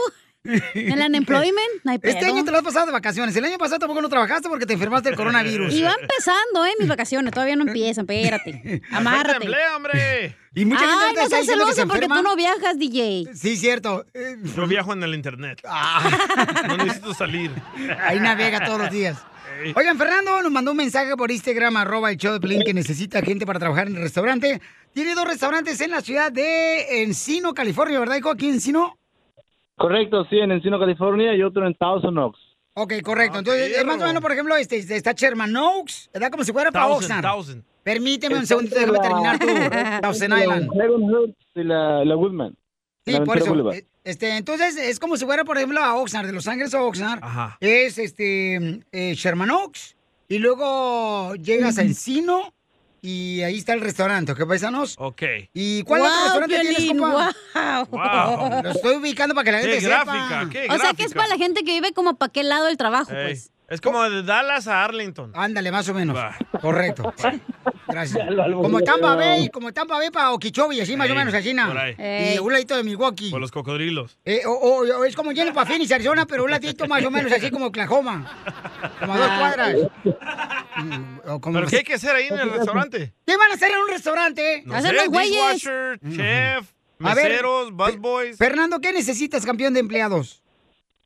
¿En 0.46 0.92
el 0.92 1.08
unemployment? 1.08 1.84
No 1.84 1.92
hay 1.92 2.00
Este 2.02 2.26
año 2.26 2.44
te 2.46 2.52
lo 2.52 2.58
has 2.58 2.64
pasado 2.64 2.86
de 2.86 2.92
vacaciones. 2.92 3.36
El 3.36 3.46
año 3.46 3.58
pasado 3.58 3.80
tampoco 3.80 4.02
no 4.02 4.10
trabajaste 4.10 4.48
porque 4.48 4.66
te 4.66 4.74
enfermaste 4.74 5.10
del 5.10 5.18
coronavirus. 5.18 5.74
Y 5.74 5.82
va 5.82 5.96
empezando, 6.00 6.66
¿eh? 6.66 6.74
Mis 6.80 6.88
vacaciones. 6.88 7.34
Todavía 7.34 7.56
no 7.56 7.64
empiezan. 7.64 8.04
Espérate. 8.10 8.82
Amárrate. 8.92 9.48
hombre! 9.76 10.38
Y 10.54 10.64
mucha 10.64 10.82
gente 10.88 11.06
Ay, 11.08 11.14
no 11.16 11.22
está 11.22 11.36
seas 11.36 11.46
se 11.46 11.52
celoso 11.52 11.88
porque 11.88 12.08
tú 12.08 12.22
no 12.22 12.36
viajas, 12.36 12.80
DJ. 12.80 13.26
Sí, 13.34 13.58
cierto. 13.58 14.06
Yo 14.56 14.68
viajo 14.68 14.94
en 14.94 15.04
el 15.04 15.14
internet. 15.14 15.62
No 16.68 16.78
necesito 16.78 17.14
salir. 17.14 17.52
Ahí 18.02 18.20
navega 18.20 18.66
todos 18.66 18.80
los 18.80 18.92
días. 18.92 19.18
Oigan, 19.76 19.98
Fernando 19.98 20.42
nos 20.42 20.52
mandó 20.52 20.72
un 20.72 20.78
mensaje 20.78 21.16
por 21.16 21.32
Instagram, 21.32 21.78
arroba 21.78 22.12
el 22.12 22.18
show 22.18 22.34
de 22.34 22.40
Pelín, 22.40 22.64
que 22.66 22.74
necesita 22.74 23.22
gente 23.22 23.46
para 23.46 23.60
trabajar 23.60 23.88
en 23.88 23.96
el 23.96 24.02
restaurante. 24.02 24.62
Tiene 24.94 25.16
dos 25.16 25.28
restaurantes 25.28 25.80
en 25.82 25.92
la 25.92 26.02
ciudad 26.02 26.32
de 26.32 27.04
Encino, 27.04 27.54
California, 27.54 28.00
¿verdad, 28.00 28.18
hijo? 28.18 28.30
¿Aquí 28.30 28.48
en 28.48 28.56
Encino? 28.56 28.98
Correcto, 29.78 30.26
sí, 30.30 30.38
en 30.40 30.52
Encino, 30.52 30.80
California 30.80 31.36
y 31.36 31.42
otro 31.44 31.68
en 31.68 31.74
Thousand 31.76 32.18
Oaks. 32.18 32.40
Ok, 32.78 32.94
correcto. 33.04 33.40
Entonces, 33.40 33.78
es 33.78 33.86
más 33.86 34.02
o 34.02 34.06
menos, 34.06 34.22
por 34.22 34.32
ejemplo, 34.32 34.56
este, 34.58 34.78
está 34.78 35.14
Sherman 35.14 35.56
Oaks, 35.56 36.10
¿verdad? 36.14 36.30
Como 36.32 36.44
si 36.44 36.52
fuera 36.52 36.72
para 36.72 36.88
Oxnard. 36.88 37.24
thousand. 37.24 37.64
Permíteme 37.84 38.36
un 38.38 38.48
segundo, 38.48 38.76
déjame 38.76 39.00
terminar 39.00 39.38
tú. 39.40 39.46
Thousand 40.02 40.34
Island. 40.40 40.70
Y 41.56 41.64
la, 41.64 42.04
la 42.04 42.16
Woodman. 42.16 42.56
Sí, 43.06 43.12
la 43.14 43.24
por 43.24 43.38
eso. 43.38 43.48
Boulevard. 43.48 43.76
eh, 43.76 43.86
Este, 44.04 44.36
entonces, 44.38 44.76
es 44.78 45.00
como 45.00 45.18
si 45.18 45.26
fuera, 45.26 45.44
por 45.46 45.58
ejemplo, 45.58 45.80
a 45.80 45.96
Oxnard, 45.96 46.26
de 46.26 46.34
Los 46.34 46.48
Ángeles 46.48 46.74
a 46.74 46.82
Oxnard. 46.82 47.20
Ajá. 47.24 47.58
Es 47.60 47.98
este 48.00 48.82
eh, 48.92 49.14
Sherman 49.16 49.52
Oaks. 49.52 49.96
Y 50.28 50.40
luego 50.40 51.36
llegas 51.36 51.78
a 51.78 51.84
Encino 51.84 52.55
y 53.06 53.44
ahí 53.44 53.58
está 53.58 53.74
el 53.74 53.82
restaurante, 53.82 54.32
¿ok, 54.32 54.48
paisanos? 54.48 54.96
Ok. 54.98 55.22
¿Y 55.54 55.84
cuál 55.84 56.02
Guau, 56.02 56.12
otro 56.12 56.24
restaurante 56.48 56.60
tienes, 56.60 57.00
compa? 57.00 57.86
guau. 57.90 58.64
Lo 58.64 58.72
estoy 58.72 58.96
ubicando 58.96 59.36
para 59.36 59.46
que 59.46 59.52
la 59.52 59.62
Qué 59.62 59.68
gente 59.74 59.86
gráfica, 59.88 60.40
sepa. 60.42 60.50
qué 60.50 60.68
O 60.72 60.78
sea 60.80 60.94
que 60.94 61.04
es 61.04 61.14
para 61.14 61.28
la 61.28 61.38
gente 61.38 61.64
que 61.64 61.72
vive 61.74 61.94
como 61.94 62.16
para 62.16 62.30
aquel 62.30 62.50
lado 62.50 62.66
del 62.66 62.78
trabajo, 62.78 63.12
Ey, 63.14 63.26
pues. 63.28 63.52
Es 63.76 63.82
como 63.82 64.02
de 64.10 64.24
Dallas 64.24 64.68
a 64.68 64.84
Arlington. 64.86 65.32
Ándale, 65.36 65.72
más 65.72 65.88
o 65.90 65.94
menos. 65.94 66.18
Correcto. 66.62 67.14
Gracias. 67.88 68.28
Como 68.54 68.80
Tampa 68.82 69.16
Bay, 69.16 69.50
como 69.50 69.72
Tampa 69.74 69.96
Bay 69.98 70.10
para 70.10 70.32
Okeechobee, 70.32 70.82
así 70.82 70.96
más 70.98 71.10
o 71.10 71.16
menos, 71.16 71.34
así, 71.34 71.54
¿no? 71.54 71.68
por 71.68 71.78
ahí. 71.78 71.96
Y 72.36 72.40
un 72.40 72.52
ladito 72.54 72.76
de 72.78 72.84
Milwaukee. 72.84 73.30
Por 73.32 73.40
los 73.42 73.52
cocodrilos. 73.52 74.18
Eh, 74.26 74.42
o, 74.46 74.52
o- 74.52 75.00
o 75.00 75.06
es 75.06 75.16
como 75.16 75.32
lleno 75.34 75.54
para 75.54 75.68
Phoenix, 75.70 75.92
Arizona, 75.92 76.26
pero 76.26 76.46
un 76.46 76.52
ladito 76.52 76.88
más 76.88 77.04
o 77.06 77.12
menos 77.12 77.32
así 77.32 77.52
como 77.52 77.68
Oklahoma. 77.68 78.32
Como 79.00 79.14
a 79.14 79.18
dos 79.18 79.28
Ah. 79.30 79.38
cuadras. 79.40 79.76
Mm, 80.78 81.20
o 81.30 81.42
como- 81.42 81.56
¿Pero 81.60 81.68
qué 81.70 81.78
hay 81.78 81.84
que 81.84 81.94
hacer 81.96 82.16
ahí 82.16 82.28
en 82.28 82.40
el 82.40 82.52
restaurante? 82.52 83.14
¿Qué 83.26 83.38
van 83.38 83.52
a 83.52 83.54
hacer 83.56 83.72
en 83.72 83.78
un 83.78 83.90
restaurante? 83.90 84.64
No 84.66 84.82
sé, 84.82 84.94
dishwasher, 85.10 86.00
chef, 86.16 86.72
A 87.04 87.14
ver, 87.14 87.28
meseros, 87.30 87.72
busboys. 87.74 88.38
Fernando, 88.38 88.80
¿qué 88.80 88.94
necesitas, 88.94 89.46
campeón 89.46 89.74
de 89.74 89.82
empleados? 89.82 90.42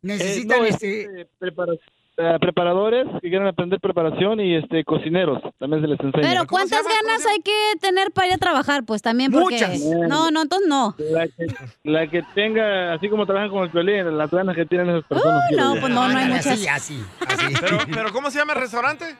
Necesitan 0.00 0.58
Eh, 0.58 0.60
no, 0.62 0.66
este. 0.66 1.00
este, 1.02 1.28
prepara- 1.38 1.76
eh, 2.22 2.38
preparadores 2.40 3.06
que 3.20 3.28
quieran 3.28 3.48
aprender 3.48 3.80
preparación 3.80 4.38
y 4.40 4.54
este 4.54 4.84
cocineros. 4.84 5.42
También 5.58 5.82
se 5.82 5.88
les 5.88 5.98
enseña. 5.98 6.28
Pero 6.28 6.46
¿cuántas 6.46 6.84
ganas 6.84 7.26
hay 7.26 7.40
que 7.40 7.78
tener 7.80 8.12
para 8.12 8.28
ir 8.28 8.34
a 8.34 8.38
trabajar? 8.38 8.84
Pues 8.84 9.02
también 9.02 9.32
porque... 9.32 9.54
Muchas. 9.54 9.80
No, 10.08 10.30
no, 10.30 10.42
entonces 10.42 10.68
no. 10.68 10.94
La 10.98 11.26
que, 11.26 11.46
la 11.82 12.06
que 12.06 12.22
tenga, 12.34 12.94
así 12.94 13.08
como 13.08 13.26
trabajan 13.26 13.50
con 13.50 13.64
el 13.64 13.70
Piolín, 13.70 14.16
las 14.16 14.30
ganas 14.30 14.54
que 14.54 14.66
tienen 14.66 14.90
esas 14.90 15.04
personas. 15.04 15.42
quiero 15.48 15.64
no, 15.64 15.80
pues 15.80 15.92
no, 15.92 16.08
no 16.08 16.18
hay 16.18 16.28
muchas. 16.28 16.46
Así, 16.46 16.68
así, 16.68 17.04
así. 17.26 17.54
Pero, 17.60 17.78
pero 17.92 18.12
¿cómo 18.12 18.30
se 18.30 18.38
llama 18.38 18.52
el 18.52 18.60
restaurante? 18.60 19.16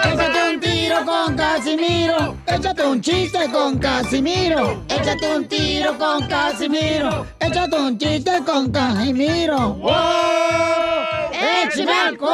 Échate 0.04 0.50
un 0.50 0.60
tiro 0.60 1.04
con 1.04 1.36
Casimiro. 1.36 2.36
Échate 2.46 2.82
un 2.84 3.00
chiste 3.00 3.50
con 3.52 3.78
Casimiro. 3.78 4.84
Échate 4.88 5.36
un 5.36 5.48
tiro 5.48 5.96
con 5.98 6.26
Casimiro. 6.26 7.26
Échate 7.40 7.76
un 7.76 7.98
chiste 7.98 8.42
con 8.44 8.70
Casimiro. 8.70 9.74
¡Wow! 9.74 9.92
¡Échame 11.32 11.92
alcohol! 11.92 12.32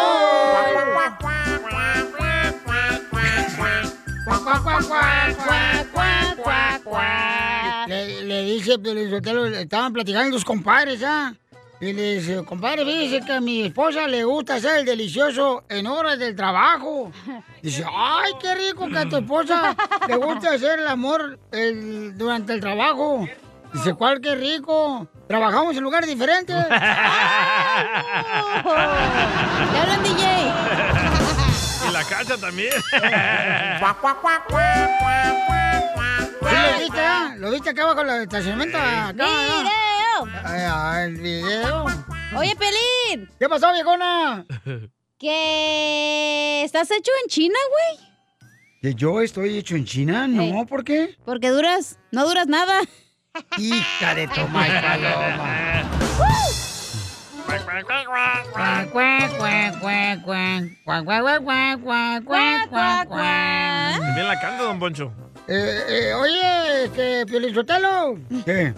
Le, 7.86 8.22
le 8.24 8.42
dice, 8.42 8.76
estaban 9.60 9.92
platicando 9.92 10.36
sus 10.36 10.44
compadres, 10.44 11.02
¿ah? 11.04 11.32
Y 11.80 11.92
le 11.92 12.14
dice, 12.16 12.44
compadre, 12.44 12.84
fíjese 12.84 13.24
que 13.24 13.32
a 13.32 13.40
mi 13.40 13.62
esposa 13.66 14.08
le 14.08 14.24
gusta 14.24 14.56
hacer 14.56 14.78
el 14.80 14.84
delicioso 14.84 15.62
en 15.68 15.86
horas 15.86 16.18
del 16.18 16.34
trabajo. 16.34 17.12
Dice, 17.62 17.84
ay, 17.88 18.32
qué 18.40 18.52
rico 18.56 18.88
que 18.88 18.98
a 18.98 19.08
tu 19.08 19.16
esposa 19.18 19.76
le 20.08 20.16
gusta 20.16 20.54
hacer 20.54 20.80
el 20.80 20.88
amor 20.88 21.38
el- 21.52 22.18
durante 22.18 22.52
el 22.54 22.60
trabajo. 22.60 23.28
Dice, 23.72 23.94
¿cuál 23.94 24.20
qué 24.20 24.34
rico? 24.34 25.06
Trabajamos 25.28 25.76
en 25.76 25.82
lugares 25.84 26.08
diferentes. 26.08 26.56
¡Te 26.66 26.74
hablan, 29.78 30.02
DJ! 30.02 30.24
Y 31.88 31.92
la 31.92 32.02
cacha 32.04 32.36
también. 32.36 32.72
¿Sí 36.40 36.54
lo 36.72 36.78
viste, 36.80 37.00
ah? 37.00 37.34
¿Lo 37.38 37.50
viste 37.50 37.70
acá 37.70 37.82
abajo 37.84 38.00
en 38.02 38.10
el 38.10 38.22
estacionamiento? 38.22 38.76
Acá. 38.78 39.24
Al 40.44 41.14
video. 41.14 41.86
Oye, 42.36 42.56
Pelín. 42.56 43.30
¿Qué 43.38 43.48
pasó, 43.48 43.72
viejona? 43.72 44.44
Que 45.18 46.62
estás 46.64 46.90
hecho 46.90 47.10
en 47.22 47.28
China, 47.28 47.58
güey. 47.70 48.08
¿Que 48.80 48.94
yo 48.94 49.20
estoy 49.20 49.58
hecho 49.58 49.74
en 49.74 49.84
China? 49.84 50.28
No, 50.28 50.42
eh, 50.42 50.66
¿por 50.68 50.84
qué? 50.84 51.16
Porque 51.24 51.50
duras, 51.50 51.98
no 52.12 52.26
duras 52.26 52.46
nada. 52.46 52.80
Hija 53.58 54.14
de 54.14 54.28
toma 54.28 54.68
y 54.68 54.70
paloma. 54.70 55.82
Bien 64.14 64.28
la 64.28 64.40
canta, 64.40 64.62
don 64.62 64.78
Poncho. 64.78 65.12
Eh, 65.48 65.82
eh, 65.88 66.14
oye, 66.14 66.84
este, 66.84 67.26
Piolizotelo. 67.26 68.18
¿Qué? 68.44 68.74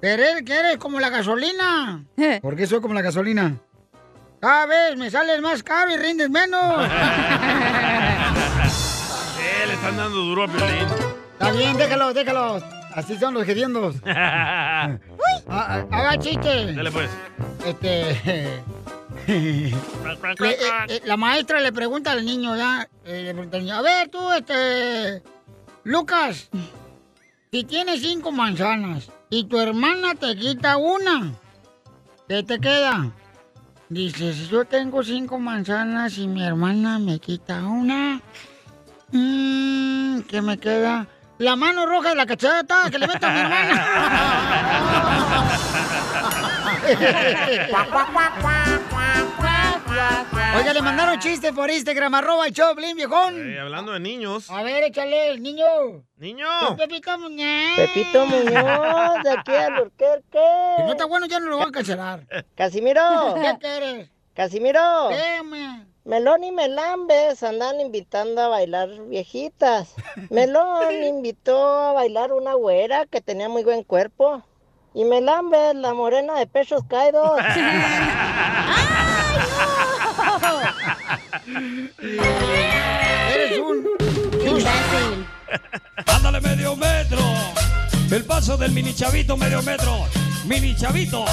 ¿Eres, 0.00 0.42
que 0.44 0.54
eres 0.54 0.76
como 0.78 1.00
la 1.00 1.08
gasolina? 1.10 2.04
¿Por 2.40 2.56
qué 2.56 2.66
soy 2.66 2.80
como 2.80 2.94
la 2.94 3.02
gasolina? 3.02 3.56
Cada 4.40 4.66
vez 4.66 4.96
me 4.96 5.10
sales 5.10 5.40
más 5.40 5.62
caro 5.62 5.90
y 5.92 5.96
rindes 5.96 6.30
menos. 6.30 6.88
Eh, 9.40 9.66
le 9.66 9.74
están 9.74 9.96
dando 9.96 10.18
duro 10.18 10.44
a 10.44 10.48
Piolín. 10.48 10.86
Está 11.32 11.52
bien, 11.52 11.76
déjalo, 11.76 12.12
déjalo. 12.12 12.60
Así 12.94 13.16
son 13.18 13.34
los 13.34 13.44
gediendos. 13.44 13.96
Ah, 14.06 14.98
ah, 15.48 15.84
Haga 15.90 16.18
chiste. 16.18 16.74
Dale 16.74 16.90
pues. 16.90 17.08
Este. 17.64 18.14
le- 19.26 19.68
eh, 19.68 20.62
eh, 20.88 21.00
la 21.04 21.16
maestra 21.16 21.60
le 21.60 21.72
pregunta 21.72 22.12
al 22.12 22.24
niño, 22.24 22.54
ya. 22.56 22.86
eh, 23.04 23.22
le 23.24 23.32
pregunta 23.32 23.56
al 23.56 23.62
niño, 23.64 23.76
a 23.76 23.82
ver, 23.82 24.08
tú, 24.08 24.30
este. 24.32 25.22
Lucas, 25.84 26.50
si 27.50 27.64
tienes 27.64 28.00
cinco 28.02 28.30
manzanas 28.30 29.08
y 29.30 29.44
tu 29.44 29.58
hermana 29.58 30.14
te 30.14 30.36
quita 30.36 30.76
una, 30.76 31.32
¿qué 32.28 32.42
te 32.42 32.58
queda? 32.58 33.10
Dice, 33.88 34.32
si 34.34 34.48
yo 34.48 34.64
tengo 34.64 35.02
cinco 35.02 35.38
manzanas 35.38 36.18
y 36.18 36.28
mi 36.28 36.42
hermana 36.44 36.98
me 36.98 37.18
quita 37.18 37.62
una, 37.64 38.20
mm, 39.12 40.20
¿qué 40.28 40.42
me 40.42 40.58
queda? 40.58 41.06
La 41.38 41.56
mano 41.56 41.86
roja 41.86 42.10
de 42.10 42.14
la 42.16 42.26
cacheta 42.26 42.90
que 42.90 42.98
le 42.98 43.06
meto 43.06 43.26
a 43.26 43.30
mi 43.30 43.38
hermana. 43.38 43.84
Oiga, 50.56 50.72
le 50.72 50.82
mandaron 50.82 51.18
chistes 51.18 51.52
por 51.52 51.70
Instagram, 51.70 52.14
arroba 52.14 52.46
el 52.46 52.52
Choplin, 52.52 52.96
viejón. 52.96 53.52
Eh, 53.52 53.60
hablando 53.60 53.92
de 53.92 54.00
niños. 54.00 54.50
A 54.50 54.62
ver, 54.62 54.84
échale, 54.84 55.30
el 55.30 55.42
niño. 55.42 55.66
¡Niño! 56.16 56.46
Pepito 56.76 57.18
Muñoz. 57.18 57.76
Pepito 57.76 58.26
Muñoz, 58.26 59.22
de 59.24 59.30
aquí 59.30 59.54
al 59.54 59.80
Urquerque. 59.82 60.40
Si 60.76 60.82
no 60.82 60.90
está 60.90 61.04
bueno, 61.06 61.26
ya 61.26 61.40
no 61.40 61.48
lo 61.48 61.58
van 61.58 61.68
a 61.68 61.72
cancelar. 61.72 62.26
Casimiro. 62.54 63.34
¿Qué 63.34 63.56
quieres? 63.60 64.10
Casimiro. 64.34 65.08
¿Qué, 65.10 65.42
me? 65.44 65.86
Melón 66.04 66.42
y 66.42 66.52
Melambes 66.52 67.42
andan 67.42 67.80
invitando 67.80 68.40
a 68.40 68.48
bailar 68.48 68.88
viejitas. 69.08 69.94
Melón 70.30 71.04
invitó 71.04 71.58
a 71.58 71.92
bailar 71.92 72.32
una 72.32 72.54
güera 72.54 73.04
que 73.06 73.20
tenía 73.20 73.48
muy 73.48 73.62
buen 73.62 73.84
cuerpo. 73.84 74.42
Y 74.94 75.04
Melambes, 75.04 75.74
la 75.74 75.92
morena 75.92 76.38
de 76.38 76.46
pechos 76.46 76.82
caídos. 76.88 77.38
Eres 83.34 83.58
un 83.58 83.86
imbécil. 84.40 85.26
Ándale 86.06 86.40
medio 86.40 86.76
metro. 86.76 87.18
El 88.10 88.24
paso 88.24 88.56
del 88.56 88.72
mini 88.72 88.94
chavito 88.94 89.36
medio 89.36 89.62
metro. 89.62 90.06
Mini 90.46 90.74
chavito. 90.74 91.24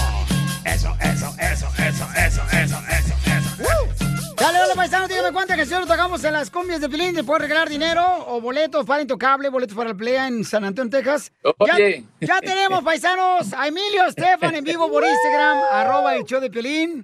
Eso, 0.66 0.96
eso, 1.00 1.34
eso, 1.40 1.70
eso, 1.78 2.06
eso, 2.18 2.44
eso, 2.52 2.78
eso, 2.92 3.16
eso. 3.26 4.36
Dale, 4.36 4.60
dale, 4.60 4.76
paisano, 4.76 5.08
dígame 5.08 5.32
cuántas 5.32 5.56
canciones 5.56 5.88
tocamos 5.88 6.22
en 6.24 6.34
las 6.34 6.52
cumbias 6.52 6.82
de 6.82 6.90
Pilín. 6.90 7.16
¿Te 7.16 7.24
puedes 7.24 7.44
regalar 7.44 7.70
dinero 7.70 8.04
o 8.28 8.42
boletos 8.42 8.86
para 8.86 9.02
Intocable, 9.02 9.48
boletos 9.50 9.78
para 9.78 9.92
el 9.92 9.96
Playa 9.96 10.28
en 10.28 10.44
San 10.44 10.66
Antonio, 10.66 10.90
Texas? 10.90 11.32
Oye. 11.58 12.04
Ya, 12.20 12.28
ya 12.28 12.42
tenemos, 12.42 12.84
paisanos, 12.84 13.54
a 13.54 13.68
Emilio 13.68 14.06
Estefan 14.06 14.56
en 14.56 14.66
vivo 14.66 14.92
por 14.92 15.06
Instagram, 15.06 15.58
arroba 15.72 16.16
el 16.16 16.26
show 16.26 16.42
de 16.42 16.50
Piolín. 16.50 17.02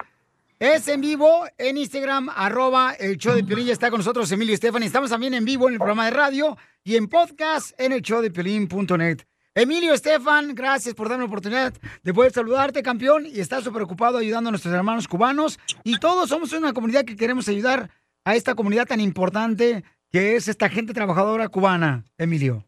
Es 0.62 0.88
en 0.90 1.02
vivo 1.02 1.48
en 1.58 1.76
Instagram, 1.76 2.30
arroba 2.30 2.94
el 2.94 3.18
show 3.18 3.34
de 3.34 3.44
Piolín. 3.44 3.66
Ya 3.66 3.74
está 3.74 3.90
con 3.90 3.98
nosotros 3.98 4.32
Emilio 4.32 4.54
Estefan. 4.54 4.84
Estamos 4.84 5.10
también 5.10 5.34
en 5.34 5.44
vivo 5.44 5.68
en 5.68 5.74
el 5.74 5.80
programa 5.80 6.06
de 6.06 6.12
radio 6.12 6.56
y 6.84 6.98
en 6.98 7.08
podcast 7.08 7.74
en 7.82 7.94
el 7.94 8.04
show 8.04 8.22
de. 8.22 9.18
Emilio 9.56 9.92
Estefan, 9.92 10.54
gracias 10.54 10.94
por 10.94 11.10
darme 11.10 11.24
la 11.24 11.30
oportunidad 11.30 11.74
de 12.04 12.14
poder 12.14 12.32
saludarte, 12.32 12.84
campeón, 12.84 13.26
y 13.26 13.40
estar 13.40 13.64
súper 13.64 13.82
ocupado 13.82 14.20
ayudando 14.20 14.50
a 14.50 14.52
nuestros 14.52 14.72
hermanos 14.72 15.08
cubanos. 15.08 15.58
Y 15.84 15.98
todos 15.98 16.30
somos 16.30 16.54
una 16.54 16.74
comunidad 16.74 17.06
que 17.06 17.16
queremos 17.16 17.48
ayudar 17.48 17.90
a 18.24 18.36
esta 18.36 18.54
comunidad 18.54 18.86
tan 18.86 19.00
importante 19.00 19.84
que 20.12 20.36
es 20.36 20.48
esta 20.48 20.70
gente 20.70 20.94
trabajadora 20.94 21.50
cubana, 21.50 22.06
Emilio. 22.20 22.68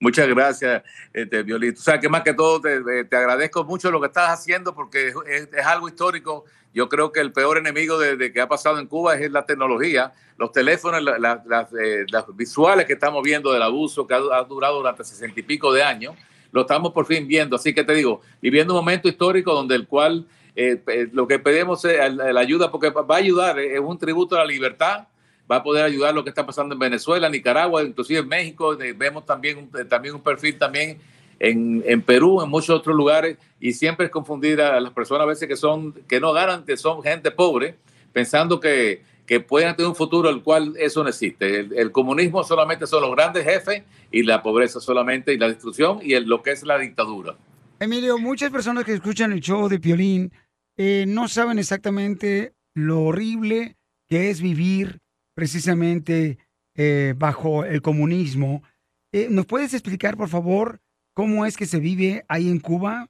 Muchas 0.00 0.26
gracias, 0.28 0.82
este, 1.12 1.42
Violín. 1.42 1.74
O 1.74 1.80
sea, 1.80 2.00
que 2.00 2.08
más 2.08 2.22
que 2.22 2.32
todo 2.32 2.58
te, 2.62 3.14
agradezco 3.14 3.64
mucho 3.64 3.90
lo 3.90 4.00
que 4.00 4.06
estás 4.06 4.30
haciendo 4.30 4.74
porque 4.74 5.08
es 5.26 5.66
algo 5.66 5.88
histórico. 5.88 6.46
Yo 6.74 6.88
creo 6.88 7.12
que 7.12 7.20
el 7.20 7.32
peor 7.32 7.58
enemigo 7.58 7.98
de, 7.98 8.32
que 8.32 8.40
ha 8.40 8.48
pasado 8.48 8.78
en 8.78 8.86
Cuba 8.86 9.14
es 9.16 9.30
la 9.30 9.44
tecnología, 9.44 10.12
los 10.38 10.52
teléfonos, 10.52 11.02
la- 11.02 11.68
eh, 11.80 12.04
las 12.10 12.24
visuales 12.34 12.86
que 12.86 12.94
estamos 12.94 13.22
viendo 13.22 13.52
del 13.52 13.62
abuso 13.62 14.06
que 14.06 14.14
ha, 14.14 14.42
durado 14.44 14.76
durante 14.76 15.04
sesenta 15.04 15.38
y 15.38 15.42
pico 15.42 15.72
de 15.72 15.82
años, 15.82 16.14
lo 16.50 16.62
estamos 16.62 16.92
por 16.92 17.06
fin 17.06 17.26
viendo. 17.28 17.56
Así 17.56 17.74
que 17.74 17.84
te 17.84 17.94
digo, 17.94 18.20
viviendo 18.40 18.72
un 18.74 18.80
momento 18.80 19.08
histórico 19.08 19.52
donde 19.54 19.74
el 19.74 19.86
cual 19.86 20.26
eh, 20.56 20.82
eh, 20.86 21.08
lo 21.12 21.26
que 21.26 21.38
pedimos 21.38 21.84
es 21.84 22.14
la 22.14 22.40
ayuda, 22.40 22.70
porque 22.70 22.90
va 22.90 23.14
a 23.14 23.18
ayudar, 23.18 23.58
eh, 23.58 23.74
es 23.74 23.80
un 23.80 23.98
tributo 23.98 24.36
a 24.36 24.40
la 24.40 24.44
libertad, 24.46 25.06
va 25.50 25.56
a 25.56 25.62
poder 25.62 25.84
ayudar 25.84 26.14
lo 26.14 26.22
que 26.24 26.30
está 26.30 26.44
pasando 26.46 26.74
en 26.74 26.78
Venezuela, 26.78 27.28
Nicaragua, 27.28 27.82
inclusive 27.82 28.20
en 28.20 28.28
México. 28.28 28.76
De- 28.76 28.92
vemos 28.92 29.24
también 29.26 29.58
un, 29.58 29.80
eh, 29.80 29.84
también 29.84 30.14
un 30.14 30.22
perfil 30.22 30.58
también 30.58 30.98
en, 31.42 31.82
en 31.86 32.02
Perú, 32.02 32.40
en 32.40 32.48
muchos 32.48 32.70
otros 32.70 32.94
lugares, 32.94 33.36
y 33.58 33.72
siempre 33.72 34.06
es 34.06 34.12
confundir 34.12 34.60
a 34.60 34.80
las 34.80 34.92
personas 34.92 35.24
a 35.24 35.26
veces 35.26 35.48
que 35.48 35.56
son 35.56 35.92
que 36.08 36.20
no 36.20 36.32
ganan, 36.32 36.64
que 36.64 36.76
son 36.76 37.02
gente 37.02 37.32
pobre, 37.32 37.74
pensando 38.12 38.60
que, 38.60 39.02
que 39.26 39.40
pueden 39.40 39.74
tener 39.74 39.88
un 39.88 39.96
futuro 39.96 40.30
el 40.30 40.40
cual 40.42 40.74
eso 40.78 41.02
no 41.02 41.08
existe. 41.08 41.58
El, 41.58 41.90
comunismo 41.90 42.44
solamente 42.44 42.86
son 42.86 43.02
los 43.02 43.10
grandes 43.10 43.44
jefes 43.44 43.82
y 44.12 44.22
la 44.22 44.40
pobreza 44.40 44.78
solamente 44.78 45.34
y 45.34 45.38
la 45.38 45.48
destrucción 45.48 45.98
y 46.00 46.18
lo 46.20 46.42
que 46.42 46.52
es 46.52 46.62
la 46.62 46.78
dictadura. 46.78 47.36
Emilio, 47.80 48.18
muchas 48.18 48.52
personas 48.52 48.84
que 48.84 48.94
escuchan 48.94 49.32
el 49.32 49.40
show 49.40 49.68
de 49.68 49.80
Piolín 49.80 50.32
eh, 50.76 51.06
no 51.08 51.26
saben 51.26 51.58
exactamente 51.58 52.52
lo 52.72 53.02
horrible 53.02 53.76
que 54.08 54.30
es 54.30 54.40
vivir 54.40 55.00
precisamente 55.34 56.38
eh, 56.76 57.14
bajo 57.16 57.64
el 57.64 57.82
comunismo. 57.82 58.62
Eh, 59.10 59.26
¿Nos 59.28 59.46
puedes 59.46 59.74
explicar, 59.74 60.16
por 60.16 60.28
favor, 60.28 60.81
cómo 61.14 61.44
es 61.46 61.56
que 61.56 61.66
se 61.66 61.78
vive 61.78 62.24
ahí 62.28 62.48
en 62.48 62.60
Cuba? 62.60 63.06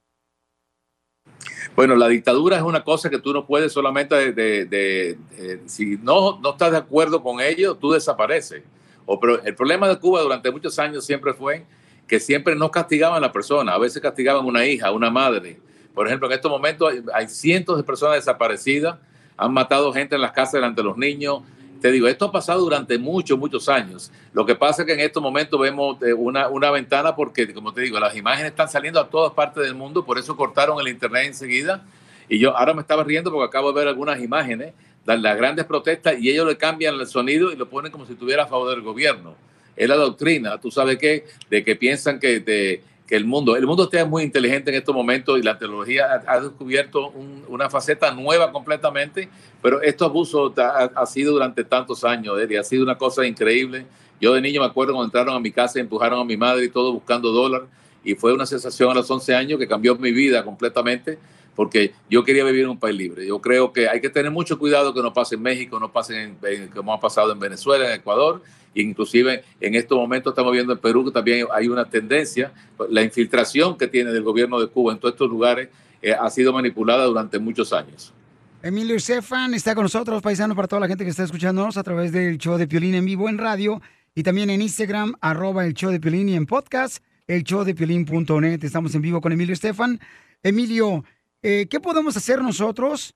Bueno, 1.75 1.95
la 1.95 2.07
dictadura 2.07 2.57
es 2.57 2.63
una 2.63 2.83
cosa 2.83 3.09
que 3.09 3.19
tú 3.19 3.33
no 3.33 3.45
puedes 3.47 3.71
solamente, 3.71 4.33
de, 4.33 4.65
de- 4.65 5.17
si 5.65 5.97
no, 5.97 6.39
no 6.39 6.51
estás 6.51 6.71
de 6.71 6.77
acuerdo 6.77 7.23
con 7.23 7.41
ello, 7.41 7.75
tú 7.75 7.91
desapareces. 7.91 8.63
O, 9.05 9.19
pero 9.19 9.41
el 9.43 9.55
problema 9.55 9.87
de 9.87 9.97
Cuba 9.97 10.21
durante 10.21 10.51
muchos 10.51 10.77
años 10.79 11.05
siempre 11.05 11.33
fue 11.33 11.65
que 12.07 12.19
siempre 12.19 12.55
no 12.55 12.69
castigaban 12.69 13.17
a 13.17 13.21
la 13.27 13.31
persona, 13.31 13.73
a 13.73 13.77
veces 13.79 14.01
castigaban 14.01 14.43
a 14.43 14.47
una 14.47 14.65
hija, 14.65 14.87
a 14.87 14.91
una 14.91 15.09
madre. 15.09 15.59
Por 15.93 16.07
ejemplo, 16.07 16.27
en 16.27 16.33
estos 16.33 16.51
momentos 16.51 16.91
hay, 16.91 17.03
hay 17.13 17.27
cientos 17.27 17.77
de 17.77 17.83
personas 17.83 18.15
desaparecidas, 18.15 18.99
han 19.37 19.53
matado 19.53 19.91
gente 19.93 20.15
en 20.15 20.21
las 20.21 20.31
casas 20.31 20.53
delante 20.53 20.81
de 20.81 20.85
los 20.87 20.97
niños. 20.97 21.41
Te 21.83 21.91
digo, 21.91 22.07
esto 22.07 22.23
ha 22.23 22.31
pasado 22.31 22.61
durante 22.61 22.97
muchos, 22.97 23.37
muchos 23.37 23.67
años. 23.67 24.09
Lo 24.31 24.45
que 24.45 24.55
pasa 24.55 24.83
es 24.83 24.85
que 24.85 24.93
en 24.93 25.01
estos 25.01 25.21
momentos 25.21 25.59
vemos 25.59 26.01
eh, 26.01 26.13
una, 26.13 26.47
una 26.47 26.71
ventana 26.71 27.13
porque, 27.13 27.53
como 27.53 27.73
te 27.73 27.81
digo, 27.81 27.99
las 27.99 28.15
imágenes 28.15 28.51
están 28.51 28.69
saliendo 28.69 29.01
a 29.01 29.09
todas 29.09 29.33
partes 29.33 29.65
del 29.65 29.75
mundo, 29.75 30.05
por 30.05 30.17
eso 30.17 30.37
cortaron 30.37 30.79
el 30.79 30.87
internet 30.87 31.25
enseguida. 31.27 31.83
Y 32.29 32.39
yo 32.39 32.55
ahora 32.55 32.73
me 32.73 32.79
estaba 32.79 33.03
riendo 33.03 33.33
porque 33.33 33.47
acabo 33.49 33.73
de 33.73 33.79
ver 33.81 33.89
algunas 33.89 34.21
imágenes 34.21 34.73
de 35.05 35.17
las 35.17 35.35
grandes 35.35 35.65
protestas 35.65 36.15
y 36.21 36.29
ellos 36.29 36.47
le 36.47 36.55
cambian 36.55 36.95
el 36.95 37.05
sonido 37.05 37.51
y 37.51 37.57
lo 37.57 37.67
ponen 37.67 37.91
como 37.91 38.05
si 38.05 38.13
estuviera 38.13 38.43
a 38.43 38.47
favor 38.47 38.69
del 38.69 38.79
gobierno. 38.81 39.35
Es 39.75 39.89
la 39.89 39.95
doctrina, 39.97 40.57
tú 40.61 40.71
sabes 40.71 40.97
qué, 40.97 41.25
de 41.49 41.65
que 41.65 41.75
piensan 41.75 42.17
que, 42.17 42.39
de- 42.39 42.81
el 43.15 43.25
mundo, 43.25 43.55
el 43.55 43.65
mundo 43.67 43.83
está 43.83 44.05
muy 44.05 44.23
inteligente 44.23 44.71
en 44.71 44.77
estos 44.77 44.93
momentos 44.95 45.37
y 45.37 45.43
la 45.43 45.57
tecnología 45.57 46.23
ha, 46.25 46.39
descubierto 46.39 47.09
un- 47.09 47.43
una 47.47 47.69
faceta 47.69 48.11
nueva 48.13 48.51
completamente, 48.51 49.29
pero 49.61 49.81
estos 49.81 50.09
abusos 50.09 50.57
ha, 50.57 50.85
ha 50.95 51.05
sido 51.05 51.33
durante 51.33 51.63
tantos 51.63 52.03
años, 52.03 52.39
Eddie, 52.39 52.57
ha 52.59 52.63
sido 52.63 52.83
una 52.83 52.97
cosa 52.97 53.25
increíble. 53.25 53.85
Yo 54.19 54.33
de 54.33 54.41
niño 54.41 54.61
me 54.61 54.67
acuerdo 54.67 54.93
cuando 54.93 55.05
entraron 55.07 55.35
a 55.35 55.39
mi 55.39 55.51
casa 55.51 55.79
y 55.79 55.81
empujaron 55.81 56.19
a 56.19 56.23
mi 56.23 56.37
madre 56.37 56.65
y 56.65 56.69
todo 56.69 56.93
buscando 56.93 57.31
dólar 57.31 57.63
y 58.03 58.15
fue 58.15 58.33
una 58.33 58.45
sensación 58.45 58.89
a 58.91 58.93
los 58.93 59.09
11 59.09 59.35
años 59.35 59.59
que 59.59 59.67
cambió 59.67 59.95
mi 59.95 60.11
vida 60.11 60.43
completamente 60.43 61.17
porque 61.55 61.93
yo 62.09 62.23
quería 62.23 62.43
vivir 62.43 62.63
en 62.63 62.69
un 62.71 62.79
país 62.79 62.95
libre. 62.95 63.27
Yo 63.27 63.39
creo 63.39 63.71
que 63.71 63.87
hay 63.87 64.01
que 64.01 64.09
tener 64.09 64.31
mucho 64.31 64.57
cuidado 64.57 64.91
que 64.93 65.01
no 65.03 65.13
pase 65.13 65.35
en 65.35 65.41
México, 65.43 65.79
no 65.79 65.91
pase 65.91 66.23
en, 66.23 66.37
en- 66.43 66.67
como 66.69 66.91
ha 66.93 66.99
pasado 66.99 67.31
en 67.31 67.39
Venezuela, 67.39 67.85
en 67.87 67.99
Ecuador, 67.99 68.41
inclusive 68.75 69.43
en 69.59 69.75
estos 69.75 69.97
momentos 69.97 70.31
estamos 70.31 70.51
viendo 70.51 70.73
en 70.73 70.79
Perú 70.79 71.05
que 71.05 71.11
también 71.11 71.47
hay 71.53 71.67
una 71.67 71.85
tendencia, 71.85 72.51
la 72.89 73.01
infiltración 73.01 73.77
que 73.77 73.87
tiene 73.87 74.11
del 74.11 74.23
gobierno 74.23 74.59
de 74.59 74.67
Cuba 74.67 74.93
en 74.93 74.99
todos 74.99 75.13
estos 75.13 75.29
lugares 75.29 75.69
eh, 76.01 76.13
ha 76.13 76.29
sido 76.29 76.51
manipulada 76.51 77.05
durante 77.05 77.39
muchos 77.39 77.71
años. 77.71 78.13
Emilio 78.61 78.95
Estefan 78.95 79.53
está 79.53 79.75
con 79.75 79.83
nosotros, 79.83 80.21
paisano, 80.21 80.55
para 80.55 80.67
toda 80.67 80.79
la 80.79 80.87
gente 80.87 81.03
que 81.03 81.09
está 81.09 81.23
escuchándonos 81.23 81.75
a 81.77 81.83
través 81.83 82.11
del 82.11 82.37
show 82.37 82.57
de 82.57 82.67
Piolín 82.67 82.95
en 82.95 83.05
vivo 83.05 83.27
en 83.27 83.37
radio 83.37 83.81
y 84.15 84.23
también 84.23 84.49
en 84.49 84.61
Instagram, 84.61 85.15
arroba 85.21 85.65
el 85.65 85.73
show 85.73 85.91
de 85.91 85.99
Piolín 85.99 86.29
y 86.29 86.35
en 86.35 86.45
podcast, 86.45 87.03
el 87.27 87.43
show 87.43 87.63
de 87.63 87.73
Piolín.net. 87.75 88.63
Estamos 88.63 88.93
en 88.95 89.01
vivo 89.01 89.21
con 89.21 89.31
Emilio 89.31 89.53
Estefan. 89.53 89.99
Emilio, 90.43 91.03
eh, 91.41 91.67
¿qué 91.69 91.79
podemos 91.79 92.15
hacer 92.15 92.41
nosotros, 92.41 93.15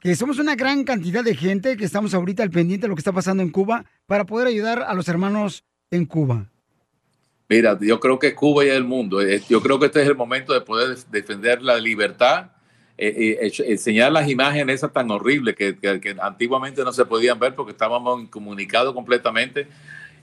que 0.00 0.14
somos 0.14 0.38
una 0.38 0.54
gran 0.54 0.84
cantidad 0.84 1.24
de 1.24 1.34
gente 1.34 1.76
que 1.76 1.84
estamos 1.84 2.14
ahorita 2.14 2.42
al 2.42 2.50
pendiente 2.50 2.84
de 2.84 2.88
lo 2.88 2.94
que 2.94 3.00
está 3.00 3.12
pasando 3.12 3.42
en 3.42 3.50
Cuba, 3.50 3.84
para 4.06 4.24
poder 4.24 4.46
ayudar 4.48 4.82
a 4.82 4.94
los 4.94 5.08
hermanos 5.08 5.64
en 5.90 6.04
Cuba? 6.04 6.50
Mira, 7.48 7.78
yo 7.80 8.00
creo 8.00 8.18
que 8.18 8.34
Cuba 8.34 8.64
y 8.64 8.68
el 8.68 8.84
mundo, 8.84 9.20
eh, 9.22 9.40
yo 9.48 9.62
creo 9.62 9.78
que 9.78 9.86
este 9.86 10.02
es 10.02 10.08
el 10.08 10.16
momento 10.16 10.52
de 10.52 10.60
poder 10.60 10.90
def- 10.90 11.06
defender 11.10 11.62
la 11.62 11.78
libertad, 11.78 12.50
eh, 12.98 13.38
eh, 13.40 13.52
enseñar 13.68 14.10
las 14.10 14.28
imágenes 14.28 14.76
esas 14.76 14.92
tan 14.92 15.10
horribles 15.10 15.54
que, 15.54 15.76
antiguamente 16.20 16.82
no 16.82 16.92
se 16.92 17.04
podían 17.04 17.38
ver 17.38 17.54
porque 17.54 17.72
estábamos 17.72 18.22
incomunicados 18.22 18.94
completamente. 18.94 19.68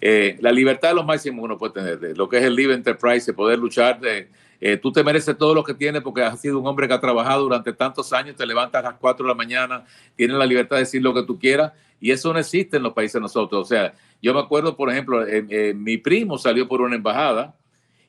Eh, 0.01 0.37
la 0.41 0.51
libertad 0.51 0.89
es 0.89 0.95
lo 0.95 1.03
máximo 1.03 1.43
uno 1.43 1.57
puede 1.57 1.73
tener, 1.73 2.17
lo 2.17 2.27
que 2.27 2.39
es 2.39 2.43
el 2.43 2.55
libre 2.55 2.75
enterprise, 2.75 3.27
de 3.27 3.33
poder 3.33 3.57
luchar. 3.57 3.99
de- 3.99 4.27
eh, 4.59 4.77
tú 4.77 4.91
te 4.91 5.03
mereces 5.03 5.37
todo 5.37 5.53
lo 5.53 5.63
que 5.63 5.73
tienes 5.73 6.01
porque 6.01 6.23
has 6.23 6.39
sido 6.39 6.59
un 6.59 6.67
hombre 6.67 6.87
que 6.87 6.93
ha 6.93 6.99
trabajado 6.99 7.43
durante 7.43 7.73
tantos 7.73 8.13
años, 8.13 8.35
te 8.35 8.45
levantas 8.45 8.83
a 8.83 8.89
las 8.89 8.99
4 8.99 9.25
de 9.25 9.27
la 9.27 9.35
mañana, 9.35 9.85
tienes 10.15 10.37
la 10.37 10.45
libertad 10.45 10.77
de 10.77 10.81
decir 10.83 11.01
lo 11.01 11.13
que 11.13 11.23
tú 11.23 11.37
quieras 11.37 11.73
y 11.99 12.11
eso 12.11 12.31
no 12.33 12.39
existe 12.39 12.77
en 12.77 12.83
los 12.83 12.93
países 12.93 13.13
de 13.13 13.21
nosotros. 13.21 13.61
O 13.61 13.65
sea, 13.65 13.93
yo 14.21 14.33
me 14.33 14.39
acuerdo, 14.39 14.75
por 14.75 14.89
ejemplo, 14.89 15.25
eh, 15.25 15.45
eh, 15.49 15.73
mi 15.73 15.97
primo 15.97 16.37
salió 16.37 16.67
por 16.67 16.81
una 16.81 16.95
embajada 16.95 17.55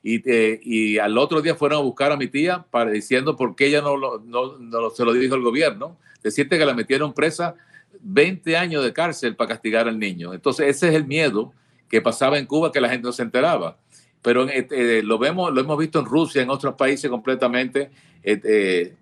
y, 0.03 0.21
y 0.61 0.97
al 0.97 1.17
otro 1.17 1.41
día 1.41 1.55
fueron 1.55 1.79
a 1.79 1.81
buscar 1.81 2.11
a 2.11 2.17
mi 2.17 2.27
tía 2.27 2.65
para, 2.69 2.91
diciendo 2.91 3.35
por 3.35 3.55
qué 3.55 3.67
ella 3.67 3.81
no, 3.81 3.97
no, 3.97 4.57
no 4.57 4.89
se 4.91 5.03
lo 5.03 5.13
dijo 5.13 5.35
el 5.35 5.41
gobierno. 5.41 5.97
Decirte 6.21 6.57
que 6.57 6.65
la 6.65 6.73
metieron 6.73 7.13
presa 7.13 7.55
20 8.01 8.57
años 8.57 8.83
de 8.83 8.93
cárcel 8.93 9.35
para 9.35 9.49
castigar 9.49 9.87
al 9.87 9.99
niño. 9.99 10.33
Entonces 10.33 10.67
ese 10.67 10.89
es 10.89 10.95
el 10.95 11.05
miedo 11.05 11.53
que 11.89 12.01
pasaba 12.01 12.37
en 12.37 12.45
Cuba, 12.45 12.71
que 12.71 12.81
la 12.81 12.89
gente 12.89 13.05
no 13.05 13.13
se 13.13 13.23
enteraba. 13.23 13.77
Pero 14.25 14.49
eh, 14.49 14.67
eh, 14.71 15.01
lo, 15.03 15.19
vemos, 15.19 15.53
lo 15.53 15.61
hemos 15.61 15.77
visto 15.77 15.99
en 15.99 16.05
Rusia, 16.05 16.41
en 16.41 16.49
otros 16.49 16.73
países 16.73 17.11
completamente. 17.11 17.91
Eh, 18.23 18.41
eh, 18.43 18.95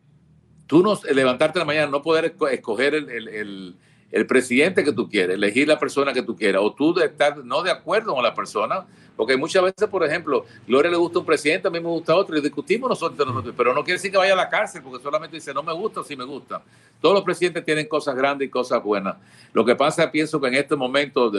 tú 0.68 0.84
no, 0.84 1.00
levantarte 1.14 1.60
la 1.60 1.66
mañana, 1.66 1.88
no 1.90 2.02
poder 2.02 2.36
esco- 2.38 2.50
escoger 2.52 2.94
el, 2.94 3.10
el- 3.10 3.28
el- 3.30 3.76
el 4.14 4.28
presidente 4.28 4.84
que 4.84 4.94
tú 4.94 5.10
quieres, 5.10 5.36
elegir 5.36 5.68
la 5.68 5.80
persona 5.80 6.14
que 6.14 6.22
tú 6.22 6.36
quieras, 6.36 6.62
o 6.64 6.72
tú 6.72 6.94
de 6.94 7.06
estar 7.06 7.44
no 7.44 7.64
de 7.64 7.72
acuerdo 7.72 8.14
con 8.14 8.24
la 8.24 8.36
persona, 8.36 8.86
porque 9.16 9.36
muchas 9.36 9.64
veces, 9.64 9.88
por 9.90 10.04
ejemplo, 10.04 10.46
Gloria 10.68 10.92
le 10.92 10.98
gusta 10.98 11.18
un 11.18 11.26
presidente, 11.26 11.68
a 11.68 11.72
mí 11.72 11.80
me 11.80 11.88
gusta 11.88 12.16
otro, 12.16 12.38
y 12.38 12.42
discutimos 12.42 12.88
nosotros, 12.88 13.28
nosotros, 13.28 13.56
pero 13.58 13.74
no 13.74 13.84
quiere 13.84 13.94
decir 13.98 14.12
que 14.12 14.18
vaya 14.18 14.34
a 14.34 14.36
la 14.36 14.50
cárcel, 14.50 14.84
porque 14.84 15.02
solamente 15.02 15.38
dice 15.38 15.52
no 15.52 15.64
me 15.64 15.74
gusta 15.74 16.02
o 16.02 16.04
sí 16.04 16.16
me 16.16 16.26
gusta. 16.26 16.62
Todos 17.02 17.16
los 17.16 17.24
presidentes 17.24 17.66
tienen 17.66 17.88
cosas 17.88 18.16
grandes 18.16 18.48
y 18.48 18.52
cosas 18.52 18.84
buenas. 18.84 19.16
Lo 19.52 19.66
que 19.66 19.76
pasa, 19.76 20.12
pienso 20.12 20.40
que 20.40 20.48
en 20.48 20.56
este 20.56 20.76
momento 20.76 21.32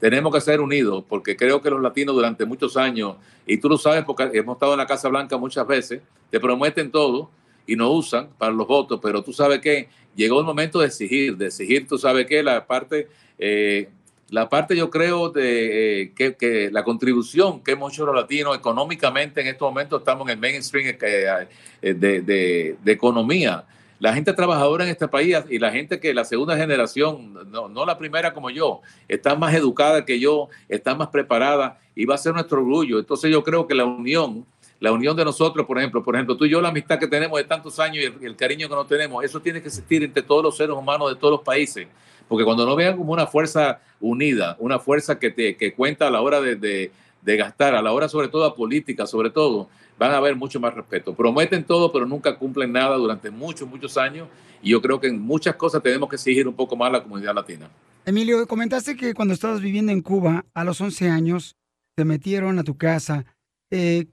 tenemos 0.00 0.34
que 0.34 0.40
ser 0.40 0.60
unidos, 0.60 1.04
porque 1.08 1.36
creo 1.36 1.62
que 1.62 1.70
los 1.70 1.80
latinos 1.80 2.16
durante 2.16 2.44
muchos 2.44 2.76
años, 2.76 3.14
y 3.46 3.58
tú 3.58 3.68
lo 3.68 3.78
sabes 3.78 4.02
porque 4.04 4.28
hemos 4.34 4.56
estado 4.56 4.72
en 4.72 4.78
la 4.78 4.86
Casa 4.86 5.08
Blanca 5.08 5.36
muchas 5.36 5.64
veces, 5.68 6.02
te 6.30 6.40
prometen 6.40 6.90
todo 6.90 7.30
y 7.68 7.76
no 7.76 7.90
usan 7.92 8.30
para 8.38 8.50
los 8.50 8.66
votos, 8.66 8.98
pero 9.00 9.22
tú 9.22 9.32
sabes 9.32 9.60
que 9.60 9.88
llegó 10.16 10.40
el 10.40 10.46
momento 10.46 10.80
de 10.80 10.86
exigir, 10.86 11.36
de 11.36 11.46
exigir, 11.46 11.86
tú 11.86 11.98
sabes 11.98 12.26
que 12.26 12.42
la 12.42 12.66
parte, 12.66 13.08
eh, 13.38 13.88
la 14.30 14.48
parte 14.48 14.74
yo 14.74 14.88
creo 14.88 15.28
de 15.28 16.02
eh, 16.02 16.34
que, 16.38 16.70
la 16.72 16.82
contribución 16.82 17.62
que 17.62 17.72
hemos 17.72 17.92
hecho 17.92 18.06
los 18.06 18.14
latinos 18.14 18.56
económicamente 18.56 19.42
en 19.42 19.48
estos 19.48 19.68
momentos 19.68 20.00
estamos 20.00 20.26
en 20.26 20.32
el 20.32 20.38
mainstream 20.38 20.96
eh, 21.00 21.46
eh, 21.82 21.94
de 21.94 22.92
economía. 22.92 23.64
La 24.00 24.14
gente 24.14 24.32
trabajadora 24.32 24.84
en 24.84 24.90
este 24.90 25.08
país 25.08 25.36
y 25.50 25.58
la 25.58 25.72
gente 25.72 25.98
que 25.98 26.14
la 26.14 26.24
segunda 26.24 26.56
generación, 26.56 27.50
no, 27.50 27.68
no 27.68 27.84
la 27.84 27.98
primera 27.98 28.32
como 28.32 28.48
yo, 28.48 28.80
está 29.08 29.34
más 29.34 29.54
educada 29.54 30.04
que 30.04 30.20
yo, 30.20 30.48
está 30.68 30.94
más 30.94 31.08
preparada 31.08 31.80
y 31.96 32.04
va 32.04 32.14
a 32.14 32.18
ser 32.18 32.32
nuestro 32.32 32.60
orgullo. 32.60 33.00
Entonces 33.00 33.30
yo 33.30 33.42
creo 33.42 33.66
que 33.66 33.74
la 33.74 33.84
unión, 33.84 34.46
la 34.80 34.92
unión 34.92 35.16
de 35.16 35.24
nosotros, 35.24 35.66
por 35.66 35.78
ejemplo, 35.78 36.02
por 36.04 36.14
ejemplo, 36.14 36.36
tú 36.36 36.44
y 36.44 36.50
yo, 36.50 36.60
la 36.60 36.68
amistad 36.68 36.98
que 36.98 37.08
tenemos 37.08 37.38
de 37.38 37.44
tantos 37.44 37.78
años 37.80 38.04
y 38.20 38.24
el, 38.24 38.36
cariño 38.36 38.68
que 38.68 38.74
nos 38.74 38.86
tenemos, 38.86 39.24
eso 39.24 39.40
tiene 39.40 39.60
que 39.60 39.68
existir 39.68 40.02
entre 40.04 40.22
todos 40.22 40.42
los 40.42 40.56
seres 40.56 40.76
humanos 40.76 41.10
de 41.10 41.16
todos 41.16 41.32
los 41.32 41.42
países. 41.42 41.88
Porque 42.28 42.44
cuando 42.44 42.64
nos 42.66 42.76
vean 42.76 42.96
como 42.96 43.12
una 43.12 43.26
fuerza 43.26 43.80
unida, 44.00 44.56
una 44.60 44.78
fuerza 44.78 45.18
que, 45.18 45.30
te, 45.30 45.56
que 45.56 45.72
cuenta 45.74 46.06
a 46.06 46.10
la 46.10 46.20
hora 46.20 46.40
de, 46.40 46.56
de- 46.56 46.92
de 47.22 47.36
gastar, 47.36 47.74
a 47.74 47.82
la 47.82 47.92
hora 47.92 48.08
sobre 48.08 48.28
todo 48.28 48.44
a 48.44 48.54
política, 48.54 49.06
sobre 49.06 49.30
todo, 49.30 49.68
van 49.98 50.12
a 50.12 50.18
haber 50.18 50.36
mucho 50.36 50.60
más 50.60 50.72
respeto. 50.74 51.14
Prometen 51.14 51.64
todo, 51.64 51.90
pero 51.92 52.06
nunca 52.06 52.38
cumplen 52.38 52.72
nada 52.72 52.96
durante 52.96 53.30
muchos, 53.30 53.68
muchos 53.68 53.96
años. 53.98 54.28
Y 54.62 54.70
yo 54.70 54.80
creo 54.80 55.00
que 55.00 55.08
en 55.08 55.20
muchas 55.20 55.56
cosas 55.56 55.82
tenemos 55.82 56.08
que 56.08 56.16
exigir 56.16 56.46
un 56.46 56.54
poco 56.54 56.76
más 56.76 56.88
a 56.88 56.92
la 56.92 57.02
comunidad 57.02 57.34
latina. 57.34 57.68
Emilio, 58.04 58.46
comentaste 58.46 58.96
que 58.96 59.14
cuando 59.14 59.34
estabas 59.34 59.60
viviendo 59.60 59.92
en 59.92 60.00
Cuba, 60.00 60.44
a 60.54 60.64
los 60.64 60.80
11 60.80 61.10
años, 61.10 61.56
te 61.96 62.04
metieron 62.04 62.58
a 62.58 62.64
tu 62.64 62.76
casa 62.76 63.24
eh, 63.70 64.06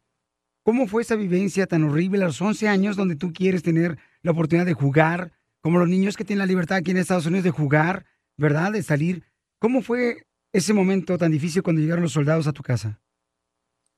¿cómo 0.66 0.88
fue 0.88 1.04
esa 1.04 1.16
vivencia 1.16 1.68
tan 1.68 1.84
horrible 1.84 2.24
a 2.24 2.28
los 2.28 2.42
11 2.42 2.68
años 2.68 2.96
donde 2.96 3.16
tú 3.16 3.32
quieres 3.32 3.62
tener 3.62 4.00
la 4.24 4.32
oportunidad 4.32 4.66
de 4.66 4.74
jugar, 4.74 5.32
como 5.62 5.78
los 5.78 5.88
niños 5.88 6.18
que 6.18 6.26
tienen 6.26 6.40
la 6.40 6.48
libertad 6.48 6.78
aquí 6.78 6.90
en 6.90 6.98
Estados 6.98 7.28
Unidos 7.28 7.44
de 7.44 7.52
jugar, 7.52 8.04
¿verdad? 8.36 8.72
De 8.72 8.82
salir. 8.82 9.24
¿Cómo 9.60 9.84
fue 9.84 10.26
ese 10.52 10.74
momento 10.74 11.20
tan 11.20 11.32
difícil 11.32 11.62
cuando 11.62 11.84
llegaron 11.84 12.02
los 12.02 12.14
soldados 12.14 12.48
a 12.48 12.52
tu 12.52 12.64
casa? 12.64 13.00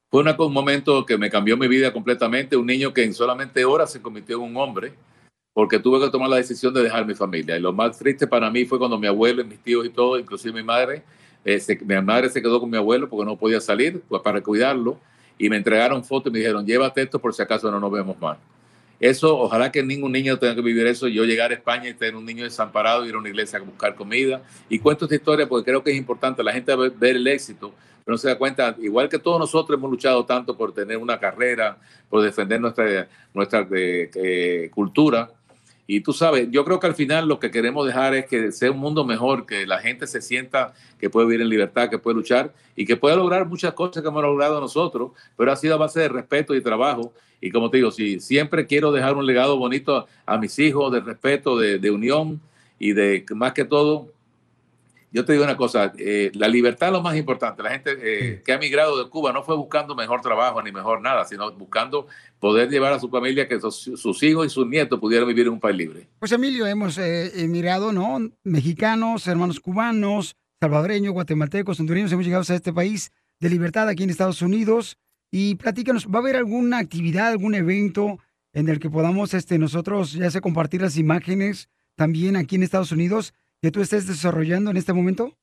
Fue 0.10 0.24
un 0.24 0.54
momento 0.54 1.06
que 1.06 1.18
me 1.18 1.30
cambió 1.30 1.56
mi 1.56 1.70
vida 1.70 1.94
completamente. 1.94 2.58
Un 2.58 2.66
niño 2.66 2.94
que 2.94 3.04
en 3.04 3.14
solamente 3.14 3.64
horas 3.64 3.92
se 3.92 4.02
convirtió 4.02 4.38
en 4.38 4.44
un 4.44 4.58
hombre, 4.58 4.94
porque 5.54 5.80
tuve 5.80 6.04
que 6.04 6.12
tomar 6.12 6.30
la 6.30 6.38
decisión 6.38 6.74
de 6.74 6.84
dejar 6.84 7.06
mi 7.06 7.14
familia. 7.14 7.56
Y 7.56 7.62
lo 7.62 7.72
más 7.72 7.98
triste 7.98 8.28
para 8.28 8.52
mí 8.52 8.66
fue 8.66 8.78
cuando 8.78 9.00
mi 9.00 9.08
abuelo 9.08 9.42
y 9.42 9.46
mis 9.46 9.60
tíos 9.60 9.86
y 9.86 9.90
todo, 9.90 10.20
inclusive 10.20 10.54
mi 10.54 10.64
madre, 10.64 11.02
eh, 11.46 11.62
mi 11.86 12.02
madre 12.02 12.30
se 12.30 12.42
quedó 12.42 12.60
con 12.60 12.70
mi 12.70 12.78
abuelo 12.78 13.08
porque 13.08 13.26
no 13.26 13.38
podía 13.38 13.62
salir 13.62 14.02
pues, 14.10 14.22
para 14.22 14.42
cuidarlo. 14.42 15.00
Y 15.38 15.50
me 15.50 15.58
entregaron 15.58 16.04
fotos 16.04 16.30
y 16.30 16.34
me 16.34 16.40
dijeron, 16.40 16.66
llévate 16.66 17.02
esto 17.02 17.20
por 17.20 17.34
si 17.34 17.42
acaso 17.42 17.70
no 17.72 17.80
nos 17.80 17.92
vemos 17.92 18.20
más. 18.20 18.38
Eso, 19.00 19.38
ojalá 19.38 19.72
que 19.72 19.84
ningún 19.84 20.12
niño 20.12 20.40
tenga 20.40 20.56
que 20.56 20.62
vivir 20.62 20.88
eso. 20.88 21.08
Yo 21.08 21.24
llegar 21.24 21.52
a 21.52 21.54
España 21.54 21.90
y 21.90 21.94
tener 21.94 22.16
un 22.16 22.26
niño 22.26 22.44
desamparado, 22.44 23.06
ir 23.06 23.14
a 23.14 23.20
una 23.20 23.30
iglesia 23.30 23.60
a 23.60 23.62
buscar 23.62 23.94
comida. 23.96 24.42
Y 24.70 24.80
cuento 24.80 25.06
esta 25.06 25.16
historia 25.16 25.48
porque 25.48 25.66
creo 25.66 25.84
que 25.84 25.92
es 25.92 25.98
importante. 25.98 26.44
La 26.44 26.52
gente 26.52 26.76
ve 26.76 26.90
ver 26.90 27.16
el 27.16 27.28
éxito, 27.28 27.74
pero 28.04 28.14
no 28.14 28.18
se 28.18 28.28
da 28.28 28.38
cuenta, 28.38 28.76
igual 28.80 29.08
que 29.08 29.20
todos 29.20 29.40
nosotros 29.40 29.78
hemos 29.78 29.92
luchado 29.92 30.26
tanto 30.26 30.58
por 30.58 30.74
tener 30.74 30.98
una 30.98 31.20
carrera, 31.20 31.78
por 32.10 32.24
defender 32.24 32.60
nuestra, 32.60 33.08
nuestra 33.34 33.68
eh, 33.72 34.10
eh, 34.16 34.72
cultura. 34.74 35.30
Y 35.90 36.02
tú 36.02 36.12
sabes, 36.12 36.50
yo 36.52 36.66
creo 36.66 36.82
que 36.82 36.88
al 36.88 36.96
final 36.96 37.30
lo 37.30 37.40
que 37.40 37.50
queremos 37.50 37.88
dejar 37.88 38.14
es 38.14 38.26
que 38.26 38.52
sea 38.52 38.70
un 38.72 38.78
mundo 38.78 39.06
mejor, 39.06 39.46
que 39.46 39.66
la 39.66 39.80
gente 39.80 40.06
se 40.06 40.22
sienta 40.22 40.74
que 41.00 41.10
puede 41.10 41.28
vivir 41.28 41.42
en 41.42 41.50
libertad, 41.50 41.90
que 41.90 41.98
puede 41.98 42.16
luchar 42.16 42.54
y 42.76 42.86
que 42.86 42.98
puede 42.98 43.16
lograr 43.16 43.48
muchas 43.48 43.74
cosas 43.74 44.04
que 44.04 44.10
hemos 44.10 44.22
logrado 44.22 44.60
nosotros, 44.60 45.12
pero 45.38 45.50
ha 45.50 45.56
sido 45.56 45.76
a 45.76 45.78
base 45.78 46.02
de 46.02 46.10
respeto 46.10 46.54
y 46.54 46.62
trabajo. 46.62 47.14
Y 47.40 47.52
como 47.52 47.70
te 47.70 47.78
digo, 47.78 47.92
si 47.92 48.20
siempre 48.20 48.66
quiero 48.66 48.92
dejar 48.92 49.16
un 49.16 49.26
legado 49.26 49.58
bonito 49.58 50.06
a, 50.26 50.38
mis 50.38 50.60
hijos, 50.60 50.92
de 50.92 51.00
respeto, 51.00 51.58
de, 51.58 51.80
de 51.80 51.90
unión 51.90 52.42
y 52.80 52.92
de 52.92 53.26
más 53.34 53.54
que 53.54 53.64
todo, 53.64 54.12
yo 55.12 55.24
te 55.24 55.34
digo 55.34 55.46
una 55.46 55.56
cosa, 55.56 55.94
eh, 55.98 56.32
la 56.34 56.48
libertad 56.48 56.90
es 56.90 56.94
lo 56.94 57.02
más 57.02 57.16
importante. 57.16 57.64
La 57.64 57.70
gente 57.70 57.98
eh, 58.02 58.42
que 58.44 58.54
ha 58.54 58.58
migrado 58.58 59.02
de 59.02 59.10
Cuba 59.10 59.32
no 59.32 59.42
fue 59.44 59.56
buscando 59.56 59.96
mejor 59.96 60.22
trabajo 60.22 60.62
ni 60.62 60.72
mejor 60.72 61.02
nada, 61.02 61.26
sino 61.26 61.52
buscando 61.54 62.08
poder 62.40 62.70
llevar 62.70 62.94
a 62.94 63.00
su 63.00 63.10
familia, 63.10 63.48
que 63.48 63.60
sus, 63.60 63.76
sus 63.96 64.22
hijos 64.24 64.46
y 64.46 64.50
sus 64.50 64.68
nietos 64.68 65.00
pudieran 65.00 65.28
vivir 65.28 65.48
en 65.48 65.54
un 65.54 65.60
país 65.60 65.78
libre. 65.78 66.08
Pues 66.20 66.32
Emilio, 66.34 66.68
hemos 66.68 66.98
eh, 66.98 67.44
emigrado, 67.44 67.94
¿no? 67.94 68.20
Mexicanos, 68.44 69.28
hermanos 69.28 69.60
cubanos, 69.60 70.36
salvadoreños, 70.60 71.14
guatemaltecos, 71.14 71.80
hondureños, 71.80 72.12
hemos 72.12 72.26
llegado 72.26 72.44
a 72.48 72.56
este 72.56 72.74
país 72.74 73.12
de 73.40 73.50
libertad 73.50 73.88
aquí 73.88 74.04
en 74.04 74.10
Estados 74.10 74.42
Unidos. 74.42 74.98
Y 75.32 75.56
platícanos, 75.56 76.08
¿va 76.08 76.16
a 76.16 76.22
haber 76.22 76.36
alguna 76.36 76.80
actividad, 76.80 77.30
algún 77.30 77.56
evento 77.56 78.20
en 78.54 78.70
el 78.70 78.80
que 78.80 78.90
podamos 78.90 79.34
este, 79.34 79.58
nosotros 79.58 80.14
ya 80.14 80.30
sea 80.32 80.42
compartir 80.42 80.82
las 80.82 80.98
imágenes 80.98 81.70
también 81.96 82.36
aquí 82.36 82.56
en 82.56 82.64
Estados 82.64 82.92
Unidos 82.92 83.34
que 83.62 83.72
tú 83.72 83.82
estés 83.82 84.08
desarrollando 84.08 84.72
en 84.72 84.78
este 84.78 84.94
momento? 84.94 85.34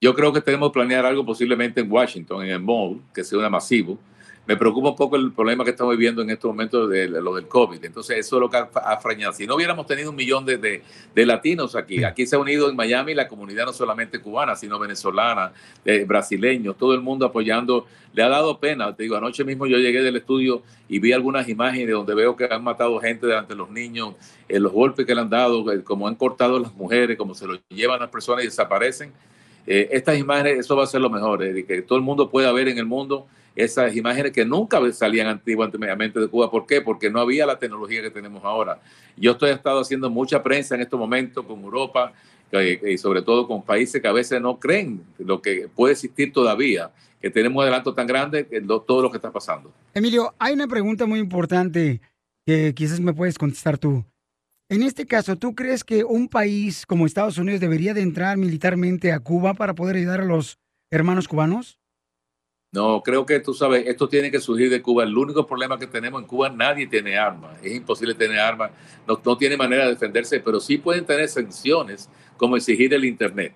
Yo 0.00 0.14
creo 0.14 0.32
que 0.32 0.40
tenemos 0.40 0.70
que 0.70 0.74
planear 0.74 1.06
algo 1.06 1.24
posiblemente 1.24 1.80
en 1.80 1.90
Washington, 1.90 2.44
en 2.44 2.50
el 2.50 2.60
mall, 2.60 3.00
que 3.14 3.22
sea 3.22 3.48
masivo. 3.48 3.98
Me 4.44 4.56
preocupa 4.56 4.88
un 4.88 4.96
poco 4.96 5.14
el 5.14 5.30
problema 5.32 5.62
que 5.62 5.70
estamos 5.70 5.92
viviendo 5.92 6.20
en 6.20 6.30
estos 6.30 6.48
momentos 6.50 6.90
de, 6.90 7.06
lo 7.08 7.36
del 7.36 7.46
COVID. 7.46 7.84
Entonces, 7.84 8.18
eso 8.18 8.36
es 8.36 8.40
lo 8.40 8.50
que 8.50 8.56
ha, 8.56 8.96
frañado. 8.96 9.32
Si 9.32 9.46
no 9.46 9.54
hubiéramos 9.54 9.86
tenido 9.86 10.10
un 10.10 10.16
millón 10.16 10.44
de, 10.44 10.58
de, 10.58 10.82
de 11.14 11.26
latinos 11.26 11.76
aquí, 11.76 12.02
aquí 12.02 12.26
se 12.26 12.34
ha 12.34 12.40
unido 12.40 12.68
en 12.68 12.74
Miami 12.74 13.14
la 13.14 13.28
comunidad 13.28 13.66
no 13.66 13.72
solamente 13.72 14.20
cubana, 14.20 14.56
sino 14.56 14.80
venezolana, 14.80 15.52
eh, 15.84 16.04
brasileños, 16.04 16.76
todo 16.76 16.92
el 16.92 17.00
mundo 17.00 17.24
apoyando. 17.24 17.86
Le 18.14 18.24
ha 18.24 18.28
dado 18.28 18.58
pena. 18.58 18.94
Te 18.96 19.04
digo, 19.04 19.16
anoche 19.16 19.44
mismo 19.44 19.66
yo 19.66 19.78
llegué 19.78 20.02
del 20.02 20.16
estudio 20.16 20.62
y 20.88 20.98
vi 20.98 21.12
algunas 21.12 21.48
imágenes 21.48 21.94
donde 21.94 22.14
veo 22.14 22.34
que 22.34 22.48
han 22.50 22.64
matado 22.64 22.98
gente 22.98 23.28
delante 23.28 23.54
de 23.54 23.58
los 23.58 23.70
niños, 23.70 24.16
eh, 24.48 24.58
los 24.58 24.72
golpes 24.72 25.06
que 25.06 25.14
le 25.14 25.20
han 25.20 25.30
dado, 25.30 25.70
eh, 25.72 25.84
como 25.84 26.08
han 26.08 26.16
cortado 26.16 26.56
a 26.56 26.60
las 26.60 26.74
mujeres, 26.74 27.16
como 27.16 27.34
se 27.34 27.46
lo 27.46 27.60
llevan 27.68 27.98
a 27.98 28.00
las 28.02 28.10
personas 28.10 28.42
y 28.42 28.48
desaparecen. 28.48 29.12
Eh, 29.68 29.88
estas 29.92 30.18
imágenes, 30.18 30.58
eso 30.58 30.74
va 30.74 30.82
a 30.82 30.86
ser 30.88 31.00
lo 31.00 31.10
mejor, 31.10 31.38
de 31.38 31.64
que 31.64 31.82
todo 31.82 31.96
el 31.96 32.04
mundo 32.04 32.28
pueda 32.28 32.50
ver 32.50 32.66
en 32.66 32.78
el 32.78 32.86
mundo 32.86 33.28
esas 33.54 33.94
imágenes 33.94 34.32
que 34.32 34.44
nunca 34.44 34.80
salían 34.92 35.26
antiguamente 35.26 36.18
de 36.18 36.28
Cuba. 36.28 36.50
¿Por 36.50 36.66
qué? 36.66 36.80
Porque 36.80 37.10
no 37.10 37.20
había 37.20 37.46
la 37.46 37.58
tecnología 37.58 38.02
que 38.02 38.10
tenemos 38.10 38.42
ahora. 38.44 38.80
Yo 39.16 39.32
estoy 39.32 39.50
estado 39.50 39.80
haciendo 39.80 40.08
mucha 40.08 40.42
prensa 40.42 40.74
en 40.74 40.80
estos 40.80 40.98
momentos 40.98 41.44
con 41.44 41.60
Europa 41.62 42.12
y 42.86 42.98
sobre 42.98 43.22
todo 43.22 43.46
con 43.46 43.62
países 43.62 44.00
que 44.00 44.08
a 44.08 44.12
veces 44.12 44.40
no 44.40 44.58
creen 44.58 45.02
lo 45.18 45.40
que 45.40 45.68
puede 45.74 45.92
existir 45.92 46.32
todavía, 46.32 46.90
que 47.20 47.30
tenemos 47.30 47.56
un 47.56 47.62
adelanto 47.62 47.94
tan 47.94 48.06
grande 48.06 48.46
que 48.46 48.60
todo 48.60 49.02
lo 49.02 49.10
que 49.10 49.16
está 49.16 49.30
pasando. 49.30 49.72
Emilio, 49.94 50.34
hay 50.38 50.54
una 50.54 50.68
pregunta 50.68 51.06
muy 51.06 51.18
importante 51.18 52.00
que 52.44 52.74
quizás 52.74 53.00
me 53.00 53.14
puedes 53.14 53.38
contestar 53.38 53.78
tú. 53.78 54.04
En 54.68 54.82
este 54.82 55.06
caso, 55.06 55.36
¿tú 55.36 55.54
crees 55.54 55.84
que 55.84 56.04
un 56.04 56.28
país 56.28 56.86
como 56.86 57.04
Estados 57.04 57.36
Unidos 57.36 57.60
debería 57.60 57.92
de 57.92 58.00
entrar 58.00 58.38
militarmente 58.38 59.12
a 59.12 59.20
Cuba 59.20 59.52
para 59.52 59.74
poder 59.74 59.96
ayudar 59.96 60.22
a 60.22 60.24
los 60.24 60.58
hermanos 60.90 61.28
cubanos? 61.28 61.78
No, 62.72 63.02
creo 63.02 63.26
que 63.26 63.38
tú 63.38 63.52
sabes, 63.52 63.86
esto 63.86 64.08
tiene 64.08 64.30
que 64.30 64.40
surgir 64.40 64.70
de 64.70 64.80
Cuba. 64.80 65.04
El 65.04 65.14
único 65.14 65.46
problema 65.46 65.78
que 65.78 65.86
tenemos 65.86 66.22
en 66.22 66.26
Cuba, 66.26 66.48
nadie 66.48 66.86
tiene 66.86 67.18
armas. 67.18 67.58
Es 67.62 67.74
imposible 67.74 68.14
tener 68.14 68.38
armas. 68.38 68.70
No, 69.06 69.20
no 69.22 69.36
tiene 69.36 69.58
manera 69.58 69.84
de 69.84 69.90
defenderse, 69.90 70.40
pero 70.40 70.58
sí 70.58 70.78
pueden 70.78 71.04
tener 71.04 71.28
sanciones 71.28 72.08
como 72.38 72.56
exigir 72.56 72.94
el 72.94 73.04
Internet. 73.04 73.54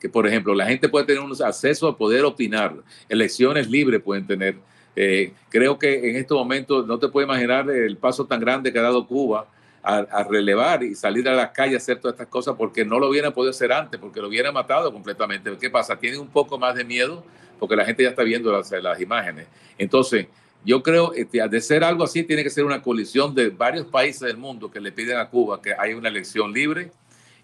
Que, 0.00 0.08
por 0.08 0.26
ejemplo, 0.26 0.56
la 0.56 0.66
gente 0.66 0.88
puede 0.88 1.06
tener 1.06 1.22
un 1.22 1.32
acceso 1.40 1.86
a 1.86 1.96
poder 1.96 2.24
opinar. 2.24 2.74
Elecciones 3.08 3.70
libres 3.70 4.02
pueden 4.02 4.26
tener. 4.26 4.56
Eh, 4.96 5.32
creo 5.50 5.78
que 5.78 6.10
en 6.10 6.16
estos 6.16 6.36
momentos 6.36 6.84
no 6.84 6.98
te 6.98 7.06
puedes 7.06 7.28
imaginar 7.28 7.70
el 7.70 7.96
paso 7.96 8.26
tan 8.26 8.40
grande 8.40 8.72
que 8.72 8.80
ha 8.80 8.82
dado 8.82 9.06
Cuba 9.06 9.46
a, 9.84 10.24
relevar 10.24 10.82
y 10.82 10.96
salir 10.96 11.28
a 11.28 11.32
la 11.32 11.52
calle 11.52 11.74
a 11.74 11.76
hacer 11.76 12.00
todas 12.00 12.14
estas 12.14 12.26
cosas 12.26 12.56
porque 12.58 12.84
no 12.84 12.98
lo 12.98 13.08
hubieran 13.08 13.32
podido 13.32 13.50
hacer 13.50 13.72
antes, 13.72 14.00
porque 14.00 14.20
lo 14.20 14.26
hubieran 14.26 14.52
matado 14.52 14.92
completamente. 14.92 15.56
¿Qué 15.60 15.70
pasa? 15.70 15.96
Tienen 15.96 16.18
un 16.18 16.28
poco 16.28 16.58
más 16.58 16.74
de 16.74 16.84
miedo 16.84 17.24
porque 17.58 17.76
la 17.76 17.84
gente 17.84 18.02
ya 18.02 18.10
está 18.10 18.22
viendo 18.22 18.52
las, 18.52 18.70
las 18.70 19.00
imágenes. 19.00 19.46
Entonces, 19.76 20.26
yo 20.64 20.82
creo 20.82 21.12
que 21.12 21.48
de 21.48 21.60
ser 21.60 21.84
algo 21.84 22.04
así, 22.04 22.22
tiene 22.24 22.42
que 22.42 22.50
ser 22.50 22.64
una 22.64 22.82
coalición 22.82 23.34
de 23.34 23.50
varios 23.50 23.86
países 23.86 24.20
del 24.20 24.36
mundo 24.36 24.70
que 24.70 24.80
le 24.80 24.92
piden 24.92 25.18
a 25.18 25.28
Cuba 25.28 25.62
que 25.62 25.72
haya 25.72 25.96
una 25.96 26.08
elección 26.08 26.52
libre. 26.52 26.90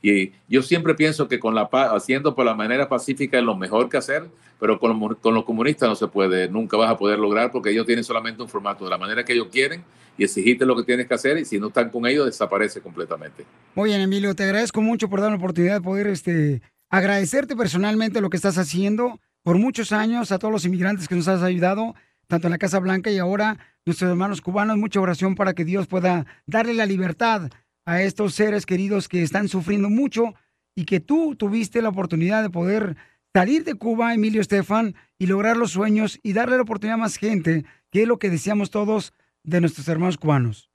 Y 0.02 0.32
yo 0.48 0.62
siempre 0.62 0.94
pienso 0.94 1.28
que 1.28 1.38
con 1.38 1.54
la 1.54 1.62
haciendo 1.62 2.34
por 2.34 2.44
la 2.44 2.54
manera 2.54 2.88
pacífica 2.88 3.38
es 3.38 3.44
lo 3.44 3.56
mejor 3.56 3.88
que 3.88 3.96
hacer, 3.96 4.28
pero 4.60 4.78
con, 4.78 5.14
con 5.14 5.34
los 5.34 5.44
comunistas 5.44 5.88
no 5.88 5.94
se 5.94 6.08
puede, 6.08 6.48
nunca 6.48 6.76
vas 6.76 6.90
a 6.90 6.98
poder 6.98 7.18
lograr 7.18 7.50
porque 7.50 7.70
ellos 7.70 7.86
tienen 7.86 8.04
solamente 8.04 8.42
un 8.42 8.48
formato 8.48 8.84
de 8.84 8.90
la 8.90 8.98
manera 8.98 9.24
que 9.24 9.32
ellos 9.32 9.48
quieren 9.50 9.82
y 10.18 10.24
exigirte 10.24 10.66
lo 10.66 10.76
que 10.76 10.82
tienes 10.82 11.06
que 11.06 11.14
hacer 11.14 11.38
y 11.38 11.44
si 11.44 11.58
no 11.58 11.68
están 11.68 11.88
con 11.88 12.06
ellos 12.06 12.26
desaparece 12.26 12.80
completamente. 12.80 13.46
Muy 13.74 13.90
bien, 13.90 14.02
Emilio, 14.02 14.34
te 14.34 14.44
agradezco 14.44 14.82
mucho 14.82 15.08
por 15.08 15.20
dar 15.20 15.30
la 15.30 15.36
oportunidad 15.36 15.76
de 15.76 15.80
poder 15.80 16.06
este, 16.06 16.60
agradecerte 16.90 17.56
personalmente 17.56 18.20
lo 18.20 18.30
que 18.30 18.36
estás 18.36 18.58
haciendo 18.58 19.18
por 19.44 19.58
muchos 19.58 19.92
años 19.92 20.32
a 20.32 20.38
todos 20.40 20.50
los 20.50 20.64
inmigrantes 20.64 21.06
que 21.06 21.14
nos 21.14 21.28
has 21.28 21.42
ayudado, 21.42 21.94
tanto 22.26 22.48
en 22.48 22.52
la 22.52 22.58
Casa 22.58 22.80
Blanca 22.80 23.10
y 23.10 23.18
ahora 23.18 23.58
nuestros 23.84 24.10
hermanos 24.10 24.40
cubanos. 24.40 24.78
Mucha 24.78 25.00
oración 25.00 25.36
para 25.36 25.52
que 25.52 25.64
Dios 25.64 25.86
pueda 25.86 26.26
darle 26.46 26.74
la 26.74 26.86
libertad 26.86 27.50
a 27.84 28.02
estos 28.02 28.34
seres 28.34 28.64
queridos 28.66 29.06
que 29.06 29.22
están 29.22 29.48
sufriendo 29.48 29.90
mucho 29.90 30.34
y 30.74 30.86
que 30.86 30.98
tú 30.98 31.36
tuviste 31.36 31.82
la 31.82 31.90
oportunidad 31.90 32.42
de 32.42 32.50
poder 32.50 32.96
salir 33.34 33.64
de 33.64 33.74
Cuba, 33.74 34.14
Emilio 34.14 34.40
Estefan, 34.40 34.94
y 35.18 35.26
lograr 35.26 35.56
los 35.58 35.72
sueños 35.72 36.18
y 36.22 36.32
darle 36.32 36.56
la 36.56 36.62
oportunidad 36.62 36.94
a 36.94 37.02
más 37.02 37.16
gente, 37.16 37.64
que 37.90 38.02
es 38.02 38.08
lo 38.08 38.18
que 38.18 38.30
deseamos 38.30 38.70
todos 38.70 39.12
de 39.42 39.60
nuestros 39.60 39.86
hermanos 39.88 40.16
cubanos. 40.16 40.70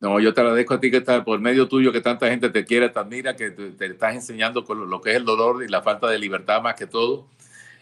No, 0.00 0.18
yo 0.18 0.34
te 0.34 0.40
agradezco 0.40 0.74
a 0.74 0.80
ti 0.80 0.90
que 0.90 0.96
estás 0.96 1.22
por 1.24 1.38
medio 1.40 1.68
tuyo, 1.68 1.92
que 1.92 2.00
tanta 2.00 2.28
gente 2.28 2.48
te 2.48 2.64
quiere, 2.64 2.88
te 2.88 2.98
admira, 2.98 3.36
que 3.36 3.50
te, 3.50 3.86
estás 3.86 4.14
enseñando 4.14 4.64
con 4.64 4.88
lo 4.88 5.00
que 5.00 5.10
es 5.10 5.16
el 5.16 5.24
dolor 5.24 5.62
y 5.62 5.68
la 5.68 5.82
falta 5.82 6.08
de 6.08 6.18
libertad 6.18 6.62
más 6.62 6.74
que 6.74 6.86
todo. 6.86 7.26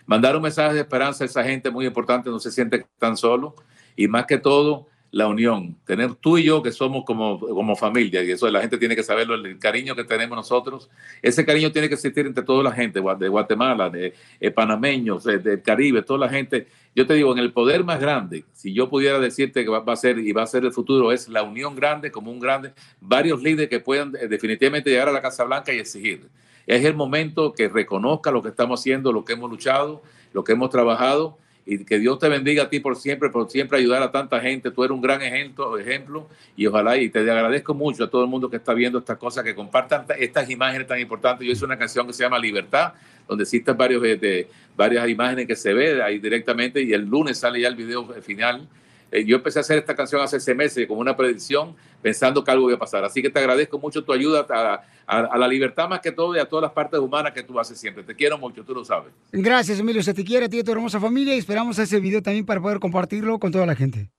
Mandar 0.08 0.34
un 0.34 0.42
mensaje 0.42 0.72
de 0.72 0.80
esperanza 0.80 1.22
a 1.22 1.26
esa 1.26 1.44
gente 1.44 1.70
muy 1.70 1.84
importante, 1.84 2.30
no 2.30 2.40
se 2.40 2.50
siente 2.50 2.86
tan 2.98 3.14
solo. 3.14 3.54
Y 3.94 4.08
más 4.08 4.24
que 4.24 4.38
todo, 4.38 4.86
la 5.10 5.26
unión. 5.26 5.76
Tener 5.84 6.14
tú 6.14 6.38
y 6.38 6.44
yo 6.44 6.62
que 6.62 6.72
somos 6.72 7.04
como, 7.04 7.38
como 7.38 7.76
familia, 7.76 8.22
y 8.22 8.30
eso 8.30 8.50
la 8.50 8.60
gente 8.60 8.78
tiene 8.78 8.96
que 8.96 9.02
saberlo, 9.02 9.34
el 9.34 9.58
cariño 9.58 9.94
que 9.94 10.04
tenemos 10.04 10.34
nosotros. 10.34 10.88
Ese 11.22 11.44
cariño 11.44 11.72
tiene 11.72 11.88
que 11.88 11.94
existir 11.94 12.26
entre 12.26 12.42
toda 12.42 12.62
la 12.62 12.72
gente, 12.72 13.00
de 13.18 13.28
Guatemala, 13.28 13.90
de, 13.90 14.14
eh, 14.40 14.50
panameños, 14.50 15.24
de- 15.24 15.38
del 15.38 15.62
Caribe, 15.62 16.02
toda 16.02 16.20
la 16.20 16.28
gente. 16.28 16.68
Yo 16.94 17.06
te 17.06 17.14
digo, 17.14 17.32
en 17.32 17.38
el 17.38 17.52
poder 17.52 17.84
más 17.84 18.00
grande, 18.00 18.44
si 18.52 18.72
yo 18.72 18.88
pudiera 18.88 19.18
decirte 19.18 19.62
que 19.62 19.70
va, 19.70 19.80
va 19.80 19.92
a 19.92 19.96
ser 19.96 20.18
y 20.18 20.32
va 20.32 20.42
a 20.42 20.46
ser 20.46 20.64
el 20.64 20.72
futuro, 20.72 21.12
es 21.12 21.28
la 21.28 21.42
unión 21.42 21.74
grande, 21.76 22.10
como 22.10 22.30
un 22.30 22.40
grande, 22.40 22.72
varios 23.00 23.42
líderes 23.42 23.68
que 23.68 23.80
puedan 23.80 24.14
eh, 24.16 24.26
definitivamente 24.26 24.88
llegar 24.90 25.08
a 25.08 25.12
la 25.12 25.20
Casa 25.22 25.44
Blanca 25.44 25.72
y 25.72 25.78
exigir. 25.78 26.28
Es 26.68 26.84
el 26.84 26.94
momento 26.94 27.54
que 27.54 27.68
reconozca 27.68 28.30
lo 28.30 28.42
que 28.42 28.50
estamos 28.50 28.78
haciendo, 28.78 29.10
lo 29.10 29.24
que 29.24 29.32
hemos 29.32 29.50
luchado, 29.50 30.02
lo 30.34 30.44
que 30.44 30.52
hemos 30.52 30.68
trabajado 30.68 31.38
y 31.64 31.84
que 31.84 31.98
Dios 31.98 32.18
te 32.18 32.28
bendiga 32.28 32.64
a 32.64 32.68
ti 32.70 32.78
por 32.78 32.96
siempre, 32.96 33.30
por 33.30 33.50
siempre 33.50 33.78
ayudar 33.78 34.02
a 34.02 34.12
tanta 34.12 34.38
gente. 34.40 34.70
Tú 34.70 34.84
eres 34.84 34.94
un 34.94 35.00
gran 35.00 35.20
ejemplo, 35.22 36.28
y 36.56 36.66
ojalá, 36.66 36.98
y 36.98 37.08
te 37.08 37.20
agradezco 37.20 37.74
mucho 37.74 38.04
a 38.04 38.10
todo 38.10 38.22
el 38.22 38.28
mundo 38.28 38.48
que 38.50 38.56
está 38.56 38.74
viendo 38.74 38.98
estas 38.98 39.16
cosas, 39.16 39.44
que 39.44 39.54
compartan 39.54 40.04
estas 40.18 40.48
imágenes 40.50 40.86
tan 40.86 40.98
importantes. 41.00 41.46
Yo 41.46 41.52
hice 41.52 41.64
una 41.64 41.78
canción 41.78 42.06
que 42.06 42.12
se 42.12 42.22
llama 42.22 42.38
Libertad, 42.38 42.92
donde 43.26 43.44
existen 43.44 43.76
varios, 43.76 44.00
de- 44.02 44.48
varias 44.76 45.08
imágenes 45.08 45.46
que 45.46 45.56
se 45.56 45.74
ve 45.74 46.02
ahí 46.02 46.18
directamente 46.18 46.82
y 46.82 46.92
el 46.92 47.04
lunes 47.06 47.38
sale 47.38 47.60
ya 47.60 47.68
el 47.68 47.76
video 47.76 48.04
final. 48.22 48.66
Eh, 49.10 49.24
yo 49.24 49.36
empecé 49.36 49.58
a 49.58 49.62
hacer 49.62 49.78
esta 49.78 49.94
canción 49.94 50.20
hace 50.20 50.38
seis 50.38 50.56
meses 50.56 50.86
como 50.86 51.00
una 51.00 51.16
predicción, 51.16 51.74
pensando 52.02 52.44
que 52.44 52.50
algo 52.50 52.68
iba 52.68 52.76
a 52.76 52.78
pasar. 52.78 53.04
Así 53.04 53.22
que 53.22 53.30
te 53.30 53.38
agradezco 53.38 53.78
mucho 53.78 54.04
tu 54.04 54.12
ayuda 54.12 54.46
a, 54.48 54.82
a- 55.06 55.18
a 55.26 55.38
la 55.38 55.48
libertad 55.48 55.88
más 55.88 56.00
que 56.00 56.12
todo 56.12 56.36
y 56.36 56.38
a 56.38 56.44
todas 56.46 56.62
las 56.64 56.72
partes 56.72 57.00
humanas 57.00 57.32
que 57.32 57.42
tú 57.42 57.58
haces 57.58 57.78
siempre. 57.78 58.02
Te 58.04 58.14
quiero 58.14 58.36
mucho, 58.36 58.62
tú 58.64 58.74
lo 58.74 58.84
sabes. 58.84 59.12
Gracias, 59.32 59.78
Emilio. 59.78 60.02
Se 60.02 60.12
te 60.12 60.24
quiere 60.24 60.44
a 60.46 60.48
ti 60.48 60.58
y 60.58 60.60
a 60.60 60.64
tu 60.64 60.72
hermosa 60.72 61.00
familia 61.00 61.34
y 61.34 61.38
esperamos 61.38 61.78
ese 61.78 61.98
video 62.00 62.22
también 62.22 62.44
para 62.44 62.60
poder 62.60 62.78
compartirlo 62.80 63.38
con 63.38 63.50
toda 63.50 63.64
la 63.64 63.74
gente. 63.74 64.10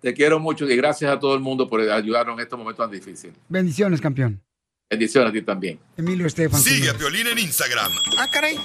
Te 0.00 0.14
quiero 0.14 0.38
mucho 0.38 0.68
y 0.70 0.76
gracias 0.76 1.10
a 1.12 1.18
todo 1.18 1.34
el 1.34 1.40
mundo 1.40 1.68
por 1.68 1.80
ayudarnos 1.80 2.34
en 2.38 2.40
estos 2.42 2.58
momentos 2.58 2.84
tan 2.86 2.90
difíciles. 2.90 3.36
Bendiciones, 3.48 4.00
campeón. 4.00 4.40
Bendiciones 4.88 5.28
a 5.30 5.32
ti 5.32 5.42
también. 5.42 5.78
Emilio 5.96 6.26
Estefan. 6.26 6.60
Sigue 6.60 6.88
a 6.90 6.94
Piolín 6.94 7.26
en 7.26 7.38
Instagram, 7.38 7.92
Ah, 8.18 8.28
caray. 8.32 8.56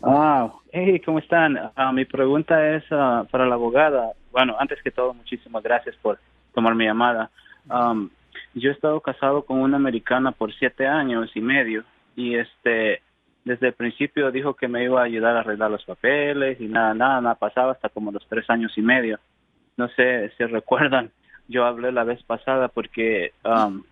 Ah, 0.02 0.52
hey, 0.72 1.00
¿cómo 1.04 1.20
están? 1.20 1.56
Ah, 1.76 1.92
mi 1.92 2.04
pregunta 2.04 2.74
es 2.74 2.82
ah, 2.90 3.24
para 3.30 3.46
la 3.46 3.54
abogada. 3.54 4.12
Bueno, 4.32 4.56
antes 4.58 4.82
que 4.82 4.90
todo, 4.90 5.14
muchísimas 5.14 5.62
gracias 5.62 5.94
por 6.02 6.18
tomar 6.54 6.74
mi 6.74 6.86
llamada. 6.86 7.30
Um, 7.70 8.10
yo 8.54 8.70
he 8.70 8.72
estado 8.72 9.00
casado 9.00 9.42
con 9.42 9.60
una 9.60 9.76
americana 9.76 10.32
por 10.32 10.52
siete 10.54 10.86
años 10.86 11.30
y 11.34 11.40
medio 11.40 11.84
y 12.16 12.34
este 12.34 13.02
desde 13.44 13.68
el 13.68 13.74
principio 13.74 14.32
dijo 14.32 14.54
que 14.54 14.66
me 14.66 14.84
iba 14.84 15.00
a 15.00 15.04
ayudar 15.04 15.36
a 15.36 15.40
arreglar 15.40 15.70
los 15.70 15.84
papeles 15.84 16.60
y 16.60 16.66
nada, 16.66 16.94
nada, 16.94 17.20
nada 17.20 17.34
pasaba 17.36 17.72
hasta 17.72 17.88
como 17.88 18.10
los 18.10 18.26
tres 18.26 18.48
años 18.50 18.72
y 18.76 18.82
medio. 18.82 19.20
No 19.78 19.88
sé 19.90 20.30
si 20.36 20.44
recuerdan, 20.44 21.10
yo 21.48 21.64
hablé 21.64 21.92
la 21.92 22.04
vez 22.04 22.22
pasada 22.24 22.68
porque 22.68 23.32
um, 23.44 23.82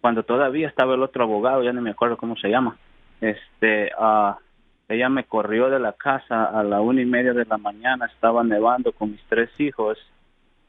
cuando 0.00 0.22
todavía 0.22 0.68
estaba 0.68 0.94
el 0.94 1.02
otro 1.02 1.24
abogado, 1.24 1.62
ya 1.62 1.72
no 1.72 1.82
me 1.82 1.90
acuerdo 1.90 2.16
cómo 2.16 2.36
se 2.36 2.48
llama, 2.48 2.78
este, 3.20 3.90
ah, 3.98 4.38
ella 4.88 5.08
me 5.08 5.24
corrió 5.24 5.68
de 5.68 5.80
la 5.80 5.94
casa 5.94 6.44
a 6.44 6.62
la 6.62 6.80
una 6.80 7.02
y 7.02 7.06
media 7.06 7.32
de 7.32 7.44
la 7.44 7.58
mañana, 7.58 8.06
estaba 8.06 8.44
nevando 8.44 8.92
con 8.92 9.10
mis 9.10 9.22
tres 9.28 9.50
hijos 9.58 9.98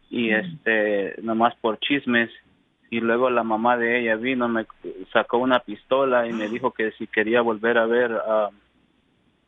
y 0.09 0.31
este, 0.31 1.15
nomás 1.21 1.55
por 1.57 1.79
chismes 1.79 2.31
y 2.89 2.99
luego 2.99 3.29
la 3.29 3.43
mamá 3.43 3.77
de 3.77 3.99
ella 3.99 4.15
vino, 4.15 4.47
me 4.47 4.65
sacó 5.13 5.38
una 5.38 5.59
pistola 5.59 6.27
y 6.27 6.34
me 6.34 6.47
dijo 6.47 6.71
que 6.71 6.91
si 6.93 7.05
quería 7.05 7.41
volver 7.41 7.77
a 7.77 7.85
ver 7.85 8.11
a, 8.11 8.49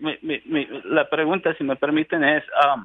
Mi- 0.00 0.18
mi- 0.22 0.40
mi- 0.46 0.68
la 0.84 1.08
pregunta, 1.10 1.54
si 1.58 1.64
me 1.64 1.76
permiten, 1.76 2.24
es 2.24 2.42
um, 2.74 2.84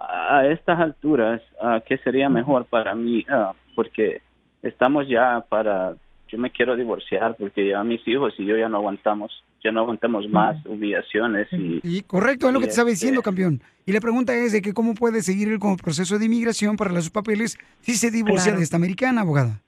a 0.00 0.46
estas 0.46 0.78
alturas, 0.80 1.42
ah, 1.60 1.82
¿qué 1.86 1.98
sería 1.98 2.28
mejor 2.28 2.64
para 2.66 2.94
mí? 2.94 3.24
Ah, 3.28 3.52
porque 3.74 4.22
estamos 4.62 5.06
ya 5.08 5.44
para, 5.48 5.94
yo 6.28 6.38
me 6.38 6.50
quiero 6.50 6.74
divorciar 6.76 7.36
porque 7.38 7.68
ya 7.68 7.82
mis 7.84 8.06
hijos 8.08 8.32
y 8.38 8.46
yo 8.46 8.56
ya 8.56 8.68
no 8.68 8.78
aguantamos, 8.78 9.30
ya 9.62 9.72
no 9.72 9.80
aguantamos 9.80 10.28
más 10.30 10.64
humillaciones 10.66 11.48
y, 11.52 11.80
Y 11.82 12.02
correcto, 12.02 12.46
es 12.48 12.52
lo 12.54 12.60
y 12.60 12.62
que 12.62 12.66
te 12.68 12.70
estaba 12.70 12.90
este, 12.90 13.06
diciendo, 13.06 13.22
campeón. 13.22 13.60
Y 13.84 13.92
la 13.92 14.00
pregunta 14.00 14.34
es 14.34 14.52
de 14.52 14.62
que 14.62 14.72
cómo 14.72 14.94
puede 14.94 15.20
seguir 15.22 15.48
el 15.48 15.58
proceso 15.58 16.18
de 16.18 16.24
inmigración 16.26 16.76
para 16.76 16.92
los 16.92 17.10
papeles 17.10 17.58
si 17.80 17.94
se 17.94 18.10
divorcia 18.10 18.44
Claro. 18.44 18.58
de 18.58 18.64
esta 18.64 18.76
americana, 18.76 19.20
abogada. 19.22 19.60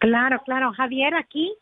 Claro, 0.00 0.40
claro. 0.44 0.72
Javier, 0.72 1.14
aquí 1.14 1.52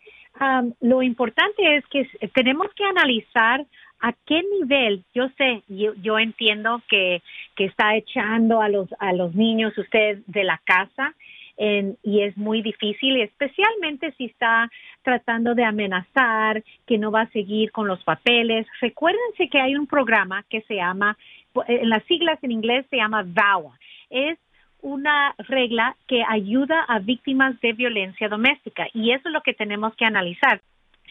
am, 0.41 0.73
lo 0.81 1.03
importante 1.03 1.77
es 1.77 1.85
que 1.89 2.07
tenemos 2.35 2.73
que 2.75 2.85
analizar 2.85 3.67
a 4.01 4.13
qué 4.27 4.43
nivel, 4.61 5.03
yo 5.13 5.29
sé, 5.37 5.63
yo, 5.69 5.93
yo 6.01 6.19
entiendo 6.21 6.81
que, 6.89 7.21
que 7.57 7.65
está 7.65 7.97
echando 7.97 8.61
a 8.63 8.69
los, 8.69 8.89
a 9.01 9.13
los 9.13 9.35
niños 9.35 9.77
usted 9.77 10.21
de 10.27 10.45
la 10.45 10.61
casa 10.65 11.15
en- 11.57 11.97
y 12.05 12.21
es 12.23 12.37
muy 12.37 12.63
difícil, 12.63 13.21
especialmente 13.21 14.13
si 14.17 14.27
está 14.27 14.71
tratando 15.03 15.57
de 15.57 15.65
amenazar 15.65 16.63
que 16.87 16.97
no 16.99 17.11
va 17.11 17.23
a 17.23 17.31
seguir 17.31 17.73
con 17.73 17.89
los 17.89 18.05
papeles. 18.05 18.69
Recuérdense 18.81 19.49
que 19.49 19.61
hay 19.61 19.75
un 19.75 19.89
programa 19.89 20.45
que 20.49 20.61
se 20.63 20.77
llama, 20.77 21.19
en 21.67 21.89
las 21.91 22.05
siglas 22.05 22.39
en 22.43 22.53
inglés 22.53 22.87
se 22.91 22.99
llama 22.99 23.25
VAWA. 23.27 23.77
Es 24.11 24.39
una 24.83 25.35
regla 25.39 25.97
que 26.07 26.23
ayuda 26.29 26.83
a 26.83 26.99
víctimas 26.99 27.61
de 27.61 27.73
violencia 27.73 28.29
doméstica 28.29 28.87
y 28.95 29.13
eso 29.13 29.29
es 29.29 29.33
lo 29.33 29.43
que 29.43 29.55
tenemos 29.55 29.95
que 29.97 30.05
analizar. 30.05 30.61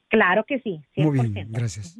Claro 0.09 0.43
que 0.45 0.59
sí. 0.61 0.81
Muy 0.97 1.29
bien, 1.29 1.47
gracias. 1.51 1.97